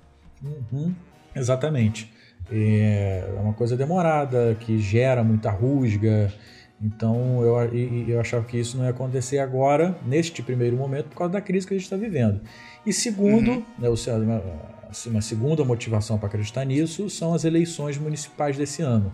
Uhum, 0.44 0.96
exatamente. 1.36 2.12
É 2.52 3.28
uma 3.40 3.54
coisa 3.54 3.78
demorada, 3.78 4.58
que 4.60 4.80
gera 4.80 5.24
muita 5.24 5.52
rusga 5.52 6.34
então 6.82 7.42
eu, 7.42 8.08
eu 8.08 8.20
achava 8.20 8.46
que 8.46 8.58
isso 8.58 8.78
não 8.78 8.84
ia 8.84 8.92
acontecer 8.92 9.40
agora, 9.40 9.98
neste 10.06 10.44
primeiro 10.44 10.76
momento, 10.76 11.06
por 11.06 11.18
causa 11.18 11.34
da 11.34 11.42
crise 11.42 11.66
que 11.66 11.74
a 11.74 11.78
gente 11.78 11.86
está 11.86 11.96
vivendo. 11.96 12.42
E 12.86 12.92
segundo, 12.92 13.52
uhum. 13.52 13.66
né, 13.80 13.90
uma, 13.90 14.44
uma 15.08 15.22
segunda 15.22 15.64
motivação 15.64 16.18
para 16.18 16.28
acreditar 16.28 16.66
nisso 16.66 17.10
são 17.10 17.34
as 17.34 17.46
eleições 17.46 17.98
municipais 17.98 18.58
desse 18.58 18.82
ano. 18.82 19.12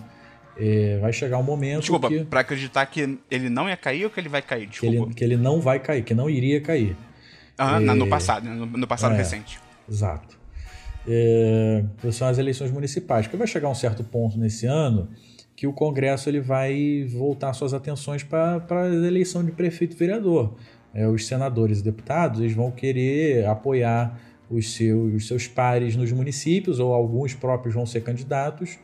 É, 0.58 1.00
vai 1.00 1.14
chegar 1.14 1.38
um 1.38 1.44
momento 1.44 1.82
Desculpa, 1.82 2.10
que... 2.10 2.26
para 2.26 2.42
acreditar 2.42 2.86
que 2.86 3.18
ele 3.30 3.50
não 3.50 3.70
ia 3.70 3.78
cair 3.78 4.04
ou 4.04 4.10
que 4.10 4.20
ele 4.20 4.30
vai 4.30 4.42
cair? 4.42 4.68
Desculpa. 4.68 4.96
Que 4.96 5.02
ele, 5.04 5.14
que 5.14 5.24
ele 5.24 5.38
não 5.38 5.62
vai 5.62 5.80
cair, 5.80 6.04
que 6.04 6.14
não 6.14 6.30
iria 6.30 6.60
cair. 6.60 6.96
Ah, 7.58 7.78
é... 7.78 7.80
no 7.80 8.08
passado, 8.08 8.44
no, 8.44 8.66
no 8.66 8.88
passado 8.88 9.14
é, 9.14 9.18
recente. 9.18 9.60
Exato. 9.90 10.40
É, 11.08 11.84
são 12.12 12.28
as 12.28 12.38
eleições 12.38 12.70
municipais. 12.70 13.26
Porque 13.26 13.38
vai 13.38 13.48
chegar 13.48 13.70
um 13.70 13.76
certo 13.76 14.04
ponto 14.04 14.38
nesse 14.38 14.66
ano 14.66 15.10
que 15.62 15.68
o 15.68 15.74
Congresso 15.74 16.28
ele 16.28 16.40
vai 16.40 17.06
voltar 17.08 17.54
suas 17.54 17.72
atenções 17.72 18.24
para 18.24 18.66
a 18.68 18.88
eleição 18.88 19.46
de 19.46 19.52
prefeito 19.52 19.96
e 19.96 19.96
vereador. 19.96 20.56
É, 20.92 21.08
os 21.08 21.28
senadores 21.28 21.82
e 21.82 21.84
deputados 21.84 22.40
eles 22.40 22.54
vão 22.54 22.72
querer 22.72 23.46
apoiar 23.46 24.20
os 24.50 24.74
seus, 24.74 25.14
os 25.14 25.28
seus 25.28 25.48
pares 25.48 25.96
nos 25.96 26.12
municípios, 26.12 26.80
ou 26.80 26.92
alguns 26.92 27.36
próprios 27.36 27.76
vão 27.76 27.86
ser 27.86 28.02
candidatos, 28.02 28.80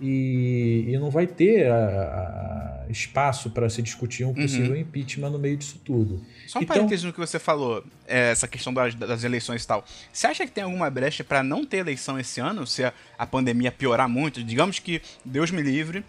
e, 0.00 0.86
e 0.88 0.98
não 0.98 1.10
vai 1.10 1.26
ter 1.26 1.70
a, 1.70 1.76
a 1.76 2.90
espaço 2.90 3.50
para 3.50 3.68
se 3.70 3.82
discutir 3.82 4.24
um 4.24 4.34
possível 4.34 4.72
uhum. 4.72 4.80
impeachment 4.80 5.30
no 5.30 5.38
meio 5.38 5.56
disso 5.56 5.80
tudo. 5.84 6.24
Só 6.46 6.58
um 6.58 6.62
então, 6.62 6.76
parênteses 6.76 7.04
no 7.04 7.12
que 7.12 7.18
você 7.18 7.38
falou, 7.38 7.84
é, 8.06 8.30
essa 8.30 8.46
questão 8.46 8.72
das, 8.72 8.94
das, 8.94 9.24
eleições 9.24 9.64
e 9.64 9.66
tal. 9.66 9.84
Você 10.12 10.26
acha 10.26 10.46
que 10.46 10.52
tem 10.52 10.64
alguma 10.64 10.90
brecha 10.90 11.24
para 11.24 11.42
não 11.42 11.64
ter 11.64 11.78
eleição 11.78 12.18
esse 12.18 12.40
ano, 12.40 12.66
se 12.66 12.84
a, 12.84 12.92
a 13.18 13.26
pandemia 13.26 13.72
piorar 13.72 14.08
muito? 14.08 14.42
Digamos 14.42 14.78
que, 14.78 15.00
Deus 15.24 15.50
me 15.50 15.62
livre, 15.62 16.04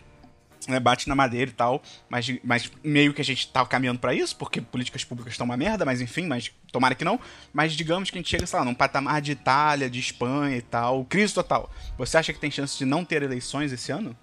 né, 0.67 0.79
bate 0.79 1.07
na 1.07 1.15
madeira 1.15 1.49
e 1.49 1.53
tal, 1.53 1.81
mas, 2.09 2.27
mas 2.43 2.71
meio 2.83 3.13
que 3.13 3.21
a 3.21 3.25
gente 3.25 3.47
tá 3.47 3.65
caminhando 3.65 3.99
para 3.99 4.13
isso, 4.13 4.35
porque 4.35 4.61
políticas 4.61 5.03
públicas 5.03 5.33
estão 5.33 5.45
uma 5.45 5.57
merda, 5.57 5.85
mas 5.85 6.01
enfim, 6.01 6.25
mas 6.25 6.51
tomara 6.71 6.95
que 6.95 7.03
não. 7.03 7.19
Mas 7.51 7.73
digamos 7.73 8.09
que 8.09 8.17
a 8.17 8.21
gente 8.21 8.29
chega, 8.29 8.45
sei 8.45 8.59
lá, 8.59 8.65
num 8.65 8.73
patamar 8.73 9.21
de 9.21 9.31
Itália, 9.31 9.89
de 9.89 9.99
Espanha 9.99 10.57
e 10.57 10.61
tal, 10.61 11.05
crise 11.05 11.33
total. 11.33 11.69
Você 11.97 12.17
acha 12.17 12.33
que 12.33 12.39
tem 12.39 12.51
chance 12.51 12.77
de 12.77 12.85
não 12.85 13.03
ter 13.05 13.23
eleições 13.23 13.71
esse 13.71 13.91
ano? 13.91 14.15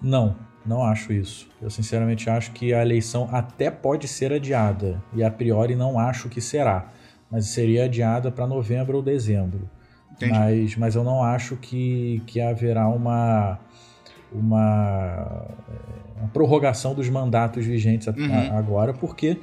Não, 0.00 0.36
não 0.66 0.82
acho 0.82 1.12
isso. 1.12 1.48
Eu 1.60 1.70
sinceramente 1.70 2.28
acho 2.28 2.50
que 2.52 2.74
a 2.74 2.82
eleição 2.82 3.28
até 3.32 3.70
pode 3.70 4.08
ser 4.08 4.32
adiada, 4.32 5.02
e 5.14 5.22
a 5.22 5.30
priori 5.30 5.76
não 5.76 5.98
acho 5.98 6.28
que 6.28 6.40
será, 6.40 6.90
mas 7.30 7.46
seria 7.46 7.84
adiada 7.84 8.30
para 8.30 8.46
novembro 8.46 8.96
ou 8.96 9.02
dezembro. 9.02 9.70
Mas, 10.20 10.76
mas 10.76 10.94
eu 10.94 11.02
não 11.02 11.22
acho 11.22 11.56
que, 11.56 12.22
que 12.26 12.40
haverá 12.40 12.88
uma 12.88 13.58
uma, 14.34 15.46
uma 16.18 16.28
prorrogação 16.32 16.94
dos 16.94 17.08
mandatos 17.08 17.64
vigentes 17.64 18.06
uhum. 18.06 18.56
agora, 18.56 18.92
porque 18.92 19.38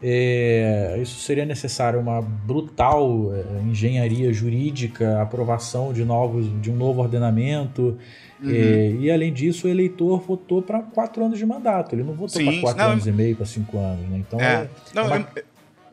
É, 0.00 0.96
isso 1.02 1.18
seria 1.18 1.44
necessário 1.44 1.98
uma 1.98 2.22
brutal 2.22 3.32
é, 3.34 3.62
engenharia 3.62 4.32
jurídica, 4.32 5.20
aprovação 5.20 5.92
de 5.92 6.04
novos, 6.04 6.46
de 6.62 6.70
um 6.70 6.76
novo 6.76 7.02
ordenamento. 7.02 7.98
Uhum. 8.40 8.48
É, 8.48 8.90
e 8.92 9.10
além 9.10 9.32
disso, 9.32 9.66
o 9.66 9.70
eleitor 9.70 10.20
votou 10.20 10.62
para 10.62 10.82
quatro 10.82 11.24
anos 11.24 11.36
de 11.36 11.44
mandato. 11.44 11.96
Ele 11.96 12.04
não 12.04 12.14
votou 12.14 12.40
para 12.40 12.60
quatro 12.60 12.82
não, 12.84 12.90
anos 12.92 13.08
e 13.08 13.12
meio, 13.12 13.34
para 13.34 13.46
cinco 13.46 13.76
anos. 13.76 14.08
Né? 14.08 14.18
Então 14.18 14.40
é, 14.40 14.44
é 14.44 14.68
não, 14.94 15.06
uma, 15.06 15.16
eu... 15.16 15.42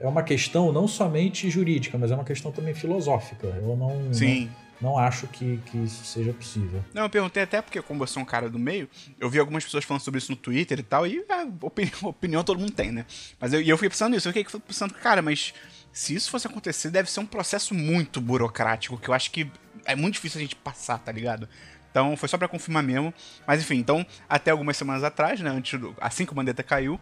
é 0.02 0.08
uma 0.08 0.22
questão 0.22 0.72
não 0.72 0.88
somente 0.88 1.50
jurídica, 1.50 1.98
mas 1.98 2.12
é 2.12 2.14
uma 2.14 2.24
questão 2.24 2.52
também 2.52 2.76
filosófica. 2.76 3.48
Eu 3.48 3.76
não. 3.76 4.14
Sim. 4.14 4.41
Não, 4.43 4.64
não 4.86 4.98
acho 5.00 5.28
que, 5.28 5.58
que 5.66 5.78
isso 5.80 6.06
seja 6.06 6.32
possível. 6.32 6.86
Não, 6.94 7.04
eu 7.04 7.10
perguntei 7.10 7.42
até 7.42 7.62
porque, 7.62 7.82
como 7.82 8.06
você 8.06 8.20
é 8.20 8.22
um 8.22 8.26
cara 8.26 8.50
do 8.50 8.60
meio, 8.60 8.88
eu 9.20 9.30
vi 9.30 9.40
algumas 9.40 9.64
pessoas 9.64 9.84
falando 9.84 10.02
sobre 10.02 10.20
isso 10.20 10.32
no 10.32 10.38
Twitter 10.38 10.80
e 10.80 10.84
tal, 10.84 11.08
e 11.08 11.26
a 11.28 11.48
opinião, 11.66 11.98
opinião 12.04 12.44
todo 12.44 12.60
mundo 12.60 12.72
tem, 12.72 12.92
né? 12.92 13.06
Mas 13.40 13.52
eu, 13.52 13.62
e 13.62 13.68
eu 13.68 13.78
fiquei 13.78 13.90
pensando 13.90 14.14
nisso, 14.14 14.30
eu 14.30 14.34
fiquei 14.34 14.60
pensando, 14.60 14.94
cara, 14.94 15.24
mas 15.24 15.54
se 15.92 16.14
isso 16.14 16.30
fosse 16.30 16.46
acontecer, 16.46 16.92
deve 16.92 17.10
ser 17.10 17.20
um 17.20 17.26
processo 17.26 17.74
muito 17.74 18.22
burocrático, 18.22 18.98
que 18.98 19.10
eu 19.10 19.14
acho 19.14 19.32
que 19.32 19.52
é 19.86 19.96
muito 19.96 20.14
difícil 20.16 20.40
a 20.40 20.42
gente 20.42 20.56
passar, 20.56 21.00
tá 21.00 21.12
ligado? 21.12 21.50
Então 21.90 22.16
foi 22.16 22.30
só 22.30 22.38
para 22.38 22.48
confirmar 22.48 22.84
mesmo. 22.84 23.14
Mas 23.48 23.62
enfim, 23.62 23.78
então, 23.78 24.06
até 24.30 24.52
algumas 24.52 24.78
semanas 24.78 25.04
atrás, 25.04 25.40
né, 25.40 25.50
antes 25.50 25.80
do, 25.80 25.96
assim 26.00 26.26
que 26.26 26.34
o 26.34 26.36
Mandetta 26.36 26.62
caiu, 26.62 27.00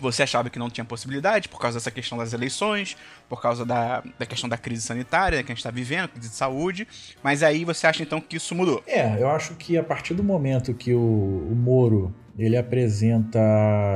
você 0.00 0.22
achava 0.22 0.50
que 0.50 0.58
não 0.58 0.68
tinha 0.70 0.84
possibilidade 0.84 1.48
por 1.48 1.60
causa 1.60 1.78
dessa 1.78 1.90
questão 1.90 2.18
das 2.18 2.32
eleições, 2.32 2.96
por 3.28 3.40
causa 3.40 3.64
da, 3.64 4.02
da 4.18 4.26
questão 4.26 4.48
da 4.48 4.58
crise 4.58 4.82
sanitária 4.82 5.42
que 5.42 5.50
a 5.50 5.54
gente 5.54 5.58
está 5.58 5.70
vivendo, 5.70 6.08
crise 6.08 6.28
de 6.28 6.34
saúde, 6.34 6.86
mas 7.22 7.42
aí 7.42 7.64
você 7.64 7.86
acha 7.86 8.02
então 8.02 8.20
que 8.20 8.36
isso 8.36 8.54
mudou? 8.54 8.82
É, 8.86 9.20
eu 9.20 9.28
acho 9.28 9.54
que 9.54 9.76
a 9.78 9.82
partir 9.82 10.14
do 10.14 10.22
momento 10.22 10.74
que 10.74 10.92
o, 10.92 10.98
o 10.98 11.54
Moro 11.54 12.14
ele 12.38 12.56
apresenta, 12.56 13.40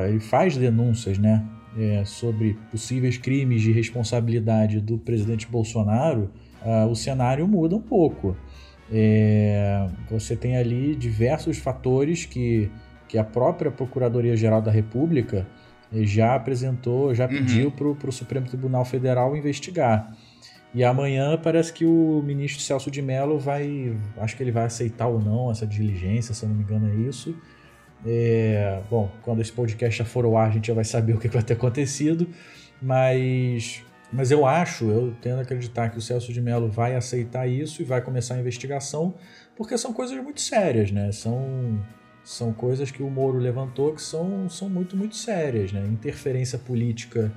ele 0.09 0.21
faz 0.21 0.57
denúncias, 0.57 1.19
né, 1.19 1.45
é, 1.79 2.05
sobre 2.05 2.57
possíveis 2.71 3.19
crimes 3.19 3.63
de 3.63 3.73
responsabilidade 3.73 4.81
do 4.81 4.99
presidente 4.99 5.47
Bolsonaro, 5.47 6.31
uh, 6.63 6.87
o 6.87 6.97
cenário 6.97 7.47
muda 7.47 7.77
um 7.77 7.81
pouco. 7.81 8.37
É, 8.93 9.87
você 10.11 10.35
tem 10.35 10.57
ali 10.57 10.97
diversos 10.97 11.59
fatores 11.59 12.25
que, 12.25 12.71
que 13.07 13.17
a 13.17 13.25
própria 13.25 13.71
Procuradoria-Geral 13.71 14.61
da 14.61 14.71
República 14.71 15.47
já 15.93 16.35
apresentou, 16.35 17.15
já 17.15 17.25
uhum. 17.25 17.31
pediu 17.31 17.71
para 17.71 18.09
o 18.09 18.13
Supremo 18.13 18.47
Tribunal 18.47 18.85
Federal 18.85 19.37
investigar. 19.37 20.17
E 20.73 20.85
amanhã 20.85 21.37
parece 21.37 21.73
que 21.73 21.85
o 21.85 22.23
ministro 22.25 22.63
Celso 22.63 22.91
de 22.91 23.03
Mello 23.03 23.39
vai. 23.39 23.97
Acho 24.19 24.37
que 24.37 24.43
ele 24.43 24.53
vai 24.53 24.65
aceitar 24.65 25.09
ou 25.09 25.21
não 25.21 25.51
essa 25.51 25.67
diligência, 25.67 26.33
se 26.33 26.45
eu 26.45 26.49
não 26.49 26.57
me 26.57 26.63
engano, 26.63 26.89
é 26.89 27.09
isso. 27.09 27.37
É, 28.07 28.81
bom, 28.89 29.11
quando 29.23 29.41
esse 29.41 29.53
podcast 29.53 29.99
já 29.99 30.05
for 30.05 30.25
ao 30.25 30.37
ar, 30.37 30.49
a 30.49 30.51
gente 30.53 30.69
já 30.69 30.75
vai 30.75 30.85
saber 30.85 31.15
o 31.17 31.19
que 31.19 31.29
vai 31.29 31.43
ter 31.43 31.55
acontecido. 31.55 32.29
Mas, 32.81 33.83
mas 34.13 34.31
eu 34.31 34.47
acho, 34.47 34.89
eu 34.89 35.13
tendo 35.21 35.41
a 35.41 35.43
acreditar 35.43 35.91
que 35.91 35.99
o 35.99 36.01
Celso 36.01 36.33
de 36.33 36.41
Mello 36.41 36.71
vai 36.71 36.95
aceitar 36.95 37.49
isso 37.49 37.83
e 37.83 37.85
vai 37.85 38.01
começar 38.01 38.35
a 38.35 38.39
investigação, 38.39 39.15
porque 39.57 39.77
são 39.77 39.93
coisas 39.93 40.17
muito 40.23 40.41
sérias, 40.41 40.93
né? 40.93 41.11
São 41.11 41.85
são 42.31 42.53
coisas 42.53 42.93
que 42.93 43.03
o 43.03 43.11
Moro 43.11 43.39
levantou 43.39 43.93
que 43.93 44.01
são, 44.01 44.49
são 44.49 44.69
muito, 44.69 44.97
muito 44.97 45.17
sérias. 45.17 45.73
Né? 45.73 45.85
Interferência 45.85 46.57
política 46.57 47.33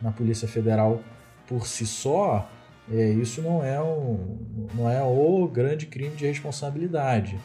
na 0.00 0.12
Polícia 0.12 0.46
Federal 0.46 1.02
por 1.48 1.66
si 1.66 1.84
só, 1.84 2.48
é, 2.88 3.10
isso 3.10 3.42
não 3.42 3.64
é, 3.64 3.82
um, 3.82 4.38
não 4.72 4.88
é 4.88 5.02
o 5.02 5.48
grande 5.48 5.86
crime 5.86 6.14
de 6.14 6.26
responsabilidade. 6.26 7.36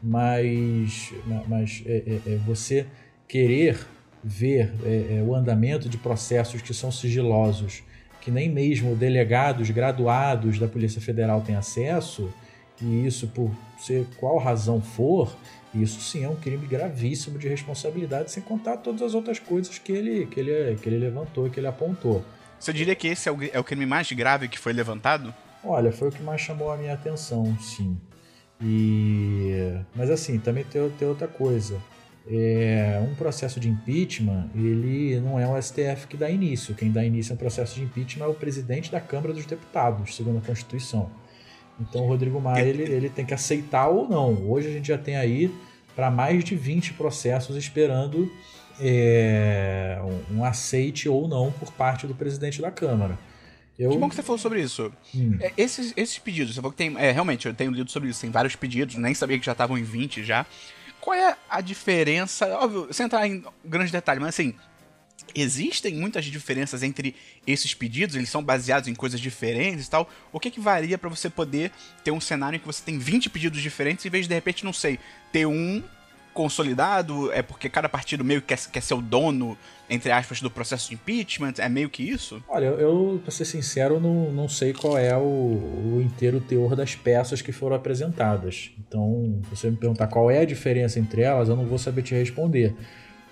Mas, 0.00 1.12
mas 1.48 1.82
é, 1.86 2.20
é, 2.24 2.34
é 2.34 2.36
você 2.46 2.86
querer 3.26 3.84
ver 4.22 4.72
é, 4.84 5.16
é, 5.18 5.22
o 5.26 5.34
andamento 5.34 5.88
de 5.88 5.98
processos 5.98 6.62
que 6.62 6.72
são 6.72 6.92
sigilosos, 6.92 7.82
que 8.20 8.30
nem 8.30 8.48
mesmo 8.48 8.94
delegados 8.94 9.70
graduados 9.70 10.60
da 10.60 10.68
Polícia 10.68 11.00
Federal 11.00 11.40
têm 11.40 11.56
acesso, 11.56 12.32
e 12.80 13.04
isso 13.04 13.26
por 13.26 13.50
ser 13.76 14.06
qual 14.20 14.38
razão 14.38 14.80
for, 14.80 15.36
isso 15.82 16.00
sim 16.00 16.24
é 16.24 16.28
um 16.28 16.36
crime 16.36 16.66
gravíssimo 16.66 17.38
de 17.38 17.48
responsabilidade, 17.48 18.30
sem 18.30 18.42
contar 18.42 18.76
todas 18.78 19.02
as 19.02 19.14
outras 19.14 19.38
coisas 19.38 19.78
que 19.78 19.92
ele, 19.92 20.26
que 20.26 20.40
ele, 20.40 20.76
que 20.76 20.88
ele 20.88 20.98
levantou, 20.98 21.50
que 21.50 21.58
ele 21.58 21.66
apontou. 21.66 22.24
Você 22.58 22.72
diria 22.72 22.94
que 22.94 23.08
esse 23.08 23.28
é 23.28 23.32
o, 23.32 23.38
é 23.52 23.58
o 23.58 23.64
crime 23.64 23.84
mais 23.84 24.10
grave 24.12 24.48
que 24.48 24.58
foi 24.58 24.72
levantado? 24.72 25.34
Olha, 25.62 25.90
foi 25.92 26.08
o 26.08 26.12
que 26.12 26.22
mais 26.22 26.40
chamou 26.40 26.70
a 26.70 26.76
minha 26.76 26.94
atenção, 26.94 27.56
sim. 27.60 27.98
E 28.62 29.74
mas 29.94 30.10
assim, 30.10 30.38
também 30.38 30.64
tem, 30.64 30.88
tem 30.90 31.08
outra 31.08 31.26
coisa. 31.26 31.80
É, 32.26 33.02
um 33.06 33.14
processo 33.14 33.60
de 33.60 33.68
impeachment, 33.68 34.48
ele 34.54 35.20
não 35.20 35.38
é 35.38 35.46
o 35.46 35.60
STF 35.60 36.06
que 36.08 36.16
dá 36.16 36.30
início. 36.30 36.74
Quem 36.74 36.90
dá 36.90 37.04
início 37.04 37.32
a 37.32 37.34
um 37.34 37.38
processo 37.38 37.74
de 37.74 37.82
impeachment 37.82 38.24
é 38.24 38.28
o 38.28 38.34
presidente 38.34 38.90
da 38.90 39.00
Câmara 39.00 39.34
dos 39.34 39.44
Deputados, 39.44 40.16
segundo 40.16 40.38
a 40.38 40.40
Constituição. 40.40 41.10
Então 41.80 42.04
o 42.04 42.08
Rodrigo 42.08 42.40
Maia 42.40 42.64
ele, 42.64 42.82
ele 42.82 43.08
tem 43.08 43.24
que 43.24 43.34
aceitar 43.34 43.88
ou 43.88 44.08
não. 44.08 44.50
Hoje 44.50 44.68
a 44.68 44.70
gente 44.70 44.88
já 44.88 44.98
tem 44.98 45.16
aí 45.16 45.52
para 45.94 46.10
mais 46.10 46.44
de 46.44 46.54
20 46.54 46.94
processos 46.94 47.56
esperando 47.56 48.30
é, 48.80 49.98
um 50.30 50.44
aceite 50.44 51.08
ou 51.08 51.28
não 51.28 51.52
por 51.52 51.72
parte 51.72 52.06
do 52.06 52.14
presidente 52.14 52.60
da 52.60 52.70
Câmara. 52.70 53.18
Eu... 53.78 53.90
Que 53.90 53.98
bom 53.98 54.08
que 54.08 54.14
você 54.14 54.22
falou 54.22 54.38
sobre 54.38 54.60
isso. 54.62 54.92
Hum. 55.14 55.36
É, 55.40 55.52
esses, 55.56 55.92
esses 55.96 56.18
pedidos, 56.18 56.54
você 56.54 56.60
falou 56.60 56.70
que 56.70 56.78
tem. 56.78 56.96
É, 56.96 57.10
realmente, 57.10 57.46
eu 57.46 57.54
tenho 57.54 57.72
lido 57.72 57.90
sobre 57.90 58.08
isso, 58.08 58.20
tem 58.20 58.30
vários 58.30 58.54
pedidos, 58.54 58.94
nem 58.96 59.14
sabia 59.14 59.38
que 59.38 59.46
já 59.46 59.52
estavam 59.52 59.76
em 59.76 59.82
20 59.82 60.22
já. 60.22 60.46
Qual 61.00 61.14
é 61.14 61.36
a 61.50 61.60
diferença? 61.60 62.46
Óbvio, 62.56 62.88
sem 62.92 63.06
entrar 63.06 63.26
em 63.26 63.44
grande 63.64 63.92
detalhe, 63.92 64.20
mas 64.20 64.30
assim, 64.30 64.54
Existem 65.34 65.94
muitas 65.94 66.24
diferenças 66.26 66.82
entre 66.82 67.14
esses 67.46 67.74
pedidos, 67.74 68.14
eles 68.14 68.28
são 68.28 68.42
baseados 68.42 68.88
em 68.88 68.94
coisas 68.94 69.18
diferentes 69.18 69.86
e 69.86 69.90
tal. 69.90 70.08
O 70.32 70.38
que 70.38 70.50
que 70.50 70.60
varia 70.60 70.98
para 70.98 71.08
você 71.08 71.30
poder 71.30 71.72
ter 72.04 72.10
um 72.10 72.20
cenário 72.20 72.56
em 72.56 72.60
que 72.60 72.66
você 72.66 72.82
tem 72.84 72.98
20 72.98 73.30
pedidos 73.30 73.60
diferentes 73.60 74.04
em 74.04 74.10
vez 74.10 74.26
de 74.26 74.34
de 74.34 74.36
repente, 74.36 74.64
não 74.64 74.72
sei, 74.72 74.98
ter 75.32 75.46
um 75.46 75.82
consolidado? 76.32 77.32
É 77.32 77.40
porque 77.40 77.68
cada 77.68 77.88
partido 77.88 78.24
meio 78.24 78.40
que 78.42 78.48
quer, 78.48 78.58
quer 78.70 78.82
ser 78.82 78.94
o 78.94 79.00
dono, 79.00 79.56
entre 79.88 80.10
aspas, 80.10 80.40
do 80.40 80.50
processo 80.50 80.88
de 80.88 80.94
impeachment? 80.94 81.54
É 81.58 81.68
meio 81.68 81.88
que 81.88 82.02
isso? 82.02 82.42
Olha, 82.48 82.66
eu, 82.66 83.20
pra 83.22 83.30
ser 83.30 83.44
sincero, 83.44 84.00
não, 84.00 84.32
não 84.32 84.48
sei 84.48 84.72
qual 84.72 84.98
é 84.98 85.16
o, 85.16 85.20
o 85.20 86.02
inteiro 86.04 86.40
teor 86.40 86.74
das 86.74 86.94
peças 86.96 87.40
que 87.40 87.52
foram 87.52 87.76
apresentadas. 87.76 88.72
Então, 88.78 89.40
se 89.44 89.50
você 89.50 89.70
me 89.70 89.76
perguntar 89.76 90.08
qual 90.08 90.30
é 90.30 90.40
a 90.40 90.44
diferença 90.44 90.98
entre 90.98 91.22
elas, 91.22 91.48
eu 91.48 91.56
não 91.56 91.66
vou 91.66 91.78
saber 91.78 92.02
te 92.02 92.14
responder. 92.14 92.74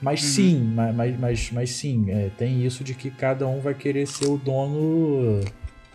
Mas 0.03 0.23
uhum. 0.23 0.29
sim, 0.29 0.73
mas, 0.75 1.19
mas, 1.19 1.51
mas 1.53 1.71
sim, 1.71 2.11
é, 2.11 2.31
tem 2.37 2.67
isso 2.67 2.83
de 2.83 2.93
que 2.93 3.11
cada 3.11 3.47
um 3.47 3.61
vai 3.61 3.73
querer 3.73 4.07
ser 4.07 4.27
o 4.27 4.37
dono 4.37 5.41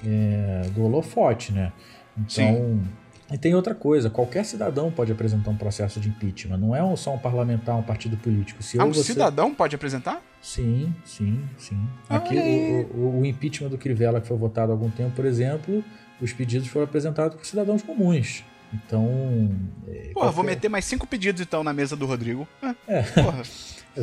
é, 0.05 0.69
do 0.73 0.83
holofote, 0.83 1.51
né? 1.51 1.73
Então. 2.17 2.27
Sim. 2.29 2.81
E 3.29 3.37
tem 3.37 3.53
outra 3.53 3.75
coisa, 3.75 4.09
qualquer 4.09 4.45
cidadão 4.45 4.89
pode 4.89 5.11
apresentar 5.11 5.51
um 5.51 5.57
processo 5.57 5.99
de 5.99 6.07
impeachment, 6.07 6.57
não 6.57 6.73
é 6.73 6.95
só 6.95 7.13
um 7.13 7.19
parlamentar, 7.19 7.75
um 7.75 7.83
partido 7.83 8.15
político. 8.15 8.63
Se 8.63 8.79
ah, 8.79 8.85
um 8.85 8.93
você... 8.93 9.11
cidadão 9.11 9.53
pode 9.53 9.75
apresentar? 9.75 10.21
Sim, 10.41 10.95
sim, 11.03 11.43
sim. 11.57 11.77
Aqui, 12.07 12.37
o, 12.37 12.97
o, 12.97 13.19
o, 13.19 13.25
impeachment 13.25 13.67
do 13.67 13.77
Crivella, 13.77 14.21
que 14.21 14.27
foi 14.29 14.37
votado 14.37 14.71
há 14.71 14.75
algum 14.75 14.89
tempo, 14.89 15.13
por 15.13 15.25
exemplo, 15.25 15.83
os 16.21 16.31
pedidos 16.31 16.69
foram 16.69 16.85
apresentados 16.85 17.35
por 17.35 17.45
cidadãos 17.45 17.81
comuns. 17.81 18.45
Então. 18.73 19.51
É, 19.87 19.91
porra, 19.91 20.13
qualquer... 20.13 20.31
vou 20.31 20.43
meter 20.45 20.69
mais 20.69 20.85
cinco 20.85 21.05
pedidos 21.05 21.41
então 21.41 21.65
na 21.65 21.73
mesa 21.73 21.97
do 21.97 22.05
Rodrigo. 22.05 22.47
É. 22.87 23.01
Porra. 23.01 23.43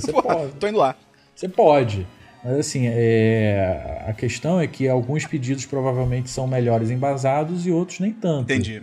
Você 0.00 0.12
pode. 0.12 0.52
Tô 0.52 0.68
indo 0.68 0.78
lá. 0.78 0.96
Você 1.34 1.48
pode. 1.48 2.06
Mas 2.44 2.58
assim, 2.58 2.86
é... 2.86 4.04
a 4.06 4.12
questão 4.12 4.60
é 4.60 4.66
que 4.66 4.88
alguns 4.88 5.26
pedidos 5.26 5.64
provavelmente 5.64 6.28
são 6.28 6.46
melhores 6.46 6.90
embasados 6.90 7.66
e 7.66 7.70
outros 7.70 8.00
nem 8.00 8.12
tanto. 8.12 8.52
Entendi. 8.52 8.76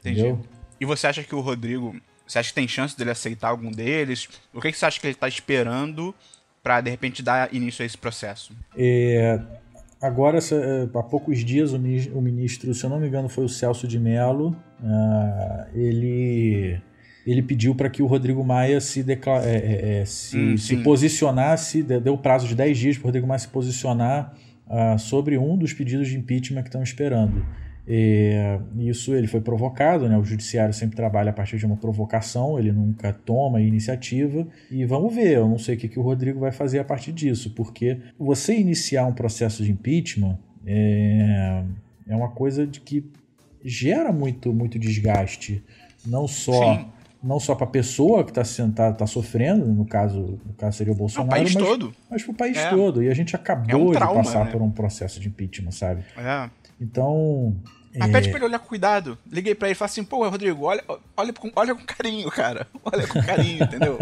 Entendi. 0.00 0.20
Entendeu? 0.20 0.40
E 0.80 0.84
você 0.84 1.06
acha 1.06 1.22
que 1.22 1.34
o 1.34 1.40
Rodrigo. 1.40 1.94
Você 2.26 2.38
acha 2.38 2.48
que 2.48 2.54
tem 2.54 2.66
chance 2.66 2.96
dele 2.96 3.10
aceitar 3.10 3.48
algum 3.48 3.70
deles? 3.70 4.28
O 4.52 4.60
que, 4.60 4.72
que 4.72 4.78
você 4.78 4.86
acha 4.86 4.98
que 4.98 5.06
ele 5.06 5.14
está 5.14 5.28
esperando 5.28 6.14
para 6.62 6.80
de 6.80 6.90
repente 6.90 7.22
dar 7.22 7.52
início 7.54 7.82
a 7.82 7.86
esse 7.86 7.98
processo? 7.98 8.54
É, 8.76 9.38
agora, 10.00 10.38
há 10.38 11.02
poucos 11.02 11.44
dias, 11.44 11.74
o 11.74 11.78
ministro, 11.78 12.72
se 12.72 12.82
eu 12.82 12.88
não 12.88 12.98
me 12.98 13.08
engano, 13.08 13.28
foi 13.28 13.44
o 13.44 13.48
Celso 13.48 13.86
de 13.86 13.98
Mello. 13.98 14.56
Uh, 14.80 15.78
ele 15.78 16.80
ele 17.26 17.42
pediu 17.42 17.74
para 17.74 17.88
que 17.88 18.02
o 18.02 18.06
Rodrigo 18.06 18.44
Maia 18.44 18.80
se, 18.80 19.02
decla 19.02 19.44
é, 19.44 19.56
é, 19.56 20.00
é 20.00 20.04
se, 20.04 20.36
hum, 20.36 20.56
se 20.56 20.76
posicionasse, 20.78 21.82
deu 21.82 22.16
prazo 22.18 22.46
de 22.46 22.54
10 22.54 22.78
dias 22.78 22.96
para 22.96 23.04
o 23.04 23.06
Rodrigo 23.06 23.26
Maia 23.26 23.38
se 23.38 23.48
posicionar 23.48 24.34
uh, 24.66 24.98
sobre 24.98 25.38
um 25.38 25.56
dos 25.56 25.72
pedidos 25.72 26.08
de 26.08 26.16
impeachment 26.16 26.62
que 26.62 26.68
estão 26.68 26.82
esperando. 26.82 27.44
E, 27.86 28.32
isso 28.78 29.14
ele 29.14 29.26
foi 29.26 29.40
provocado, 29.40 30.08
né? 30.08 30.16
o 30.16 30.24
judiciário 30.24 30.72
sempre 30.72 30.96
trabalha 30.96 31.30
a 31.30 31.32
partir 31.32 31.58
de 31.58 31.66
uma 31.66 31.76
provocação, 31.76 32.58
ele 32.58 32.72
nunca 32.72 33.12
toma 33.12 33.60
iniciativa. 33.60 34.46
E 34.70 34.84
vamos 34.84 35.14
ver, 35.14 35.36
eu 35.36 35.48
não 35.48 35.58
sei 35.58 35.74
o 35.74 35.78
que, 35.78 35.88
que 35.88 35.98
o 35.98 36.02
Rodrigo 36.02 36.40
vai 36.40 36.52
fazer 36.52 36.78
a 36.78 36.84
partir 36.84 37.12
disso, 37.12 37.50
porque 37.54 37.98
você 38.18 38.54
iniciar 38.54 39.06
um 39.06 39.12
processo 39.12 39.62
de 39.62 39.70
impeachment 39.70 40.38
é, 40.66 41.62
é 42.08 42.16
uma 42.16 42.30
coisa 42.30 42.66
de 42.66 42.80
que 42.80 43.04
gera 43.62 44.12
muito, 44.12 44.52
muito 44.52 44.78
desgaste, 44.78 45.62
não 46.06 46.26
só. 46.26 46.76
Sim 46.76 46.93
não 47.24 47.40
só 47.40 47.54
para 47.54 47.64
a 47.64 47.70
pessoa 47.70 48.22
que 48.22 48.38
está 48.38 48.68
tá, 48.68 48.92
tá 48.92 49.06
sofrendo, 49.06 49.64
no 49.64 49.86
caso, 49.86 50.38
no 50.44 50.52
caso 50.52 50.76
seria 50.76 50.92
o 50.92 50.96
Bolsonaro, 50.96 51.28
o 51.28 51.30
país 51.30 51.54
mas, 51.54 51.64
todo. 51.64 51.94
mas 52.10 52.22
para 52.22 52.32
o 52.32 52.34
país 52.34 52.58
é. 52.58 52.70
todo. 52.70 53.02
E 53.02 53.08
a 53.08 53.14
gente 53.14 53.34
acabou 53.34 53.70
é 53.70 53.76
um 53.76 53.92
trauma, 53.92 54.20
de 54.20 54.26
passar 54.26 54.44
né? 54.44 54.50
por 54.52 54.60
um 54.60 54.70
processo 54.70 55.18
de 55.18 55.28
impeachment, 55.28 55.70
sabe? 55.70 56.04
É. 56.18 56.50
Então. 56.78 57.56
Mas 57.96 58.10
é... 58.10 58.12
pede 58.12 58.28
pra 58.28 58.38
ele 58.38 58.46
olhar 58.46 58.58
com 58.58 58.68
cuidado. 58.68 59.16
Liguei 59.30 59.54
pra 59.54 59.68
ele 59.68 59.72
e 59.72 59.74
falei 59.74 59.90
assim, 59.90 60.04
pô, 60.04 60.28
Rodrigo, 60.28 60.64
olha, 60.64 60.84
olha, 61.16 61.32
com, 61.32 61.50
olha 61.56 61.74
com 61.74 61.84
carinho, 61.86 62.30
cara. 62.30 62.66
Olha 62.84 63.06
com 63.06 63.22
carinho, 63.22 63.64
entendeu? 63.64 63.98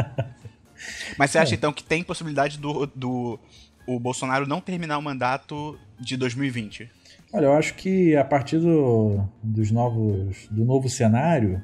Mas 1.16 1.30
você 1.30 1.38
acha 1.38 1.54
é. 1.54 1.56
então 1.56 1.72
que 1.72 1.84
tem 1.84 2.02
possibilidade 2.02 2.58
do, 2.58 2.86
do 2.86 3.38
o 3.86 4.00
Bolsonaro 4.00 4.48
não 4.48 4.60
terminar 4.60 4.98
o 4.98 5.02
mandato 5.02 5.78
de 6.00 6.16
2020? 6.16 6.90
Olha, 7.32 7.44
eu 7.46 7.52
acho 7.54 7.74
que 7.74 8.16
a 8.16 8.24
partir 8.24 8.58
do, 8.58 9.24
dos 9.42 9.70
novos, 9.70 10.48
do 10.50 10.64
novo 10.64 10.88
cenário, 10.88 11.62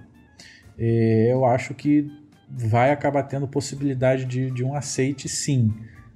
eu 0.79 1.45
acho 1.45 1.75
que 1.75 2.11
vai 2.49 2.91
acabar 2.91 3.23
tendo 3.25 3.47
possibilidade 3.47 4.25
de, 4.25 4.51
de 4.51 4.65
um 4.65 4.75
aceite 4.75 5.29
sim. 5.29 5.73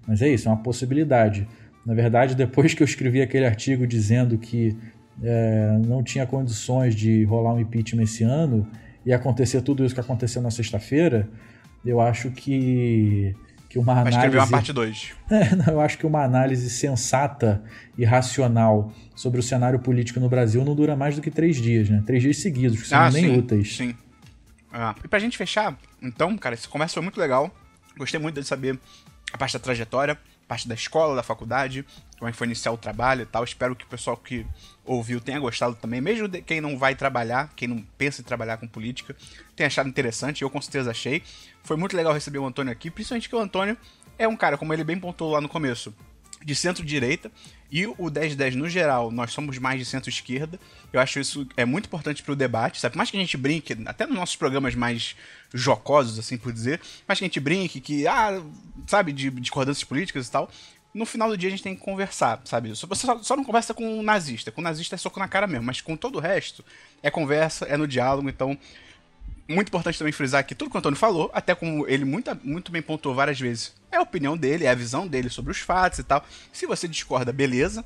Mas 0.06 0.22
é 0.22 0.28
isso, 0.28 0.48
é 0.48 0.50
uma 0.50 0.62
possibilidade. 0.62 1.46
Na 1.84 1.94
verdade, 1.94 2.34
depois 2.36 2.74
que 2.74 2.82
eu 2.82 2.84
escrevi 2.84 3.20
aquele 3.20 3.46
artigo 3.46 3.86
dizendo 3.86 4.38
que 4.38 4.76
é, 5.22 5.78
não 5.86 6.02
tinha 6.02 6.26
condições 6.26 6.94
de 6.94 7.24
rolar 7.24 7.54
um 7.54 7.60
impeachment 7.60 8.04
esse 8.04 8.24
ano 8.24 8.66
e 9.04 9.12
acontecer 9.12 9.60
tudo 9.62 9.84
isso 9.84 9.94
que 9.94 10.00
aconteceu 10.00 10.40
na 10.40 10.50
sexta-feira, 10.50 11.28
eu 11.84 12.00
acho 12.00 12.30
que 12.30 13.34
que 13.72 13.78
uma 13.78 13.92
análise. 13.94 14.18
Vai 14.18 14.26
escrever 14.26 14.38
uma 14.38 14.50
parte 14.50 14.72
2. 14.72 15.12
É, 15.32 15.70
eu 15.70 15.80
acho 15.80 15.96
que 15.96 16.06
uma 16.06 16.22
análise 16.22 16.68
sensata 16.68 17.62
e 17.96 18.04
racional 18.04 18.92
sobre 19.14 19.40
o 19.40 19.42
cenário 19.42 19.78
político 19.78 20.20
no 20.20 20.28
Brasil 20.28 20.62
não 20.62 20.74
dura 20.74 20.94
mais 20.94 21.16
do 21.16 21.22
que 21.22 21.30
três 21.30 21.56
dias, 21.56 21.88
né? 21.88 22.02
Três 22.04 22.22
dias 22.22 22.36
seguidos, 22.36 22.82
que 22.82 22.88
são 22.88 22.98
ah, 22.98 23.10
nem 23.10 23.24
sim, 23.24 23.38
úteis. 23.38 23.74
Sim. 23.74 23.94
Ah, 24.72 24.94
e 25.04 25.08
pra 25.08 25.18
gente 25.18 25.36
fechar, 25.36 25.76
então, 26.00 26.36
cara, 26.38 26.54
essa 26.54 26.66
conversa 26.66 26.94
foi 26.94 27.02
muito 27.02 27.20
legal. 27.20 27.54
Gostei 27.96 28.18
muito 28.18 28.40
de 28.40 28.46
saber 28.46 28.78
a 29.30 29.36
parte 29.36 29.52
da 29.52 29.58
trajetória, 29.58 30.14
a 30.14 30.48
parte 30.48 30.66
da 30.66 30.74
escola, 30.74 31.14
da 31.14 31.22
faculdade, 31.22 31.84
como 32.18 32.28
é 32.28 32.32
que 32.32 32.38
foi 32.38 32.46
iniciar 32.46 32.72
o 32.72 32.78
trabalho 32.78 33.22
e 33.22 33.26
tal. 33.26 33.44
Espero 33.44 33.76
que 33.76 33.84
o 33.84 33.88
pessoal 33.88 34.16
que 34.16 34.46
ouviu 34.84 35.20
tenha 35.20 35.38
gostado 35.38 35.74
também, 35.74 36.00
mesmo 36.00 36.26
quem 36.28 36.60
não 36.60 36.78
vai 36.78 36.94
trabalhar, 36.94 37.52
quem 37.54 37.68
não 37.68 37.84
pensa 37.98 38.22
em 38.22 38.24
trabalhar 38.24 38.56
com 38.56 38.66
política, 38.66 39.14
tenha 39.54 39.66
achado 39.66 39.88
interessante, 39.88 40.40
eu 40.40 40.48
com 40.48 40.60
certeza 40.60 40.90
achei. 40.90 41.22
Foi 41.62 41.76
muito 41.76 41.94
legal 41.94 42.14
receber 42.14 42.38
o 42.38 42.46
Antônio 42.46 42.72
aqui, 42.72 42.90
principalmente 42.90 43.28
que 43.28 43.36
o 43.36 43.40
Antônio 43.40 43.76
é 44.18 44.26
um 44.26 44.36
cara, 44.36 44.56
como 44.56 44.72
ele 44.72 44.84
bem 44.84 44.98
pontuou 44.98 45.32
lá 45.32 45.40
no 45.40 45.48
começo, 45.48 45.94
de 46.44 46.54
centro-direita, 46.54 47.30
e 47.70 47.86
o 47.86 48.10
1010 48.10 48.54
no 48.56 48.68
geral, 48.68 49.10
nós 49.10 49.32
somos 49.32 49.56
mais 49.58 49.78
de 49.78 49.86
centro-esquerda. 49.86 50.60
Eu 50.92 51.00
acho 51.00 51.18
isso 51.18 51.46
é 51.56 51.64
muito 51.64 51.86
importante 51.86 52.22
para 52.22 52.32
o 52.32 52.36
debate, 52.36 52.78
sabe? 52.78 52.92
Por 52.92 52.98
mais 52.98 53.10
que 53.10 53.16
a 53.16 53.20
gente 53.20 53.36
brinque, 53.36 53.76
até 53.86 54.06
nos 54.06 54.16
nossos 54.16 54.36
programas 54.36 54.74
mais 54.74 55.16
jocosos, 55.54 56.18
assim 56.18 56.36
por 56.36 56.52
dizer, 56.52 56.80
mas 57.08 57.18
que 57.18 57.24
a 57.24 57.28
gente 57.28 57.40
brinque 57.40 57.80
que, 57.80 58.06
ah, 58.06 58.42
sabe, 58.86 59.12
de 59.12 59.30
discordâncias 59.30 59.84
políticas 59.84 60.28
e 60.28 60.30
tal, 60.30 60.50
no 60.92 61.06
final 61.06 61.28
do 61.28 61.36
dia 61.36 61.48
a 61.48 61.50
gente 61.50 61.62
tem 61.62 61.74
que 61.74 61.80
conversar, 61.80 62.42
sabe? 62.44 62.68
Você 62.68 62.86
só, 62.94 63.22
só, 63.22 63.36
não 63.36 63.44
conversa 63.44 63.72
com 63.72 64.00
um 64.00 64.02
nazista. 64.02 64.52
Com 64.52 64.60
um 64.60 64.64
nazista 64.64 64.94
é 64.94 64.98
soco 64.98 65.18
na 65.18 65.26
cara 65.26 65.46
mesmo, 65.46 65.64
mas 65.64 65.80
com 65.80 65.96
todo 65.96 66.16
o 66.16 66.20
resto 66.20 66.62
é 67.02 67.10
conversa, 67.10 67.64
é 67.64 67.76
no 67.76 67.88
diálogo. 67.88 68.28
Então, 68.28 68.58
muito 69.52 69.68
importante 69.68 69.98
também 69.98 70.12
frisar 70.12 70.44
que 70.44 70.54
tudo 70.54 70.70
que 70.70 70.76
o 70.76 70.78
Antônio 70.78 70.98
falou, 70.98 71.30
até 71.32 71.54
como 71.54 71.86
ele 71.88 72.04
muito, 72.04 72.30
muito 72.42 72.72
bem 72.72 72.82
pontuou 72.82 73.14
várias 73.14 73.38
vezes, 73.38 73.72
é 73.90 73.96
a 73.96 74.02
opinião 74.02 74.36
dele, 74.36 74.64
é 74.64 74.70
a 74.70 74.74
visão 74.74 75.06
dele 75.06 75.28
sobre 75.28 75.52
os 75.52 75.58
fatos 75.58 75.98
e 75.98 76.02
tal. 76.02 76.24
Se 76.52 76.66
você 76.66 76.88
discorda, 76.88 77.32
beleza. 77.32 77.84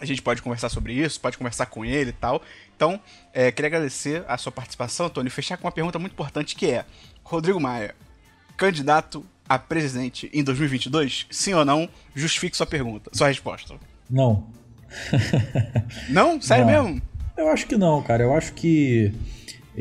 A 0.00 0.04
gente 0.04 0.22
pode 0.22 0.40
conversar 0.40 0.68
sobre 0.68 0.92
isso, 0.92 1.20
pode 1.20 1.36
conversar 1.36 1.66
com 1.66 1.84
ele 1.84 2.10
e 2.10 2.12
tal. 2.12 2.40
Então, 2.76 3.00
é, 3.32 3.50
queria 3.50 3.66
agradecer 3.66 4.24
a 4.28 4.38
sua 4.38 4.52
participação, 4.52 5.06
Antônio, 5.06 5.28
e 5.28 5.30
fechar 5.30 5.56
com 5.56 5.66
uma 5.66 5.72
pergunta 5.72 5.98
muito 5.98 6.12
importante 6.12 6.54
que 6.54 6.66
é: 6.66 6.84
Rodrigo 7.24 7.58
Maia, 7.58 7.96
candidato 8.56 9.26
a 9.48 9.58
presidente 9.58 10.30
em 10.32 10.44
2022? 10.44 11.26
Sim 11.30 11.54
ou 11.54 11.64
não? 11.64 11.88
Justifique 12.14 12.56
sua 12.56 12.66
pergunta, 12.66 13.10
sua 13.12 13.26
resposta. 13.26 13.74
Não. 14.08 14.46
não? 16.08 16.40
Sério 16.40 16.64
não. 16.64 16.84
mesmo? 16.84 17.02
Eu 17.36 17.48
acho 17.48 17.66
que 17.66 17.76
não, 17.76 18.00
cara. 18.02 18.22
Eu 18.22 18.34
acho 18.34 18.52
que 18.52 19.12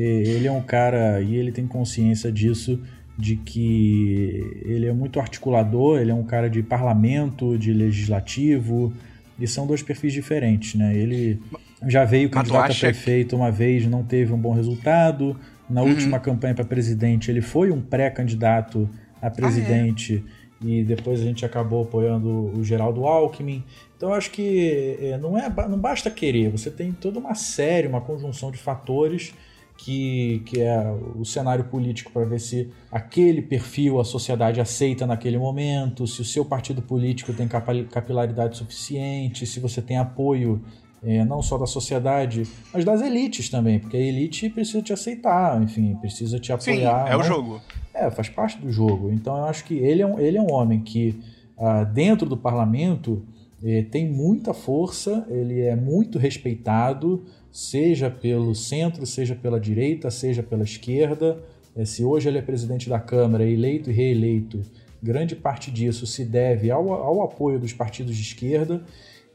ele 0.01 0.47
é 0.47 0.51
um 0.51 0.61
cara 0.61 1.21
e 1.21 1.35
ele 1.35 1.51
tem 1.51 1.65
consciência 1.65 2.31
disso 2.31 2.79
de 3.17 3.35
que 3.35 4.61
ele 4.63 4.85
é 4.85 4.93
muito 4.93 5.19
articulador, 5.19 5.99
ele 5.99 6.11
é 6.11 6.13
um 6.13 6.23
cara 6.23 6.49
de 6.49 6.61
parlamento, 6.61 7.57
de 7.57 7.73
legislativo, 7.73 8.93
e 9.39 9.47
são 9.47 9.65
dois 9.65 9.81
perfis 9.81 10.13
diferentes, 10.13 10.75
né? 10.75 10.95
Ele 10.95 11.41
já 11.87 12.05
veio 12.05 12.29
candidato 12.29 12.71
a 12.71 12.75
prefeito 12.75 13.35
uma 13.35 13.51
vez, 13.51 13.87
não 13.87 14.03
teve 14.03 14.33
um 14.33 14.37
bom 14.37 14.53
resultado. 14.53 15.35
Na 15.69 15.81
uhum. 15.81 15.89
última 15.89 16.19
campanha 16.19 16.53
para 16.53 16.63
presidente, 16.63 17.29
ele 17.29 17.41
foi 17.41 17.71
um 17.71 17.81
pré-candidato 17.81 18.89
a 19.21 19.29
presidente 19.29 20.23
ah, 20.25 20.65
é? 20.65 20.69
e 20.69 20.83
depois 20.83 21.19
a 21.19 21.23
gente 21.23 21.45
acabou 21.45 21.83
apoiando 21.83 22.29
o 22.55 22.63
Geraldo 22.63 23.05
Alckmin. 23.05 23.63
Então 23.95 24.13
acho 24.13 24.31
que 24.31 24.97
é, 25.01 25.17
não, 25.17 25.37
é, 25.37 25.49
não 25.67 25.77
basta 25.77 26.09
querer, 26.09 26.49
você 26.49 26.69
tem 26.69 26.91
toda 26.91 27.19
uma 27.19 27.33
série, 27.33 27.87
uma 27.87 27.99
conjunção 27.99 28.51
de 28.51 28.57
fatores 28.57 29.33
que, 29.77 30.41
que 30.45 30.59
é 30.59 30.91
o 31.15 31.23
cenário 31.23 31.65
político 31.65 32.11
para 32.11 32.25
ver 32.25 32.39
se 32.39 32.69
aquele 32.91 33.41
perfil 33.41 33.99
a 33.99 34.03
sociedade 34.03 34.59
aceita 34.59 35.05
naquele 35.05 35.37
momento, 35.37 36.07
se 36.07 36.21
o 36.21 36.25
seu 36.25 36.43
partido 36.43 36.81
político 36.81 37.31
tem 37.31 37.47
capilaridade 37.47 38.57
suficiente, 38.57 39.45
se 39.45 39.59
você 39.59 39.81
tem 39.81 39.97
apoio 39.97 40.61
é, 41.03 41.23
não 41.23 41.41
só 41.43 41.57
da 41.57 41.67
sociedade, 41.67 42.43
mas 42.73 42.83
das 42.83 43.01
elites 43.01 43.49
também, 43.49 43.79
porque 43.79 43.95
a 43.95 43.99
elite 43.99 44.49
precisa 44.49 44.81
te 44.81 44.91
aceitar, 44.91 45.61
enfim, 45.61 45.95
precisa 46.01 46.39
te 46.39 46.51
apoiar. 46.51 47.05
Sim, 47.05 47.13
é 47.13 47.15
o 47.15 47.23
jogo. 47.23 47.61
É, 47.93 48.09
faz 48.09 48.29
parte 48.29 48.57
do 48.59 48.71
jogo. 48.71 49.11
Então 49.11 49.37
eu 49.37 49.45
acho 49.45 49.63
que 49.63 49.75
ele 49.75 50.01
é 50.01 50.07
um, 50.07 50.19
ele 50.19 50.37
é 50.37 50.41
um 50.41 50.51
homem 50.51 50.81
que, 50.81 51.19
ah, 51.57 51.83
dentro 51.83 52.27
do 52.27 52.35
parlamento, 52.35 53.23
eh, 53.63 53.83
tem 53.83 54.07
muita 54.07 54.53
força, 54.53 55.25
ele 55.29 55.61
é 55.61 55.75
muito 55.75 56.19
respeitado, 56.19 57.25
seja 57.57 58.07
pelo 58.07 58.53
centro, 58.53 59.03
seja 59.03 59.34
pela 59.34 59.59
direita, 59.59 60.11
seja 60.11 60.43
pela 60.43 60.63
esquerda. 60.63 61.39
Eh, 61.75 61.85
se 61.85 62.03
hoje 62.03 62.29
ele 62.29 62.38
é 62.38 62.41
presidente 62.41 62.88
da 62.88 62.99
Câmara, 62.99 63.43
eleito 63.43 63.89
e 63.89 63.93
reeleito, 63.93 64.61
grande 65.01 65.35
parte 65.35 65.71
disso 65.71 66.05
se 66.05 66.23
deve 66.23 66.69
ao, 66.69 66.93
ao 66.93 67.23
apoio 67.23 67.57
dos 67.57 67.73
partidos 67.73 68.15
de 68.15 68.21
esquerda. 68.21 68.84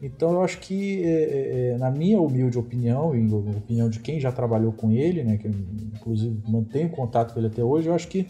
Então 0.01 0.35
eu 0.35 0.43
acho 0.43 0.61
que, 0.61 1.03
é, 1.05 1.73
é, 1.73 1.79
na 1.79 1.91
minha 1.91 2.21
humilde 2.21 2.57
opinião, 2.57 3.13
e 3.13 3.21
na 3.23 3.37
opinião 3.57 3.91
de 3.91 3.99
quem 3.99 4.21
já 4.21 4.31
trabalhou 4.31 4.73
com 4.73 4.93
ele, 4.93 5.25
né, 5.25 5.37
que 5.37 5.49
inclusive 5.49 6.41
mantenho 6.49 6.91
contato 6.91 7.35
com 7.35 7.41
ele 7.41 7.49
até 7.49 7.65
hoje, 7.65 7.89
eu 7.89 7.95
acho 7.95 8.07
que 8.07 8.29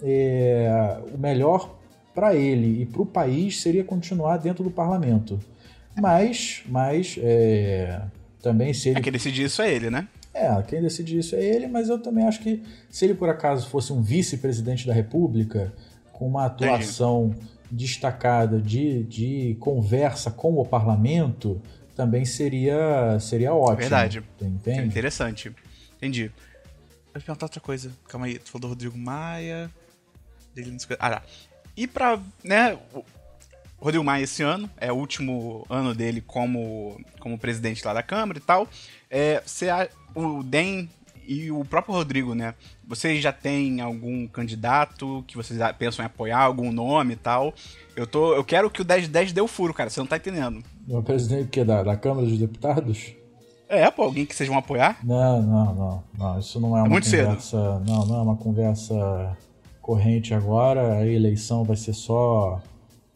é, 0.00 1.00
o 1.12 1.18
melhor 1.18 1.76
para 2.14 2.36
ele 2.36 2.82
e 2.82 2.86
para 2.86 3.02
o 3.02 3.06
país 3.06 3.60
seria 3.60 3.82
continuar 3.82 4.36
dentro 4.36 4.62
do 4.62 4.70
parlamento. 4.70 5.40
Mas, 6.00 6.62
mas 6.68 7.18
é, 7.20 8.00
também 8.44 8.72
se 8.72 8.90
ele. 8.90 8.98
É 8.98 9.02
quem 9.02 9.12
decide 9.12 9.42
isso 9.42 9.62
é 9.62 9.72
ele, 9.72 9.90
né? 9.90 10.06
É, 10.32 10.62
quem 10.62 10.82
decide 10.82 11.18
isso 11.18 11.34
é 11.34 11.42
ele, 11.42 11.66
mas 11.66 11.88
eu 11.88 11.98
também 11.98 12.26
acho 12.26 12.40
que 12.40 12.62
se 12.90 13.04
ele 13.04 13.14
por 13.14 13.28
acaso 13.28 13.68
fosse 13.68 13.92
um 13.92 14.02
vice-presidente 14.02 14.86
da 14.86 14.92
República, 14.92 15.72
com 16.12 16.28
uma 16.28 16.46
atuação. 16.46 17.32
Entendi 17.34 17.54
destacada 17.74 18.60
de, 18.60 19.02
de 19.04 19.56
conversa 19.60 20.30
com 20.30 20.54
o 20.54 20.64
parlamento 20.64 21.60
também 21.94 22.24
seria, 22.24 23.18
seria 23.20 23.54
ótimo. 23.54 23.78
Verdade. 23.78 24.22
Entende? 24.40 24.80
É 24.80 24.84
interessante. 24.84 25.52
Entendi. 25.96 26.24
Eu 26.24 26.32
vou 27.14 27.22
perguntar 27.22 27.46
outra 27.46 27.60
coisa. 27.60 27.92
Calma 28.08 28.26
aí. 28.26 28.38
Tu 28.38 28.50
falou 28.50 28.62
do 28.62 28.68
Rodrigo 28.68 28.98
Maia. 28.98 29.70
Ah, 30.98 31.10
tá. 31.10 31.22
E 31.76 31.86
pra, 31.86 32.20
né, 32.42 32.78
Rodrigo 33.78 34.04
Maia 34.04 34.24
esse 34.24 34.42
ano, 34.42 34.68
é 34.76 34.90
o 34.92 34.96
último 34.96 35.66
ano 35.68 35.94
dele 35.94 36.20
como, 36.20 37.00
como 37.20 37.38
presidente 37.38 37.84
lá 37.84 37.92
da 37.92 38.02
Câmara 38.02 38.38
e 38.38 38.42
tal. 38.42 38.68
É, 39.10 39.42
você, 39.44 39.68
o 40.14 40.42
DEM 40.42 40.88
e 41.26 41.50
o 41.50 41.64
próprio 41.64 41.94
Rodrigo, 41.94 42.34
né? 42.34 42.54
Vocês 42.86 43.22
já 43.22 43.32
têm 43.32 43.80
algum 43.80 44.26
candidato 44.26 45.24
que 45.26 45.36
vocês 45.36 45.58
pensam 45.78 46.02
em 46.02 46.06
apoiar, 46.06 46.40
algum 46.40 46.70
nome 46.70 47.14
e 47.14 47.16
tal? 47.16 47.54
Eu, 47.96 48.06
tô, 48.06 48.34
eu 48.34 48.44
quero 48.44 48.70
que 48.70 48.82
o 48.82 48.84
1010 48.84 49.32
dê 49.32 49.40
o 49.40 49.48
furo, 49.48 49.72
cara, 49.72 49.90
você 49.90 50.00
não 50.00 50.06
tá 50.06 50.16
entendendo. 50.16 50.62
O 50.88 51.02
presidente 51.02 51.48
que 51.48 51.64
da, 51.64 51.82
da 51.82 51.96
Câmara 51.96 52.26
dos 52.26 52.38
Deputados? 52.38 53.14
É, 53.68 53.90
pô, 53.90 54.02
alguém 54.02 54.26
que 54.26 54.34
vocês 54.34 54.48
vão 54.48 54.58
apoiar? 54.58 54.98
Não, 55.02 55.42
não, 55.42 55.74
não. 55.74 56.04
não 56.18 56.38
isso 56.38 56.60
não 56.60 56.76
é, 56.76 56.80
é 56.80 56.82
uma 56.82 56.88
muito 56.90 57.10
conversa. 57.10 57.40
Cedo. 57.40 57.82
Não, 57.86 58.06
não 58.06 58.16
é 58.16 58.22
uma 58.22 58.36
conversa 58.36 59.36
corrente 59.80 60.34
agora. 60.34 60.98
A 60.98 61.06
eleição 61.06 61.64
vai 61.64 61.76
ser 61.76 61.94
só 61.94 62.60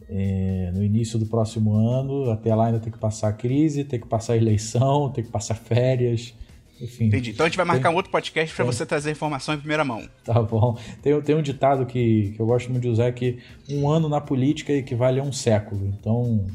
é, 0.09 0.71
no 0.75 0.83
início 0.83 1.19
do 1.19 1.27
próximo 1.27 1.75
ano. 1.75 2.31
Até 2.31 2.55
lá 2.55 2.67
ainda 2.67 2.81
tem 2.81 2.93
que 2.93 2.99
passar 2.99 3.29
a 3.29 3.33
crise, 3.33 3.85
tem 3.85 4.01
que 4.01 4.07
passar 4.07 4.35
a 4.35 4.37
eleição, 4.37 5.11
tem 5.11 5.25
que 5.25 5.31
passar 5.31 5.55
férias. 5.55 6.35
Enfim. 6.81 7.07
Entendi. 7.07 7.31
Então 7.31 7.45
a 7.45 7.49
gente 7.49 7.57
vai 7.57 7.67
marcar 7.67 7.89
tem, 7.89 7.93
um 7.93 7.97
outro 7.97 8.11
podcast 8.11 8.55
para 8.55 8.65
você 8.65 8.87
trazer 8.87 9.11
informação 9.11 9.55
em 9.55 9.59
primeira 9.59 9.85
mão. 9.85 10.09
Tá 10.25 10.41
bom. 10.41 10.79
Tem, 11.03 11.21
tem 11.23 11.35
um 11.35 11.43
ditado 11.43 11.85
que, 11.87 12.33
que 12.37 12.41
eu 12.41 12.47
gosto 12.47 12.71
muito 12.71 12.83
de 12.83 12.89
usar 12.89 13.11
que 13.13 13.39
um 13.69 13.89
ano 13.89 14.09
na 14.09 14.21
política 14.21 14.73
equivale 14.73 15.19
a 15.19 15.23
um 15.23 15.33
século. 15.33 15.93
Então. 15.99 16.47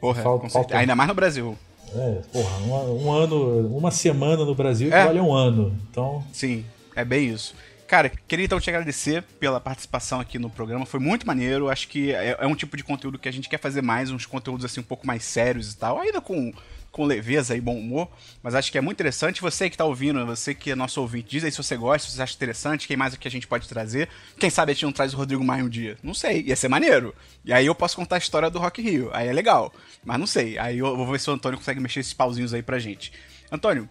Porra, 0.00 0.22
falta, 0.22 0.48
falta... 0.48 0.76
ainda 0.76 0.94
mais 0.94 1.08
no 1.08 1.14
Brasil. 1.14 1.56
É, 1.94 2.20
porra, 2.32 2.58
um, 2.60 3.06
um, 3.06 3.12
ano, 3.12 3.76
uma 3.76 3.90
semana 3.90 4.44
no 4.44 4.54
Brasil 4.54 4.88
é. 4.92 4.96
equivale 4.96 5.18
a 5.18 5.22
um 5.22 5.32
ano. 5.32 5.76
Então. 5.90 6.22
Sim, 6.32 6.64
é 6.94 7.04
bem 7.04 7.28
isso. 7.28 7.54
Cara, 7.92 8.08
queria 8.08 8.46
então 8.46 8.58
te 8.58 8.70
agradecer 8.70 9.22
pela 9.38 9.60
participação 9.60 10.18
aqui 10.18 10.38
no 10.38 10.48
programa. 10.48 10.86
Foi 10.86 10.98
muito 10.98 11.26
maneiro. 11.26 11.68
Acho 11.68 11.86
que 11.88 12.10
é, 12.10 12.38
é 12.40 12.46
um 12.46 12.54
tipo 12.54 12.74
de 12.74 12.82
conteúdo 12.82 13.18
que 13.18 13.28
a 13.28 13.30
gente 13.30 13.50
quer 13.50 13.58
fazer 13.58 13.82
mais, 13.82 14.10
uns 14.10 14.24
conteúdos 14.24 14.64
assim 14.64 14.80
um 14.80 14.82
pouco 14.82 15.06
mais 15.06 15.22
sérios 15.22 15.74
e 15.74 15.76
tal. 15.76 16.00
Ainda 16.00 16.18
com 16.18 16.54
com 16.90 17.04
leveza 17.04 17.54
e 17.54 17.60
bom 17.60 17.78
humor, 17.78 18.08
mas 18.42 18.54
acho 18.54 18.72
que 18.72 18.78
é 18.78 18.80
muito 18.80 18.96
interessante. 18.96 19.42
Você 19.42 19.68
que 19.68 19.74
está 19.74 19.84
ouvindo, 19.84 20.24
você 20.24 20.54
que 20.54 20.70
é 20.70 20.74
nosso 20.74 21.02
ouvinte, 21.02 21.28
diz 21.28 21.44
aí 21.44 21.50
se 21.50 21.58
você 21.58 21.76
gosta, 21.76 22.08
se 22.08 22.16
você 22.16 22.22
acha 22.22 22.34
interessante, 22.34 22.88
quem 22.88 22.96
mais 22.96 23.14
que 23.14 23.28
a 23.28 23.30
gente 23.30 23.46
pode 23.46 23.68
trazer. 23.68 24.08
Quem 24.38 24.48
sabe 24.48 24.72
a 24.72 24.74
gente 24.74 24.84
não 24.84 24.92
traz 24.92 25.12
o 25.12 25.16
Rodrigo 25.18 25.44
Maia 25.44 25.62
um 25.62 25.68
dia? 25.68 25.98
Não 26.02 26.14
sei, 26.14 26.44
ia 26.44 26.56
ser 26.56 26.68
maneiro. 26.68 27.14
E 27.44 27.52
aí 27.52 27.66
eu 27.66 27.74
posso 27.74 27.96
contar 27.96 28.16
a 28.16 28.18
história 28.18 28.48
do 28.48 28.58
Rock 28.58 28.80
Rio, 28.80 29.10
aí 29.12 29.28
é 29.28 29.32
legal. 29.34 29.70
Mas 30.02 30.18
não 30.18 30.26
sei, 30.26 30.58
aí 30.58 30.78
eu 30.78 30.96
vou 30.96 31.12
ver 31.12 31.20
se 31.20 31.28
o 31.28 31.34
Antônio 31.34 31.58
consegue 31.58 31.78
mexer 31.78 32.00
esses 32.00 32.14
pauzinhos 32.14 32.54
aí 32.54 32.62
pra 32.62 32.78
gente. 32.78 33.12
Antônio, 33.50 33.86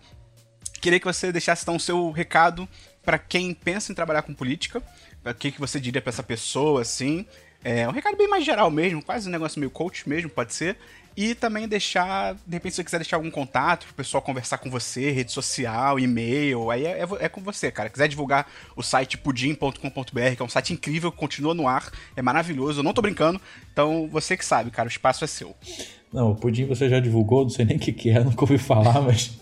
queria 0.82 1.00
que 1.00 1.06
você 1.06 1.32
deixasse 1.32 1.62
então 1.62 1.76
o 1.76 1.80
seu 1.80 2.10
recado 2.10 2.68
para 3.04 3.18
quem 3.18 3.54
pensa 3.54 3.92
em 3.92 3.96
trabalhar 3.96 4.22
com 4.22 4.34
política, 4.34 4.82
o 5.26 5.34
que, 5.34 5.52
que 5.52 5.60
você 5.60 5.80
diria 5.80 6.02
para 6.02 6.10
essa 6.10 6.24
pessoa, 6.24 6.82
assim. 6.82 7.26
É 7.64 7.88
um 7.88 7.92
recado 7.92 8.18
bem 8.18 8.28
mais 8.28 8.44
geral 8.44 8.72
mesmo, 8.72 9.04
quase 9.04 9.28
um 9.28 9.32
negócio 9.32 9.60
meio 9.60 9.70
coach 9.70 10.10
mesmo, 10.10 10.30
pode 10.30 10.54
ser. 10.54 10.78
E 11.16 11.36
também 11.36 11.68
deixar, 11.68 12.36
de 12.36 12.54
repente, 12.54 12.72
se 12.72 12.76
você 12.78 12.84
quiser 12.86 13.00
deixar 13.00 13.18
algum 13.18 13.30
contato 13.30 13.86
pro 13.86 13.96
pessoal 13.96 14.22
conversar 14.22 14.58
com 14.60 14.70
você, 14.70 15.12
rede 15.12 15.32
social, 15.32 16.00
e-mail, 16.00 16.72
aí 16.72 16.86
é, 16.86 17.02
é, 17.02 17.08
é 17.20 17.30
com 17.30 17.42
você, 17.42 17.70
cara. 17.70 17.90
Quiser 17.90 18.08
divulgar 18.08 18.50
o 18.76 18.82
site 18.82 19.18
pudim.com.br, 19.18 20.36
que 20.36 20.42
é 20.42 20.46
um 20.46 20.50
site 20.50 20.74
incrível, 20.74 21.12
continua 21.12 21.54
no 21.54 21.68
ar, 21.68 21.92
é 22.16 22.22
maravilhoso, 22.22 22.80
eu 22.80 22.84
não 22.84 22.94
tô 22.94 23.02
brincando. 23.02 23.42
Então, 23.72 24.08
você 24.10 24.38
que 24.38 24.46
sabe, 24.46 24.72
cara, 24.72 24.88
o 24.88 24.92
espaço 24.92 25.24
é 25.24 25.28
seu. 25.28 25.56
Não, 26.14 26.32
o 26.32 26.36
Pudim 26.36 26.66
você 26.66 26.90
já 26.90 27.00
divulgou, 27.00 27.44
não 27.44 27.50
sei 27.50 27.66
nem 27.66 27.78
o 27.78 27.80
que, 27.80 27.94
que 27.94 28.10
é, 28.10 28.20
nunca 28.24 28.44
ouvi 28.44 28.58
falar, 28.58 29.02
mas. 29.02 29.40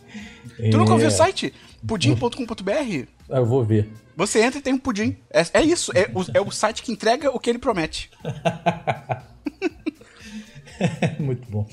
Tu 0.58 0.78
nunca 0.78 0.94
ouviu 0.94 1.08
o 1.08 1.12
site? 1.12 1.54
pudim.com.br? 1.86 3.08
Ah, 3.30 3.38
eu 3.38 3.46
vou 3.46 3.64
ver. 3.64 3.90
Você 4.16 4.44
entra 4.44 4.60
e 4.60 4.62
tem 4.62 4.74
um 4.74 4.78
pudim. 4.78 5.16
É, 5.32 5.46
é 5.54 5.64
isso, 5.64 5.92
é 5.96 6.10
o, 6.14 6.26
é 6.34 6.42
o 6.42 6.52
site 6.52 6.84
que 6.84 6.92
entrega 6.92 7.32
o 7.32 7.40
que 7.40 7.50
ele 7.50 7.60
promete. 7.60 8.12
Muito 11.20 11.50
bom. 11.50 11.68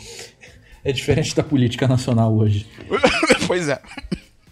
É 0.85 0.93
diferente 0.93 1.35
da 1.35 1.43
política 1.43 1.89
nacional 1.89 2.35
hoje. 2.35 2.67
pois 3.49 3.69
é. 3.69 3.81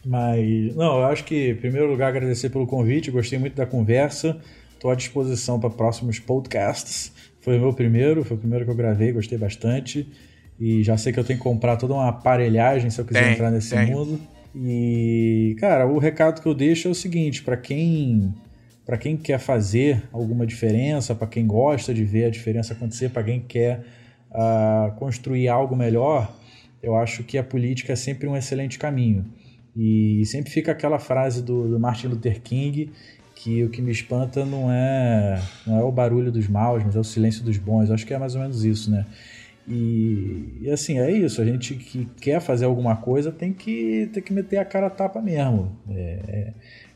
Mas, 0.04 0.74
não, 0.74 0.98
eu 0.98 1.06
acho 1.06 1.24
que, 1.24 1.50
em 1.50 1.56
primeiro 1.56 1.88
lugar, 1.88 2.08
agradecer 2.08 2.50
pelo 2.50 2.66
convite, 2.66 3.10
gostei 3.10 3.38
muito 3.38 3.54
da 3.54 3.64
conversa. 3.64 4.40
Estou 4.74 4.90
à 4.90 4.94
disposição 4.94 5.60
para 5.60 5.70
próximos 5.70 6.18
podcasts. 6.18 7.12
Foi 7.40 7.56
o 7.56 7.60
meu 7.60 7.72
primeiro, 7.72 8.24
foi 8.24 8.36
o 8.36 8.40
primeiro 8.40 8.64
que 8.64 8.70
eu 8.70 8.74
gravei, 8.74 9.12
gostei 9.12 9.38
bastante. 9.38 10.08
E 10.58 10.82
já 10.82 10.96
sei 10.96 11.12
que 11.12 11.18
eu 11.18 11.24
tenho 11.24 11.38
que 11.38 11.42
comprar 11.42 11.76
toda 11.76 11.94
uma 11.94 12.08
aparelhagem 12.08 12.88
se 12.90 13.00
eu 13.00 13.04
quiser 13.04 13.24
tem, 13.24 13.32
entrar 13.32 13.50
nesse 13.50 13.74
tem. 13.74 13.90
mundo. 13.90 14.20
E, 14.54 15.56
cara, 15.58 15.86
o 15.86 15.98
recado 15.98 16.40
que 16.40 16.46
eu 16.46 16.54
deixo 16.54 16.88
é 16.88 16.90
o 16.90 16.94
seguinte: 16.94 17.42
para 17.42 17.56
quem 17.56 18.32
para 18.86 18.98
quem 18.98 19.16
quer 19.16 19.38
fazer 19.38 20.02
alguma 20.12 20.46
diferença, 20.46 21.14
para 21.14 21.26
quem 21.26 21.46
gosta 21.46 21.94
de 21.94 22.04
ver 22.04 22.26
a 22.26 22.30
diferença 22.30 22.74
acontecer, 22.74 23.08
para 23.08 23.22
quem 23.22 23.40
quer 23.40 23.82
uh, 24.30 24.92
construir 24.96 25.48
algo 25.48 25.74
melhor, 25.74 26.30
eu 26.82 26.94
acho 26.94 27.24
que 27.24 27.38
a 27.38 27.42
política 27.42 27.94
é 27.94 27.96
sempre 27.96 28.28
um 28.28 28.36
excelente 28.36 28.78
caminho. 28.78 29.24
E 29.74 30.22
sempre 30.26 30.52
fica 30.52 30.70
aquela 30.70 30.98
frase 30.98 31.42
do, 31.42 31.66
do 31.66 31.80
Martin 31.80 32.08
Luther 32.08 32.40
King 32.40 32.92
que 33.34 33.64
o 33.64 33.68
que 33.68 33.82
me 33.82 33.90
espanta 33.90 34.44
não 34.44 34.70
é 34.70 35.42
não 35.66 35.80
é 35.80 35.82
o 35.82 35.90
barulho 35.90 36.30
dos 36.30 36.46
maus, 36.46 36.84
mas 36.84 36.94
é 36.94 37.00
o 37.00 37.04
silêncio 37.04 37.42
dos 37.42 37.58
bons. 37.58 37.88
Eu 37.88 37.94
acho 37.94 38.06
que 38.06 38.14
é 38.14 38.18
mais 38.18 38.34
ou 38.34 38.40
menos 38.40 38.64
isso, 38.64 38.90
né? 38.90 39.04
E, 39.66 40.58
e, 40.62 40.70
assim, 40.70 40.98
é 40.98 41.10
isso. 41.10 41.40
A 41.40 41.44
gente 41.44 41.74
que 41.74 42.06
quer 42.20 42.40
fazer 42.40 42.64
alguma 42.66 42.96
coisa 42.96 43.32
tem 43.32 43.52
que, 43.52 44.10
tem 44.12 44.22
que 44.22 44.32
meter 44.32 44.58
a 44.58 44.64
cara 44.64 44.88
a 44.88 44.90
tapa 44.90 45.20
mesmo. 45.22 45.78
É, 45.88 46.20
é, 46.28 46.54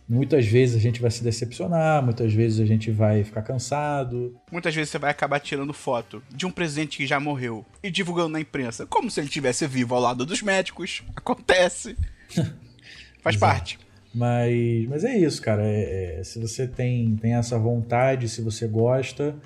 Muitas 0.08 0.46
vezes 0.46 0.74
a 0.74 0.78
gente 0.78 1.02
vai 1.02 1.10
se 1.10 1.22
decepcionar, 1.22 2.02
muitas 2.02 2.32
vezes 2.32 2.60
a 2.60 2.64
gente 2.64 2.90
vai 2.90 3.22
ficar 3.22 3.42
cansado. 3.42 4.34
Muitas 4.50 4.74
vezes 4.74 4.88
você 4.88 4.98
vai 4.98 5.10
acabar 5.10 5.38
tirando 5.38 5.74
foto 5.74 6.22
de 6.34 6.46
um 6.46 6.50
presidente 6.50 6.96
que 6.96 7.06
já 7.06 7.20
morreu 7.20 7.62
e 7.82 7.90
divulgando 7.90 8.30
na 8.30 8.40
imprensa, 8.40 8.86
como 8.86 9.10
se 9.10 9.20
ele 9.20 9.26
estivesse 9.26 9.66
vivo 9.66 9.94
ao 9.94 10.00
lado 10.00 10.24
dos 10.24 10.40
médicos. 10.40 11.02
Acontece. 11.14 11.94
Faz 13.20 13.36
parte. 13.36 13.78
Mas, 14.14 14.88
mas 14.88 15.04
é 15.04 15.14
isso, 15.14 15.42
cara. 15.42 15.62
É, 15.62 16.20
é, 16.20 16.24
se 16.24 16.38
você 16.38 16.66
tem, 16.66 17.14
tem 17.16 17.34
essa 17.34 17.58
vontade, 17.58 18.30
se 18.30 18.40
você 18.40 18.66
gosta, 18.66 19.36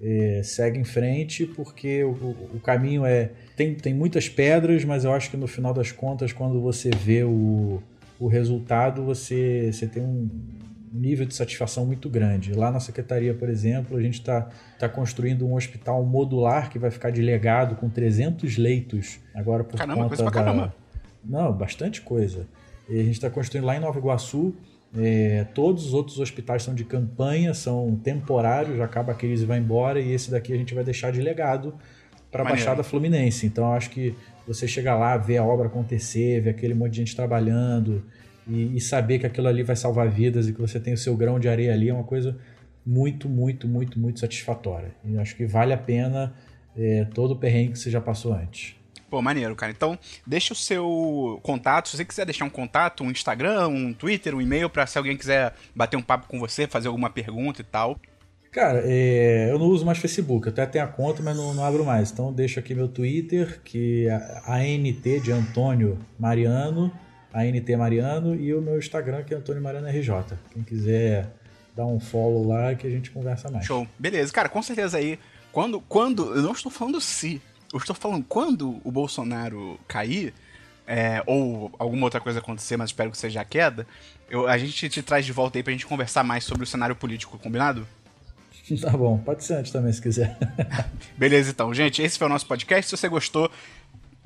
é, 0.00 0.42
segue 0.44 0.78
em 0.78 0.84
frente, 0.84 1.46
porque 1.46 2.04
o, 2.04 2.10
o, 2.54 2.60
caminho 2.60 3.04
é. 3.04 3.30
Tem, 3.56 3.74
tem 3.74 3.92
muitas 3.92 4.28
pedras, 4.28 4.84
mas 4.84 5.04
eu 5.04 5.12
acho 5.12 5.30
que 5.30 5.36
no 5.36 5.46
final 5.46 5.74
das 5.74 5.90
contas, 5.90 6.32
quando 6.32 6.60
você 6.60 6.90
vê 6.90 7.24
o 7.24 7.82
o 8.18 8.26
resultado 8.26 9.04
você, 9.04 9.70
você 9.72 9.86
tem 9.86 10.02
um 10.02 10.28
nível 10.92 11.26
de 11.26 11.34
satisfação 11.34 11.86
muito 11.86 12.08
grande. 12.08 12.52
Lá 12.52 12.70
na 12.70 12.80
secretaria, 12.80 13.34
por 13.34 13.48
exemplo, 13.48 13.96
a 13.96 14.02
gente 14.02 14.14
está 14.14 14.48
tá 14.78 14.88
construindo 14.88 15.46
um 15.46 15.54
hospital 15.54 16.04
modular 16.04 16.70
que 16.70 16.78
vai 16.78 16.90
ficar 16.90 17.10
de 17.10 17.22
legado 17.22 17.76
com 17.76 17.88
300 17.88 18.56
leitos 18.56 19.20
agora 19.34 19.62
por 19.62 19.76
caramba, 19.76 19.96
conta 20.02 20.08
coisa 20.08 20.22
pra 20.24 20.32
da... 20.32 20.44
caramba. 20.44 20.74
Não, 21.24 21.52
bastante 21.52 22.00
coisa. 22.00 22.48
E 22.88 22.98
a 22.98 23.02
gente 23.02 23.12
está 23.12 23.28
construindo 23.28 23.66
lá 23.66 23.76
em 23.76 23.80
Nova 23.80 23.98
Iguaçu. 23.98 24.54
É, 24.96 25.44
todos 25.54 25.86
os 25.86 25.94
outros 25.94 26.18
hospitais 26.18 26.62
são 26.62 26.74
de 26.74 26.84
campanha, 26.84 27.52
são 27.52 27.96
temporários, 27.96 28.80
acaba 28.80 29.12
a 29.12 29.14
crise 29.14 29.44
e 29.44 29.46
vai 29.46 29.58
embora, 29.58 30.00
e 30.00 30.12
esse 30.12 30.30
daqui 30.30 30.52
a 30.52 30.56
gente 30.56 30.74
vai 30.74 30.82
deixar 30.82 31.12
de 31.12 31.20
legado 31.20 31.74
para 32.30 32.42
a 32.42 32.48
Baixada 32.48 32.82
Fluminense. 32.82 33.46
Então 33.46 33.72
acho 33.72 33.90
que 33.90 34.14
você 34.46 34.66
chegar 34.66 34.96
lá, 34.96 35.16
ver 35.16 35.36
a 35.36 35.44
obra 35.44 35.66
acontecer, 35.66 36.40
ver 36.40 36.50
aquele 36.50 36.74
monte 36.74 36.92
de 36.92 36.98
gente 36.98 37.16
trabalhando 37.16 38.02
e, 38.46 38.76
e, 38.76 38.80
saber 38.80 39.18
que 39.18 39.26
aquilo 39.26 39.46
ali 39.46 39.62
vai 39.62 39.76
salvar 39.76 40.08
vidas 40.08 40.48
e 40.48 40.54
que 40.54 40.60
você 40.60 40.80
tem 40.80 40.94
o 40.94 40.98
seu 40.98 41.14
grão 41.14 41.38
de 41.38 41.48
areia 41.48 41.74
ali 41.74 41.90
é 41.90 41.94
uma 41.94 42.04
coisa 42.04 42.36
muito, 42.84 43.28
muito, 43.28 43.68
muito, 43.68 44.00
muito 44.00 44.18
satisfatória. 44.18 44.92
E 45.04 45.18
acho 45.18 45.36
que 45.36 45.44
vale 45.44 45.74
a 45.74 45.76
pena 45.76 46.32
é, 46.74 47.04
todo 47.12 47.32
o 47.32 47.36
perrengue 47.36 47.72
que 47.72 47.78
você 47.78 47.90
já 47.90 48.00
passou 48.00 48.32
antes. 48.32 48.77
Pô, 49.10 49.22
maneiro, 49.22 49.56
cara. 49.56 49.72
Então, 49.72 49.98
deixa 50.26 50.52
o 50.52 50.56
seu 50.56 51.40
contato. 51.42 51.88
Se 51.88 51.96
você 51.96 52.04
quiser 52.04 52.26
deixar 52.26 52.44
um 52.44 52.50
contato, 52.50 53.02
um 53.02 53.10
Instagram, 53.10 53.68
um 53.68 53.92
Twitter, 53.92 54.34
um 54.34 54.40
e-mail, 54.40 54.68
para 54.68 54.86
se 54.86 54.98
alguém 54.98 55.16
quiser 55.16 55.54
bater 55.74 55.96
um 55.96 56.02
papo 56.02 56.26
com 56.28 56.38
você, 56.38 56.66
fazer 56.66 56.88
alguma 56.88 57.08
pergunta 57.08 57.62
e 57.62 57.64
tal. 57.64 57.98
Cara, 58.50 58.82
é, 58.84 59.50
eu 59.50 59.58
não 59.58 59.66
uso 59.66 59.84
mais 59.84 59.98
Facebook, 59.98 60.46
eu 60.46 60.52
até 60.52 60.64
tenho 60.64 60.84
a 60.84 60.88
conta, 60.88 61.22
mas 61.22 61.36
não, 61.36 61.52
não 61.54 61.64
abro 61.64 61.84
mais. 61.84 62.10
Então 62.10 62.32
deixo 62.32 62.58
aqui 62.58 62.74
meu 62.74 62.88
Twitter, 62.88 63.60
que 63.62 64.08
é 64.08 64.14
ANT 64.46 65.22
de 65.22 65.32
Antônio 65.32 65.98
Mariano, 66.18 66.90
ANT 67.32 67.68
Mariano, 67.76 68.34
e 68.34 68.54
o 68.54 68.60
meu 68.60 68.78
Instagram, 68.78 69.22
que 69.22 69.34
é 69.34 69.36
Antônio 69.36 69.62
Mariano 69.62 69.88
RJ. 69.88 70.36
Quem 70.50 70.62
quiser 70.62 71.30
dar 71.76 71.86
um 71.86 72.00
follow 72.00 72.48
lá 72.48 72.74
que 72.74 72.86
a 72.86 72.90
gente 72.90 73.10
conversa 73.10 73.50
mais. 73.50 73.66
Show. 73.66 73.86
Beleza, 73.98 74.32
cara, 74.32 74.48
com 74.48 74.62
certeza 74.62 74.96
aí. 74.96 75.18
Quando, 75.52 75.80
quando, 75.80 76.34
eu 76.34 76.42
não 76.42 76.52
estou 76.52 76.72
falando 76.72 77.00
se, 77.00 77.40
eu 77.72 77.78
estou 77.78 77.94
falando 77.94 78.24
quando 78.28 78.80
o 78.82 78.90
Bolsonaro 78.90 79.78
cair, 79.86 80.32
é, 80.86 81.22
ou 81.26 81.70
alguma 81.78 82.04
outra 82.06 82.20
coisa 82.20 82.38
acontecer, 82.38 82.76
mas 82.76 82.90
espero 82.90 83.10
que 83.10 83.18
seja 83.18 83.42
a 83.42 83.44
queda, 83.44 83.86
eu, 84.30 84.46
a 84.48 84.56
gente 84.56 84.88
te 84.88 85.02
traz 85.02 85.26
de 85.26 85.32
volta 85.32 85.58
aí 85.58 85.62
pra 85.62 85.72
gente 85.72 85.86
conversar 85.86 86.24
mais 86.24 86.44
sobre 86.44 86.64
o 86.64 86.66
cenário 86.66 86.96
político, 86.96 87.38
combinado? 87.38 87.86
Tá 88.82 88.90
bom, 88.90 89.16
pode 89.16 89.42
ser 89.44 89.54
antes 89.54 89.72
também 89.72 89.90
se 89.90 90.02
quiser. 90.02 90.36
Beleza, 91.16 91.50
então, 91.50 91.72
gente, 91.72 92.02
esse 92.02 92.18
foi 92.18 92.26
o 92.26 92.28
nosso 92.28 92.44
podcast. 92.44 92.90
Se 92.90 92.98
você 92.98 93.08
gostou, 93.08 93.50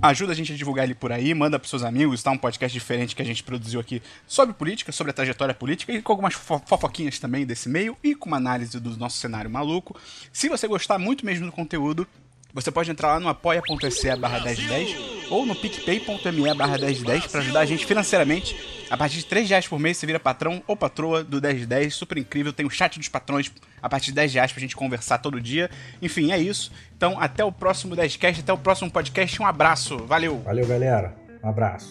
ajuda 0.03 0.33
a 0.33 0.35
gente 0.35 0.53
a 0.53 0.57
divulgar 0.57 0.85
ele 0.85 0.97
por 0.97 1.13
aí, 1.13 1.33
manda 1.33 1.61
pros 1.61 1.71
seus 1.71 1.85
amigos, 1.85 2.25
tá? 2.25 2.33
Um 2.33 2.37
podcast 2.37 2.77
diferente 2.77 3.15
que 3.15 3.23
a 3.23 3.25
gente 3.25 3.45
produziu 3.45 3.79
aqui 3.79 4.03
sobre 4.27 4.53
política, 4.53 4.91
sobre 4.91 5.13
a 5.13 5.15
trajetória 5.15 5.55
política 5.55 5.93
e 5.93 6.03
com 6.03 6.13
algumas 6.13 6.35
fofoquinhas 6.35 7.21
também 7.21 7.47
desse 7.47 7.69
meio 7.69 7.97
e 8.03 8.17
com 8.17 8.27
uma 8.27 8.37
análise 8.37 8.81
do 8.81 8.97
nosso 8.97 9.19
cenário 9.19 9.49
maluco. 9.49 9.97
Se 10.33 10.49
você 10.49 10.67
gostar 10.67 10.99
muito 10.99 11.25
mesmo 11.25 11.47
do 11.47 11.53
conteúdo, 11.53 12.05
você 12.53 12.71
pode 12.71 12.91
entrar 12.91 13.15
lá 13.15 13.21
no 13.21 13.29
apoia.se 13.29 14.17
barra 14.17 14.41
1010 14.41 15.31
ou 15.31 15.47
no 15.47 15.55
picpay.me 15.55 16.55
barra 16.55 16.77
1010 16.77 17.27
para 17.27 17.41
ajudar 17.41 17.61
a 17.61 17.65
gente 17.65 17.87
financeiramente. 17.87 18.83
A 18.91 18.97
partir 18.97 19.17
de 19.17 19.25
3 19.25 19.49
reais 19.49 19.67
por 19.67 19.79
mês 19.79 19.97
você 19.97 20.07
vira 20.07 20.21
patrão 20.21 20.63
ou 20.67 20.77
patroa 20.77 21.25
do 21.25 21.41
1010, 21.41 21.95
super 21.95 22.19
incrível. 22.19 22.53
Tem 22.53 22.67
o 22.67 22.71
chat 22.71 22.99
dos 22.99 23.09
patrões 23.09 23.51
a 23.81 23.89
partir 23.89 24.07
de 24.07 24.17
10 24.17 24.35
reais 24.35 24.53
pra 24.53 24.61
gente 24.61 24.77
conversar 24.77 25.19
todo 25.19 25.41
dia. 25.41 25.71
Enfim, 26.03 26.31
é 26.31 26.39
isso. 26.39 26.71
Então, 26.95 27.19
até 27.19 27.43
o 27.43 27.51
próximo 27.51 27.97
10cast, 27.97 28.41
até 28.41 28.53
o 28.53 28.59
próximo 28.59 28.91
podcast. 28.91 29.41
Um 29.41 29.47
abraço, 29.47 29.97
valeu! 29.99 30.41
Valeu, 30.41 30.67
galera. 30.67 31.15
Um 31.43 31.49
abraço. 31.49 31.91